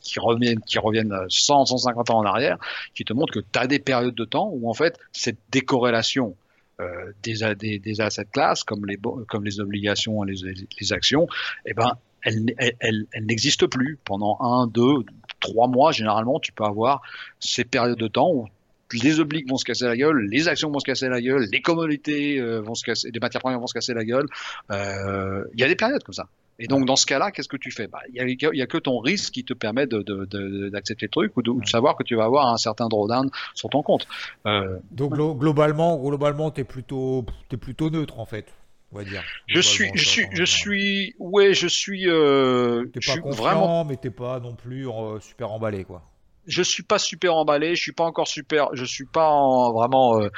qui 0.00 0.20
reviennent, 0.20 0.60
qui 0.60 0.78
reviennent 0.78 1.14
100, 1.28 1.66
150 1.66 2.10
ans 2.10 2.18
en 2.18 2.24
arrière, 2.24 2.58
qui 2.94 3.04
te 3.04 3.12
montrent 3.12 3.32
que 3.32 3.40
tu 3.40 3.58
as 3.58 3.66
des 3.66 3.78
périodes 3.78 4.14
de 4.14 4.24
temps 4.24 4.50
où 4.52 4.68
en 4.68 4.74
fait 4.74 4.98
cette 5.12 5.38
décorrélation 5.50 6.36
euh, 6.80 7.12
des, 7.22 7.54
des, 7.56 7.78
des 7.78 8.00
assets 8.00 8.26
classes 8.26 8.62
comme 8.62 8.86
les, 8.86 8.98
comme 9.28 9.44
les 9.44 9.60
obligations, 9.60 10.22
les, 10.22 10.36
les 10.80 10.92
actions, 10.92 11.26
eh 11.66 11.74
ben, 11.74 11.96
elle, 12.22 12.54
elle, 12.58 12.74
elle, 12.80 13.06
elle 13.12 13.26
n'existe 13.26 13.66
plus 13.66 13.98
pendant 14.04 14.38
un, 14.40 14.66
deux, 14.66 15.04
trois 15.40 15.68
mois. 15.68 15.92
Généralement, 15.92 16.38
tu 16.40 16.52
peux 16.52 16.64
avoir 16.64 17.02
ces 17.40 17.64
périodes 17.64 17.98
de 17.98 18.08
temps 18.08 18.30
où 18.30 18.48
les 18.92 19.20
obliques 19.20 19.48
vont 19.48 19.56
se 19.56 19.64
casser 19.64 19.84
la 19.84 19.96
gueule, 19.96 20.28
les 20.30 20.48
actions 20.48 20.70
vont 20.70 20.78
se 20.78 20.84
casser 20.84 21.08
la 21.08 21.20
gueule, 21.20 21.46
les 21.50 21.60
commodités 21.60 22.38
euh, 22.38 22.60
vont 22.60 22.74
se 22.74 22.84
casser, 22.84 23.10
les 23.12 23.20
matières 23.20 23.40
premières 23.40 23.60
vont 23.60 23.66
se 23.66 23.74
casser 23.74 23.94
la 23.94 24.04
gueule. 24.04 24.26
Euh, 24.70 25.44
il 25.54 25.60
y 25.60 25.64
a 25.64 25.68
des 25.68 25.76
périodes 25.76 26.02
comme 26.02 26.14
ça. 26.14 26.28
Et 26.60 26.66
donc 26.66 26.86
dans 26.86 26.96
ce 26.96 27.06
cas-là, 27.06 27.30
qu'est-ce 27.30 27.48
que 27.48 27.56
tu 27.56 27.70
fais? 27.70 27.86
Bah, 27.86 28.00
Il 28.12 28.18
bah, 28.18 28.24
y, 28.26 28.56
y, 28.58 28.62
a 28.62 28.66
que 28.66 28.78
ton 28.78 28.98
risque 28.98 29.32
qui 29.32 29.44
te 29.44 29.54
permet 29.54 29.86
d'accepter 29.86 31.06
le 31.06 31.10
truc 31.10 31.36
ou 31.36 31.42
de, 31.42 31.50
ou 31.50 31.60
de, 31.60 31.66
savoir 31.66 31.96
que 31.96 32.02
tu 32.02 32.16
vas 32.16 32.24
avoir 32.24 32.48
un 32.48 32.56
certain 32.56 32.88
drawdown 32.88 33.30
sur 33.54 33.68
ton 33.68 33.82
compte. 33.82 34.08
Euh, 34.46 34.78
donc 34.90 35.14
globalement, 35.14 35.96
globalement, 35.98 36.50
t'es 36.50 36.64
plutôt, 36.64 37.24
es 37.52 37.56
plutôt 37.56 37.90
neutre 37.90 38.18
en 38.18 38.26
fait. 38.26 38.52
on 38.90 38.98
va 38.98 39.04
dire. 39.04 39.22
Je 39.46 39.60
suis, 39.60 39.90
je 39.94 40.04
suis, 40.04 40.26
je 40.32 40.44
suis, 40.44 41.14
ouais, 41.20 41.54
je 41.54 41.68
suis, 41.68 42.08
euh, 42.08 42.86
T'es 42.86 43.00
je 43.02 43.06
pas 43.06 43.12
suis 43.12 43.20
confiant, 43.20 43.42
vraiment, 43.44 43.84
mais 43.84 43.96
t'es 43.96 44.10
pas 44.10 44.40
non 44.40 44.56
plus 44.56 44.88
euh, 44.88 45.20
super 45.20 45.52
emballé, 45.52 45.84
quoi. 45.84 46.02
Je 46.48 46.62
suis 46.62 46.82
pas 46.82 46.98
super 46.98 47.34
emballé, 47.36 47.76
je 47.76 47.82
suis 47.82 47.92
pas 47.92 48.04
encore 48.04 48.26
super, 48.26 48.68
je 48.72 48.84
suis 48.84 49.04
pas 49.06 49.28
en, 49.30 49.72
vraiment, 49.72 50.20
euh, 50.20 50.28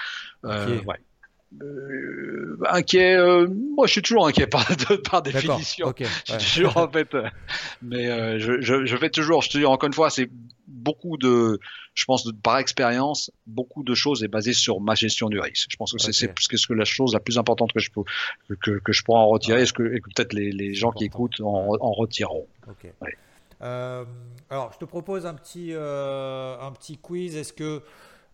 euh, 0.45 0.81
ouais. 0.83 0.97
Euh, 1.63 2.57
inquiet, 2.69 3.17
euh, 3.17 3.49
moi 3.77 3.89
je 3.89 3.93
suis 3.93 4.03
toujours 4.03 4.27
inquiet 4.27 4.47
par, 4.47 4.65
de- 4.69 4.95
par 5.11 5.21
D'accord. 5.23 5.41
définition. 5.43 5.89
Ok. 5.89 6.05
Je 6.27 6.33
ouais. 6.33 6.39
suis 6.39 6.61
toujours 6.63 6.77
en 6.77 6.89
fait, 6.89 7.13
euh, 7.15 7.29
mais 7.83 8.39
je, 8.39 8.61
je, 8.61 8.85
je 8.85 8.97
fais 8.97 9.11
toujours, 9.11 9.43
je 9.43 9.51
te 9.51 9.59
dis 9.59 9.65
encore 9.65 9.89
une 9.89 9.93
fois, 9.93 10.11
c'est 10.11 10.29
beaucoup 10.69 11.17
de, 11.17 11.59
je 11.95 12.05
pense 12.05 12.25
de, 12.25 12.31
par 12.33 12.59
expérience, 12.59 13.33
beaucoup 13.49 13.83
de 13.83 13.95
choses 13.95 14.23
est 14.23 14.29
basé 14.29 14.53
sur 14.53 14.81
ma 14.81 14.95
gestion 14.95 15.29
du 15.29 15.41
risque. 15.41 15.67
Je 15.71 15.77
pense 15.77 15.93
que 15.93 15.99
c'est 15.99 16.13
ce 16.13 16.67
que 16.69 16.73
la 16.73 16.85
chose 16.85 17.13
la 17.15 17.21
plus 17.21 17.37
importante 17.37 17.73
que 17.73 17.81
je 17.81 17.91
peux 17.91 18.03
que, 18.49 18.55
que, 18.55 18.79
que 18.79 18.93
je 18.93 19.03
pourrais 19.03 19.19
en 19.19 19.27
retirer, 19.29 19.59
Ouais. 19.59 19.65
et, 19.65 19.73
que, 19.73 19.83
peut-être 20.15 20.33
les, 20.33 20.53
les 20.53 20.75
gens 20.75 20.93
qui 20.93 21.05
écoutent 21.05 21.41
en, 21.41 21.75
en 21.81 21.93
retireront. 21.93 22.47
Ouais. 23.03 23.17
Euh, 23.63 24.05
alors, 24.49 24.73
je 24.73 24.79
te 24.79 24.85
propose 24.85 25.27
un 25.27 25.35
petit, 25.35 25.71
euh, 25.73 26.59
un 26.61 26.73
petit 26.73 26.99
quiz. 26.99 27.37
Est-ce 27.37 27.53
que 27.53 27.83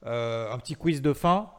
euh, 0.05 0.53
un 0.53 0.59
petit 0.59 0.75
quiz 0.75 1.03
de 1.03 1.13
fin? 1.13 1.51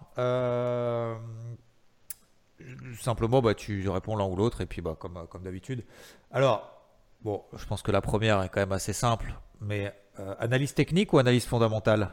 Simplement, 3.00 3.42
bah, 3.42 3.54
tu 3.54 3.88
réponds 3.90 4.16
l'un 4.16 4.26
ou 4.26 4.36
l'autre, 4.36 4.62
et 4.62 4.66
puis 4.66 4.82
bah, 4.82 4.96
comme, 5.00 5.28
comme 5.30 5.44
d'habitude. 5.44 5.84
Alors, 6.32 6.82
bon, 7.22 7.44
je 7.54 7.66
pense 7.66 7.82
que 7.82 7.92
la 7.92 8.02
première 8.02 8.42
est 8.42 8.50
quand 8.50 8.60
même 8.60 8.72
assez 8.72 8.94
simple, 8.94 9.34
mais 9.62 9.94
analyse 10.40 10.74
technique 10.74 11.14
ou 11.14 11.20
analyse 11.20 11.46
fondamentale? 11.46 12.10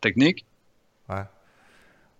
Technique. 0.00 0.46
Ouais. 1.08 1.24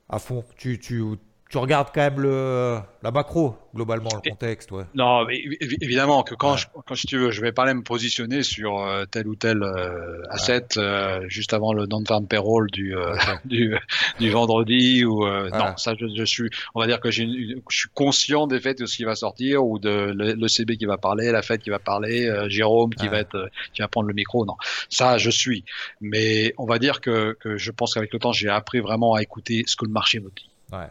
À 0.08 0.18
fond. 0.18 0.44
Tu, 0.56 0.78
tu, 0.78 1.04
tu 1.48 1.56
regardes 1.58 1.88
quand 1.94 2.00
même 2.02 2.20
le, 2.20 2.78
la 3.02 3.10
macro, 3.10 3.56
globalement, 3.74 4.10
le 4.22 4.30
contexte, 4.30 4.70
ouais. 4.70 4.84
Non, 4.94 5.24
mais 5.24 5.42
évidemment 5.80 6.22
que 6.22 6.34
quand, 6.34 6.52
Ouais. 6.52 6.58
je, 6.58 6.66
quand 6.86 6.94
si 6.94 7.06
tu 7.06 7.16
veux, 7.16 7.30
je 7.30 7.40
vais 7.40 7.52
pas 7.52 7.62
aller 7.62 7.72
me 7.74 7.82
positionner 7.82 8.42
sur 8.42 8.78
euh, 8.80 9.06
tel 9.06 9.26
ou 9.26 9.34
tel 9.34 9.62
euh, 9.62 10.20
asset 10.28 10.66
euh, 10.76 11.24
juste 11.28 11.54
avant 11.54 11.72
le 11.72 11.86
non-farm 11.86 12.26
payroll 12.26 12.70
du, 12.70 12.94
du, 13.46 13.74
du 14.20 14.30
vendredi 14.30 15.04
ou 15.06 15.24
non, 15.26 15.76
ça 15.78 15.94
je, 15.98 16.06
je 16.14 16.24
suis, 16.24 16.50
on 16.74 16.80
va 16.80 16.86
dire 16.86 17.00
que 17.00 17.08
une- 17.18 17.62
je 17.70 17.78
suis 17.78 17.88
conscient 17.94 18.46
des 18.46 18.60
faits 18.60 18.78
de 18.80 18.86
ce 18.86 18.96
qui 18.96 19.04
va 19.04 19.14
sortir 19.14 19.64
ou 19.64 19.78
de 19.78 20.12
le, 20.14 20.34
le 20.34 20.48
CB 20.48 20.76
qui 20.76 20.84
va 20.84 20.98
parler, 20.98 21.32
la 21.32 21.40
Fed 21.42 21.62
qui 21.62 21.70
va 21.70 21.78
parler, 21.78 22.30
Jérôme 22.48 22.94
qui 22.94 23.08
va 23.08 23.18
être, 23.20 23.48
qui 23.72 23.80
va 23.80 23.88
prendre 23.88 24.08
le 24.08 24.14
micro. 24.14 24.44
Non, 24.44 24.56
ça 24.90 25.16
je 25.16 25.30
suis. 25.30 25.64
Mais 26.02 26.52
on 26.58 26.66
va 26.66 26.78
dire 26.78 27.00
que, 27.00 27.36
que 27.40 27.56
je 27.56 27.70
pense 27.70 27.94
qu'avec 27.94 28.12
le 28.12 28.18
temps 28.18 28.32
j'ai 28.32 28.48
appris 28.50 28.80
vraiment 28.80 29.14
à 29.14 29.22
écouter 29.22 29.62
ce 29.66 29.76
que 29.76 29.86
le 29.86 29.90
marché 29.92 30.20
me 30.20 30.28
dit. 30.36 30.50
Ouais. 30.72 30.88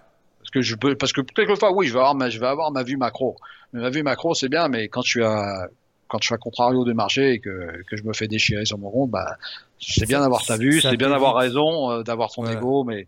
Parce 0.48 0.52
que 0.54 0.62
je 0.62 0.76
peux, 0.76 0.96
parce 0.96 1.12
que 1.12 1.20
quelquefois, 1.20 1.74
oui, 1.74 1.88
je 1.88 1.94
vais 1.94 2.00
avoir 2.00 2.16
ma, 2.16 2.30
je 2.30 2.40
vais 2.40 2.48
avoir 2.48 2.72
ma 2.72 2.82
vue 2.84 2.96
macro. 2.96 3.36
Mais 3.74 3.82
ma 3.82 3.90
vue 3.90 4.02
macro, 4.02 4.34
c'est 4.34 4.48
bien, 4.48 4.70
mais 4.70 4.88
quand 4.88 5.02
tu 5.02 5.22
as, 5.22 5.68
quand 6.08 6.20
je 6.22 6.28
suis 6.28 6.34
à 6.34 6.38
contrario 6.38 6.86
du 6.86 6.94
marché 6.94 7.34
et 7.34 7.40
que, 7.40 7.84
que 7.86 7.98
je 7.98 8.04
me 8.04 8.14
fais 8.14 8.30
déchirer 8.30 8.64
sur 8.64 8.78
mon 8.78 8.90
compte, 8.90 9.12
bah, 9.12 9.36
c'est 9.78 10.08
bien 10.08 10.22
d'avoir 10.22 10.46
ta 10.46 10.56
vue, 10.56 10.80
c'est 10.80 10.96
bien 10.96 11.10
d'avoir 11.10 11.36
raison, 11.36 11.92
euh, 11.92 12.04
d'avoir 12.04 12.32
son 12.32 12.46
Ouais. 12.46 12.54
ego, 12.54 12.86
mais 12.86 13.08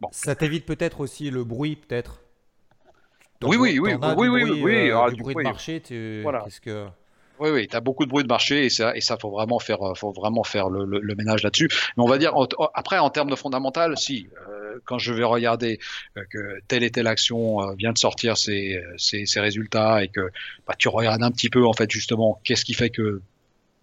bon. 0.00 0.08
Ça 0.12 0.34
t'évite 0.34 0.64
peut-être 0.64 1.00
aussi 1.00 1.30
le 1.30 1.44
bruit, 1.44 1.76
peut-être. 1.76 2.22
Oui, 3.44 3.58
oui, 3.58 3.78
oui, 3.78 3.92
as 4.00 4.14
oui, 4.16 4.28
oui, 4.28 4.44
bruit, 4.48 4.62
oui, 4.62 4.90
euh, 4.90 4.98
ah, 4.98 5.10
du 5.10 5.16
du 5.16 5.22
bruit 5.22 5.34
de 5.36 5.42
marché. 5.42 5.80
Tu... 5.80 6.20
Voilà. 6.22 6.40
Qu'est-ce 6.44 6.60
que 6.62 6.86
Oui, 7.38 7.50
oui, 7.50 7.68
t'as 7.68 7.80
beaucoup 7.80 8.04
de 8.06 8.10
bruit 8.10 8.24
de 8.24 8.28
marché 8.28 8.64
et 8.64 8.70
ça, 8.70 8.96
et 8.96 9.00
ça, 9.02 9.16
faut 9.20 9.30
vraiment 9.30 9.58
faire, 9.58 9.80
euh, 9.86 9.94
faut 9.94 10.10
vraiment 10.10 10.42
faire 10.42 10.70
le, 10.70 10.86
le, 10.86 10.98
le 11.00 11.14
ménage 11.14 11.42
là-dessus. 11.44 11.68
Mais 11.96 12.02
on 12.02 12.08
va 12.08 12.16
dire, 12.18 12.32
après, 12.74 12.98
en 12.98 13.10
termes 13.10 13.30
de 13.30 13.36
fondamental, 13.36 13.96
si, 13.96 14.26
euh, 14.48 14.57
quand 14.84 14.98
je 14.98 15.12
vais 15.12 15.24
regarder 15.24 15.78
euh, 16.16 16.22
que 16.30 16.60
telle 16.68 16.82
et 16.82 16.90
telle 16.90 17.06
action 17.06 17.62
euh, 17.62 17.74
vient 17.74 17.92
de 17.92 17.98
sortir 17.98 18.36
ses, 18.36 18.82
ses, 18.96 19.26
ses 19.26 19.40
résultats 19.40 20.02
et 20.02 20.08
que 20.08 20.30
bah, 20.66 20.74
tu 20.78 20.88
regardes 20.88 21.22
un 21.22 21.30
petit 21.30 21.50
peu, 21.50 21.66
en 21.66 21.72
fait, 21.72 21.90
justement, 21.90 22.40
qu'est-ce 22.44 22.64
qui 22.64 22.74
fait 22.74 22.90
que 22.90 23.22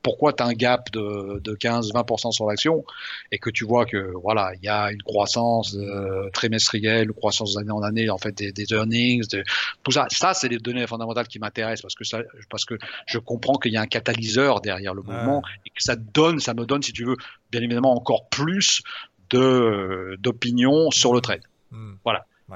pourquoi 0.06 0.34
tu 0.34 0.44
as 0.44 0.46
un 0.46 0.54
gap 0.54 0.92
de, 0.92 1.42
de 1.44 1.56
15-20% 1.56 2.32
sur 2.32 2.46
l'action 2.46 2.86
et 3.32 3.40
que 3.40 3.50
tu 3.50 3.66
vois 3.66 3.88
que 3.88 4.14
voilà 4.22 4.52
il 4.54 4.64
y 4.64 4.68
a 4.68 4.92
une 4.92 5.02
croissance 5.02 5.76
euh, 5.76 6.30
trimestrielle, 6.32 7.08
une 7.08 7.14
croissance 7.14 7.56
d'année 7.56 7.72
en 7.72 7.82
année 7.82 8.12
en 8.12 8.20
fait 8.20 8.32
des, 8.38 8.52
des 8.52 8.72
earnings, 8.72 9.28
de, 9.32 9.44
tout 9.82 9.92
ça. 9.92 10.06
Ça 10.12 10.36
c'est 10.36 10.48
les 10.48 10.60
données 10.60 10.86
fondamentales 10.86 11.28
qui 11.28 11.40
m'intéressent 11.40 11.82
parce 11.82 11.96
que 11.96 12.04
ça, 12.04 12.20
parce 12.52 12.66
que 12.66 12.76
je 13.08 13.18
comprends 13.18 13.56
qu'il 13.56 13.74
y 13.74 13.78
a 13.78 13.82
un 13.82 13.88
catalyseur 13.88 14.62
derrière 14.62 14.94
le 14.94 15.02
mouvement 15.02 15.42
et 15.66 15.72
que 15.72 15.82
ça 15.82 15.96
donne, 15.96 16.40
ça 16.40 16.54
me 16.54 16.68
donne 16.68 16.84
si 16.84 16.94
tu 16.94 17.04
veux 17.04 17.18
bien 17.52 17.62
évidemment 17.62 17.96
encore 17.96 18.30
plus 18.30 18.84
de 19.30 20.18
d'opinion 20.20 20.92
sur 20.92 21.14
le 21.14 21.22
trade. 21.22 21.42
Hmm. 21.72 21.96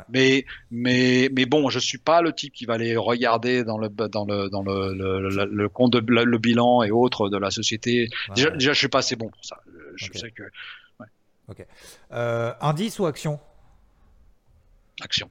Mais, 0.08 0.46
mais, 0.70 1.30
mais 1.34 1.46
bon, 1.46 1.70
je 1.70 1.80
suis 1.80 1.98
pas 1.98 2.22
le 2.22 2.32
type 2.32 2.54
qui 2.54 2.66
va 2.66 2.76
aller 2.76 2.96
regarder 2.96 3.64
dans 3.64 3.80
le, 3.80 3.90
dans 3.90 4.26
le, 4.26 4.50
dans 4.50 4.62
le, 4.62 4.94
le, 4.94 5.70
compte 5.70 5.94
de 5.94 6.00
le 6.00 6.38
bilan 6.38 6.84
et 6.84 6.92
autres 6.92 7.28
de 7.30 7.38
la 7.38 7.50
société. 7.50 8.02
Ouais. 8.02 8.36
Déjà, 8.36 8.50
déjà, 8.52 8.74
je 8.74 8.78
suis 8.78 8.88
pas 8.88 9.00
assez 9.00 9.16
bon 9.16 9.30
pour 9.30 9.44
ça. 9.44 9.58
Je 9.96 10.06
sais 10.14 10.30
que 10.30 10.44
Euh, 12.12 12.54
indice 12.62 13.00
ou 13.00 13.08
action? 13.08 13.40
Action. 15.02 15.30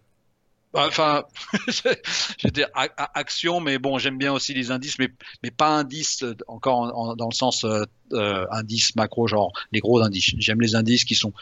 Enfin, 0.74 1.24
je 1.68 2.44
veux 2.44 2.50
dire 2.50 2.68
a- 2.74 2.88
a- 2.96 3.18
action, 3.18 3.58
mais 3.60 3.78
bon, 3.78 3.98
j'aime 3.98 4.18
bien 4.18 4.32
aussi 4.32 4.52
les 4.54 4.70
indices, 4.70 4.98
mais 4.98 5.08
mais 5.42 5.50
pas 5.50 5.70
indices 5.70 6.22
euh, 6.22 6.36
encore 6.46 6.78
en- 6.78 6.90
en- 6.90 7.16
dans 7.16 7.28
le 7.28 7.34
sens 7.34 7.64
euh, 7.64 7.84
euh, 8.12 8.46
indices 8.50 8.94
macro, 8.94 9.26
genre 9.26 9.52
les 9.72 9.80
gros 9.80 10.02
indices. 10.02 10.34
J'aime 10.38 10.60
les 10.60 10.74
indices 10.74 11.04
qui 11.04 11.14
sont 11.14 11.32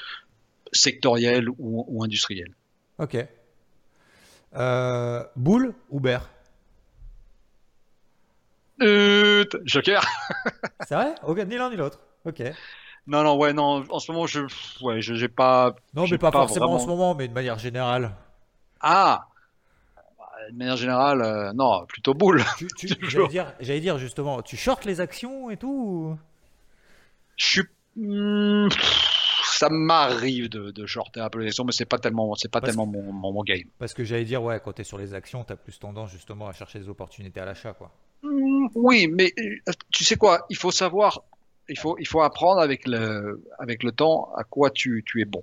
sectoriels 0.72 1.48
ou, 1.48 1.84
ou 1.88 2.04
industriels. 2.04 2.54
Ok. 2.98 3.16
Euh, 4.54 5.24
boule 5.34 5.74
ou 5.90 6.00
bear? 6.00 6.28
Euh, 8.82 9.44
Joker. 9.64 10.04
C'est 10.86 10.94
vrai? 10.94 11.14
Ok, 11.24 11.38
ni 11.46 11.56
l'un 11.56 11.70
ni 11.70 11.76
l'autre. 11.76 11.98
Ok. 12.24 12.42
Non, 13.06 13.22
non, 13.22 13.36
ouais, 13.36 13.52
non. 13.52 13.84
En 13.90 13.98
ce 13.98 14.10
moment, 14.12 14.26
je, 14.26 14.40
ouais, 14.82 15.00
je 15.00 15.14
j'ai 15.14 15.28
pas. 15.28 15.74
Non, 15.94 16.06
mais 16.08 16.18
pas, 16.18 16.30
pas 16.30 16.40
forcément 16.40 16.66
en 16.66 16.68
vraiment- 16.70 16.82
ce 16.82 16.86
moment, 16.88 17.14
mais 17.14 17.28
de 17.28 17.32
manière 17.32 17.58
générale. 17.58 18.12
Ah. 18.80 19.26
Bah, 20.18 20.24
De 20.50 20.56
manière 20.56 20.76
générale, 20.76 21.22
euh, 21.22 21.52
non, 21.52 21.84
plutôt 21.86 22.14
boule. 22.14 22.42
J'allais 23.02 23.28
dire, 23.28 23.52
dire 23.60 23.98
justement, 23.98 24.42
tu 24.42 24.56
shortes 24.56 24.84
les 24.84 25.00
actions 25.00 25.50
et 25.50 25.56
tout 25.56 25.68
ou- 25.68 26.18
Je 27.36 27.44
suis. 27.46 27.62
hmm, 27.96 28.68
ça 29.44 29.68
m'arrive 29.70 30.48
de, 30.48 30.70
de 30.70 30.86
shorter 30.86 31.20
un 31.20 31.30
peu 31.30 31.38
les 31.40 31.46
actions, 31.48 31.64
mais 31.64 31.72
c'est 31.72 31.84
pas 31.86 31.98
tellement, 31.98 32.34
c'est 32.34 32.50
pas 32.50 32.60
Parce 32.60 32.72
tellement 32.72 32.86
mon, 32.86 33.12
mon, 33.12 33.32
mon 33.32 33.42
game. 33.42 33.64
Parce 33.78 33.94
que 33.94 34.04
j'allais 34.04 34.24
dire, 34.24 34.42
ouais, 34.42 34.60
quand 34.62 34.72
tu 34.74 34.82
es 34.82 34.84
sur 34.84 34.98
les 34.98 35.14
actions, 35.14 35.44
tu 35.44 35.52
as 35.52 35.56
plus 35.56 35.78
tendance 35.78 36.10
justement 36.10 36.46
à 36.48 36.52
chercher 36.52 36.78
des 36.78 36.88
opportunités 36.88 37.40
à 37.40 37.44
l'achat, 37.46 37.72
quoi. 37.72 37.90
Hmm, 38.22 38.66
Oui, 38.74 39.06
mais 39.08 39.32
euh, 39.38 39.72
tu 39.92 40.04
sais 40.04 40.16
quoi, 40.16 40.46
il 40.50 40.56
faut 40.56 40.70
savoir, 40.70 41.22
il 41.68 41.78
faut, 41.78 41.96
il 41.98 42.06
faut 42.06 42.20
apprendre 42.22 42.60
avec 42.60 42.86
le, 42.86 43.42
avec 43.58 43.82
le 43.82 43.92
temps 43.92 44.30
à 44.36 44.44
quoi 44.44 44.70
tu, 44.70 45.02
tu 45.06 45.20
es 45.22 45.24
bon. 45.24 45.42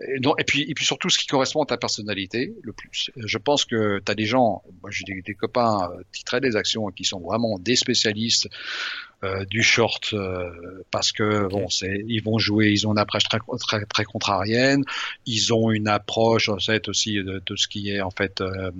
Et, 0.00 0.18
donc- 0.20 0.40
et 0.40 0.44
puis, 0.44 0.62
et 0.68 0.74
puis 0.74 0.84
surtout 0.84 1.08
ce 1.08 1.18
qui 1.18 1.26
correspond 1.26 1.62
à 1.62 1.66
ta 1.66 1.76
personnalité 1.76 2.52
le 2.62 2.72
plus. 2.72 3.10
Je 3.16 3.38
pense 3.38 3.64
que 3.64 4.00
tu 4.04 4.10
as 4.10 4.14
des 4.14 4.26
gens, 4.26 4.62
moi 4.82 4.90
j'ai 4.90 5.04
des, 5.04 5.22
des 5.22 5.34
copains 5.34 5.88
euh, 5.92 6.02
qui 6.12 6.24
traitent 6.24 6.42
des 6.42 6.56
actions 6.56 6.88
et 6.90 6.92
qui 6.92 7.04
sont 7.04 7.20
vraiment 7.20 7.58
des 7.58 7.76
spécialistes 7.76 8.48
euh, 9.22 9.44
du 9.46 9.62
short 9.62 10.12
euh, 10.12 10.50
parce 10.90 11.12
que 11.12 11.46
bon, 11.48 11.68
c'est, 11.70 12.04
ils 12.08 12.22
vont 12.22 12.38
jouer, 12.38 12.70
ils 12.72 12.86
ont 12.86 12.92
une 12.92 12.98
approche 12.98 13.22
très, 13.24 13.38
très, 13.60 13.84
très 13.86 14.04
contrarienne, 14.04 14.82
ils 15.24 15.54
ont 15.54 15.70
une 15.70 15.88
approche 15.88 16.48
en 16.48 16.58
fait 16.58 16.88
aussi 16.88 17.14
de, 17.14 17.40
de 17.46 17.56
ce 17.56 17.66
qui 17.68 17.90
est 17.90 18.02
en 18.02 18.10
fait, 18.10 18.40
euh, 18.42 18.70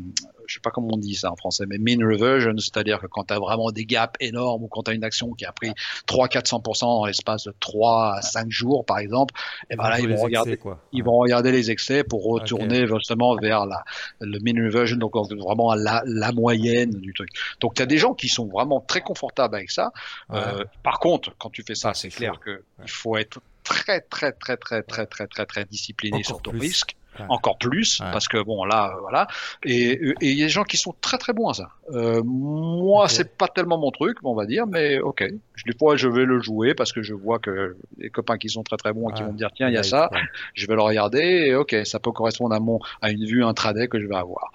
je 0.47 0.55
sais 0.55 0.61
pas 0.61 0.71
comment 0.71 0.89
on 0.93 0.99
dit 0.99 1.15
ça 1.15 1.33
en 1.33 1.37
français, 1.37 1.65
mais 1.67 1.79
mean 1.79 2.05
reversion, 2.05 2.53
c'est-à-dire 2.59 3.01
que 3.01 3.07
quand 3.07 3.25
tu 3.25 3.33
as 3.33 3.39
vraiment 3.39 3.71
des 3.71 3.87
gaps 3.87 4.17
énormes 4.21 4.65
ou 4.65 4.69
quand 4.69 4.83
tu 4.83 4.91
as 4.91 4.95
une 4.95 5.05
action 5.05 5.33
qui 5.33 5.47
a 5.47 5.53
pris 5.53 5.73
300-400% 6.09 6.81
dans 6.81 7.07
l'espace 7.07 7.45
de 7.45 7.55
3 7.61 8.17
à 8.17 8.21
5 8.23 8.51
jours 8.51 8.85
par 8.85 8.99
exemple, 8.99 9.33
et 9.71 9.77
ben 9.77 9.89
là 9.89 10.01
ils 10.01 10.09
vont 10.09 10.21
regarder 10.21 10.59
quoi. 10.59 10.83
ils 10.93 11.04
Ouais. 11.05 11.11
vont 11.11 11.19
regarder 11.19 11.53
les 11.53 11.71
excès 11.71 12.05
pour 12.05 12.25
retourner 12.25 12.87
justement 12.87 13.37
vers 13.37 13.67
la, 13.67 13.85
le 14.21 14.39
mean 14.41 14.65
reversion, 14.65 14.97
donc 14.97 15.15
vraiment 15.15 15.71
à 15.71 15.77
la, 15.77 16.03
la 16.07 16.33
moyenne 16.33 16.91
du 16.91 17.13
truc. 17.13 17.29
Donc 17.61 17.75
tu 17.75 17.83
as 17.83 17.87
des 17.87 17.99
gens 17.99 18.15
qui 18.15 18.29
sont 18.29 18.47
vraiment 18.47 18.81
très 18.81 19.01
confortables 19.01 19.55
avec 19.57 19.71
ça. 19.71 19.93
Ouais. 20.31 20.39
Euh, 20.39 20.65
par 20.83 20.99
contre, 20.99 21.35
quand 21.39 21.51
tu 21.51 21.63
fais 21.63 21.75
ça, 21.75 21.91
Ah, 21.91 21.95
c'est 21.95 22.09
clair 22.09 22.41
que 22.41 22.51
Ouais. 22.51 22.85
il 22.85 22.91
faut 22.91 23.17
être 23.17 23.41
très 23.63 24.01
très 24.01 24.33
très 24.33 24.57
très 24.57 24.83
très 24.83 25.07
très 25.07 25.27
très 25.27 25.47
très 25.47 25.65
discipliné 25.65 26.17
Encore 26.17 26.27
sur 26.27 26.43
ton 26.43 26.51
plus. 26.51 26.61
risque. 26.61 26.97
Ouais. 27.19 27.27
Encore 27.29 27.59
plus, 27.59 28.01
Ouais. 28.01 28.07
parce 28.13 28.27
que 28.29 28.43
bon 28.43 28.65
là, 28.65 28.93
euh, 28.97 29.01
voilà, 29.01 29.27
et 29.65 29.93
et 29.93 30.15
il 30.21 30.37
y 30.39 30.43
a 30.43 30.47
des 30.47 30.51
gens 30.51 30.65
qui 30.65 30.77
sont 30.77 30.95
très 31.01 31.17
très 31.17 31.33
bons 31.33 31.49
à 31.49 31.55
ça. 31.55 31.69
Euh, 31.93 32.23
moi, 32.25 33.09
c'est 33.09 33.37
pas 33.37 33.47
tellement 33.49 33.79
mon 33.79 33.91
truc, 33.93 34.19
on 34.25 34.35
va 34.35 34.47
dire, 34.47 34.67
mais 34.67 34.99
ok. 34.99 35.25
Je- 35.55 35.65
Des 35.71 35.77
fois, 35.79 35.95
je 35.97 36.09
vais 36.09 36.25
le 36.25 36.41
jouer 36.41 36.75
parce 36.75 36.93
que 36.93 37.03
je 37.03 37.15
vois 37.15 37.39
que 37.39 37.77
les 37.99 38.11
copains 38.11 38.37
qui 38.37 38.49
sont 38.49 38.63
très 38.65 38.77
très 38.77 38.93
bons 38.93 39.11
et 39.11 39.13
qui 39.15 39.23
vont 39.23 39.33
me 39.33 39.39
dire 39.39 39.51
tiens, 39.55 39.69
il 39.69 39.75
y 39.75 39.79
a 39.79 39.83
ça, 39.85 40.11
je 40.55 40.67
vais 40.67 40.75
le 40.75 40.83
regarder 40.83 41.21
et 41.47 41.55
ok, 41.55 41.77
ça 41.85 42.01
peut 42.01 42.11
correspondre 42.13 42.55
à 42.55 42.61
mon 42.61 42.81
à 43.01 43.11
une 43.11 43.25
vue 43.25 43.45
intraday 43.45 43.87
que 43.87 44.01
je 44.01 44.07
vais 44.07 44.17
avoir. 44.17 44.51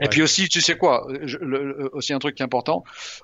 Ouais. 0.00 0.06
Et 0.06 0.08
puis 0.08 0.22
aussi, 0.22 0.48
tu 0.48 0.60
sais 0.60 0.76
quoi, 0.76 1.06
je, 1.22 1.38
le, 1.38 1.88
aussi 1.92 2.12
un 2.12 2.18
truc 2.18 2.34
qui 2.34 2.42
est 2.42 2.44
important, 2.44 2.82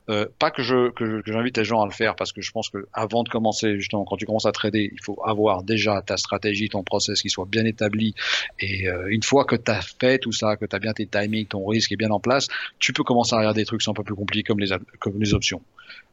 euh, 0.08 0.26
pas 0.38 0.52
que 0.52 0.62
je 0.62 0.90
que, 0.90 1.20
j'invite 1.26 1.56
les 1.56 1.64
gens 1.64 1.82
à 1.82 1.84
le 1.84 1.90
faire 1.90 2.14
parce 2.14 2.32
que 2.32 2.42
je 2.42 2.52
pense 2.52 2.70
que 2.70 2.86
avant 2.92 3.24
de 3.24 3.28
commencer 3.28 3.76
justement, 3.80 4.04
quand 4.04 4.16
tu 4.16 4.24
commences 4.24 4.46
à 4.46 4.52
trader, 4.52 4.88
il 4.92 5.02
faut 5.02 5.20
avoir 5.24 5.64
déjà 5.64 6.00
ta 6.00 6.16
stratégie, 6.16 6.68
ton 6.68 6.84
process 6.84 7.22
qui 7.22 7.28
soit 7.28 7.46
bien 7.46 7.64
établi. 7.64 8.14
Et 8.60 8.88
euh, 8.88 9.08
une 9.08 9.24
fois 9.24 9.44
que 9.44 9.56
tu 9.56 9.70
as 9.70 9.80
fait 9.82 10.18
tout 10.18 10.32
ça, 10.32 10.56
que 10.56 10.64
tu 10.64 10.76
as 10.76 10.78
bien 10.78 10.92
tes 10.92 11.06
timings, 11.06 11.46
ton 11.46 11.66
risque 11.66 11.90
est 11.90 11.96
bien 11.96 12.10
en 12.10 12.20
place, 12.20 12.46
tu 12.78 12.92
peux 12.92 13.02
commencer 13.02 13.34
à 13.34 13.38
regarder 13.38 13.62
des 13.62 13.66
trucs 13.66 13.80
qui 13.80 13.84
sont 13.84 13.90
un 13.90 13.94
peu 13.94 14.04
plus 14.04 14.14
compliqués 14.14 14.44
comme 14.44 14.60
les 14.60 14.68
comme 15.00 15.20
les 15.20 15.34
options. 15.34 15.62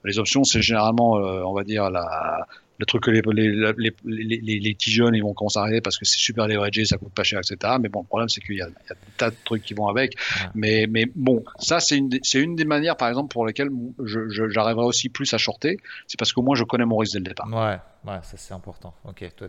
Les 0.04 0.20
options, 0.20 0.44
c'est 0.44 0.62
généralement, 0.62 1.18
euh, 1.18 1.42
on 1.44 1.54
va 1.54 1.64
dire 1.64 1.90
la 1.90 2.48
le 2.80 2.86
truc 2.86 3.04
que 3.04 3.12
les, 3.12 3.22
les, 3.22 3.74
les, 3.78 3.94
les, 4.06 4.60
les 4.60 4.74
petits 4.74 4.92
jeunes 4.92 5.16
ils 5.16 5.24
vont 5.24 5.34
commencer 5.34 5.60
à 5.60 5.64
arriver 5.64 5.82
parce 5.82 5.98
que 5.98 6.06
c'est 6.06 6.18
super 6.18 6.48
leveragé, 6.48 6.86
ça 6.86 6.98
coûte 6.98 7.14
pas 7.14 7.24
cher, 7.24 7.40
etc. 7.40 7.76
Mais 7.80 7.90
bon, 7.90 8.02
le 8.02 8.08
problème 8.08 8.30
c'est 8.30 8.42
qu'il 8.42 8.56
y, 8.56 8.60
y, 8.60 8.62
a 8.62 8.68
des 8.68 8.74
tas 9.18 9.32
de 9.32 9.36
trucs 9.44 9.64
qui 9.64 9.74
vont 9.74 9.88
avec. 9.88 10.16
Mais, 10.54 10.86
mais 10.90 11.06
bon, 11.16 11.44
ça 11.60 11.80
c'est 11.80 11.98
une, 11.98 12.56
des 12.56 12.66
manières, 12.66 12.98
par 12.98 13.10
exemple, 13.10 13.32
pour 13.32 13.46
lesquelles 13.46 13.70
j'arriverai 14.06 14.86
aussi 14.86 15.10
plus 15.10 15.34
à 15.34 15.38
shorter. 15.38 15.78
C'est 16.08 16.20
parce 16.20 16.34
que 16.34 16.40
moi 16.40 16.56
je 16.56 16.64
connais 16.64 16.86
mon 16.86 16.98
risque 16.98 17.14
dès 17.14 17.20
le 17.20 17.26
départ. 17.26 17.48
Ouais, 17.48 18.12
ouais, 18.12 18.20
ça 18.24 18.38
c'est 18.38 18.54
important. 18.54 18.94
Ok, 19.06 19.26
toi, 19.36 19.48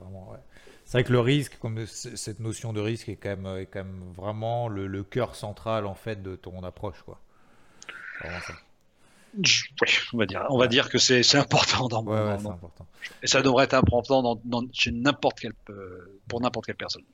vraiment, 0.00 0.30
ouais. 0.30 0.38
C'est 0.84 0.98
vrai 0.98 1.04
que 1.04 1.12
le 1.12 1.20
risque, 1.20 1.58
comme 1.58 1.86
cette 1.86 2.40
notion 2.40 2.72
de 2.72 2.80
risque 2.80 3.08
est 3.08 3.16
quand 3.16 3.36
même, 3.36 3.58
est 3.58 3.66
quand 3.66 3.84
même 3.84 4.02
vraiment 4.16 4.68
le, 4.68 4.88
le 4.88 5.04
cœur 5.04 5.36
central 5.36 5.86
en 5.86 5.94
fait 5.94 6.22
de 6.22 6.36
ton 6.36 6.64
approche, 6.64 7.02
quoi. 7.02 7.20
Vraiment 8.20 8.40
ça. 8.40 8.54
Oui, 9.34 9.88
on 10.12 10.18
va 10.18 10.26
dire, 10.26 10.46
on 10.50 10.58
va 10.58 10.66
dire 10.68 10.88
que 10.88 10.98
c'est 10.98 11.36
important 11.36 11.88
dans, 11.88 12.04
ouais, 12.04 12.12
ouais, 12.12 12.42
dans, 12.42 12.50
important. 12.50 12.86
et 13.22 13.26
ça 13.26 13.42
devrait 13.42 13.64
être 13.64 13.74
important 13.74 14.22
dans, 14.22 14.40
dans, 14.44 14.62
chez 14.72 14.90
n'importe 14.92 15.40
quelle 15.40 15.54
euh, 15.70 16.20
pour 16.28 16.40
n'importe 16.40 16.66
quelle 16.66 16.76
personne. 16.76 17.04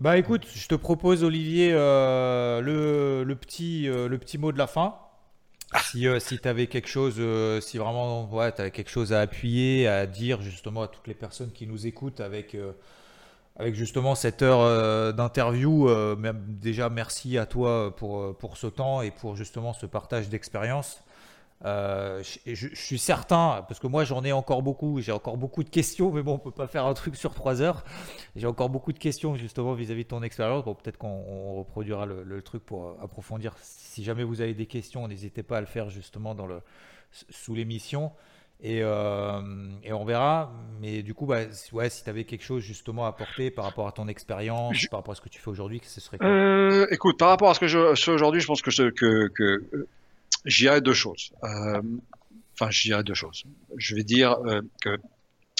Bah 0.00 0.16
écoute, 0.16 0.46
je 0.54 0.66
te 0.66 0.74
propose 0.74 1.24
Olivier 1.24 1.72
euh, 1.74 2.62
le, 2.62 3.22
le, 3.22 3.34
petit 3.36 3.86
euh, 3.86 4.08
le 4.08 4.16
petit 4.16 4.38
mot 4.38 4.50
de 4.50 4.56
la 4.56 4.66
fin. 4.66 4.94
Si, 5.84 6.08
euh, 6.08 6.18
si 6.18 6.38
tu 6.38 6.48
avais 6.48 6.68
quelque 6.68 6.88
chose, 6.88 7.20
si 7.62 7.76
vraiment 7.76 8.26
ouais, 8.32 8.50
tu 8.50 8.62
avais 8.62 8.70
quelque 8.70 8.90
chose 8.90 9.12
à 9.12 9.20
appuyer, 9.20 9.86
à 9.86 10.06
dire 10.06 10.40
justement 10.40 10.82
à 10.82 10.88
toutes 10.88 11.06
les 11.06 11.14
personnes 11.14 11.52
qui 11.52 11.66
nous 11.66 11.86
écoutent 11.86 12.20
avec, 12.20 12.56
avec 13.56 13.74
justement 13.74 14.14
cette 14.14 14.40
heure 14.40 15.12
d'interview, 15.12 15.88
déjà 16.48 16.88
merci 16.88 17.36
à 17.36 17.44
toi 17.44 17.94
pour, 17.94 18.34
pour 18.38 18.56
ce 18.56 18.68
temps 18.68 19.02
et 19.02 19.10
pour 19.10 19.36
justement 19.36 19.74
ce 19.74 19.84
partage 19.84 20.30
d'expérience. 20.30 20.98
Euh, 21.66 22.22
je, 22.22 22.54
je, 22.54 22.68
je, 22.72 22.80
suis 22.80 22.98
certain, 22.98 23.64
parce 23.68 23.78
que 23.80 23.86
moi 23.86 24.04
j'en 24.04 24.24
ai 24.24 24.32
encore 24.32 24.62
beaucoup, 24.62 25.00
j'ai 25.00 25.12
encore 25.12 25.36
beaucoup 25.36 25.62
de 25.62 25.68
questions, 25.68 26.10
mais 26.10 26.22
bon, 26.22 26.34
on 26.34 26.38
peut 26.38 26.50
pas 26.50 26.66
faire 26.66 26.86
un 26.86 26.94
truc 26.94 27.16
sur 27.16 27.34
trois 27.34 27.60
heures. 27.60 27.84
J'ai 28.34 28.46
encore 28.46 28.70
beaucoup 28.70 28.92
de 28.92 28.98
questions 28.98 29.36
justement 29.36 29.74
vis-à-vis 29.74 30.00
-vis 30.00 30.04
de 30.04 30.08
ton 30.08 30.22
expérience. 30.22 30.64
Bon, 30.64 30.74
peut-être 30.74 30.96
qu'on 30.96 31.58
reproduira 31.58 32.06
le, 32.06 32.22
le, 32.24 32.42
truc 32.42 32.64
pour 32.64 32.96
approfondir. 33.02 33.54
Si 33.60 34.02
jamais 34.04 34.24
vous 34.24 34.40
avez 34.40 34.54
des 34.54 34.66
questions, 34.66 35.06
n'hésitez 35.06 35.42
pas 35.42 35.58
à 35.58 35.60
le 35.60 35.66
faire 35.66 35.90
justement 35.90 36.34
dans 36.34 36.46
le, 36.46 36.60
sous 37.28 37.54
l'émission. 37.54 38.12
Et, 38.62 38.80
euh, 38.82 39.40
et, 39.82 39.92
on 39.92 40.04
verra. 40.04 40.52
Mais 40.80 41.02
du 41.02 41.14
coup, 41.14 41.26
bah, 41.26 41.40
ouais, 41.72 41.90
si 41.90 42.04
tu 42.04 42.10
avais 42.10 42.24
quelque 42.24 42.44
chose 42.44 42.62
justement 42.62 43.06
à 43.06 43.08
apporter 43.08 43.50
par 43.50 43.64
rapport 43.64 43.86
à 43.88 43.92
ton 43.92 44.06
expérience, 44.06 44.76
je... 44.76 44.88
par 44.88 45.00
rapport 45.00 45.12
à 45.12 45.14
ce 45.14 45.22
que 45.22 45.30
tu 45.30 45.40
fais 45.40 45.48
aujourd'hui, 45.48 45.80
ce 45.84 46.00
serait 46.00 46.18
euh, 46.22 46.86
Écoute, 46.90 47.18
par 47.18 47.28
rapport 47.28 47.50
à 47.50 47.54
ce 47.54 47.60
que 47.60 47.66
je 47.66 47.94
fais 47.94 48.10
aujourd'hui, 48.10 48.40
je 48.40 48.46
pense 48.46 48.60
que, 48.60 48.90
que, 48.90 49.28
que 49.28 49.86
J'y 50.44 50.62
dirais 50.62 50.80
deux 50.80 50.94
choses. 50.94 51.32
Euh, 51.44 51.82
enfin, 52.54 52.70
j'y 52.70 52.88
dirais 52.88 53.04
deux 53.04 53.14
choses. 53.14 53.44
Je 53.76 53.94
vais 53.94 54.04
dire 54.04 54.32
euh, 54.46 54.62
que 54.80 54.96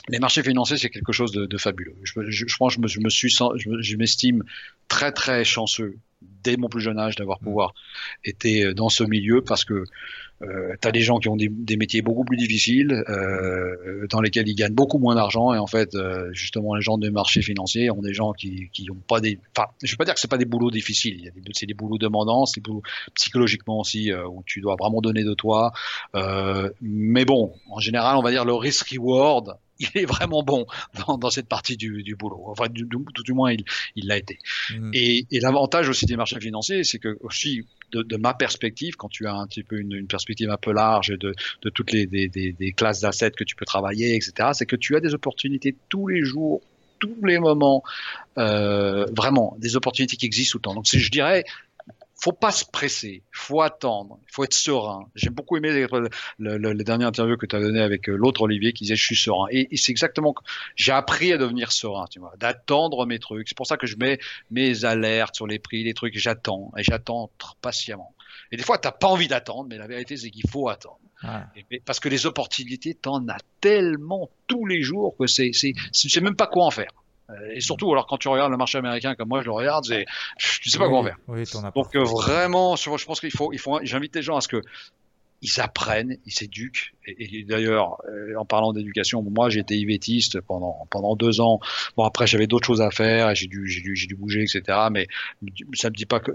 les 0.08 0.18
marchés 0.18 0.42
financiers, 0.42 0.78
c'est 0.78 0.90
quelque 0.90 1.12
chose 1.12 1.32
de, 1.32 1.46
de 1.46 1.58
fabuleux. 1.58 1.96
Je, 2.02 2.12
je, 2.28 2.46
je, 2.46 2.56
pense, 2.56 2.74
je 2.74 2.80
me, 2.80 2.86
je 2.86 3.00
me 3.00 3.08
suis, 3.08 3.30
je 3.30 3.96
m'estime 3.96 4.42
très 4.88 5.12
très 5.12 5.44
chanceux 5.44 5.96
dès 6.22 6.56
mon 6.56 6.68
plus 6.68 6.80
jeune 6.80 6.98
âge 6.98 7.16
d'avoir 7.16 7.38
pouvoir 7.38 7.74
été 8.24 8.74
dans 8.74 8.88
ce 8.88 9.04
milieu 9.04 9.42
parce 9.42 9.64
que 9.64 9.84
euh, 10.42 10.74
tu 10.80 10.88
as 10.88 10.92
des 10.92 11.00
gens 11.00 11.18
qui 11.18 11.28
ont 11.28 11.36
des, 11.36 11.76
métiers 11.76 12.02
beaucoup 12.02 12.24
plus 12.24 12.36
difficiles, 12.36 13.04
euh, 13.08 14.06
dans 14.08 14.20
lesquels 14.20 14.48
ils 14.48 14.54
gagnent 14.54 14.74
beaucoup 14.74 14.98
moins 14.98 15.14
d'argent. 15.14 15.52
Et 15.54 15.58
en 15.58 15.66
fait, 15.66 15.94
euh, 15.94 16.30
justement, 16.32 16.74
les 16.74 16.82
gens 16.82 16.98
des 16.98 17.10
marchés 17.10 17.42
financiers 17.42 17.90
ont 17.90 18.02
des 18.02 18.14
gens 18.14 18.32
qui 18.32 18.68
qui 18.72 18.90
ont 18.90 19.02
pas 19.06 19.20
des. 19.20 19.38
Enfin, 19.56 19.68
je 19.82 19.90
veux 19.90 19.96
pas 19.96 20.04
dire 20.04 20.14
que 20.14 20.20
c'est 20.20 20.30
pas 20.30 20.38
des 20.38 20.44
boulots 20.44 20.70
difficiles. 20.70 21.32
C'est 21.52 21.66
des 21.66 21.74
boulots 21.74 21.98
demandants, 21.98 22.46
c'est 22.46 22.60
des 22.60 22.68
boulots 22.68 22.82
psychologiquement 23.14 23.80
aussi 23.80 24.12
euh, 24.12 24.26
où 24.26 24.42
tu 24.46 24.60
dois 24.60 24.76
vraiment 24.78 25.00
donner 25.00 25.24
de 25.24 25.34
toi. 25.34 25.72
Euh, 26.14 26.70
mais 26.80 27.24
bon, 27.24 27.52
en 27.70 27.80
général, 27.80 28.16
on 28.16 28.22
va 28.22 28.30
dire 28.30 28.44
le 28.44 28.54
risk 28.54 28.90
reward 28.90 29.56
il 29.94 30.02
est 30.02 30.04
vraiment 30.04 30.42
bon 30.42 30.66
dans, 31.06 31.18
dans 31.18 31.30
cette 31.30 31.48
partie 31.48 31.76
du, 31.76 32.02
du 32.02 32.14
boulot. 32.14 32.44
Enfin, 32.46 32.68
du, 32.68 32.84
du, 32.84 32.96
tout 33.14 33.22
du 33.22 33.32
moins, 33.32 33.52
il 33.52 34.06
l'a 34.06 34.18
été. 34.18 34.38
Mmh. 34.70 34.90
Et, 34.94 35.26
et 35.30 35.40
l'avantage 35.40 35.88
aussi 35.88 36.06
des 36.06 36.16
marchés 36.16 36.40
financiers, 36.40 36.84
c'est 36.84 36.98
que 36.98 37.18
aussi 37.22 37.66
de, 37.92 38.02
de, 38.02 38.16
ma 38.16 38.34
perspective, 38.34 38.96
quand 38.96 39.08
tu 39.08 39.26
as 39.26 39.34
un 39.34 39.46
petit 39.46 39.62
peu 39.62 39.78
une, 39.80 39.92
une 39.92 40.06
perspective 40.06 40.50
un 40.50 40.56
peu 40.56 40.72
large 40.72 41.08
de, 41.08 41.34
de 41.62 41.70
toutes 41.70 41.92
les 41.92 42.06
des, 42.06 42.28
des, 42.28 42.52
des 42.52 42.72
classes 42.72 43.00
d'assets 43.00 43.32
que 43.32 43.44
tu 43.44 43.56
peux 43.56 43.64
travailler, 43.64 44.14
etc., 44.14 44.50
c'est 44.52 44.66
que 44.66 44.76
tu 44.76 44.96
as 44.96 45.00
des 45.00 45.14
opportunités 45.14 45.74
tous 45.88 46.06
les 46.06 46.22
jours 46.22 46.60
tous 47.00 47.16
les 47.24 47.38
moments, 47.38 47.82
euh, 48.36 49.06
vraiment 49.16 49.56
des 49.58 49.74
opportunités 49.74 50.18
qui 50.18 50.26
existent 50.26 50.52
tout 50.52 50.58
le 50.58 50.62
temps. 50.62 50.74
Donc, 50.74 50.84
je 50.86 51.10
dirais, 51.10 51.44
faut 52.22 52.32
pas 52.32 52.52
se 52.52 52.64
presser, 52.66 53.22
faut 53.32 53.62
attendre, 53.62 54.18
faut 54.30 54.44
être 54.44 54.54
serein. 54.54 55.08
J'ai 55.14 55.30
beaucoup 55.30 55.56
aimé 55.56 55.72
les, 55.72 55.86
le, 56.38 56.58
le, 56.58 56.72
les 56.72 56.84
dernières 56.84 57.08
interviews 57.08 57.38
que 57.38 57.46
tu 57.46 57.56
as 57.56 57.60
donné 57.60 57.80
avec 57.80 58.08
l'autre 58.08 58.42
Olivier 58.42 58.72
qui 58.72 58.84
disait 58.84 58.96
je 58.96 59.02
suis 59.02 59.16
serein. 59.16 59.46
Et, 59.50 59.68
et 59.72 59.76
c'est 59.76 59.90
exactement, 59.90 60.34
j'ai 60.76 60.92
appris 60.92 61.32
à 61.32 61.38
devenir 61.38 61.72
serein, 61.72 62.04
tu 62.10 62.20
vois, 62.20 62.34
d'attendre 62.38 63.06
mes 63.06 63.18
trucs. 63.18 63.48
C'est 63.48 63.56
pour 63.56 63.66
ça 63.66 63.78
que 63.78 63.86
je 63.86 63.96
mets 63.96 64.18
mes 64.50 64.84
alertes 64.84 65.34
sur 65.34 65.46
les 65.46 65.58
prix, 65.58 65.82
les 65.82 65.94
trucs, 65.94 66.18
j'attends 66.18 66.72
et 66.76 66.82
j'attends 66.82 67.30
patiemment. 67.62 68.14
Et 68.52 68.56
des 68.56 68.62
fois, 68.62 68.78
t'as 68.78 68.92
pas 68.92 69.08
envie 69.08 69.28
d'attendre, 69.28 69.66
mais 69.68 69.78
la 69.78 69.86
vérité 69.86 70.16
c'est 70.16 70.30
qu'il 70.30 70.48
faut 70.48 70.68
attendre. 70.68 70.98
Et, 71.70 71.80
parce 71.80 72.00
que 72.00 72.08
les 72.08 72.26
opportunités, 72.26 72.94
t'en 72.94 73.26
as 73.28 73.38
tellement 73.60 74.30
tous 74.46 74.66
les 74.66 74.82
jours 74.82 75.16
que 75.18 75.26
c'est, 75.26 75.50
c'est, 75.52 75.72
c'est 75.92 76.20
même 76.20 76.36
pas 76.36 76.46
quoi 76.46 76.64
en 76.64 76.70
faire. 76.70 76.90
Et 77.54 77.60
surtout, 77.60 77.90
alors 77.92 78.06
quand 78.06 78.18
tu 78.18 78.28
regardes 78.28 78.50
le 78.50 78.56
marché 78.56 78.78
américain 78.78 79.14
comme 79.14 79.28
moi 79.28 79.40
je 79.40 79.46
le 79.46 79.52
regarde, 79.52 79.84
c'est, 79.84 80.06
tu 80.38 80.70
sais 80.70 80.78
pas 80.78 80.88
oui, 80.88 80.96
en 80.96 81.04
faire. 81.04 81.16
Oui, 81.28 81.44
Donc 81.74 81.94
euh, 81.96 82.04
vraiment, 82.04 82.76
je 82.76 83.04
pense 83.04 83.20
qu'il 83.20 83.30
faut, 83.30 83.52
il 83.52 83.58
faut, 83.58 83.80
j'invite 83.82 84.14
les 84.14 84.22
gens 84.22 84.36
à 84.36 84.40
ce 84.40 84.48
que 84.48 84.62
ils 85.42 85.60
apprennent, 85.60 86.18
ils 86.26 86.32
s'éduquent. 86.32 86.94
Et, 87.06 87.44
d'ailleurs, 87.44 87.98
euh, 88.08 88.34
en 88.38 88.44
parlant 88.44 88.72
d'éducation, 88.72 89.22
moi 89.22 89.48
été 89.50 89.76
ivétiste 89.76 90.40
pendant 90.40 90.86
pendant 90.90 91.16
deux 91.16 91.40
ans. 91.40 91.60
Bon 91.96 92.04
après 92.04 92.26
j'avais 92.26 92.46
d'autres 92.46 92.66
choses 92.66 92.80
à 92.80 92.90
faire, 92.90 93.34
j'ai 93.34 93.46
dû 93.46 93.66
j'ai 93.68 93.80
dû 93.80 93.94
dû 93.94 94.14
bouger, 94.14 94.42
etc. 94.42 94.78
Mais 94.90 95.08
ça 95.74 95.90
me 95.90 95.94
dit 95.94 96.06
pas 96.06 96.20
que 96.20 96.32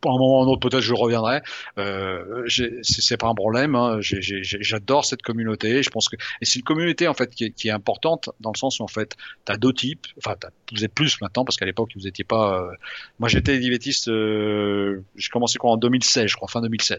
pour 0.00 0.12
un 0.12 0.18
moment 0.18 0.40
ou 0.40 0.44
un 0.44 0.46
autre, 0.46 0.68
peut-être 0.68 0.82
je 0.82 0.94
reviendrai. 0.94 1.40
Euh, 1.78 2.44
c'est 2.82 3.16
pas 3.16 3.28
un 3.28 3.34
problème. 3.34 3.74
Hein. 3.74 3.98
J'adore 4.00 5.04
cette 5.04 5.22
communauté. 5.22 5.82
Je 5.82 5.90
pense 5.90 6.08
que 6.08 6.16
et 6.16 6.44
c'est 6.44 6.58
une 6.58 6.64
communauté 6.64 7.08
en 7.08 7.14
fait 7.14 7.34
qui 7.34 7.44
est, 7.44 7.70
importante 7.70 8.30
dans 8.40 8.52
le 8.52 8.58
sens 8.58 8.80
où 8.80 8.82
en 8.82 8.88
fait 8.88 9.16
tu 9.44 9.52
as 9.52 9.56
deux 9.56 9.72
types. 9.72 10.06
Enfin, 10.18 10.36
vous 10.72 10.84
êtes 10.84 10.92
plus 10.92 11.20
maintenant 11.20 11.44
parce 11.44 11.56
qu'à 11.56 11.66
l'époque 11.66 11.90
vous 11.96 12.06
étiez 12.06 12.24
pas. 12.24 12.60
Euh... 12.60 12.72
Moi 13.18 13.28
j'étais 13.28 13.58
divétiste. 13.58 14.08
Euh... 14.08 15.02
J'ai 15.16 15.28
commencé 15.28 15.58
quoi 15.58 15.72
en 15.72 15.76
2016, 15.76 16.26
je 16.26 16.36
crois, 16.36 16.48
fin 16.48 16.60
2016. 16.60 16.98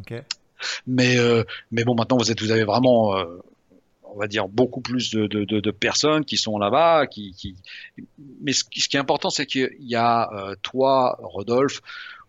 Okay. 0.00 0.22
Mais 0.86 1.18
euh, 1.18 1.44
mais 1.70 1.84
bon, 1.84 1.94
maintenant 1.94 2.16
vous 2.16 2.30
êtes, 2.30 2.40
vous 2.40 2.50
avez 2.50 2.64
vraiment, 2.64 3.16
euh, 3.16 3.24
on 4.02 4.18
va 4.18 4.26
dire, 4.26 4.48
beaucoup 4.48 4.80
plus 4.80 5.10
de, 5.10 5.26
de, 5.26 5.44
de, 5.44 5.60
de 5.60 5.70
personnes 5.70 6.24
qui 6.24 6.36
sont 6.36 6.58
là-bas. 6.58 7.06
Qui, 7.06 7.32
qui, 7.32 7.56
mais 8.40 8.52
ce, 8.52 8.64
ce 8.76 8.88
qui 8.88 8.96
est 8.96 9.00
important, 9.00 9.30
c'est 9.30 9.46
qu'il 9.46 9.70
y 9.80 9.96
a 9.96 10.30
euh, 10.32 10.54
toi, 10.62 11.18
Rodolphe. 11.22 11.80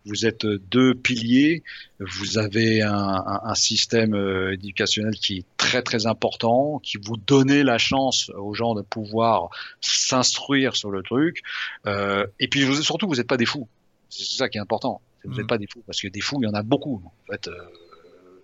Vous 0.07 0.27
êtes 0.27 0.45
deux 0.45 0.93
piliers. 0.93 1.63
Vous 1.99 2.37
avez 2.37 2.83
un, 2.83 2.93
un, 2.93 3.41
un 3.43 3.55
système 3.55 4.13
euh, 4.13 4.53
éducationnel 4.53 5.15
qui 5.15 5.37
est 5.39 5.45
très 5.57 5.81
très 5.81 6.05
important, 6.05 6.77
qui 6.77 6.99
vous 7.03 7.17
donnez 7.17 7.63
la 7.63 7.79
chance 7.79 8.29
aux 8.37 8.53
gens 8.53 8.75
de 8.75 8.83
pouvoir 8.83 9.49
s'instruire 9.81 10.75
sur 10.75 10.91
le 10.91 11.01
truc. 11.01 11.41
Euh, 11.87 12.27
et 12.39 12.47
puis 12.47 12.61
surtout, 12.83 13.07
vous 13.07 13.15
n'êtes 13.15 13.27
pas 13.27 13.37
des 13.37 13.47
fous. 13.47 13.67
C'est 14.09 14.37
ça 14.37 14.47
qui 14.47 14.59
est 14.59 14.61
important. 14.61 15.01
Vous 15.23 15.37
n'êtes 15.37 15.45
mmh. 15.45 15.47
pas 15.47 15.57
des 15.57 15.65
fous 15.65 15.81
parce 15.87 15.99
que 15.99 16.07
des 16.07 16.21
fous, 16.21 16.37
il 16.39 16.45
y 16.45 16.47
en 16.47 16.53
a 16.53 16.61
beaucoup. 16.61 17.01
En 17.03 17.31
fait, 17.31 17.49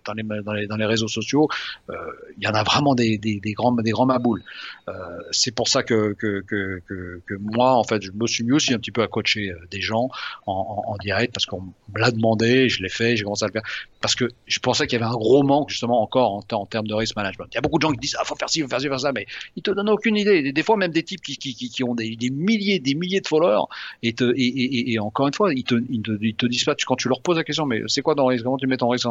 dans 0.04 0.14
les, 0.14 0.22
dans 0.42 0.52
les, 0.52 0.66
dans 0.66 0.76
les 0.76 0.86
réseaux 0.86 1.08
sociaux, 1.08 1.48
euh, 1.90 1.94
il 2.36 2.44
y 2.44 2.46
en 2.46 2.54
a 2.54 2.62
vraiment 2.62 2.94
des, 2.94 3.18
des, 3.18 3.40
grands, 3.52 3.72
des 3.72 3.90
grands 3.90 4.06
maboules. 4.06 4.42
Euh, 4.88 4.92
c'est 5.30 5.54
pour 5.54 5.68
ça 5.68 5.82
que, 5.82 6.14
que, 6.14 6.40
que, 6.40 6.82
que, 6.86 7.34
moi, 7.40 7.74
en 7.74 7.84
fait, 7.84 8.02
je 8.02 8.10
me 8.12 8.26
suis 8.26 8.44
mis 8.44 8.52
aussi 8.52 8.74
un 8.74 8.78
petit 8.78 8.90
peu 8.90 9.02
à 9.02 9.08
coacher 9.08 9.52
des 9.70 9.80
gens 9.80 10.08
en, 10.46 10.84
en, 10.86 10.96
direct 10.98 11.32
parce 11.32 11.46
qu'on 11.46 11.62
me 11.62 11.98
l'a 12.00 12.10
demandé, 12.10 12.68
je 12.68 12.82
l'ai 12.82 12.88
fait, 12.88 13.16
j'ai 13.16 13.24
commencé 13.24 13.44
à 13.44 13.48
le 13.48 13.52
faire 13.52 13.62
parce 14.02 14.14
que 14.16 14.28
je 14.46 14.58
pensais 14.58 14.86
qu'il 14.86 14.98
y 14.98 15.02
avait 15.02 15.10
un 15.10 15.16
gros 15.16 15.42
manque 15.42 15.70
justement 15.70 16.02
encore 16.02 16.32
en, 16.32 16.56
en 16.56 16.66
termes 16.66 16.86
de 16.86 16.94
risk 16.94 17.16
management. 17.16 17.46
Il 17.52 17.54
y 17.54 17.58
a 17.58 17.60
beaucoup 17.60 17.78
de 17.78 17.82
gens 17.82 17.92
qui 17.92 18.00
disent 18.00 18.16
ah 18.18 18.24
faut 18.24 18.34
faire 18.34 18.50
ci, 18.50 18.60
faut 18.60 18.68
faire 18.68 18.80
ci, 18.80 18.86
faut 18.86 18.92
faire 18.92 19.00
ça, 19.00 19.12
mais 19.12 19.26
ils 19.56 19.62
te 19.62 19.70
donnent 19.70 19.88
aucune 19.88 20.16
idée. 20.16 20.52
Des 20.52 20.62
fois 20.62 20.76
même 20.76 20.90
des 20.90 21.04
types 21.04 21.22
qui, 21.22 21.36
qui, 21.36 21.54
qui, 21.54 21.84
ont 21.84 21.94
des, 21.94 22.16
des, 22.16 22.30
milliers, 22.30 22.80
des 22.80 22.94
milliers 22.94 23.20
de 23.20 23.26
followers 23.26 23.64
et, 24.02 24.08
et, 24.10 24.92
et, 24.92 24.98
encore 24.98 25.28
une 25.28 25.34
fois 25.34 25.54
ils 25.54 25.64
te, 25.64 25.76
ils 25.88 26.02
te, 26.02 26.10
ils 26.20 26.34
te 26.34 26.46
disent 26.46 26.64
pas 26.64 26.74
quand 26.84 26.96
tu 26.96 27.08
leur 27.08 27.22
poses 27.22 27.36
la 27.36 27.44
question 27.44 27.64
mais 27.64 27.82
c'est 27.86 28.02
quoi 28.02 28.14
ton 28.14 28.26
risque? 28.26 28.44
Comment 28.44 28.58
tu 28.58 28.66
mets 28.66 28.76
ton 28.76 28.88
risque 28.88 29.06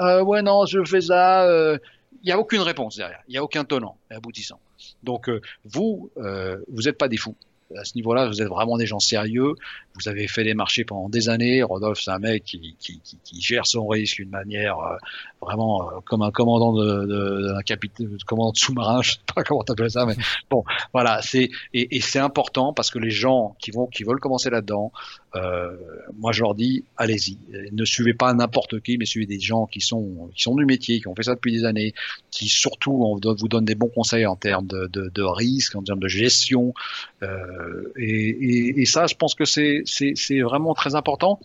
euh, 0.00 0.22
Ouais 0.22 0.42
non 0.42 0.66
je 0.66 0.84
fais 0.84 1.00
ça. 1.00 1.44
Euh, 1.44 1.78
il 2.22 2.26
n'y 2.26 2.32
a 2.32 2.38
aucune 2.38 2.60
réponse 2.60 2.96
derrière. 2.96 3.20
Il 3.28 3.32
n'y 3.32 3.38
a 3.38 3.44
aucun 3.44 3.64
tenant 3.64 3.96
et 4.10 4.14
aboutissant. 4.14 4.60
Donc 5.02 5.28
euh, 5.28 5.40
vous, 5.64 6.10
euh, 6.16 6.58
vous 6.68 6.82
n'êtes 6.82 6.98
pas 6.98 7.08
des 7.08 7.16
fous. 7.16 7.36
à 7.76 7.84
ce 7.84 7.94
niveau-là, 7.96 8.26
vous 8.26 8.40
êtes 8.42 8.48
vraiment 8.48 8.76
des 8.76 8.86
gens 8.86 8.98
sérieux. 8.98 9.54
Vous 9.94 10.08
avez 10.08 10.26
fait 10.28 10.44
des 10.44 10.54
marchés 10.54 10.84
pendant 10.84 11.08
des 11.08 11.28
années. 11.28 11.62
Rodolphe, 11.62 12.00
c'est 12.00 12.10
un 12.10 12.18
mec 12.18 12.44
qui, 12.44 12.76
qui, 12.78 13.00
qui, 13.00 13.40
gère 13.40 13.66
son 13.66 13.86
risque 13.86 14.16
d'une 14.16 14.30
manière 14.30 14.78
euh, 14.78 14.96
vraiment 15.40 15.82
euh, 15.82 16.00
comme 16.04 16.22
un 16.22 16.30
commandant 16.30 16.72
de, 16.72 17.06
de, 17.06 17.52
d'un 17.52 17.62
capitaine, 17.62 18.16
commandant 18.26 18.54
sous-marin. 18.54 19.02
Je 19.02 19.12
sais 19.12 19.18
pas 19.34 19.44
comment 19.44 19.62
t'appelles 19.62 19.90
ça, 19.90 20.06
mais 20.06 20.16
bon, 20.50 20.64
voilà. 20.92 21.20
C'est 21.22 21.50
et, 21.74 21.96
et 21.96 22.00
c'est 22.00 22.20
important 22.20 22.72
parce 22.72 22.90
que 22.90 22.98
les 22.98 23.10
gens 23.10 23.56
qui 23.60 23.70
vont, 23.70 23.86
qui 23.86 24.04
veulent 24.04 24.20
commencer 24.20 24.50
là-dedans, 24.50 24.92
euh, 25.36 25.76
moi 26.18 26.32
je 26.32 26.42
leur 26.42 26.54
dis, 26.54 26.84
allez-y. 26.96 27.38
Ne 27.72 27.84
suivez 27.84 28.14
pas 28.14 28.32
n'importe 28.32 28.80
qui, 28.80 28.98
mais 28.98 29.04
suivez 29.04 29.26
des 29.26 29.40
gens 29.40 29.66
qui 29.66 29.80
sont, 29.80 30.30
qui 30.34 30.42
sont 30.42 30.54
du 30.54 30.64
métier, 30.64 31.00
qui 31.00 31.08
ont 31.08 31.14
fait 31.14 31.24
ça 31.24 31.34
depuis 31.34 31.52
des 31.52 31.64
années, 31.64 31.94
qui 32.30 32.48
surtout 32.48 33.18
vous 33.22 33.48
donnent 33.48 33.64
des 33.64 33.74
bons 33.74 33.88
conseils 33.88 34.26
en 34.26 34.36
termes 34.36 34.66
de, 34.66 35.22
risque, 35.22 35.74
en 35.74 35.82
termes 35.82 36.00
de 36.00 36.08
gestion. 36.08 36.74
Euh, 37.22 37.92
et, 37.96 38.84
ça, 38.86 39.06
je 39.06 39.14
pense 39.14 39.34
que 39.34 39.44
c'est 39.44 40.40
vraiment 40.40 40.74
très 40.74 40.94
important 40.94 41.40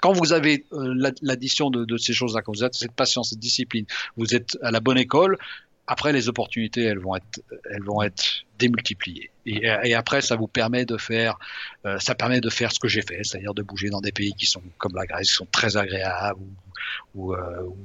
quand 0.00 0.12
vous 0.12 0.32
avez 0.32 0.64
euh, 0.72 1.12
l'addition 1.22 1.70
de, 1.70 1.84
de, 1.84 1.96
ces 1.96 2.12
choses-là, 2.12 2.42
quand 2.42 2.52
vous 2.52 2.64
avez 2.64 2.72
cette 2.72 2.90
patience, 2.90 3.30
cette 3.30 3.38
discipline, 3.38 3.86
vous 4.16 4.34
êtes 4.34 4.58
à 4.60 4.72
la 4.72 4.80
bonne 4.80 4.98
école, 4.98 5.38
après 5.86 6.12
les 6.12 6.28
opportunités, 6.28 6.82
elles 6.82 6.98
vont 6.98 7.16
être, 7.16 7.40
elles 7.70 7.84
vont 7.84 8.02
être 8.02 8.44
démultipliées. 8.58 9.30
Et, 9.46 9.66
et 9.84 9.94
après, 9.94 10.20
ça 10.20 10.36
vous 10.36 10.46
permet 10.46 10.84
de 10.84 10.96
faire, 10.96 11.36
euh, 11.84 11.98
ça 11.98 12.14
permet 12.14 12.40
de 12.40 12.48
faire 12.48 12.72
ce 12.72 12.78
que 12.78 12.88
j'ai 12.88 13.02
fait, 13.02 13.24
c'est-à-dire 13.24 13.54
de 13.54 13.62
bouger 13.62 13.90
dans 13.90 14.00
des 14.00 14.12
pays 14.12 14.32
qui 14.34 14.46
sont 14.46 14.62
comme 14.78 14.94
la 14.94 15.04
Grèce, 15.04 15.28
qui 15.28 15.34
sont 15.34 15.48
très 15.50 15.76
agréables, 15.76 16.40
ou, 17.14 17.34
euh, 17.34 17.38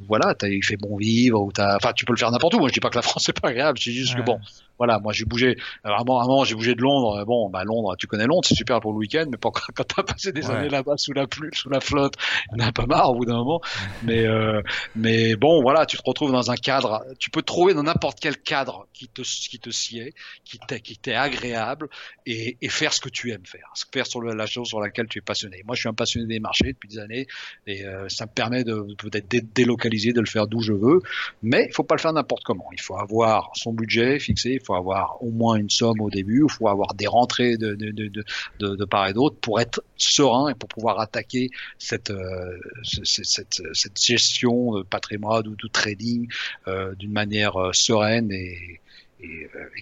voilà, 0.07 0.35
il 0.43 0.63
fait 0.63 0.77
bon 0.77 0.97
vivre, 0.97 1.41
ou 1.41 1.51
t'as, 1.51 1.75
enfin, 1.75 1.93
tu 1.93 2.05
peux 2.05 2.13
le 2.13 2.17
faire 2.17 2.31
n'importe 2.31 2.53
où. 2.55 2.59
Moi, 2.59 2.69
je 2.69 2.73
dis 2.73 2.79
pas 2.79 2.89
que 2.89 2.95
la 2.95 3.01
France 3.03 3.23
c'est 3.25 3.39
pas 3.39 3.49
agréable, 3.49 3.77
je 3.79 3.89
dis 3.89 3.97
juste 3.97 4.15
que 4.15 4.21
bon, 4.21 4.39
voilà, 4.77 4.99
moi 4.99 5.11
j'ai 5.11 5.25
bougé, 5.25 5.57
vraiment, 5.83 6.19
avant 6.19 6.43
j'ai 6.43 6.55
bougé 6.55 6.75
de 6.75 6.81
Londres. 6.81 7.23
Bon, 7.25 7.49
bah 7.49 7.63
Londres, 7.63 7.95
tu 7.97 8.07
connais 8.07 8.25
Londres, 8.25 8.45
c'est 8.47 8.55
super 8.55 8.79
pour 8.79 8.93
le 8.93 8.99
week-end, 8.99 9.25
mais 9.29 9.37
pas 9.37 9.49
quand 9.51 9.83
t'as 9.83 10.03
passé 10.03 10.31
des 10.31 10.49
années 10.49 10.69
là-bas 10.69 10.97
sous 10.97 11.13
la 11.13 11.27
pluie, 11.27 11.49
sous 11.53 11.69
la 11.69 11.79
flotte, 11.79 12.15
on 12.51 12.59
a 12.59 12.71
pas 12.71 12.85
marre 12.85 13.11
au 13.11 13.15
bout 13.15 13.25
d'un 13.25 13.37
moment. 13.37 13.61
Mais 14.03 14.25
euh, 14.25 14.61
mais 14.95 15.35
bon, 15.35 15.61
voilà, 15.61 15.85
tu 15.85 15.97
te 15.97 16.03
retrouves 16.05 16.31
dans 16.31 16.51
un 16.51 16.55
cadre, 16.55 17.03
tu 17.19 17.29
peux 17.29 17.41
te 17.41 17.47
trouver 17.47 17.73
dans 17.73 17.83
n'importe 17.83 18.19
quel 18.19 18.37
cadre 18.37 18.87
qui 18.93 19.07
te 19.07 19.21
qui 19.21 19.59
te 19.59 19.69
sied, 19.69 20.13
qui 20.45 20.56
qui 20.81 20.97
t'est 20.97 21.15
agréable 21.15 21.89
et, 22.25 22.57
faire 22.69 22.93
ce 22.93 23.01
que 23.01 23.09
tu 23.09 23.31
aimes 23.31 23.45
faire, 23.45 23.71
faire 23.91 24.05
sur 24.05 24.21
la 24.21 24.45
chose 24.45 24.67
sur 24.67 24.79
laquelle 24.79 25.07
tu 25.07 25.19
es 25.19 25.21
passionné. 25.21 25.63
Moi, 25.65 25.75
je 25.75 25.81
suis 25.81 25.89
un 25.89 25.93
passionné 25.93 26.27
des 26.27 26.39
marchés 26.39 26.73
depuis 26.73 26.89
des 26.89 26.99
années 26.99 27.27
et 27.65 27.85
euh, 27.85 28.09
ça 28.09 28.25
me 28.25 28.31
permet 28.31 28.63
de 28.63 28.95
peut-être 28.97 29.27
délocaliser, 29.53 30.13
de 30.13 30.19
le 30.19 30.27
faire 30.27 30.47
d'où 30.47 30.61
je 30.61 30.73
veux, 30.73 31.01
mais 31.41 31.65
il 31.69 31.73
faut 31.73 31.83
pas 31.83 31.95
le 31.95 32.01
faire 32.01 32.13
n'importe 32.13 32.43
comment. 32.43 32.67
Il 32.73 32.81
faut 32.81 32.97
avoir 32.97 33.51
son 33.55 33.73
budget 33.73 34.19
fixé 34.19 34.59
faut 34.63 34.75
avoir 34.75 35.21
au 35.23 35.31
moins 35.31 35.55
une 35.55 35.69
somme 35.69 36.01
au 36.01 36.09
début, 36.09 36.43
il 36.43 36.51
faut 36.51 36.67
avoir 36.67 36.93
des 36.93 37.07
rentrées 37.07 37.57
de, 37.57 37.75
de, 37.75 37.91
de, 37.91 38.23
de, 38.59 38.85
part 38.85 39.07
et 39.07 39.13
d'autre 39.13 39.37
pour 39.39 39.59
être 39.59 39.83
serein 39.95 40.49
et 40.49 40.55
pour 40.55 40.69
pouvoir 40.69 40.99
attaquer 40.99 41.49
cette, 41.77 42.11
euh, 42.11 42.59
cette, 42.83 43.61
cette, 43.73 44.01
gestion 44.01 44.77
de 44.77 44.83
patrimoine 44.83 45.47
ou 45.47 45.55
de 45.55 45.67
trading 45.67 46.27
euh, 46.67 46.93
d'une 46.95 47.11
manière 47.11 47.55
sereine 47.73 48.31
et 48.31 48.79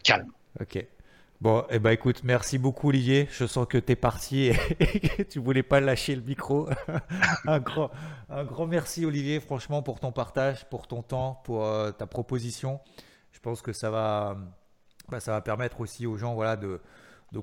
calme. 0.03 0.32
Ok. 0.60 0.86
Bon, 1.41 1.66
eh 1.70 1.80
ben 1.80 1.91
écoute, 1.91 2.24
merci 2.24 2.58
beaucoup 2.58 2.88
Olivier. 2.88 3.28
Je 3.30 3.45
sens 3.45 3.68
que 3.68 3.78
tu 3.78 3.91
es 3.91 3.95
parti 3.97 4.45
et 4.45 4.53
que 5.18 5.24
tu 5.24 5.39
voulais 5.39 5.64
pas 5.64 5.82
lâcher 5.82 6.16
le 6.16 6.22
micro. 6.22 6.70
un, 7.45 7.60
grand, 7.60 7.91
un 8.30 8.45
grand 8.45 8.66
merci 8.66 9.06
Olivier, 9.06 9.41
franchement, 9.41 9.84
pour 9.84 9.99
ton 9.99 10.14
partage, 10.14 10.68
pour 10.70 10.88
ton 10.88 11.01
temps, 11.01 11.41
pour 11.43 11.66
euh, 11.66 11.91
ta 11.91 12.08
proposition. 12.08 12.80
Je 13.34 13.39
pense 13.41 13.62
que 13.62 13.74
ça 13.74 13.89
va, 13.89 14.38
bah, 15.10 15.20
ça 15.20 15.34
va 15.34 15.41
permettre 15.41 15.82
aussi 15.82 16.08
aux 16.08 16.16
gens 16.16 16.34
voilà, 16.36 16.56
de, 16.56 16.80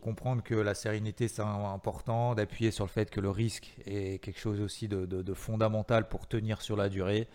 comprendre 0.01 0.43
que 0.43 0.55
la 0.55 0.75
sérénité 0.75 1.29
c'est 1.29 1.43
important, 1.43 2.35
d'appuyer 2.35 2.71
sur 2.71 2.87
le 2.87 2.91
fait 2.91 3.11
que 3.11 3.21
le 3.21 3.29
risque 3.29 3.77
est 3.85 4.23
quelque 4.25 4.41
chose 4.41 4.63
aussi 4.63 4.89
de, 4.89 5.05
de, 5.05 5.35
fondamental 5.35 6.09
pour 6.09 6.27
tenir 6.27 6.63
sur 6.63 6.77
la 6.77 6.89
durée. 6.89 7.29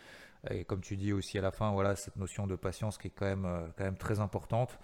Et 0.50 0.66
comme 0.66 0.82
tu 0.82 0.98
dis 0.98 1.14
aussi 1.14 1.38
à 1.38 1.42
la 1.42 1.52
fin, 1.52 1.72
voilà, 1.72 1.96
cette 1.96 2.16
notion 2.16 2.48
de 2.48 2.56
patience 2.56 2.98
qui 2.98 3.10
est 3.10 3.12
quand 3.12 3.28
même, 3.28 3.46
euh, 3.46 3.68
quand 3.78 3.84
même 3.84 3.98
très 3.98 4.20
importante. 4.20 4.80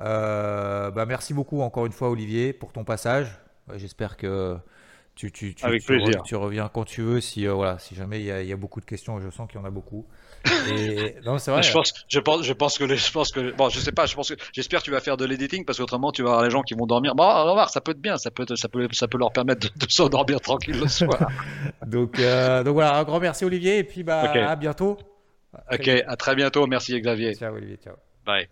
Euh, 0.00 0.90
bah 0.90 1.06
merci 1.06 1.32
beaucoup 1.32 1.62
encore 1.62 1.86
une 1.86 1.92
fois 1.92 2.10
Olivier 2.10 2.52
pour 2.52 2.72
ton 2.72 2.84
passage. 2.84 3.28
J'espère 3.74 4.16
que 4.16 4.58
tu, 5.16 5.32
tu, 5.32 5.54
tu, 5.54 5.64
Avec 5.64 5.82
tu, 6.24 6.36
reviens 6.36 6.68
quand 6.68 6.84
tu 6.84 7.00
veux 7.00 7.22
si, 7.22 7.46
euh, 7.46 7.54
voilà, 7.54 7.78
si 7.78 7.94
jamais 7.94 8.20
il 8.20 8.26
y, 8.26 8.30
a, 8.30 8.42
il 8.42 8.48
y, 8.48 8.52
a, 8.52 8.56
beaucoup 8.56 8.80
de 8.80 8.84
questions, 8.84 9.18
je 9.18 9.30
sens 9.30 9.48
qu'il 9.50 9.58
y 9.58 9.62
en 9.62 9.64
a 9.64 9.70
beaucoup. 9.70 10.06
Et, 10.70 11.16
non, 11.24 11.38
c'est 11.38 11.50
vrai. 11.50 11.62
Je 11.62 11.72
pense, 11.72 11.94
je 12.06 12.20
pense, 12.20 12.42
je 12.42 12.52
pense 12.52 12.76
que, 12.76 12.84
les, 12.84 12.98
je 12.98 13.10
pense 13.10 13.32
que, 13.32 13.50
bon, 13.52 13.70
je 13.70 13.80
sais 13.80 13.92
pas, 13.92 14.04
je 14.04 14.14
pense 14.14 14.28
que, 14.28 14.34
j'espère 14.52 14.80
que 14.80 14.84
tu 14.84 14.90
vas 14.90 15.00
faire 15.00 15.16
de 15.16 15.24
l'editing 15.24 15.64
parce 15.64 15.78
qu'autrement 15.78 16.12
tu 16.12 16.22
vas 16.22 16.32
avoir 16.32 16.44
les 16.44 16.50
gens 16.50 16.60
qui 16.60 16.74
vont 16.74 16.84
dormir. 16.84 17.14
Bon, 17.14 17.24
on 17.24 17.46
va 17.46 17.52
voir, 17.54 17.70
ça 17.70 17.80
peut 17.80 17.92
être 17.92 18.00
bien, 18.00 18.18
ça 18.18 18.30
peut, 18.30 18.44
ça 18.54 18.68
peut, 18.68 18.86
ça 18.92 19.08
peut 19.08 19.16
leur 19.16 19.32
permettre 19.32 19.70
de, 19.72 19.86
de 19.86 19.90
s'endormir 19.90 20.38
tranquille 20.42 20.78
le 20.78 20.86
soir. 20.86 21.30
donc, 21.86 22.18
euh, 22.18 22.62
donc 22.62 22.74
voilà, 22.74 22.98
un 22.98 23.04
grand 23.04 23.18
merci 23.18 23.46
Olivier 23.46 23.78
et 23.78 23.84
puis 23.84 24.02
bah 24.02 24.26
okay. 24.28 24.40
à 24.40 24.54
bientôt. 24.54 24.98
Ok, 25.72 25.88
à 25.88 26.16
très 26.16 26.34
bientôt. 26.34 26.66
Merci 26.66 27.00
Xavier. 27.00 27.34
Ciao 27.34 27.54
Olivier, 27.54 27.78
ciao. 27.82 27.94
Bye. 28.26 28.48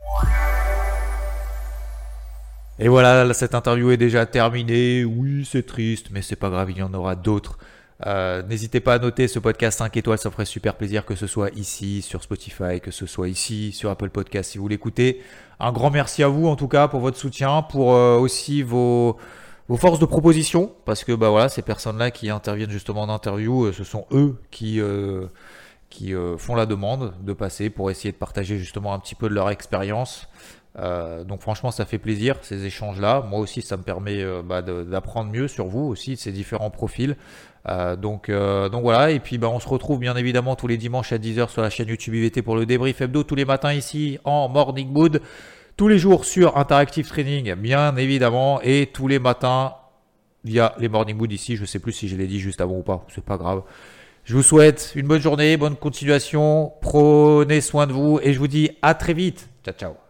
Et 2.81 2.89
voilà, 2.89 3.33
cette 3.35 3.55
interview 3.55 3.93
est 3.93 3.97
déjà 3.97 4.27
terminée. 4.27 5.05
Oui, 5.05 5.47
c'est 5.49 5.65
triste, 5.65 6.09
mais 6.11 6.23
c'est 6.23 6.37
pas 6.37 6.51
grave, 6.51 6.71
il 6.73 6.79
y 6.79 6.83
en 6.83 6.93
aura 6.93 7.15
d'autres. 7.15 7.57
Euh, 8.05 8.43
N'hésitez 8.43 8.81
pas 8.81 8.95
à 8.95 8.99
noter 8.99 9.29
ce 9.29 9.39
podcast 9.39 9.79
5 9.79 9.97
étoiles, 9.97 10.19
ça 10.19 10.31
ferait 10.31 10.45
super 10.45 10.75
plaisir 10.75 11.05
que 11.05 11.15
ce 11.15 11.29
soit 11.29 11.51
ici 11.55 12.03
sur 12.03 12.23
Spotify, 12.25 12.81
que 12.83 12.91
ce 12.91 13.07
soit 13.07 13.29
ici 13.29 13.71
sur 13.71 13.91
Apple 13.91 14.11
Podcast 14.11 14.51
si 14.51 14.59
vous 14.59 14.67
l'écoutez. 14.67 15.23
Un 15.61 15.71
grand 15.71 15.91
merci 15.91 16.25
à 16.25 16.29
vous 16.29 16.49
en 16.49 16.57
tout 16.57 16.67
cas 16.67 16.89
pour 16.89 16.99
votre 16.99 17.17
soutien, 17.17 17.63
pour 17.63 17.95
euh, 17.95 18.19
aussi 18.19 18.63
vos, 18.63 19.17
forces 19.77 20.01
de 20.01 20.07
proposition, 20.07 20.73
parce 20.85 21.05
que 21.05 21.13
bah 21.13 21.31
voilà, 21.31 21.49
ces 21.49 21.63
personnes-là 21.63 22.11
qui 22.11 22.29
interviennent 22.29 22.71
justement 22.71 23.03
en 23.03 23.09
interview, 23.09 23.67
euh, 23.67 23.73
ce 23.73 23.85
sont 23.85 24.07
eux 24.11 24.37
qui 24.51 24.81
font 26.39 26.55
la 26.57 26.67
demande 26.67 27.15
de 27.23 27.33
passer 27.33 27.71
pour 27.71 27.93
essayer 27.93 28.11
de 28.11 28.17
partager 28.17 28.59
justement 28.59 28.93
un 28.95 28.99
petit 28.99 29.15
peu 29.15 29.29
de 29.29 29.35
leur 29.35 29.51
expérience. 29.51 30.29
Euh, 30.79 31.23
donc 31.23 31.41
franchement 31.41 31.71
ça 31.71 31.85
fait 31.85 31.99
plaisir 31.99 32.37
ces 32.43 32.65
échanges 32.67 32.99
là 33.01 33.25
moi 33.29 33.39
aussi 33.39 33.63
ça 33.63 33.77
me 33.77 33.85
permet 33.85 34.21
euh, 34.21 34.43
bah, 34.43 34.61
d'apprendre 34.61 35.31
mieux 35.31 35.47
sur 35.47 35.67
vous 35.67 35.83
aussi 35.83 36.17
ces 36.17 36.33
différents 36.33 36.71
profils. 36.71 37.17
Euh, 37.67 37.97
donc, 37.97 38.31
donc 38.31 38.83
voilà. 38.83 39.11
Et 39.11 39.21
puis 39.21 39.39
bah, 39.39 39.49
on 39.49 39.61
se 39.61 39.69
retrouve 39.69 39.99
bien 39.99 40.17
évidemment 40.17 40.57
tous 40.57 40.67
les 40.67 40.77
dimanches 40.77 41.13
à 41.13 41.19
10h 41.19 41.49
sur 41.49 41.63
la 41.63 41.71
chaîne 41.71 41.89
YouTube 41.89 42.15
IVT 42.15 42.43
pour 42.43 42.57
le 42.57 42.67
débrief 42.67 43.01
hebdo 43.01 43.23
tous 43.23 43.35
les 43.35 43.45
matins 43.45 43.73
ici 43.73 44.19
en 44.25 44.49
morning 44.49 44.91
mood. 44.91 45.23
Tous 45.77 45.89
les 45.89 45.99
jours 45.99 46.25
sur 46.25 46.57
Interactive 46.57 47.09
Training 47.09 47.55
bien 47.55 47.97
évidemment. 47.97 48.61
Et 48.63 48.91
tous 48.93 49.09
les 49.09 49.19
matins 49.19 49.75
via 50.45 50.75
les 50.79 50.89
morning 50.89 51.17
mood 51.17 51.33
ici. 51.33 51.57
Je 51.57 51.65
sais 51.65 51.79
plus 51.79 51.93
si 51.93 52.09
je 52.09 52.17
l'ai 52.17 52.27
dit 52.27 52.39
juste 52.39 52.61
avant 52.61 52.79
ou 52.79 52.83
pas. 52.83 53.07
C'est 53.09 53.25
pas 53.25 53.39
grave. 53.39 53.63
Je 54.25 54.37
vous 54.37 54.43
souhaite 54.43 54.93
une 54.95 55.07
bonne 55.07 55.23
journée 55.23 55.57
bonne 55.57 55.77
continuation. 55.77 56.73
Prenez 56.83 57.63
soin 57.63 57.87
de 57.87 57.93
vous 57.93 58.21
et 58.23 58.35
je 58.35 58.39
vous 58.39 58.49
dis 58.49 58.71
à 58.83 58.95
très 58.95 59.15
vite. 59.15 59.49
Ciao 59.65 59.75
ciao 59.75 60.04